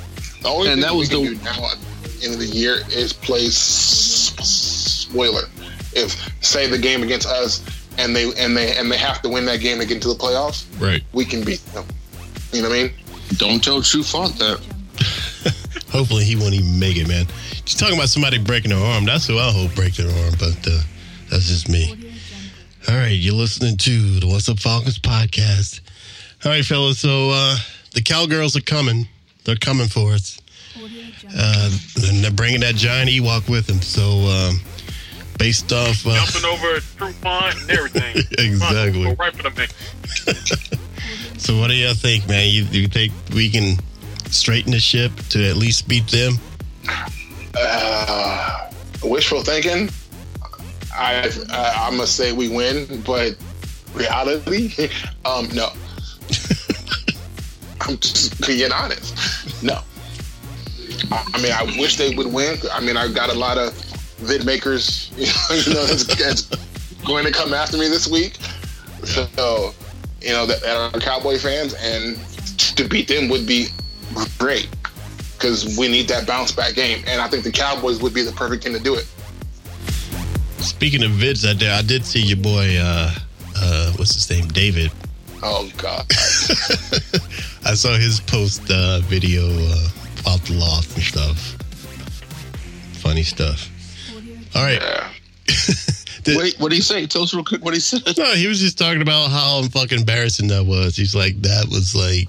The 0.43 0.49
only 0.49 0.69
And 0.69 0.75
thing 0.77 0.83
that 0.83 0.93
we 0.93 0.99
was 1.01 1.09
can 1.09 1.25
the- 1.25 1.35
do 1.37 1.43
now 1.45 1.71
at 1.71 1.79
the 2.03 2.25
end 2.25 2.35
of 2.35 2.41
the 2.41 2.47
year 2.47 2.81
is 2.91 3.13
play 3.13 3.47
s- 3.47 4.33
s- 4.39 5.07
spoiler. 5.09 5.49
If 5.97 6.13
say 6.45 6.69
the 6.69 6.79
game 6.79 7.03
against 7.03 7.27
us 7.27 7.63
and 7.99 8.15
they 8.15 8.31
and 8.39 8.57
they 8.57 8.77
and 8.77 8.91
they 8.93 8.99
have 8.99 9.23
to 9.23 9.29
win 9.29 9.47
that 9.47 9.61
game 9.61 9.79
to 9.81 9.87
get 9.87 9.95
into 9.97 10.09
the 10.09 10.15
playoffs, 10.15 10.67
Right. 10.81 11.03
we 11.13 11.25
can 11.25 11.43
beat 11.43 11.65
them. 11.73 11.85
You 12.53 12.63
know 12.63 12.69
what 12.69 12.79
I 12.79 12.83
mean? 12.85 12.93
Don't 13.39 13.65
tell 13.65 13.81
Trufant 13.81 14.37
that. 14.39 14.61
Hopefully 15.91 16.25
he 16.25 16.37
won't 16.37 16.55
even 16.55 16.79
make 16.79 16.97
it, 16.97 17.09
man. 17.09 17.27
You're 17.67 17.79
talking 17.79 17.97
about 17.97 18.09
somebody 18.09 18.39
breaking 18.39 18.71
their 18.71 18.79
arm. 18.85 19.05
That's 19.05 19.27
who 19.27 19.39
I 19.39 19.51
hope 19.51 19.75
break 19.75 19.95
their 19.95 20.09
arm, 20.25 20.35
but 20.39 20.57
uh, 20.71 20.81
that's 21.31 21.47
just 21.49 21.69
me. 21.69 22.13
All 22.89 22.95
right, 22.95 23.09
you're 23.09 23.35
listening 23.35 23.77
to 23.79 24.21
the 24.21 24.27
What's 24.29 24.49
Up 24.49 24.61
Falcons 24.61 24.99
podcast. 24.99 25.81
All 26.45 26.53
right, 26.53 26.65
fellas. 26.65 26.99
So 27.01 27.31
uh, 27.31 27.57
the 27.95 28.03
cowgirls 28.03 28.57
are 28.57 28.61
coming. 28.61 29.09
They're 29.45 29.57
coming 29.57 29.89
for 29.89 30.13
us. 30.13 30.39
Uh, 31.37 31.71
and 32.07 32.23
they're 32.23 32.31
bringing 32.31 32.61
that 32.61 32.75
giant 32.77 33.11
Ewok 33.11 33.49
with 33.49 33.67
them. 33.67 33.81
So 33.83 34.03
um, 34.29 34.61
based 35.39 35.73
off, 35.73 36.07
uh, 36.07 36.25
Jumping 36.25 36.45
over 36.45 36.77
a 36.77 36.81
Trufant 36.81 37.61
and 37.63 37.71
everything. 37.71 38.17
Exactly. 38.39 39.05
Go 39.05 39.15
right 39.15 39.35
for 39.35 39.43
the 39.43 39.51
man. 39.51 39.69
so 41.39 41.59
what 41.59 41.69
do 41.69 41.75
y'all 41.75 41.95
think, 41.95 42.29
man? 42.29 42.49
You, 42.49 42.65
you 42.65 42.89
think 42.89 43.13
we 43.35 43.51
can 43.51 43.77
straighten 44.31 44.73
the 44.73 44.81
ship 44.81 45.13
to 45.31 45.49
at 45.49 45.57
least 45.57 45.89
beat 45.89 46.07
them? 46.09 46.35
Uh, 47.59 48.71
wishful 49.03 49.43
thinking. 49.43 49.89
I, 50.95 51.31
I 51.51 51.87
I'm 51.87 51.93
gonna 51.93 52.07
say 52.07 52.33
we 52.33 52.49
win, 52.49 53.03
but 53.03 53.37
reality, 53.95 54.89
um, 55.25 55.49
no. 55.55 55.71
I'm 57.81 57.99
just 57.99 58.47
being 58.47 58.73
honest. 58.73 59.63
No. 59.63 59.81
I, 61.11 61.31
I 61.35 61.43
mean, 61.43 61.53
I 61.53 61.63
wish 61.79 61.97
they 61.97 62.15
would 62.15 62.33
win. 62.33 62.59
I 62.73 62.81
mean, 62.81 62.97
I've 62.97 63.15
got 63.15 63.31
a 63.31 63.39
lot 63.39 63.59
of 63.59 63.75
vid 64.19 64.45
makers, 64.45 65.11
you 65.17 65.27
know, 65.49 65.57
you 65.57 65.75
know 65.75 65.87
that's, 65.87 66.05
that's 66.17 66.43
going 67.05 67.25
to 67.25 67.33
come 67.33 67.53
after 67.53 67.77
me 67.77 67.89
this 67.89 68.09
week. 68.09 68.37
So, 69.05 69.75
you 70.21 70.31
know, 70.31 70.47
that, 70.47 70.61
that 70.63 70.95
are 70.95 71.01
Cowboy 71.01 71.39
fans, 71.39 71.75
and 71.75 72.19
to 72.77 72.89
beat 72.89 73.09
them 73.09 73.29
would 73.29 73.47
be 73.47 73.69
great 74.39 74.69
because 75.37 75.77
we 75.79 75.89
need 75.89 76.09
that 76.09 76.27
bounce 76.27 76.53
back 76.53 76.75
game, 76.75 77.05
and 77.07 77.21
I 77.21 77.29
think 77.29 77.45
the 77.45 77.53
Cowboys 77.53 78.03
would 78.03 78.15
be 78.15 78.23
the 78.23 78.33
perfect 78.33 78.65
team 78.65 78.73
to 78.73 78.81
do 78.81 78.95
it. 78.95 79.07
Speaking 80.59 81.05
of 81.05 81.11
vids 81.13 81.49
out 81.49 81.59
there, 81.59 81.73
I 81.73 81.83
did 81.83 82.05
see 82.05 82.21
your 82.21 82.39
boy, 82.39 82.77
uh, 82.79 83.15
uh, 83.57 83.93
what's 83.93 84.15
his 84.15 84.29
name, 84.31 84.49
David. 84.49 84.91
Oh 85.43 85.71
God, 85.77 86.07
I 87.65 87.75
saw 87.75 87.95
his 87.97 88.21
post 88.21 88.63
uh, 88.71 89.01
video 89.01 89.47
uh, 89.47 89.89
about 90.21 90.41
the 90.43 90.55
loss 90.55 90.93
and 90.95 91.05
stuff. 91.05 91.39
Funny 93.01 93.23
stuff. 93.23 93.71
All 94.57 94.63
right. 94.65 94.81
yeah. 94.81 95.11
Did- 96.25 96.39
Wait, 96.39 96.57
what 96.59 96.71
did 96.71 96.77
he 96.77 96.83
say? 96.83 97.07
Tell 97.07 97.23
us 97.23 97.33
real 97.35 97.45
quick 97.45 97.65
what 97.65 97.73
he 97.75 97.79
said. 97.81 98.03
No, 98.19 98.33
he 98.35 98.49
was 98.49 98.59
just 98.59 98.77
talking 98.77 99.01
about 99.03 99.31
how 99.31 99.63
fucking 99.69 100.01
embarrassing 100.01 100.49
that 100.49 100.65
was. 100.67 100.97
He's 100.97 101.15
like, 101.15 101.41
that 101.43 101.67
was 101.71 101.95
like, 101.95 102.29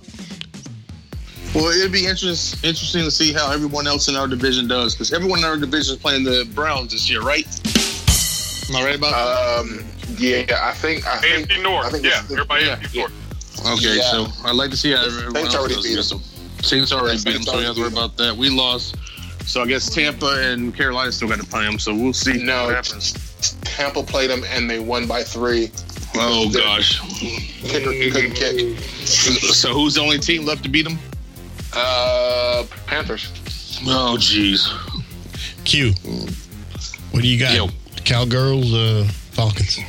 Well, 1.56 1.72
it'd 1.72 1.92
be 1.92 2.06
interest, 2.06 2.64
interesting 2.64 3.04
to 3.06 3.10
see 3.12 3.34
how 3.34 3.52
everyone 3.52 3.88
else 3.88 4.08
in 4.08 4.16
our 4.16 4.28
division 4.28 4.68
does 4.68 4.94
because 4.94 5.12
everyone 5.14 5.40
in 5.40 5.46
our 5.46 5.58
division 5.58 5.96
is 5.96 6.00
playing 6.02 6.24
the 6.26 6.48
Browns 6.54 6.92
this 6.92 7.10
year, 7.10 7.22
right? 7.22 7.46
Am 8.70 8.76
I 8.76 8.86
right 8.86 8.96
about 8.98 9.12
that? 9.12 9.60
Um, 9.60 9.86
yeah, 10.20 10.46
I 10.62 10.74
think 10.74 11.08
I 11.08 11.18
think 11.20 11.50
AFC 11.50 11.64
North. 11.64 11.86
I 11.88 11.90
think 11.90 12.06
yeah, 12.06 12.22
the- 12.24 12.34
everybody 12.34 12.66
yeah, 12.66 12.76
AFC 12.76 12.94
yeah. 12.94 13.02
North. 13.02 13.14
Okay, 13.80 13.96
yeah. 13.98 14.12
so 14.12 14.28
I'd 14.46 14.56
like 14.56 14.70
to 14.72 14.78
see 14.78 14.92
how 14.92 15.06
everyone 15.06 15.34
Saints 15.34 15.56
else 15.56 15.56
already 15.56 15.74
does 15.76 15.84
beat 15.84 15.92
against 15.94 16.10
them. 16.12 16.20
them. 16.20 16.64
Saints 16.64 16.92
already 16.92 17.18
Yeah, 17.18 17.24
beat 17.24 17.34
them, 17.34 17.44
so 17.44 17.52
you 17.54 17.58
don't 17.58 17.66
have 17.66 17.76
to 17.76 17.82
worry 17.82 17.92
about 17.92 18.18
that. 18.18 18.36
We 18.38 18.50
lost, 18.50 18.96
so 19.48 19.62
I 19.62 19.66
guess 19.66 19.90
Tampa 19.94 20.40
and 20.52 20.76
Carolina 20.76 21.12
still 21.12 21.28
got 21.28 21.40
to 21.40 21.46
play 21.46 21.64
them. 21.64 21.80
So 21.80 21.96
we'll 21.96 22.14
see 22.14 22.44
No, 22.44 22.66
what 22.66 22.76
happens. 22.76 23.14
Tampa 23.62 24.04
played 24.04 24.30
them 24.30 24.44
and 24.50 24.70
they 24.70 24.80
won 24.80 25.08
by 25.08 25.24
three. 25.24 25.72
Oh 26.16 26.52
gosh. 26.54 27.00
Kicker 27.62 27.92
couldn't 28.12 28.34
kick. 28.34 28.78
So 29.06 29.74
who's 29.74 29.96
the 29.96 30.02
only 30.02 30.20
team 30.20 30.46
left 30.46 30.64
to 30.64 30.70
beat 30.70 30.84
them? 30.84 30.98
Uh, 31.74 32.66
Panthers. 32.86 33.32
Oh 33.86 34.18
jeez. 34.20 34.68
Q. 35.66 35.94
What 37.12 37.22
do 37.22 37.28
you 37.28 37.40
got? 37.40 37.54
Yo. 37.54 37.68
Cowgirls, 38.04 38.74
uh, 38.74 39.06
Falcons. 39.32 39.80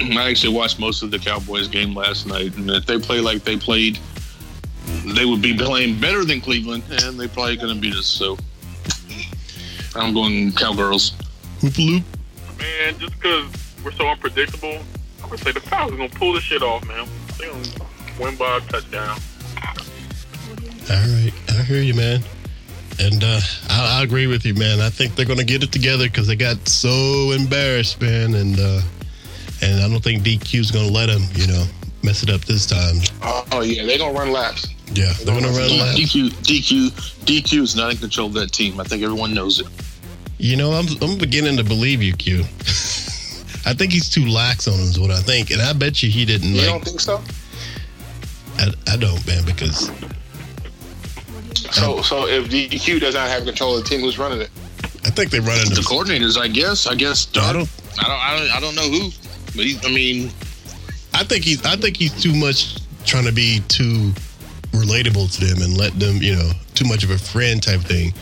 I 0.00 0.30
actually 0.30 0.54
watched 0.54 0.80
most 0.80 1.02
of 1.02 1.10
the 1.10 1.18
Cowboys 1.18 1.68
game 1.68 1.94
last 1.94 2.26
night, 2.26 2.56
and 2.56 2.70
if 2.70 2.86
they 2.86 2.98
play 2.98 3.20
like 3.20 3.44
they 3.44 3.58
played, 3.58 3.98
they 5.14 5.26
would 5.26 5.42
be 5.42 5.56
playing 5.56 6.00
better 6.00 6.24
than 6.24 6.40
Cleveland, 6.40 6.82
and 6.90 7.20
they 7.20 7.28
probably 7.28 7.56
going 7.56 7.74
to 7.74 7.80
beat 7.80 7.94
us. 7.94 8.06
So 8.06 8.38
I'm 9.94 10.14
going 10.14 10.52
Cowgirls. 10.52 11.12
Hoop 11.60 11.78
loop. 11.78 12.04
Man, 12.58 12.98
just 12.98 13.14
because 13.20 13.50
we're 13.84 13.92
so 13.92 14.06
unpredictable, 14.06 14.78
I'm 15.22 15.28
gonna 15.28 15.38
say 15.38 15.52
the 15.52 15.60
Falcons 15.60 15.98
gonna 15.98 16.08
pull 16.08 16.32
this 16.32 16.44
shit 16.44 16.62
off, 16.62 16.86
man. 16.86 17.06
They 17.38 17.46
gonna 17.46 17.62
win 18.20 18.36
by 18.36 18.58
a 18.58 18.60
touchdown. 18.60 19.18
All 20.90 20.96
right. 20.96 21.32
I 21.48 21.62
hear 21.62 21.82
you, 21.82 21.94
man. 21.94 22.20
And 22.98 23.22
uh, 23.22 23.40
I, 23.68 24.00
I 24.00 24.02
agree 24.02 24.26
with 24.26 24.44
you, 24.44 24.54
man. 24.54 24.80
I 24.80 24.90
think 24.90 25.14
they're 25.14 25.26
going 25.26 25.38
to 25.38 25.44
get 25.44 25.62
it 25.62 25.72
together 25.72 26.04
because 26.04 26.26
they 26.26 26.36
got 26.36 26.68
so 26.68 27.32
embarrassed, 27.32 28.00
man. 28.00 28.34
And 28.34 28.58
uh, 28.58 28.80
and 29.62 29.80
I 29.80 29.88
don't 29.88 30.02
think 30.02 30.22
DQ's 30.22 30.70
going 30.70 30.88
to 30.88 30.92
let 30.92 31.06
them, 31.06 31.22
you 31.34 31.46
know, 31.46 31.64
mess 32.02 32.22
it 32.22 32.30
up 32.30 32.40
this 32.42 32.66
time. 32.66 32.96
Oh, 33.22 33.44
oh, 33.52 33.60
yeah, 33.62 33.84
they're 33.84 33.98
gonna 33.98 34.18
run 34.18 34.32
laps. 34.32 34.66
Yeah, 34.94 35.12
they're 35.24 35.40
going 35.40 35.42
to 35.44 35.58
run 35.58 35.70
laps. 35.78 35.98
DQ, 35.98 36.28
DQ, 36.42 36.90
DQ 37.24 37.62
is 37.62 37.74
not 37.74 37.92
in 37.92 37.96
control 37.96 38.26
of 38.26 38.34
that 38.34 38.52
team. 38.52 38.78
I 38.78 38.84
think 38.84 39.02
everyone 39.02 39.32
knows 39.32 39.58
it. 39.58 39.66
You 40.36 40.56
know, 40.56 40.72
I'm 40.72 40.84
I'm 41.00 41.16
beginning 41.16 41.56
to 41.56 41.64
believe 41.64 42.02
you, 42.02 42.12
Q. 42.12 42.40
I 43.64 43.72
think 43.74 43.92
he's 43.92 44.10
too 44.10 44.26
lax 44.26 44.68
on 44.68 44.74
him, 44.74 44.80
is 44.80 45.00
what 45.00 45.10
I 45.10 45.20
think, 45.22 45.50
and 45.50 45.62
I 45.62 45.72
bet 45.72 46.02
you 46.02 46.10
he 46.10 46.24
didn't 46.26 46.48
You 46.50 46.56
like. 46.62 46.66
don't 46.66 46.84
think 46.84 47.00
so? 47.00 47.22
I, 48.58 48.68
I 48.88 48.96
don't, 48.96 49.24
man, 49.26 49.44
because 49.46 49.90
So, 51.70 52.02
so 52.02 52.26
if 52.26 52.48
DQ 52.50 53.00
does 53.00 53.14
not 53.14 53.28
have 53.28 53.44
control 53.44 53.76
of 53.76 53.84
the 53.84 53.88
team, 53.88 54.00
who's 54.00 54.18
running 54.18 54.40
it? 54.40 54.50
I 55.04 55.10
think 55.10 55.30
they 55.30 55.40
run 55.40 55.58
into 55.60 55.76
The 55.76 55.80
coordinators, 55.82 56.38
I 56.38 56.48
guess. 56.48 56.86
I 56.86 56.94
guess. 56.94 57.28
I 57.36 57.52
don't. 57.52 57.68
I 57.98 58.02
don't. 58.02 58.20
I 58.20 58.38
don't. 58.38 58.50
I 58.56 58.60
don't 58.60 58.74
know 58.74 58.90
who, 58.90 59.10
but 59.56 59.64
he, 59.64 59.78
I 59.84 59.90
mean, 59.92 60.30
I 61.14 61.24
think 61.24 61.44
he's. 61.44 61.64
I 61.64 61.76
think 61.76 61.96
he's 61.96 62.20
too 62.20 62.34
much 62.34 62.78
trying 63.04 63.24
to 63.24 63.32
be 63.32 63.60
too 63.68 64.12
relatable 64.72 65.34
to 65.38 65.44
them 65.44 65.62
and 65.62 65.76
let 65.76 65.98
them, 65.98 66.16
you 66.22 66.34
know, 66.34 66.50
too 66.74 66.86
much 66.86 67.04
of 67.04 67.10
a 67.10 67.18
friend 67.18 67.62
type 67.62 67.80
thing 67.80 68.12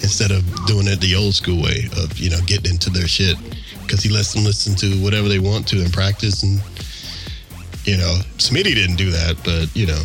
instead 0.00 0.30
of 0.30 0.42
doing 0.66 0.86
it 0.86 1.00
the 1.00 1.14
old 1.14 1.34
school 1.34 1.62
way 1.62 1.88
of 1.98 2.18
you 2.18 2.30
know 2.30 2.40
getting 2.46 2.72
into 2.72 2.90
their 2.90 3.06
shit 3.06 3.36
because 3.82 4.02
he 4.02 4.08
lets 4.08 4.32
them 4.32 4.44
listen 4.44 4.74
to 4.74 5.02
whatever 5.02 5.28
they 5.28 5.38
want 5.38 5.66
to 5.68 5.82
in 5.82 5.90
practice 5.90 6.42
and 6.42 6.60
you 7.84 7.96
know 7.96 8.18
Smitty 8.38 8.74
didn't 8.74 8.96
do 8.96 9.10
that, 9.10 9.36
but 9.44 9.74
you 9.76 9.86
know 9.86 10.02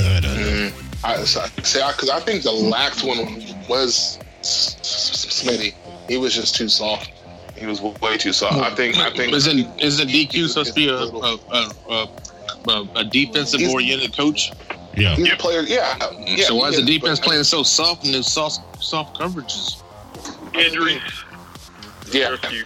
I 0.00 0.20
don't 0.20 0.34
know. 0.34 0.70
Mm, 0.70 1.04
I 1.04 1.24
so- 1.24 1.44
see, 1.62 1.80
because 1.86 2.10
I, 2.10 2.20
think 2.20 2.42
the 2.42 2.52
lax 2.52 3.02
one 3.02 3.42
was 3.68 4.18
Smitty. 4.42 5.74
He 6.08 6.16
was 6.16 6.34
just 6.34 6.54
too 6.56 6.68
soft. 6.68 7.10
He 7.56 7.66
was 7.66 7.80
way 7.80 8.16
too 8.16 8.32
soft. 8.32 8.56
I 8.56 8.74
think. 8.74 8.96
I 8.96 9.10
think. 9.10 9.32
isn't 9.32 9.80
isn't 9.80 10.08
DQ 10.08 10.48
supposed 10.48 10.70
to 10.70 10.74
be 10.74 10.88
a 10.88 10.96
a, 10.96 11.38
a, 11.88 12.08
a, 12.68 12.88
a 12.96 13.04
defensive 13.04 13.60
oriented 13.70 14.16
coach? 14.16 14.52
Yeah, 14.96 15.16
He's 15.16 15.32
a 15.32 15.36
player. 15.36 15.62
Yeah. 15.62 15.96
yeah 16.24 16.44
so 16.44 16.54
why 16.56 16.68
is 16.68 16.76
the 16.76 16.82
defense 16.82 17.18
but- 17.18 17.26
playing 17.26 17.44
so 17.44 17.62
soft 17.62 18.04
and 18.04 18.14
there's 18.14 18.30
soft 18.32 18.82
soft 18.82 19.18
coverages? 19.18 19.82
Injuries. 20.54 21.00
Yeah. 22.12 22.28
There's 22.28 22.44
a 22.44 22.48
few. 22.48 22.64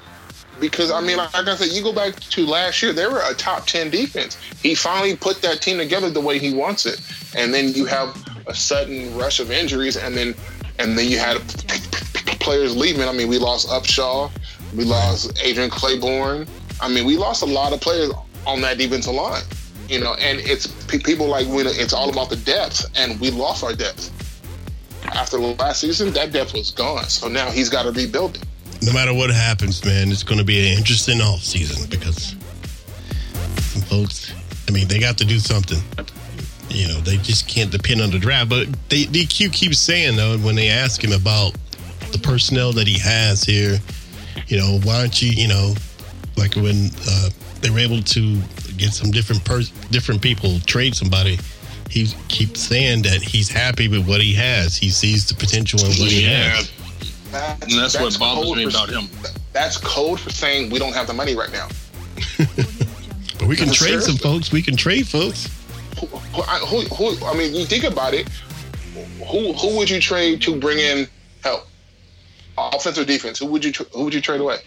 Because 0.61 0.91
I 0.91 1.01
mean, 1.01 1.19
like 1.19 1.35
I 1.35 1.55
said, 1.55 1.69
you 1.69 1.83
go 1.83 1.93
back 1.93 2.19
to 2.19 2.45
last 2.45 2.83
year, 2.83 2.93
they 2.93 3.07
were 3.07 3.23
a 3.25 3.35
top 3.35 3.67
ten 3.67 3.91
defense. 3.91 4.37
He 4.61 4.75
finally 4.75 5.15
put 5.15 5.41
that 5.43 5.63
team 5.63 5.79
together 5.79 6.11
the 6.11 6.21
way 6.21 6.39
he 6.39 6.53
wants 6.53 6.85
it, 6.85 7.01
and 7.37 7.55
then 7.55 7.73
you 7.75 7.85
have 7.87 8.17
a 8.49 8.55
sudden 8.55 9.17
rush 9.17 9.39
of 9.39 9.53
injuries, 9.53 9.97
and 9.97 10.17
then 10.17 10.35
and 10.81 10.99
then 10.99 11.09
you 11.09 11.19
had 11.19 11.39
players 12.41 12.77
leaving. 12.77 13.03
I 13.09 13.13
mean, 13.13 13.29
we 13.29 13.39
lost 13.39 13.69
Upshaw, 13.69 14.33
we 14.77 14.85
lost 14.85 15.39
Adrian 15.43 15.71
Clayborn. 15.71 16.49
I 16.81 16.89
mean, 16.89 17.05
we 17.07 17.17
lost 17.17 17.43
a 17.43 17.47
lot 17.47 17.73
of 17.73 17.81
players 17.81 18.11
on 18.47 18.61
that 18.63 18.79
defensive 18.79 19.15
line. 19.15 19.43
You 19.89 20.01
know, 20.01 20.15
and 20.15 20.39
it's 20.41 20.67
pe- 20.85 20.99
people 20.99 21.27
like 21.27 21.47
when 21.49 21.67
it's 21.67 21.93
all 21.95 22.11
about 22.11 22.29
the 22.29 22.37
depth, 22.37 22.85
and 22.95 23.19
we 23.21 23.31
lost 23.31 23.65
our 23.65 23.73
depth 23.75 24.13
after 25.07 25.39
the 25.39 25.47
last 25.55 25.81
season. 25.81 26.13
That 26.13 26.31
depth 26.33 26.53
was 26.53 26.71
gone, 26.71 27.05
so 27.05 27.29
now 27.29 27.51
he's 27.51 27.71
got 27.71 27.85
to 27.85 27.93
rebuild 27.93 28.37
it. 28.37 28.45
no 28.83 28.93
matter 28.93 29.15
what 29.15 29.31
happens, 29.31 29.83
man, 29.85 30.11
it's 30.11 30.23
going 30.23 30.39
to 30.39 30.45
be 30.45 30.59
an 30.61 30.79
interesting 30.79 31.21
off 31.23 31.41
season 31.43 31.89
because 31.89 32.35
folks, 33.89 34.33
I 34.69 34.73
mean, 34.73 34.89
they 34.89 34.99
got 34.99 35.17
to 35.19 35.25
do 35.25 35.39
something. 35.39 35.79
You 36.69 36.89
know, 36.89 37.01
they 37.01 37.17
just 37.17 37.49
can't 37.49 37.71
depend 37.71 38.03
on 38.03 38.11
the 38.11 38.19
draft. 38.19 38.51
But 38.51 38.69
they, 38.91 39.05
DQ 39.05 39.53
keeps 39.53 39.79
saying 39.79 40.17
though, 40.17 40.37
when 40.39 40.55
they 40.55 40.69
ask 40.69 41.03
him 41.03 41.13
about 41.13 41.55
the 42.13 42.19
personnel 42.19 42.73
that 42.73 42.87
he 42.87 42.99
has 42.99 43.43
here, 43.43 43.79
you 44.47 44.57
know, 44.57 44.79
why 44.85 45.01
aren't 45.01 45.21
you, 45.21 45.31
you 45.31 45.49
know, 45.49 45.75
like 46.37 46.55
when 46.55 46.91
uh, 47.09 47.31
they 47.61 47.71
were 47.71 47.79
able 47.81 48.01
to 48.03 48.41
get 48.77 48.93
some 48.93 49.11
different 49.11 49.45
pers- 49.45 49.71
different 49.91 50.23
people 50.23 50.59
trade 50.61 50.95
somebody. 50.95 51.39
He 51.91 52.07
keeps 52.29 52.61
saying 52.61 53.03
that 53.03 53.23
he's 53.23 53.49
happy 53.49 53.89
with 53.89 54.07
what 54.07 54.21
he 54.21 54.35
has. 54.35 54.77
He 54.77 54.91
sees 54.91 55.27
the 55.27 55.35
potential 55.35 55.81
in 55.81 55.87
what 55.99 56.11
he 56.11 56.23
has. 56.25 56.71
That's, 57.33 57.63
And 57.63 57.73
that's 57.83 57.99
what 57.99 58.19
bothers 58.19 58.55
me 58.57 58.65
for- 58.65 58.71
about 58.71 58.91
him. 58.91 59.09
That's 59.53 59.79
code 59.79 60.21
for 60.21 60.31
saying 60.31 60.71
we 60.71 60.79
don't 60.79 60.93
have 60.95 61.07
the 61.07 61.15
money 61.15 61.35
right 61.35 61.51
now. 61.53 61.69
But 63.39 63.47
we 63.47 63.55
can 63.55 63.67
trade 63.69 63.77
Seriously? 63.91 64.17
some 64.17 64.19
folks. 64.33 64.51
We 64.51 64.63
can 64.63 64.77
trade 64.77 65.07
folks. 65.07 65.47
Who, 66.01 66.07
who, 66.07 66.43
I- 66.43 66.59
who, 66.59 66.81
who, 66.95 67.25
I 67.25 67.35
mean, 67.35 67.55
you 67.55 67.65
think 67.67 67.85
about 67.85 68.13
it. 68.13 68.29
Who 69.31 69.53
who 69.53 69.77
would 69.77 69.89
you 69.89 70.01
trade 70.01 70.43
to 70.43 70.59
bring 70.59 70.79
in 70.79 71.07
help? 71.45 71.69
Offense 72.73 72.99
or 72.99 73.05
defense? 73.05 73.39
Who 73.39 73.47
would 73.47 73.65
you 73.65 73.73
tr- 73.73 73.85
who 73.93 74.05
would 74.05 74.15
you 74.15 74.21
trade 74.21 74.41
away? 74.41 74.59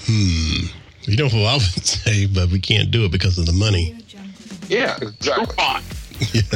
Hmm. 0.00 0.66
You 1.02 1.16
know 1.16 1.28
who 1.28 1.42
I 1.44 1.54
would 1.54 1.62
say, 1.86 2.26
but 2.26 2.50
we 2.50 2.60
can't 2.60 2.90
do 2.90 3.04
it 3.04 3.12
because 3.12 3.38
of 3.38 3.46
the 3.46 3.52
money. 3.52 3.96
Yeah, 4.68 4.96
exactly. 5.00 5.54
Fine. 5.56 5.82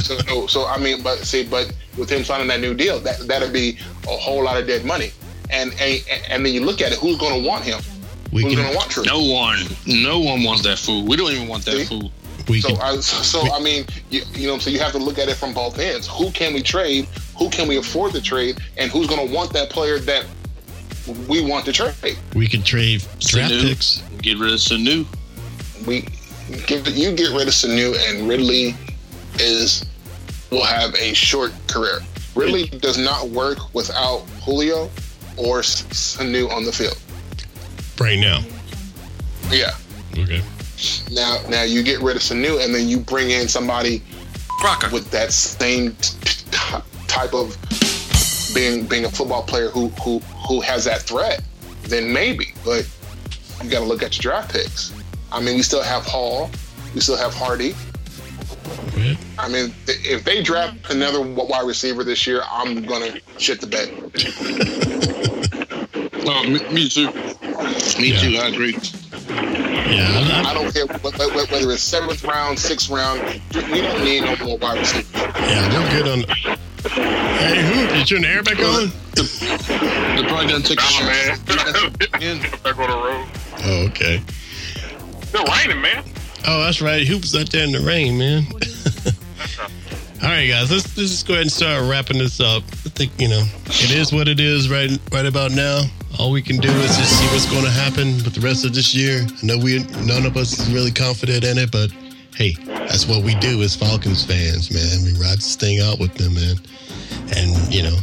So, 0.03 0.47
so 0.47 0.67
I 0.67 0.79
mean, 0.79 1.03
but 1.03 1.19
see, 1.21 1.45
but 1.45 1.73
with 1.97 2.11
him 2.11 2.25
signing 2.25 2.49
that 2.49 2.61
new 2.61 2.75
deal, 2.75 2.99
that 3.01 3.21
that'd 3.21 3.53
be 3.53 3.79
a 4.09 4.17
whole 4.17 4.43
lot 4.43 4.61
of 4.61 4.67
dead 4.67 4.85
money. 4.85 5.13
And 5.51 5.73
and, 5.81 6.03
and 6.29 6.45
then 6.45 6.53
you 6.53 6.65
look 6.65 6.81
at 6.81 6.93
it, 6.93 6.99
who's 6.99 7.17
going 7.19 7.43
to 7.43 7.49
want 7.49 7.65
him? 7.65 7.81
We 8.33 8.43
Who's 8.43 8.55
going 8.57 8.71
to 8.71 8.77
want 8.77 8.91
True? 8.91 9.05
No 9.05 9.21
one, 9.23 9.59
no 9.87 10.19
one 10.21 10.43
wants 10.43 10.63
that 10.63 10.79
food. 10.79 11.07
We 11.07 11.17
don't 11.17 11.31
even 11.33 11.49
want 11.49 11.65
that 11.67 11.73
See? 11.73 11.85
food. 11.85 12.11
We 12.49 12.61
So, 12.61 12.69
can. 12.75 12.81
I, 12.81 12.97
so 13.01 13.41
I 13.53 13.61
mean, 13.61 13.85
you, 14.11 14.23
you 14.33 14.49
know, 14.49 14.59
so 14.59 14.71
you 14.71 14.79
have 14.81 14.93
to 14.93 14.99
look 14.99 15.19
at 15.19 15.29
it 15.29 15.37
from 15.37 15.53
both 15.55 15.79
ends. 15.79 16.09
Who 16.09 16.31
can 16.31 16.55
we 16.55 16.63
trade? 16.63 17.07
Who 17.39 17.51
can 17.51 17.69
we 17.69 17.77
afford 17.77 18.13
to 18.13 18.23
trade? 18.23 18.59
And 18.79 18.91
who's 18.91 19.07
going 19.07 19.27
to 19.29 19.33
want 19.35 19.53
that 19.53 19.71
player 19.71 19.99
that 20.01 20.25
we 21.29 21.43
want 21.45 21.65
to 21.67 21.73
trade? 21.73 22.19
We 22.35 22.47
can 22.47 22.63
trade 22.63 23.01
draft 23.21 23.53
Sanu. 23.53 23.63
picks. 23.63 24.03
Get 24.21 24.39
rid 24.39 24.53
of 24.53 24.59
Sanu. 24.59 25.07
We 25.87 26.07
give 26.67 26.87
you 26.89 27.13
get 27.13 27.31
rid 27.31 27.49
of 27.49 27.55
Sanu, 27.55 27.95
and 28.09 28.29
Ridley 28.29 28.75
is 29.39 29.85
will 30.51 30.65
have 30.65 30.95
a 30.95 31.13
short 31.15 31.53
career. 31.67 32.01
Ridley 32.35 32.67
does 32.79 32.99
not 32.99 33.29
work 33.31 33.75
without 33.75 34.21
Julio 34.45 34.91
or 35.37 35.61
S- 35.61 35.83
Sanu 35.85 36.51
on 36.51 36.65
the 36.65 36.73
field. 36.73 36.99
right 38.01 38.19
now. 38.19 38.41
Yeah. 39.51 39.71
Okay. 40.19 40.43
Now, 41.13 41.39
now 41.49 41.63
you 41.63 41.83
get 41.83 42.01
rid 42.01 42.17
of 42.17 42.23
Sanu, 42.23 42.63
and 42.65 42.75
then 42.75 42.89
you 42.89 42.99
bring 42.99 43.31
in 43.31 43.49
somebody 43.49 44.03
Crocker. 44.61 44.89
with 44.91 45.11
that 45.11 45.33
same 45.33 45.95
t- 45.97 46.15
t- 46.51 46.77
type 47.07 47.35
of 47.35 47.57
being 48.55 48.87
being 48.87 49.05
a 49.05 49.09
football 49.11 49.43
player 49.43 49.69
who 49.71 49.89
who 50.03 50.19
who 50.49 50.61
has 50.61 50.85
that 50.85 51.03
threat, 51.03 51.43
then 51.85 52.13
maybe. 52.13 52.55
But 52.65 52.89
you 53.63 53.71
got 53.71 53.81
to 53.81 53.85
look 53.87 54.03
at 54.03 54.15
your 54.17 54.33
draft 54.33 54.53
picks. 54.53 54.93
I 55.31 55.41
mean, 55.41 55.57
we 55.57 55.63
still 55.63 55.83
have 55.83 56.05
Hall, 56.05 56.51
we 56.95 57.01
still 57.01 57.17
have 57.17 57.33
Hardy. 57.35 57.75
I 59.39 59.49
mean, 59.49 59.75
if 59.89 60.23
they 60.25 60.43
draft 60.43 60.91
another 60.91 61.21
wide 61.23 61.67
receiver 61.67 62.05
this 62.05 62.27
year, 62.27 62.43
I'm 62.51 62.83
gonna 62.85 63.15
shit 63.39 63.61
the 63.61 63.67
bed. 63.67 63.89
Oh, 66.25 66.45
me, 66.45 66.61
me 66.73 66.89
too. 66.89 67.07
Me 68.01 68.13
Yeah. 68.13 68.21
too. 68.21 68.37
I 68.37 68.47
agree. 68.49 68.77
Yeah. 69.29 70.43
I, 70.47 70.51
I 70.51 70.55
don't 70.55 70.73
care 70.73 70.87
wh- 70.87 71.01
wh- 71.03 71.33
wh- 71.33 71.51
whether 71.51 71.71
it's 71.73 71.83
seventh 71.83 72.23
round, 72.23 72.61
sixth 72.61 72.89
round. 72.91 73.21
We 73.55 73.81
don't 73.81 74.05
need 74.05 74.23
no 74.23 74.37
more 74.37 74.57
wide 74.59 74.79
receivers. 74.79 75.11
Yeah. 75.15 75.83
We're 75.83 76.03
good 76.03 76.09
on. 76.49 76.59
Hey, 77.43 77.61
who? 77.61 77.99
You 77.99 78.05
turn 78.05 78.23
the 78.23 78.29
air 78.29 78.43
back 78.45 78.61
on? 78.61 78.93
They're 79.17 80.29
probably 80.29 80.47
gonna 80.47 80.63
take 80.63 80.79
a 80.79 80.85
Nah, 80.85 81.07
man. 81.09 82.41
Back 82.63 82.79
on 82.79 82.89
the 82.89 82.97
road. 82.97 83.27
Oh, 83.65 83.87
okay. 83.89 84.23
Still 85.25 85.45
raining, 85.47 85.81
man. 85.83 86.05
Oh, 86.47 86.63
that's 86.63 86.81
right. 86.81 87.05
Hoops 87.05 87.35
out 87.35 87.51
there 87.51 87.65
in 87.65 87.73
the 87.73 87.81
rain, 87.81 88.17
man. 88.17 88.45
All 90.23 90.29
right, 90.29 90.47
guys. 90.47 90.71
Let's, 90.71 90.97
let's 90.97 91.11
just 91.11 91.27
go 91.27 91.35
ahead 91.35 91.43
and 91.43 91.53
start 91.53 91.83
wrapping 91.91 92.19
this 92.19 92.39
up. 92.39 92.63
I 92.63 92.91
think 92.91 93.11
you 93.19 93.29
know 93.29 93.45
it 93.67 93.91
is 93.91 94.13
what 94.13 94.29
it 94.29 94.39
is 94.39 94.71
right 94.71 94.97
right 95.11 95.27
about 95.27 95.51
now. 95.51 95.83
All 96.21 96.31
we 96.31 96.43
can 96.43 96.59
do 96.59 96.71
is 96.71 96.97
just 96.97 97.19
see 97.19 97.27
what's 97.35 97.51
going 97.51 97.65
to 97.65 97.71
happen 97.71 98.23
with 98.23 98.35
the 98.35 98.41
rest 98.41 98.65
of 98.65 98.73
this 98.73 98.95
year. 98.95 99.27
I 99.27 99.47
know 99.47 99.59
we 99.59 99.81
none 100.07 100.27
of 100.27 100.37
us 100.37 100.61
is 100.61 100.73
really 100.73 100.93
confident 100.93 101.43
in 101.43 101.59
it, 101.59 101.73
but 101.73 101.91
hey, 102.37 102.53
that's 102.87 103.09
what 103.09 103.25
we 103.25 103.35
do 103.37 103.63
as 103.63 103.75
Falcons 103.75 104.25
fans, 104.25 104.71
man. 104.71 105.05
We 105.05 105.19
ride 105.21 105.39
this 105.39 105.57
thing 105.57 105.81
out 105.81 105.99
with 105.99 106.15
them, 106.15 106.35
man. 106.35 106.57
And 107.37 107.73
you 107.73 107.83
know, 107.83 107.97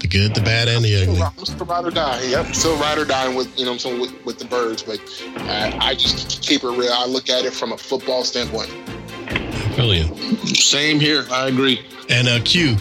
the 0.00 0.08
good, 0.08 0.34
the 0.34 0.40
bad, 0.40 0.68
and 0.68 0.84
the 0.84 1.02
ugly. 1.02 1.20
I'm 1.20 1.44
still 1.44 1.66
ride 1.66 1.84
or 1.84 1.90
die. 1.90 2.22
Yep, 2.24 2.54
still 2.54 2.76
ride 2.78 2.98
or 2.98 3.04
die 3.04 3.34
with 3.34 3.58
you 3.58 3.64
know 3.64 3.72
I'm 3.72 3.78
saying 3.78 4.00
with, 4.00 4.24
with 4.24 4.38
the 4.38 4.44
birds, 4.44 4.82
but 4.82 5.00
I, 5.36 5.76
I 5.80 5.94
just 5.94 6.42
keep 6.42 6.64
it 6.64 6.68
real. 6.68 6.92
I 6.92 7.06
look 7.06 7.28
at 7.28 7.44
it 7.44 7.52
from 7.52 7.72
a 7.72 7.78
football 7.78 8.24
standpoint. 8.24 8.70
Brilliant. 9.74 10.16
Same 10.48 11.00
here. 11.00 11.26
I 11.30 11.48
agree. 11.48 11.84
And 12.08 12.28
uh, 12.28 12.40
Q, 12.44 12.76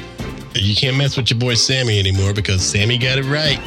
you 0.53 0.75
can't 0.75 0.97
mess 0.97 1.17
with 1.17 1.29
your 1.29 1.39
boy 1.39 1.55
Sammy 1.55 1.99
anymore 1.99 2.33
because 2.33 2.61
Sammy 2.61 2.97
got 2.97 3.17
it 3.17 3.25
right. 3.25 3.59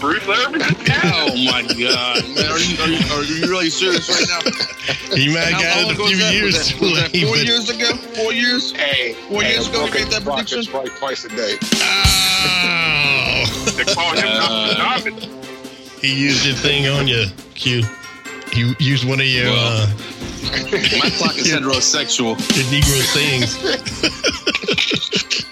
Bruce 0.00 0.26
Irvin. 0.28 0.60
Oh 0.62 1.32
my 1.44 1.62
god, 1.78 2.22
man! 2.36 2.50
Are 2.50 2.58
you, 2.58 2.76
are 2.82 2.88
you 2.88 2.98
are 3.14 3.22
you 3.24 3.40
really 3.48 3.70
serious 3.70 4.08
right 4.08 4.26
now? 4.28 4.40
He 5.16 5.28
might 5.32 5.52
How 5.52 5.60
got 5.62 5.80
it 5.80 5.88
a 5.90 5.92
ago 5.94 6.02
was 6.02 6.10
few 6.12 6.20
that? 6.20 6.34
years 6.34 6.54
Was 6.54 6.68
that, 6.72 6.80
was 6.80 6.92
that 7.12 7.20
four 7.22 7.36
but- 7.36 7.46
years 7.46 7.68
ago? 7.70 7.96
Four 8.14 8.32
years? 8.32 8.72
Hey, 8.72 9.14
Four 9.28 9.42
hey, 9.42 9.52
years 9.52 9.68
ago, 9.68 9.84
you 9.86 9.92
made 9.92 10.08
that 10.08 10.24
prediction? 10.24 10.64
Right 10.72 10.90
twice 10.98 11.24
a 11.24 11.28
day. 11.30 11.56
Oh. 11.60 11.64
They 13.76 13.84
call 13.84 14.12
him 14.14 14.24
Uh, 14.28 14.74
Nostradamus. 14.78 15.28
he 16.00 16.14
used 16.14 16.44
your 16.46 16.54
thing 16.54 16.86
on 16.86 17.08
you, 17.08 17.26
Q. 17.54 17.82
He 18.52 18.72
used 18.78 19.04
one 19.08 19.18
of 19.20 19.26
your 19.26 19.46
Well. 19.46 19.82
uh, 19.82 19.86
My 21.02 21.10
clock 21.10 21.36
is 21.36 21.48
heterosexual. 21.52 22.36
your 22.54 22.66
Negro 22.70 23.02
things. 23.12 23.56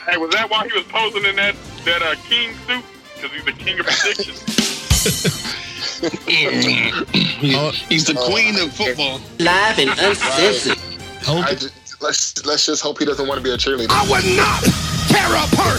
Hey, 0.07 0.17
was 0.19 0.31
that 0.35 0.51
why 0.51 0.67
he 0.67 0.73
was 0.77 0.85
posing 0.89 1.25
in 1.25 1.37
that 1.37 1.55
that 1.85 2.03
uh, 2.03 2.15
king 2.29 2.55
suit? 2.67 2.85
Because 3.23 3.37
he's 3.37 3.45
the 3.45 3.53
king 3.53 3.79
of 3.79 3.87
predictions. 3.87 5.49
Oh. 6.05 7.71
he's 7.89 8.07
the 8.07 8.15
queen 8.15 8.59
of 8.59 8.73
football. 8.73 9.21
Live 9.39 9.79
and 9.79 9.91
uncensored. 9.91 10.77
Just, 11.23 12.03
let's 12.03 12.45
let's 12.45 12.67
just 12.67 12.83
hope 12.83 12.99
he 12.99 13.05
doesn't 13.05 13.29
want 13.29 13.39
to 13.39 13.45
be 13.45 13.51
a 13.51 13.57
cheerleader. 13.57 13.89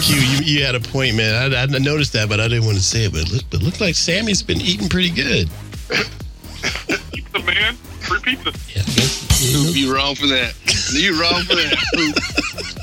Q, 0.02 0.16
you, 0.16 0.38
you 0.44 0.64
had 0.64 0.74
a 0.74 0.80
point, 0.80 1.16
man. 1.16 1.52
I, 1.52 1.62
I 1.62 1.66
noticed 1.66 2.14
that, 2.14 2.28
but 2.28 2.40
I 2.40 2.48
didn't 2.48 2.64
want 2.64 2.78
to 2.78 2.82
say 2.82 3.04
it. 3.04 3.12
But 3.12 3.22
it 3.22 3.32
look, 3.32 3.42
but 3.50 3.60
it 3.60 3.64
looks 3.64 3.80
like 3.80 3.94
Sammy's 3.94 4.42
been 4.42 4.60
eating 4.60 4.88
pretty 4.88 5.10
good. 5.10 5.50
Pizza 7.12 7.40
man, 7.40 7.74
free 7.74 8.20
pizza. 8.20 8.50
Yeah, 8.74 8.82
I 8.82 8.94
guess, 8.94 9.42
you 9.42 9.64
know, 9.64 9.70
You 9.70 9.94
wrong 9.94 10.14
for 10.14 10.26
that. 10.28 10.54
You're 10.92 11.20
wrong 11.20 11.42
for 11.42 11.54
that. 11.56 12.80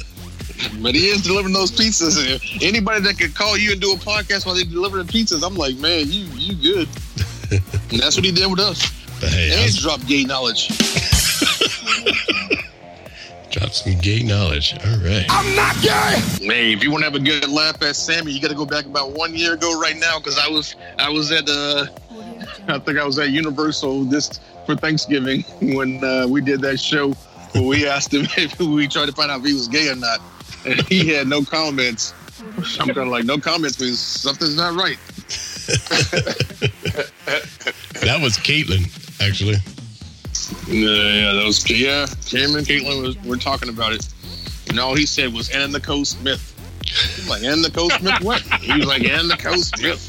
But 0.81 0.95
he 0.95 1.07
is 1.07 1.21
delivering 1.21 1.53
those 1.53 1.71
pizzas. 1.71 2.17
And 2.19 2.63
anybody 2.63 3.01
that 3.01 3.17
could 3.17 3.35
call 3.35 3.57
you 3.57 3.71
and 3.71 3.81
do 3.81 3.91
a 3.93 3.95
podcast 3.95 4.45
while 4.45 4.55
they're 4.55 4.63
delivering 4.65 5.07
pizzas, 5.07 5.45
I'm 5.45 5.55
like, 5.55 5.77
man, 5.77 6.05
you 6.07 6.25
you 6.35 6.55
good. 6.55 6.87
and 7.51 7.99
that's 7.99 8.15
what 8.15 8.25
he 8.25 8.31
did 8.31 8.49
with 8.49 8.59
us. 8.59 8.81
but 9.19 9.29
hey, 9.29 9.51
I 9.51 9.55
And 9.55 9.63
was, 9.65 9.77
drop 9.77 10.05
gay 10.07 10.23
knowledge. 10.23 10.69
drop 13.51 13.71
some 13.71 13.97
gay 13.99 14.23
knowledge. 14.23 14.73
All 14.85 14.97
right. 14.99 15.25
I'm 15.29 15.55
not 15.55 15.75
gay. 15.81 16.19
Hey, 16.45 16.71
if 16.73 16.83
you 16.83 16.91
want 16.91 17.03
to 17.03 17.05
have 17.09 17.15
a 17.15 17.19
good 17.19 17.49
laugh 17.49 17.81
at 17.81 17.95
Sammy, 17.95 18.31
you 18.31 18.41
got 18.41 18.47
to 18.49 18.55
go 18.55 18.65
back 18.65 18.85
about 18.85 19.11
one 19.11 19.35
year 19.35 19.53
ago 19.53 19.79
right 19.79 19.97
now 19.97 20.17
because 20.19 20.37
I 20.39 20.47
was 20.47 20.75
I 20.97 21.09
was 21.09 21.31
at 21.31 21.49
uh, 21.49 21.85
I 22.67 22.79
think 22.79 22.97
I 22.97 23.03
was 23.05 23.19
at 23.19 23.31
Universal 23.31 24.05
this 24.05 24.39
for 24.65 24.75
Thanksgiving 24.75 25.41
when 25.75 26.03
uh, 26.03 26.27
we 26.27 26.41
did 26.41 26.61
that 26.61 26.79
show 26.79 27.11
where 27.53 27.63
we 27.63 27.85
asked 27.87 28.13
him 28.13 28.25
if 28.37 28.57
we 28.59 28.87
tried 28.87 29.07
to 29.07 29.11
find 29.11 29.29
out 29.31 29.39
if 29.41 29.45
he 29.45 29.53
was 29.53 29.67
gay 29.67 29.89
or 29.89 29.95
not, 29.95 30.19
and 30.65 30.81
he 30.87 31.07
had 31.09 31.27
no 31.27 31.43
comments. 31.43 32.13
I'm 32.79 32.87
kind 32.87 32.97
of 32.97 33.07
like 33.07 33.25
no 33.25 33.37
comments 33.37 33.79
means 33.79 33.99
something's 33.99 34.55
not 34.55 34.73
right. 34.75 34.97
That 38.01 38.19
was 38.19 38.35
Caitlin, 38.37 38.89
actually. 39.21 39.57
Yeah, 40.67 40.89
yeah, 40.89 41.33
that 41.33 41.45
was 41.45 41.69
yeah. 41.69 42.07
Cameron 42.25 42.57
and 42.57 42.67
Caitlin 42.67 43.01
was 43.03 43.15
we're 43.23 43.37
talking 43.37 43.69
about 43.69 43.93
it, 43.93 44.07
and 44.69 44.79
all 44.79 44.95
he 44.95 45.05
said 45.05 45.31
was 45.31 45.49
"Anna 45.49 45.67
Nicole 45.67 46.03
Smith." 46.03 46.47
I'm 47.23 47.29
like 47.29 47.41
the 47.41 47.71
Coast 47.71 47.99
Smith, 47.99 48.21
what? 48.21 48.41
He 48.59 48.73
was 48.73 48.87
like 48.87 49.03
"And 49.03 49.29
the 49.29 49.37
Coast 49.37 49.75
Smith. 49.77 50.01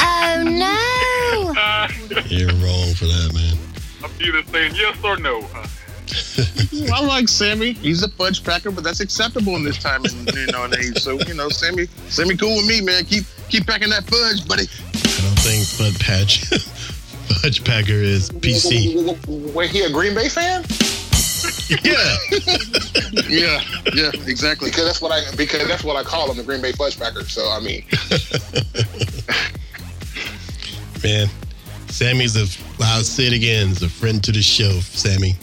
Oh 0.00 0.42
no! 0.44 2.20
You're 2.26 2.48
wrong 2.48 2.94
for 2.94 3.06
that, 3.06 3.32
man. 3.34 3.56
I'm 4.04 4.10
either 4.20 4.42
saying 4.50 4.74
yes 4.74 5.02
or 5.02 5.16
no. 5.16 5.40
Uh, 5.54 5.66
I 6.92 7.04
like 7.04 7.28
Sammy. 7.28 7.72
He's 7.72 8.02
a 8.02 8.08
fudge 8.08 8.42
packer, 8.44 8.70
but 8.70 8.84
that's 8.84 9.00
acceptable 9.00 9.56
in 9.56 9.64
this 9.64 9.78
time 9.78 10.04
and 10.04 10.34
you 10.34 10.46
know 10.46 10.64
and 10.64 10.74
age. 10.74 10.98
So 10.98 11.18
you 11.20 11.34
know, 11.34 11.48
Sammy, 11.48 11.86
Sammy, 12.08 12.36
cool 12.36 12.56
with 12.56 12.66
me, 12.66 12.80
man. 12.80 13.04
Keep 13.04 13.24
keep 13.48 13.66
packing 13.66 13.90
that 13.90 14.04
fudge, 14.04 14.46
buddy. 14.48 14.64
I 14.64 15.22
don't 15.22 15.38
think 15.40 15.78
Bud 15.78 16.00
Patch, 16.00 16.44
Fudge 17.42 17.64
Packer 17.64 17.92
is 17.92 18.30
PC. 18.30 19.52
Wait, 19.54 19.70
he 19.70 19.82
a 19.82 19.90
Green 19.90 20.14
Bay 20.14 20.28
fan? 20.28 20.64
Yeah. 21.84 22.16
Yeah, 23.28 23.60
yeah, 23.94 24.10
exactly. 24.26 24.70
Because 24.70 24.84
that's 24.84 25.00
what 25.00 25.12
I 25.12 25.22
because 25.36 25.66
that's 25.68 25.84
what 25.84 25.96
I 25.96 26.02
call 26.02 26.30
him, 26.30 26.36
the 26.36 26.42
Green 26.42 26.60
Bay 26.60 26.72
Fudge 26.72 26.98
Packer. 26.98 27.24
So 27.24 27.48
I 27.48 27.60
mean, 27.60 27.84
Man, 31.02 31.28
Sammy's 31.88 32.36
a 32.36 32.46
loud. 32.80 33.06
say 33.06 33.26
it 33.28 33.32
again, 33.32 33.68
is 33.68 33.82
a 33.82 33.88
friend 33.88 34.22
to 34.24 34.32
the 34.32 34.42
show, 34.42 34.80
Sammy. 34.80 35.34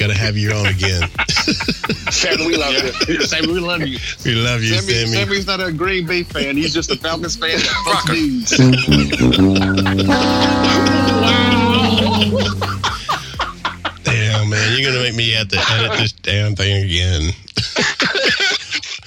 Gotta 0.00 0.14
have 0.14 0.34
you 0.34 0.50
on 0.52 0.64
again. 0.64 1.02
Sammy, 2.10 2.46
we 2.46 2.56
love 2.56 2.72
you. 2.72 3.20
Sammy, 3.26 3.48
we 3.48 3.60
love 3.60 3.82
you. 3.82 3.98
we 4.24 4.34
love 4.34 4.62
you, 4.62 4.76
Sammy, 4.76 4.94
Sammy. 4.94 5.12
Sammy's 5.12 5.46
not 5.46 5.60
a 5.60 5.70
Green 5.70 6.06
Bay 6.06 6.22
fan. 6.22 6.56
He's 6.56 6.72
just 6.72 6.90
a 6.90 6.96
Falcons 6.96 7.36
fan. 7.36 7.58
Fuck 7.58 8.06
dudes. 8.06 8.56
Damn, 14.02 14.48
man, 14.48 14.72
you're 14.72 14.90
gonna 14.90 15.02
make 15.02 15.16
me 15.16 15.32
have 15.32 15.48
to 15.48 15.58
edit 15.70 15.98
this 15.98 16.12
damn 16.12 16.56
thing 16.56 16.82
again. 16.82 17.34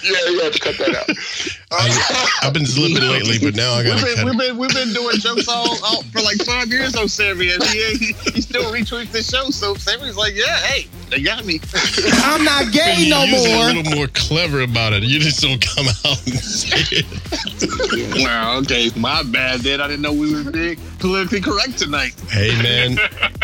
Yeah, 0.03 0.29
you 0.29 0.41
have 0.43 0.53
to 0.53 0.59
cut 0.59 0.77
that 0.77 0.95
out. 0.95 1.09
I, 1.71 2.37
I've 2.47 2.53
been 2.53 2.65
slipping 2.65 3.07
lately, 3.09 3.39
but 3.39 3.55
now 3.55 3.73
I 3.73 3.77
We've 3.81 3.87
gotta 3.87 4.05
been, 4.05 4.15
cut 4.15 4.25
we've 4.25 4.33
it. 4.35 4.37
been 4.37 4.57
we've 4.57 4.73
been 4.73 4.93
doing 4.93 5.17
jokes 5.17 5.47
all, 5.47 5.77
all 5.83 6.03
for 6.03 6.21
like 6.21 6.37
five 6.45 6.67
years 6.67 6.95
on 6.95 7.07
Sammy, 7.07 7.51
and 7.51 7.63
he, 7.63 7.95
he, 7.95 8.13
he 8.31 8.41
still 8.41 8.71
retweets 8.71 9.11
the 9.11 9.23
show. 9.23 9.49
So 9.49 9.73
Sammy's 9.75 10.15
like, 10.15 10.35
yeah, 10.35 10.57
hey, 10.59 10.87
they 11.09 11.21
got 11.21 11.45
me. 11.45 11.59
I'm 12.23 12.43
not 12.43 12.71
gay 12.71 13.07
no 13.09 13.25
more." 13.25 13.25
You 13.25 13.31
no 13.31 13.37
usually. 13.37 13.53
A 13.53 13.65
little 13.81 13.95
more 13.95 14.07
clever 14.13 14.61
about 14.61 14.93
it. 14.93 15.03
You 15.03 15.19
just 15.19 15.41
don't 15.41 15.61
come 15.61 15.87
out 16.05 16.21
and 16.27 16.35
say 16.39 17.01
it. 17.01 18.23
Wow, 18.23 18.59
okay, 18.59 18.91
my 18.95 19.23
bad. 19.23 19.61
Then 19.61 19.81
I 19.81 19.87
didn't 19.87 20.01
know 20.01 20.13
we 20.13 20.31
were 20.43 20.51
being 20.51 20.77
politically 20.99 21.41
correct 21.41 21.77
tonight. 21.79 22.13
Hey, 22.29 22.49
man, 22.61 22.97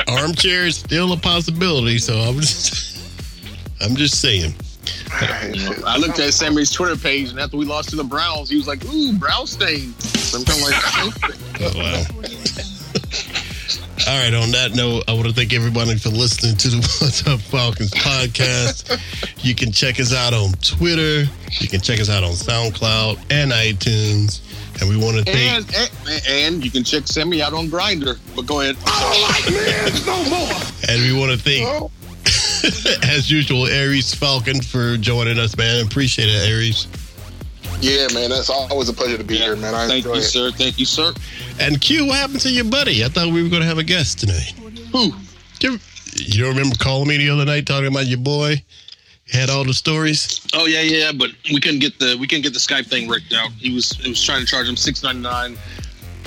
armchair 0.08 0.66
is 0.66 0.78
still 0.78 1.14
a 1.14 1.18
possibility. 1.18 1.98
So 1.98 2.14
I'm 2.16 2.36
just, 2.36 3.02
I'm 3.82 3.96
just 3.96 4.22
saying. 4.22 4.54
I 5.12 5.98
looked 5.98 6.20
at 6.20 6.34
Sammy's 6.34 6.72
Twitter 6.72 6.96
page, 6.96 7.30
and 7.32 7.40
after 7.40 7.58
we 7.58 7.66
lost 7.66 7.90
to 7.90 7.96
the 7.96 8.04
Browns, 8.04 8.50
he 8.50 8.56
was 8.58 8.68
like, 8.68 8.84
"Ooh, 8.86 9.14
brown 9.18 9.48
stain." 9.48 9.94
So 10.00 10.40
I'm 10.40 10.46
kind 10.46 10.62
of 10.62 10.70
like, 10.70 11.36
Oh, 11.62 11.78
wow. 11.78 12.06
All 14.08 14.16
right. 14.18 14.34
On 14.34 14.50
that 14.52 14.72
note, 14.76 15.04
I 15.08 15.14
want 15.14 15.28
to 15.28 15.34
thank 15.34 15.54
everybody 15.54 15.96
for 15.98 16.10
listening 16.10 16.56
to 16.58 16.68
the 16.70 16.78
What's 17.02 17.28
Up 17.28 17.40
Falcons 17.42 17.92
podcast. 17.92 18.98
You 19.44 19.54
can 19.56 19.72
check 19.72 20.00
us 20.00 20.14
out 20.14 20.34
on 20.34 20.54
Twitter. 20.54 21.30
You 21.60 21.68
can 21.68 21.82
check 21.82 22.00
us 22.00 22.10
out 22.10 22.24
on 22.24 22.32
SoundCloud 22.32 23.18
and 23.30 23.52
iTunes. 23.52 24.42
And 24.82 24.90
we 24.90 24.96
want 24.96 25.18
to 25.18 25.24
thank. 25.32 25.68
and, 25.78 25.92
and 26.08 26.28
and 26.30 26.66
you 26.66 26.72
can 26.72 26.84
check 26.86 27.06
Sammy 27.08 27.42
out 27.42 27.54
on 27.54 27.68
Grindr. 27.68 28.18
But 28.36 28.46
go 28.46 28.62
ahead. 28.62 28.78
I 28.86 29.02
don't 29.04 29.22
like 29.22 29.66
men 29.66 30.06
no 30.06 30.30
more. 30.30 30.62
And 30.88 31.02
we 31.02 31.20
want 31.20 31.32
to 31.34 31.38
thank, 31.38 31.68
oh. 31.68 31.92
as 33.04 33.30
usual, 33.30 33.68
Aries 33.68 34.14
Falcon 34.14 34.62
for 34.62 34.98
joining 34.98 35.40
us, 35.40 35.56
man. 35.58 35.86
Appreciate 35.86 36.30
it, 36.30 36.50
Aries. 36.50 36.88
Yeah, 37.82 38.08
man, 38.14 38.30
that's 38.30 38.50
always 38.50 38.90
a 38.90 38.94
pleasure 38.94 39.18
to 39.18 39.24
be 39.24 39.38
here, 39.38 39.56
man. 39.56 39.74
I 39.74 39.88
Thank 39.88 40.06
enjoy 40.06 40.16
you, 40.16 40.22
it. 40.22 40.24
sir. 40.24 40.52
Thank 40.52 40.80
you, 40.80 40.86
sir. 40.86 41.14
And 41.60 41.80
Q, 41.80 42.08
what 42.08 42.18
happened 42.18 42.42
to 42.42 42.50
your 42.52 42.66
buddy? 42.66 43.06
I 43.06 43.08
thought 43.08 43.32
we 43.32 43.42
were 43.42 43.50
going 43.50 43.62
to 43.62 43.68
have 43.68 43.78
a 43.78 43.84
guest 43.84 44.20
tonight. 44.20 44.54
Who? 44.92 45.14
You, 45.62 45.80
you 46.16 46.44
don't 46.44 46.56
remember 46.56 46.76
calling 46.78 47.08
me 47.08 47.18
the 47.18 47.30
other 47.30 47.46
night 47.46 47.66
talking 47.66 47.88
about 47.88 48.08
your 48.08 48.20
boy? 48.20 48.64
Had 49.32 49.50
all 49.50 49.64
the 49.64 49.74
stories? 49.74 50.46
Oh 50.54 50.66
yeah, 50.66 50.82
yeah, 50.82 51.12
but 51.12 51.30
we 51.54 51.60
couldn't 51.60 51.80
get 51.80 52.00
the 52.00 52.18
we 52.20 52.26
couldn't 52.26 52.42
get 52.42 52.54
the 52.54 52.60
Skype 52.60 52.88
thing 52.88 53.08
rigged 53.08 53.32
out. 53.34 53.52
He 53.52 53.74
was 53.74 53.92
it 54.04 54.08
was 54.08 54.24
trying 54.24 54.42
to 54.42 54.48
charge 54.48 54.68
him 54.68 54.76
six 54.76 55.04
ninety 55.04 55.22
nine. 55.22 55.56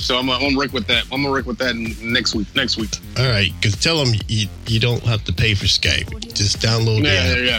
So 0.03 0.19
I'm 0.19 0.27
gonna, 0.27 0.45
I'm 0.45 0.51
gonna 0.51 0.61
rick 0.61 0.73
with 0.73 0.87
that. 0.89 1.05
I'm 1.12 1.23
gonna 1.23 1.35
rick 1.35 1.47
with 1.47 1.59
that 1.59 1.77
next 2.03 2.35
week. 2.35 2.49
Next 2.55 2.77
week. 2.77 2.91
All 3.19 3.29
right, 3.29 3.51
because 3.61 3.77
tell 3.77 4.05
him 4.05 4.19
you, 4.27 4.49
you 4.66 4.81
don't 4.81 5.03
have 5.05 5.24
to 5.24 5.33
pay 5.33 5.55
for 5.55 5.66
Skype. 5.66 6.35
Just 6.35 6.59
download 6.59 7.05
Yeah, 7.05 7.35
yeah, 7.35 7.37
yeah. 7.37 7.59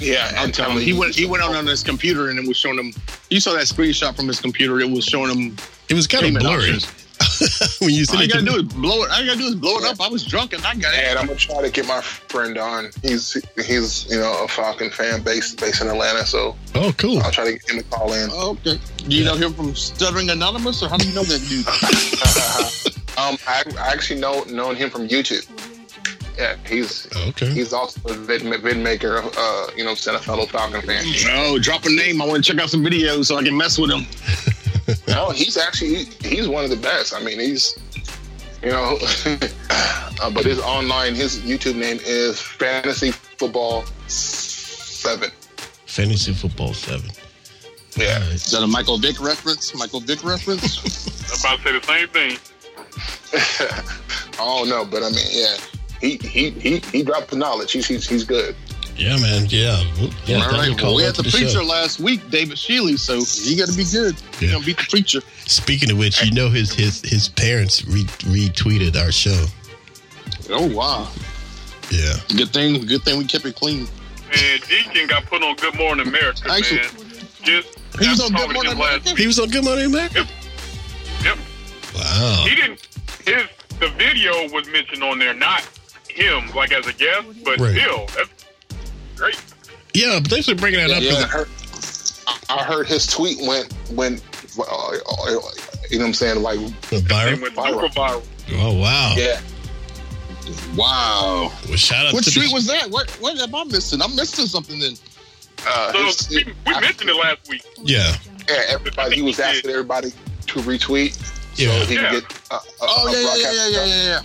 Yeah, 0.00 0.32
I'm 0.36 0.52
telling 0.52 0.76
you. 0.76 0.82
He 0.84 0.92
went 0.92 1.14
he 1.14 1.26
went 1.26 1.42
out 1.42 1.54
on 1.56 1.66
his 1.66 1.82
computer 1.82 2.30
and 2.30 2.38
it 2.38 2.46
was 2.46 2.56
showing 2.56 2.78
him. 2.78 2.92
You 3.30 3.40
saw 3.40 3.54
that 3.54 3.66
screenshot 3.66 4.14
from 4.14 4.28
his 4.28 4.40
computer. 4.40 4.78
It 4.78 4.88
was 4.88 5.04
showing 5.04 5.36
him. 5.36 5.56
It 5.88 5.94
was 5.94 6.06
kind 6.06 6.36
of 6.36 6.40
blurry. 6.40 6.70
options. 6.70 7.07
when 7.80 7.90
you 7.90 8.00
All 8.00 8.04
sent 8.06 8.22
you 8.22 8.28
gotta 8.28 8.44
do 8.44 8.56
is 8.56 8.62
blow 8.74 9.02
it. 9.04 9.10
All 9.10 9.20
you 9.20 9.26
gotta 9.26 9.38
do 9.38 9.46
is 9.46 9.54
blow 9.54 9.78
it 9.78 9.84
up. 9.84 10.00
I 10.00 10.08
was 10.08 10.24
drunk 10.24 10.52
and 10.52 10.64
I 10.64 10.74
got 10.74 10.94
it. 10.94 11.00
And 11.00 11.18
I'm 11.18 11.26
gonna 11.26 11.38
try 11.38 11.62
to 11.62 11.70
get 11.70 11.86
my 11.86 12.00
friend 12.00 12.56
on. 12.58 12.90
He's 13.02 13.36
he's 13.66 14.10
you 14.10 14.18
know 14.18 14.44
a 14.44 14.48
Falcon 14.48 14.90
fan 14.90 15.22
based 15.22 15.60
based 15.60 15.80
in 15.82 15.88
Atlanta, 15.88 16.26
so 16.26 16.56
Oh, 16.74 16.92
cool. 16.98 17.18
I'll 17.22 17.30
try 17.30 17.44
to 17.44 17.52
get 17.52 17.70
him 17.70 17.78
to 17.78 17.84
call 17.90 18.12
in. 18.12 18.30
Okay. 18.30 18.78
Do 19.08 19.16
you 19.16 19.24
know 19.24 19.36
him 19.36 19.52
from 19.54 19.74
Stuttering 19.74 20.30
Anonymous, 20.30 20.82
or 20.82 20.88
how 20.88 20.96
do 20.96 21.08
you 21.08 21.14
know 21.14 21.24
that 21.24 21.40
dude? 21.48 21.66
um, 23.18 23.36
I, 23.46 23.64
I 23.82 23.92
actually 23.92 24.20
know 24.20 24.42
known 24.44 24.76
him 24.76 24.90
from 24.90 25.08
YouTube. 25.08 25.46
Yeah, 26.38 26.56
he's 26.66 27.08
Okay. 27.30 27.50
he's 27.52 27.72
also 27.72 28.00
a 28.08 28.14
vid, 28.14 28.42
vid 28.42 28.76
maker. 28.76 29.22
Uh, 29.36 29.66
you 29.76 29.84
know, 29.84 29.92
a 29.92 29.96
fellow 29.96 30.46
Falcon 30.46 30.82
fan. 30.82 31.04
Oh, 31.30 31.58
drop 31.58 31.84
a 31.84 31.90
name. 31.90 32.22
I 32.22 32.26
want 32.26 32.44
to 32.44 32.52
check 32.52 32.62
out 32.62 32.70
some 32.70 32.84
videos 32.84 33.24
so 33.26 33.36
I 33.36 33.42
can 33.42 33.56
mess 33.56 33.76
with 33.76 33.90
him. 33.90 34.06
No, 35.06 35.30
he's 35.30 35.56
actually 35.56 36.04
he's 36.22 36.48
one 36.48 36.64
of 36.64 36.70
the 36.70 36.76
best. 36.76 37.14
I 37.14 37.22
mean, 37.22 37.38
he's 37.38 37.78
you 38.62 38.70
know, 38.70 38.98
uh, 40.22 40.30
but 40.30 40.44
his 40.44 40.60
online 40.60 41.14
his 41.14 41.38
YouTube 41.40 41.76
name 41.76 41.98
is 42.04 42.40
Fantasy 42.40 43.10
Football 43.10 43.84
Seven. 44.06 45.30
Fantasy 45.86 46.32
Football 46.32 46.74
7. 46.74 47.10
Yeah, 47.96 48.14
All 48.14 48.20
right. 48.20 48.28
Is 48.34 48.50
that 48.50 48.62
a 48.62 48.66
Michael 48.66 48.98
Vick 48.98 49.20
reference? 49.20 49.74
Michael 49.74 50.00
Vick 50.00 50.22
reference? 50.22 50.78
I'm 51.32 51.40
about 51.40 51.58
to 51.58 51.64
say 51.64 51.78
the 51.78 51.86
same 51.86 52.08
thing. 52.08 52.38
oh 54.38 54.64
no, 54.68 54.84
but 54.84 55.02
I 55.02 55.10
mean, 55.10 55.26
yeah, 55.30 55.56
he 56.00 56.16
he 56.16 56.50
he 56.50 56.78
he 56.78 57.02
dropped 57.02 57.30
the 57.30 57.36
knowledge. 57.36 57.72
He's 57.72 57.86
he's, 57.86 58.08
he's 58.08 58.24
good. 58.24 58.54
Yeah, 58.98 59.16
man. 59.18 59.46
Yeah. 59.48 59.76
Well, 59.96 60.10
yeah 60.26 60.36
All 60.36 60.42
definitely 60.42 60.68
right. 60.70 60.78
call 60.78 60.88
Well, 60.90 60.96
we 60.96 61.02
had 61.04 61.14
the 61.14 61.22
to 61.22 61.30
preacher 61.30 61.48
show. 61.50 61.62
last 61.62 62.00
week, 62.00 62.28
David 62.30 62.56
Shealy, 62.56 62.98
so 62.98 63.22
he 63.24 63.56
got 63.56 63.68
to 63.68 63.76
be 63.76 63.84
good. 63.84 64.16
Yeah. 64.40 64.48
You 64.48 64.52
gonna 64.54 64.64
beat 64.66 64.78
the 64.78 64.86
preacher. 64.90 65.20
Speaking 65.46 65.90
of 65.92 65.98
which, 65.98 66.22
you 66.24 66.32
know 66.32 66.48
his 66.50 66.72
his 66.74 67.00
his 67.02 67.28
parents 67.28 67.84
re- 67.86 68.04
retweeted 68.26 68.96
our 69.00 69.12
show. 69.12 69.44
Oh 70.50 70.66
wow. 70.66 71.08
Yeah. 71.90 72.14
Good 72.36 72.52
thing. 72.52 72.84
Good 72.86 73.02
thing 73.02 73.18
we 73.18 73.24
kept 73.24 73.44
it 73.44 73.54
clean. 73.54 73.86
And 74.32 74.62
Deacon 74.68 75.06
got 75.06 75.24
put 75.26 75.42
on 75.42 75.54
Good 75.56 75.76
Morning 75.76 76.06
America, 76.06 76.50
Actually- 76.50 76.80
man. 76.80 76.90
Just 77.44 77.78
He 78.00 78.08
was 78.08 78.20
on 78.20 78.32
Good 78.32 78.52
Morning 78.52 78.72
America? 78.72 79.10
He 79.16 79.26
was 79.28 79.38
on 79.38 79.48
Good 79.48 79.64
Morning 79.64 79.86
America. 79.86 80.26
Yep. 81.24 81.38
Wow. 81.94 82.44
He 82.48 82.54
didn't. 82.56 82.86
His 83.24 83.44
the 83.78 83.88
video 83.96 84.48
was 84.50 84.66
mentioned 84.68 85.04
on 85.04 85.18
there, 85.20 85.32
not 85.34 85.62
him, 86.10 86.50
like 86.54 86.72
as 86.72 86.86
a 86.88 86.92
guest, 86.92 87.26
but 87.44 87.60
Right. 87.60 87.76
still, 87.78 88.06
that's 88.16 88.37
great. 89.18 89.40
Yeah, 89.94 90.18
but 90.20 90.30
thanks 90.30 90.48
for 90.48 90.54
bringing 90.54 90.80
that 90.86 90.90
up. 90.96 91.02
Yeah, 91.02 91.10
'cause 91.10 91.24
I 91.24 91.26
heard, 91.28 91.48
I 92.60 92.64
heard 92.64 92.86
his 92.86 93.06
tweet 93.06 93.38
went 93.46 93.72
went. 93.92 94.22
Uh, 94.58 94.92
you 95.90 95.98
know 95.98 96.04
what 96.04 96.08
I'm 96.08 96.14
saying? 96.14 96.42
Like, 96.42 96.58
it- 96.60 96.72
Viral. 97.04 97.40
went 97.40 97.54
super 97.54 97.88
viral. 97.88 98.22
Oh 98.54 98.74
wow. 98.78 99.14
yeah, 99.16 99.40
Wow. 100.74 101.52
Well, 101.66 101.76
shout 101.76 102.06
out 102.06 102.14
What 102.14 102.24
to 102.24 102.30
street 102.30 102.48
the, 102.48 102.54
was 102.54 102.66
that? 102.66 102.90
What 102.90 103.10
What 103.20 103.38
am 103.38 103.54
I 103.54 103.64
missing? 103.64 104.00
I'm 104.02 104.14
missing 104.16 104.46
something 104.46 104.78
then. 104.78 104.94
uh, 105.66 105.92
So 105.92 106.04
his- 106.04 106.28
we, 106.30 106.44
we 106.66 106.80
mentioned 106.80 107.10
it 107.10 107.16
last 107.16 107.48
week. 107.48 107.62
Yeah. 107.82 108.16
yeah. 108.48 108.62
Everybody, 108.68 109.16
he 109.16 109.22
was 109.22 109.38
asking 109.40 109.70
everybody 109.70 110.10
to 110.46 110.58
retweet 110.60 111.14
so 111.14 111.64
he 111.86 111.94
Yeah. 111.94 112.10
can 112.10 112.20
get. 112.20 112.32
A, 112.50 112.54
a, 112.54 112.60
Oh 112.80 113.08
a 113.08 113.12
yeah, 113.12 113.18
yeah, 113.18 113.24
broadcast 113.24 113.54
yeah, 113.54 113.68
yeah, 113.68 113.84
yeah, 113.84 114.04
yeah. 114.04 114.22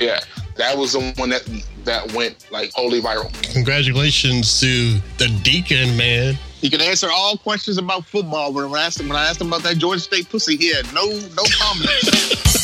Yeah, 0.00 0.20
that 0.56 0.76
was 0.76 0.92
the 0.92 1.00
one 1.16 1.30
that 1.30 1.42
that 1.84 2.12
went 2.12 2.50
like 2.50 2.72
wholly 2.72 3.00
viral. 3.00 3.32
Congratulations 3.52 4.60
to 4.60 4.98
the 5.18 5.28
deacon, 5.42 5.96
man. 5.96 6.34
He 6.60 6.70
could 6.70 6.80
answer 6.80 7.08
all 7.12 7.36
questions 7.36 7.76
about 7.78 8.06
football. 8.06 8.52
When 8.52 8.64
I 8.74 8.86
asked 8.86 9.00
him, 9.00 9.08
when 9.08 9.18
I 9.18 9.26
asked 9.26 9.40
him 9.40 9.48
about 9.48 9.62
that 9.64 9.76
Georgia 9.78 10.00
State 10.00 10.28
pussy, 10.28 10.56
he 10.56 10.74
had 10.74 10.86
no 10.94 11.04
no 11.06 11.42
comment. 11.58 12.50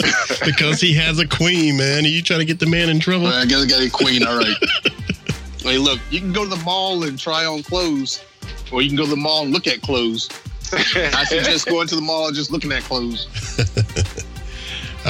Because 0.44 0.80
he 0.80 0.94
has 0.94 1.18
a 1.18 1.26
queen, 1.26 1.76
man. 1.76 2.04
Are 2.04 2.08
you 2.08 2.22
trying 2.22 2.40
to 2.40 2.44
get 2.44 2.58
the 2.58 2.66
man 2.66 2.88
in 2.88 2.98
trouble? 2.98 3.26
I 3.26 3.44
guess 3.44 3.62
I 3.62 3.66
got 3.66 3.82
a 3.82 3.90
queen. 3.90 4.26
All 4.26 4.38
right. 4.38 4.56
hey, 5.58 5.78
look, 5.78 6.00
you 6.10 6.20
can 6.20 6.32
go 6.32 6.44
to 6.44 6.50
the 6.50 6.62
mall 6.64 7.04
and 7.04 7.18
try 7.18 7.44
on 7.44 7.62
clothes, 7.62 8.24
or 8.72 8.82
you 8.82 8.88
can 8.88 8.96
go 8.96 9.04
to 9.04 9.10
the 9.10 9.16
mall 9.16 9.42
and 9.42 9.52
look 9.52 9.66
at 9.66 9.82
clothes. 9.82 10.28
I 10.72 11.24
suggest 11.24 11.66
going 11.66 11.88
to 11.88 11.96
the 11.96 12.00
mall 12.00 12.28
and 12.28 12.36
just 12.36 12.50
looking 12.50 12.72
at 12.72 12.82
clothes. 12.84 13.26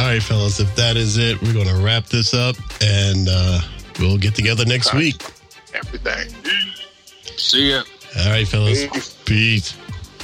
All 0.00 0.06
right, 0.06 0.22
fellas, 0.22 0.60
if 0.60 0.74
that 0.76 0.96
is 0.96 1.18
it, 1.18 1.42
we're 1.42 1.52
going 1.52 1.68
to 1.68 1.76
wrap 1.84 2.06
this 2.06 2.32
up 2.32 2.56
and 2.82 3.28
uh, 3.30 3.60
we'll 3.98 4.16
get 4.16 4.34
together 4.34 4.64
next 4.64 4.94
week. 4.94 5.22
Everything. 5.74 6.34
See 7.36 7.72
ya. 7.72 7.82
All 8.18 8.30
right, 8.30 8.48
fellas. 8.48 8.86
Peace. 8.86 9.14
Peace. 9.26 9.76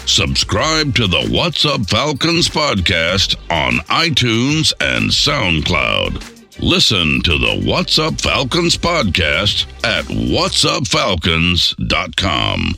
Subscribe 0.07 0.95
to 0.95 1.07
the 1.07 1.29
What's 1.29 1.67
Up 1.67 1.87
Falcons 1.91 2.49
podcast 2.49 3.37
on 3.51 3.75
iTunes 3.89 4.73
and 4.81 5.11
SoundCloud. 5.11 6.59
Listen 6.59 7.21
to 7.25 7.37
the 7.37 7.61
What's 7.63 7.99
Up 7.99 8.19
Falcons 8.19 8.79
podcast 8.79 9.67
at 9.85 10.07
whatsupfalcons.com. 10.07 12.77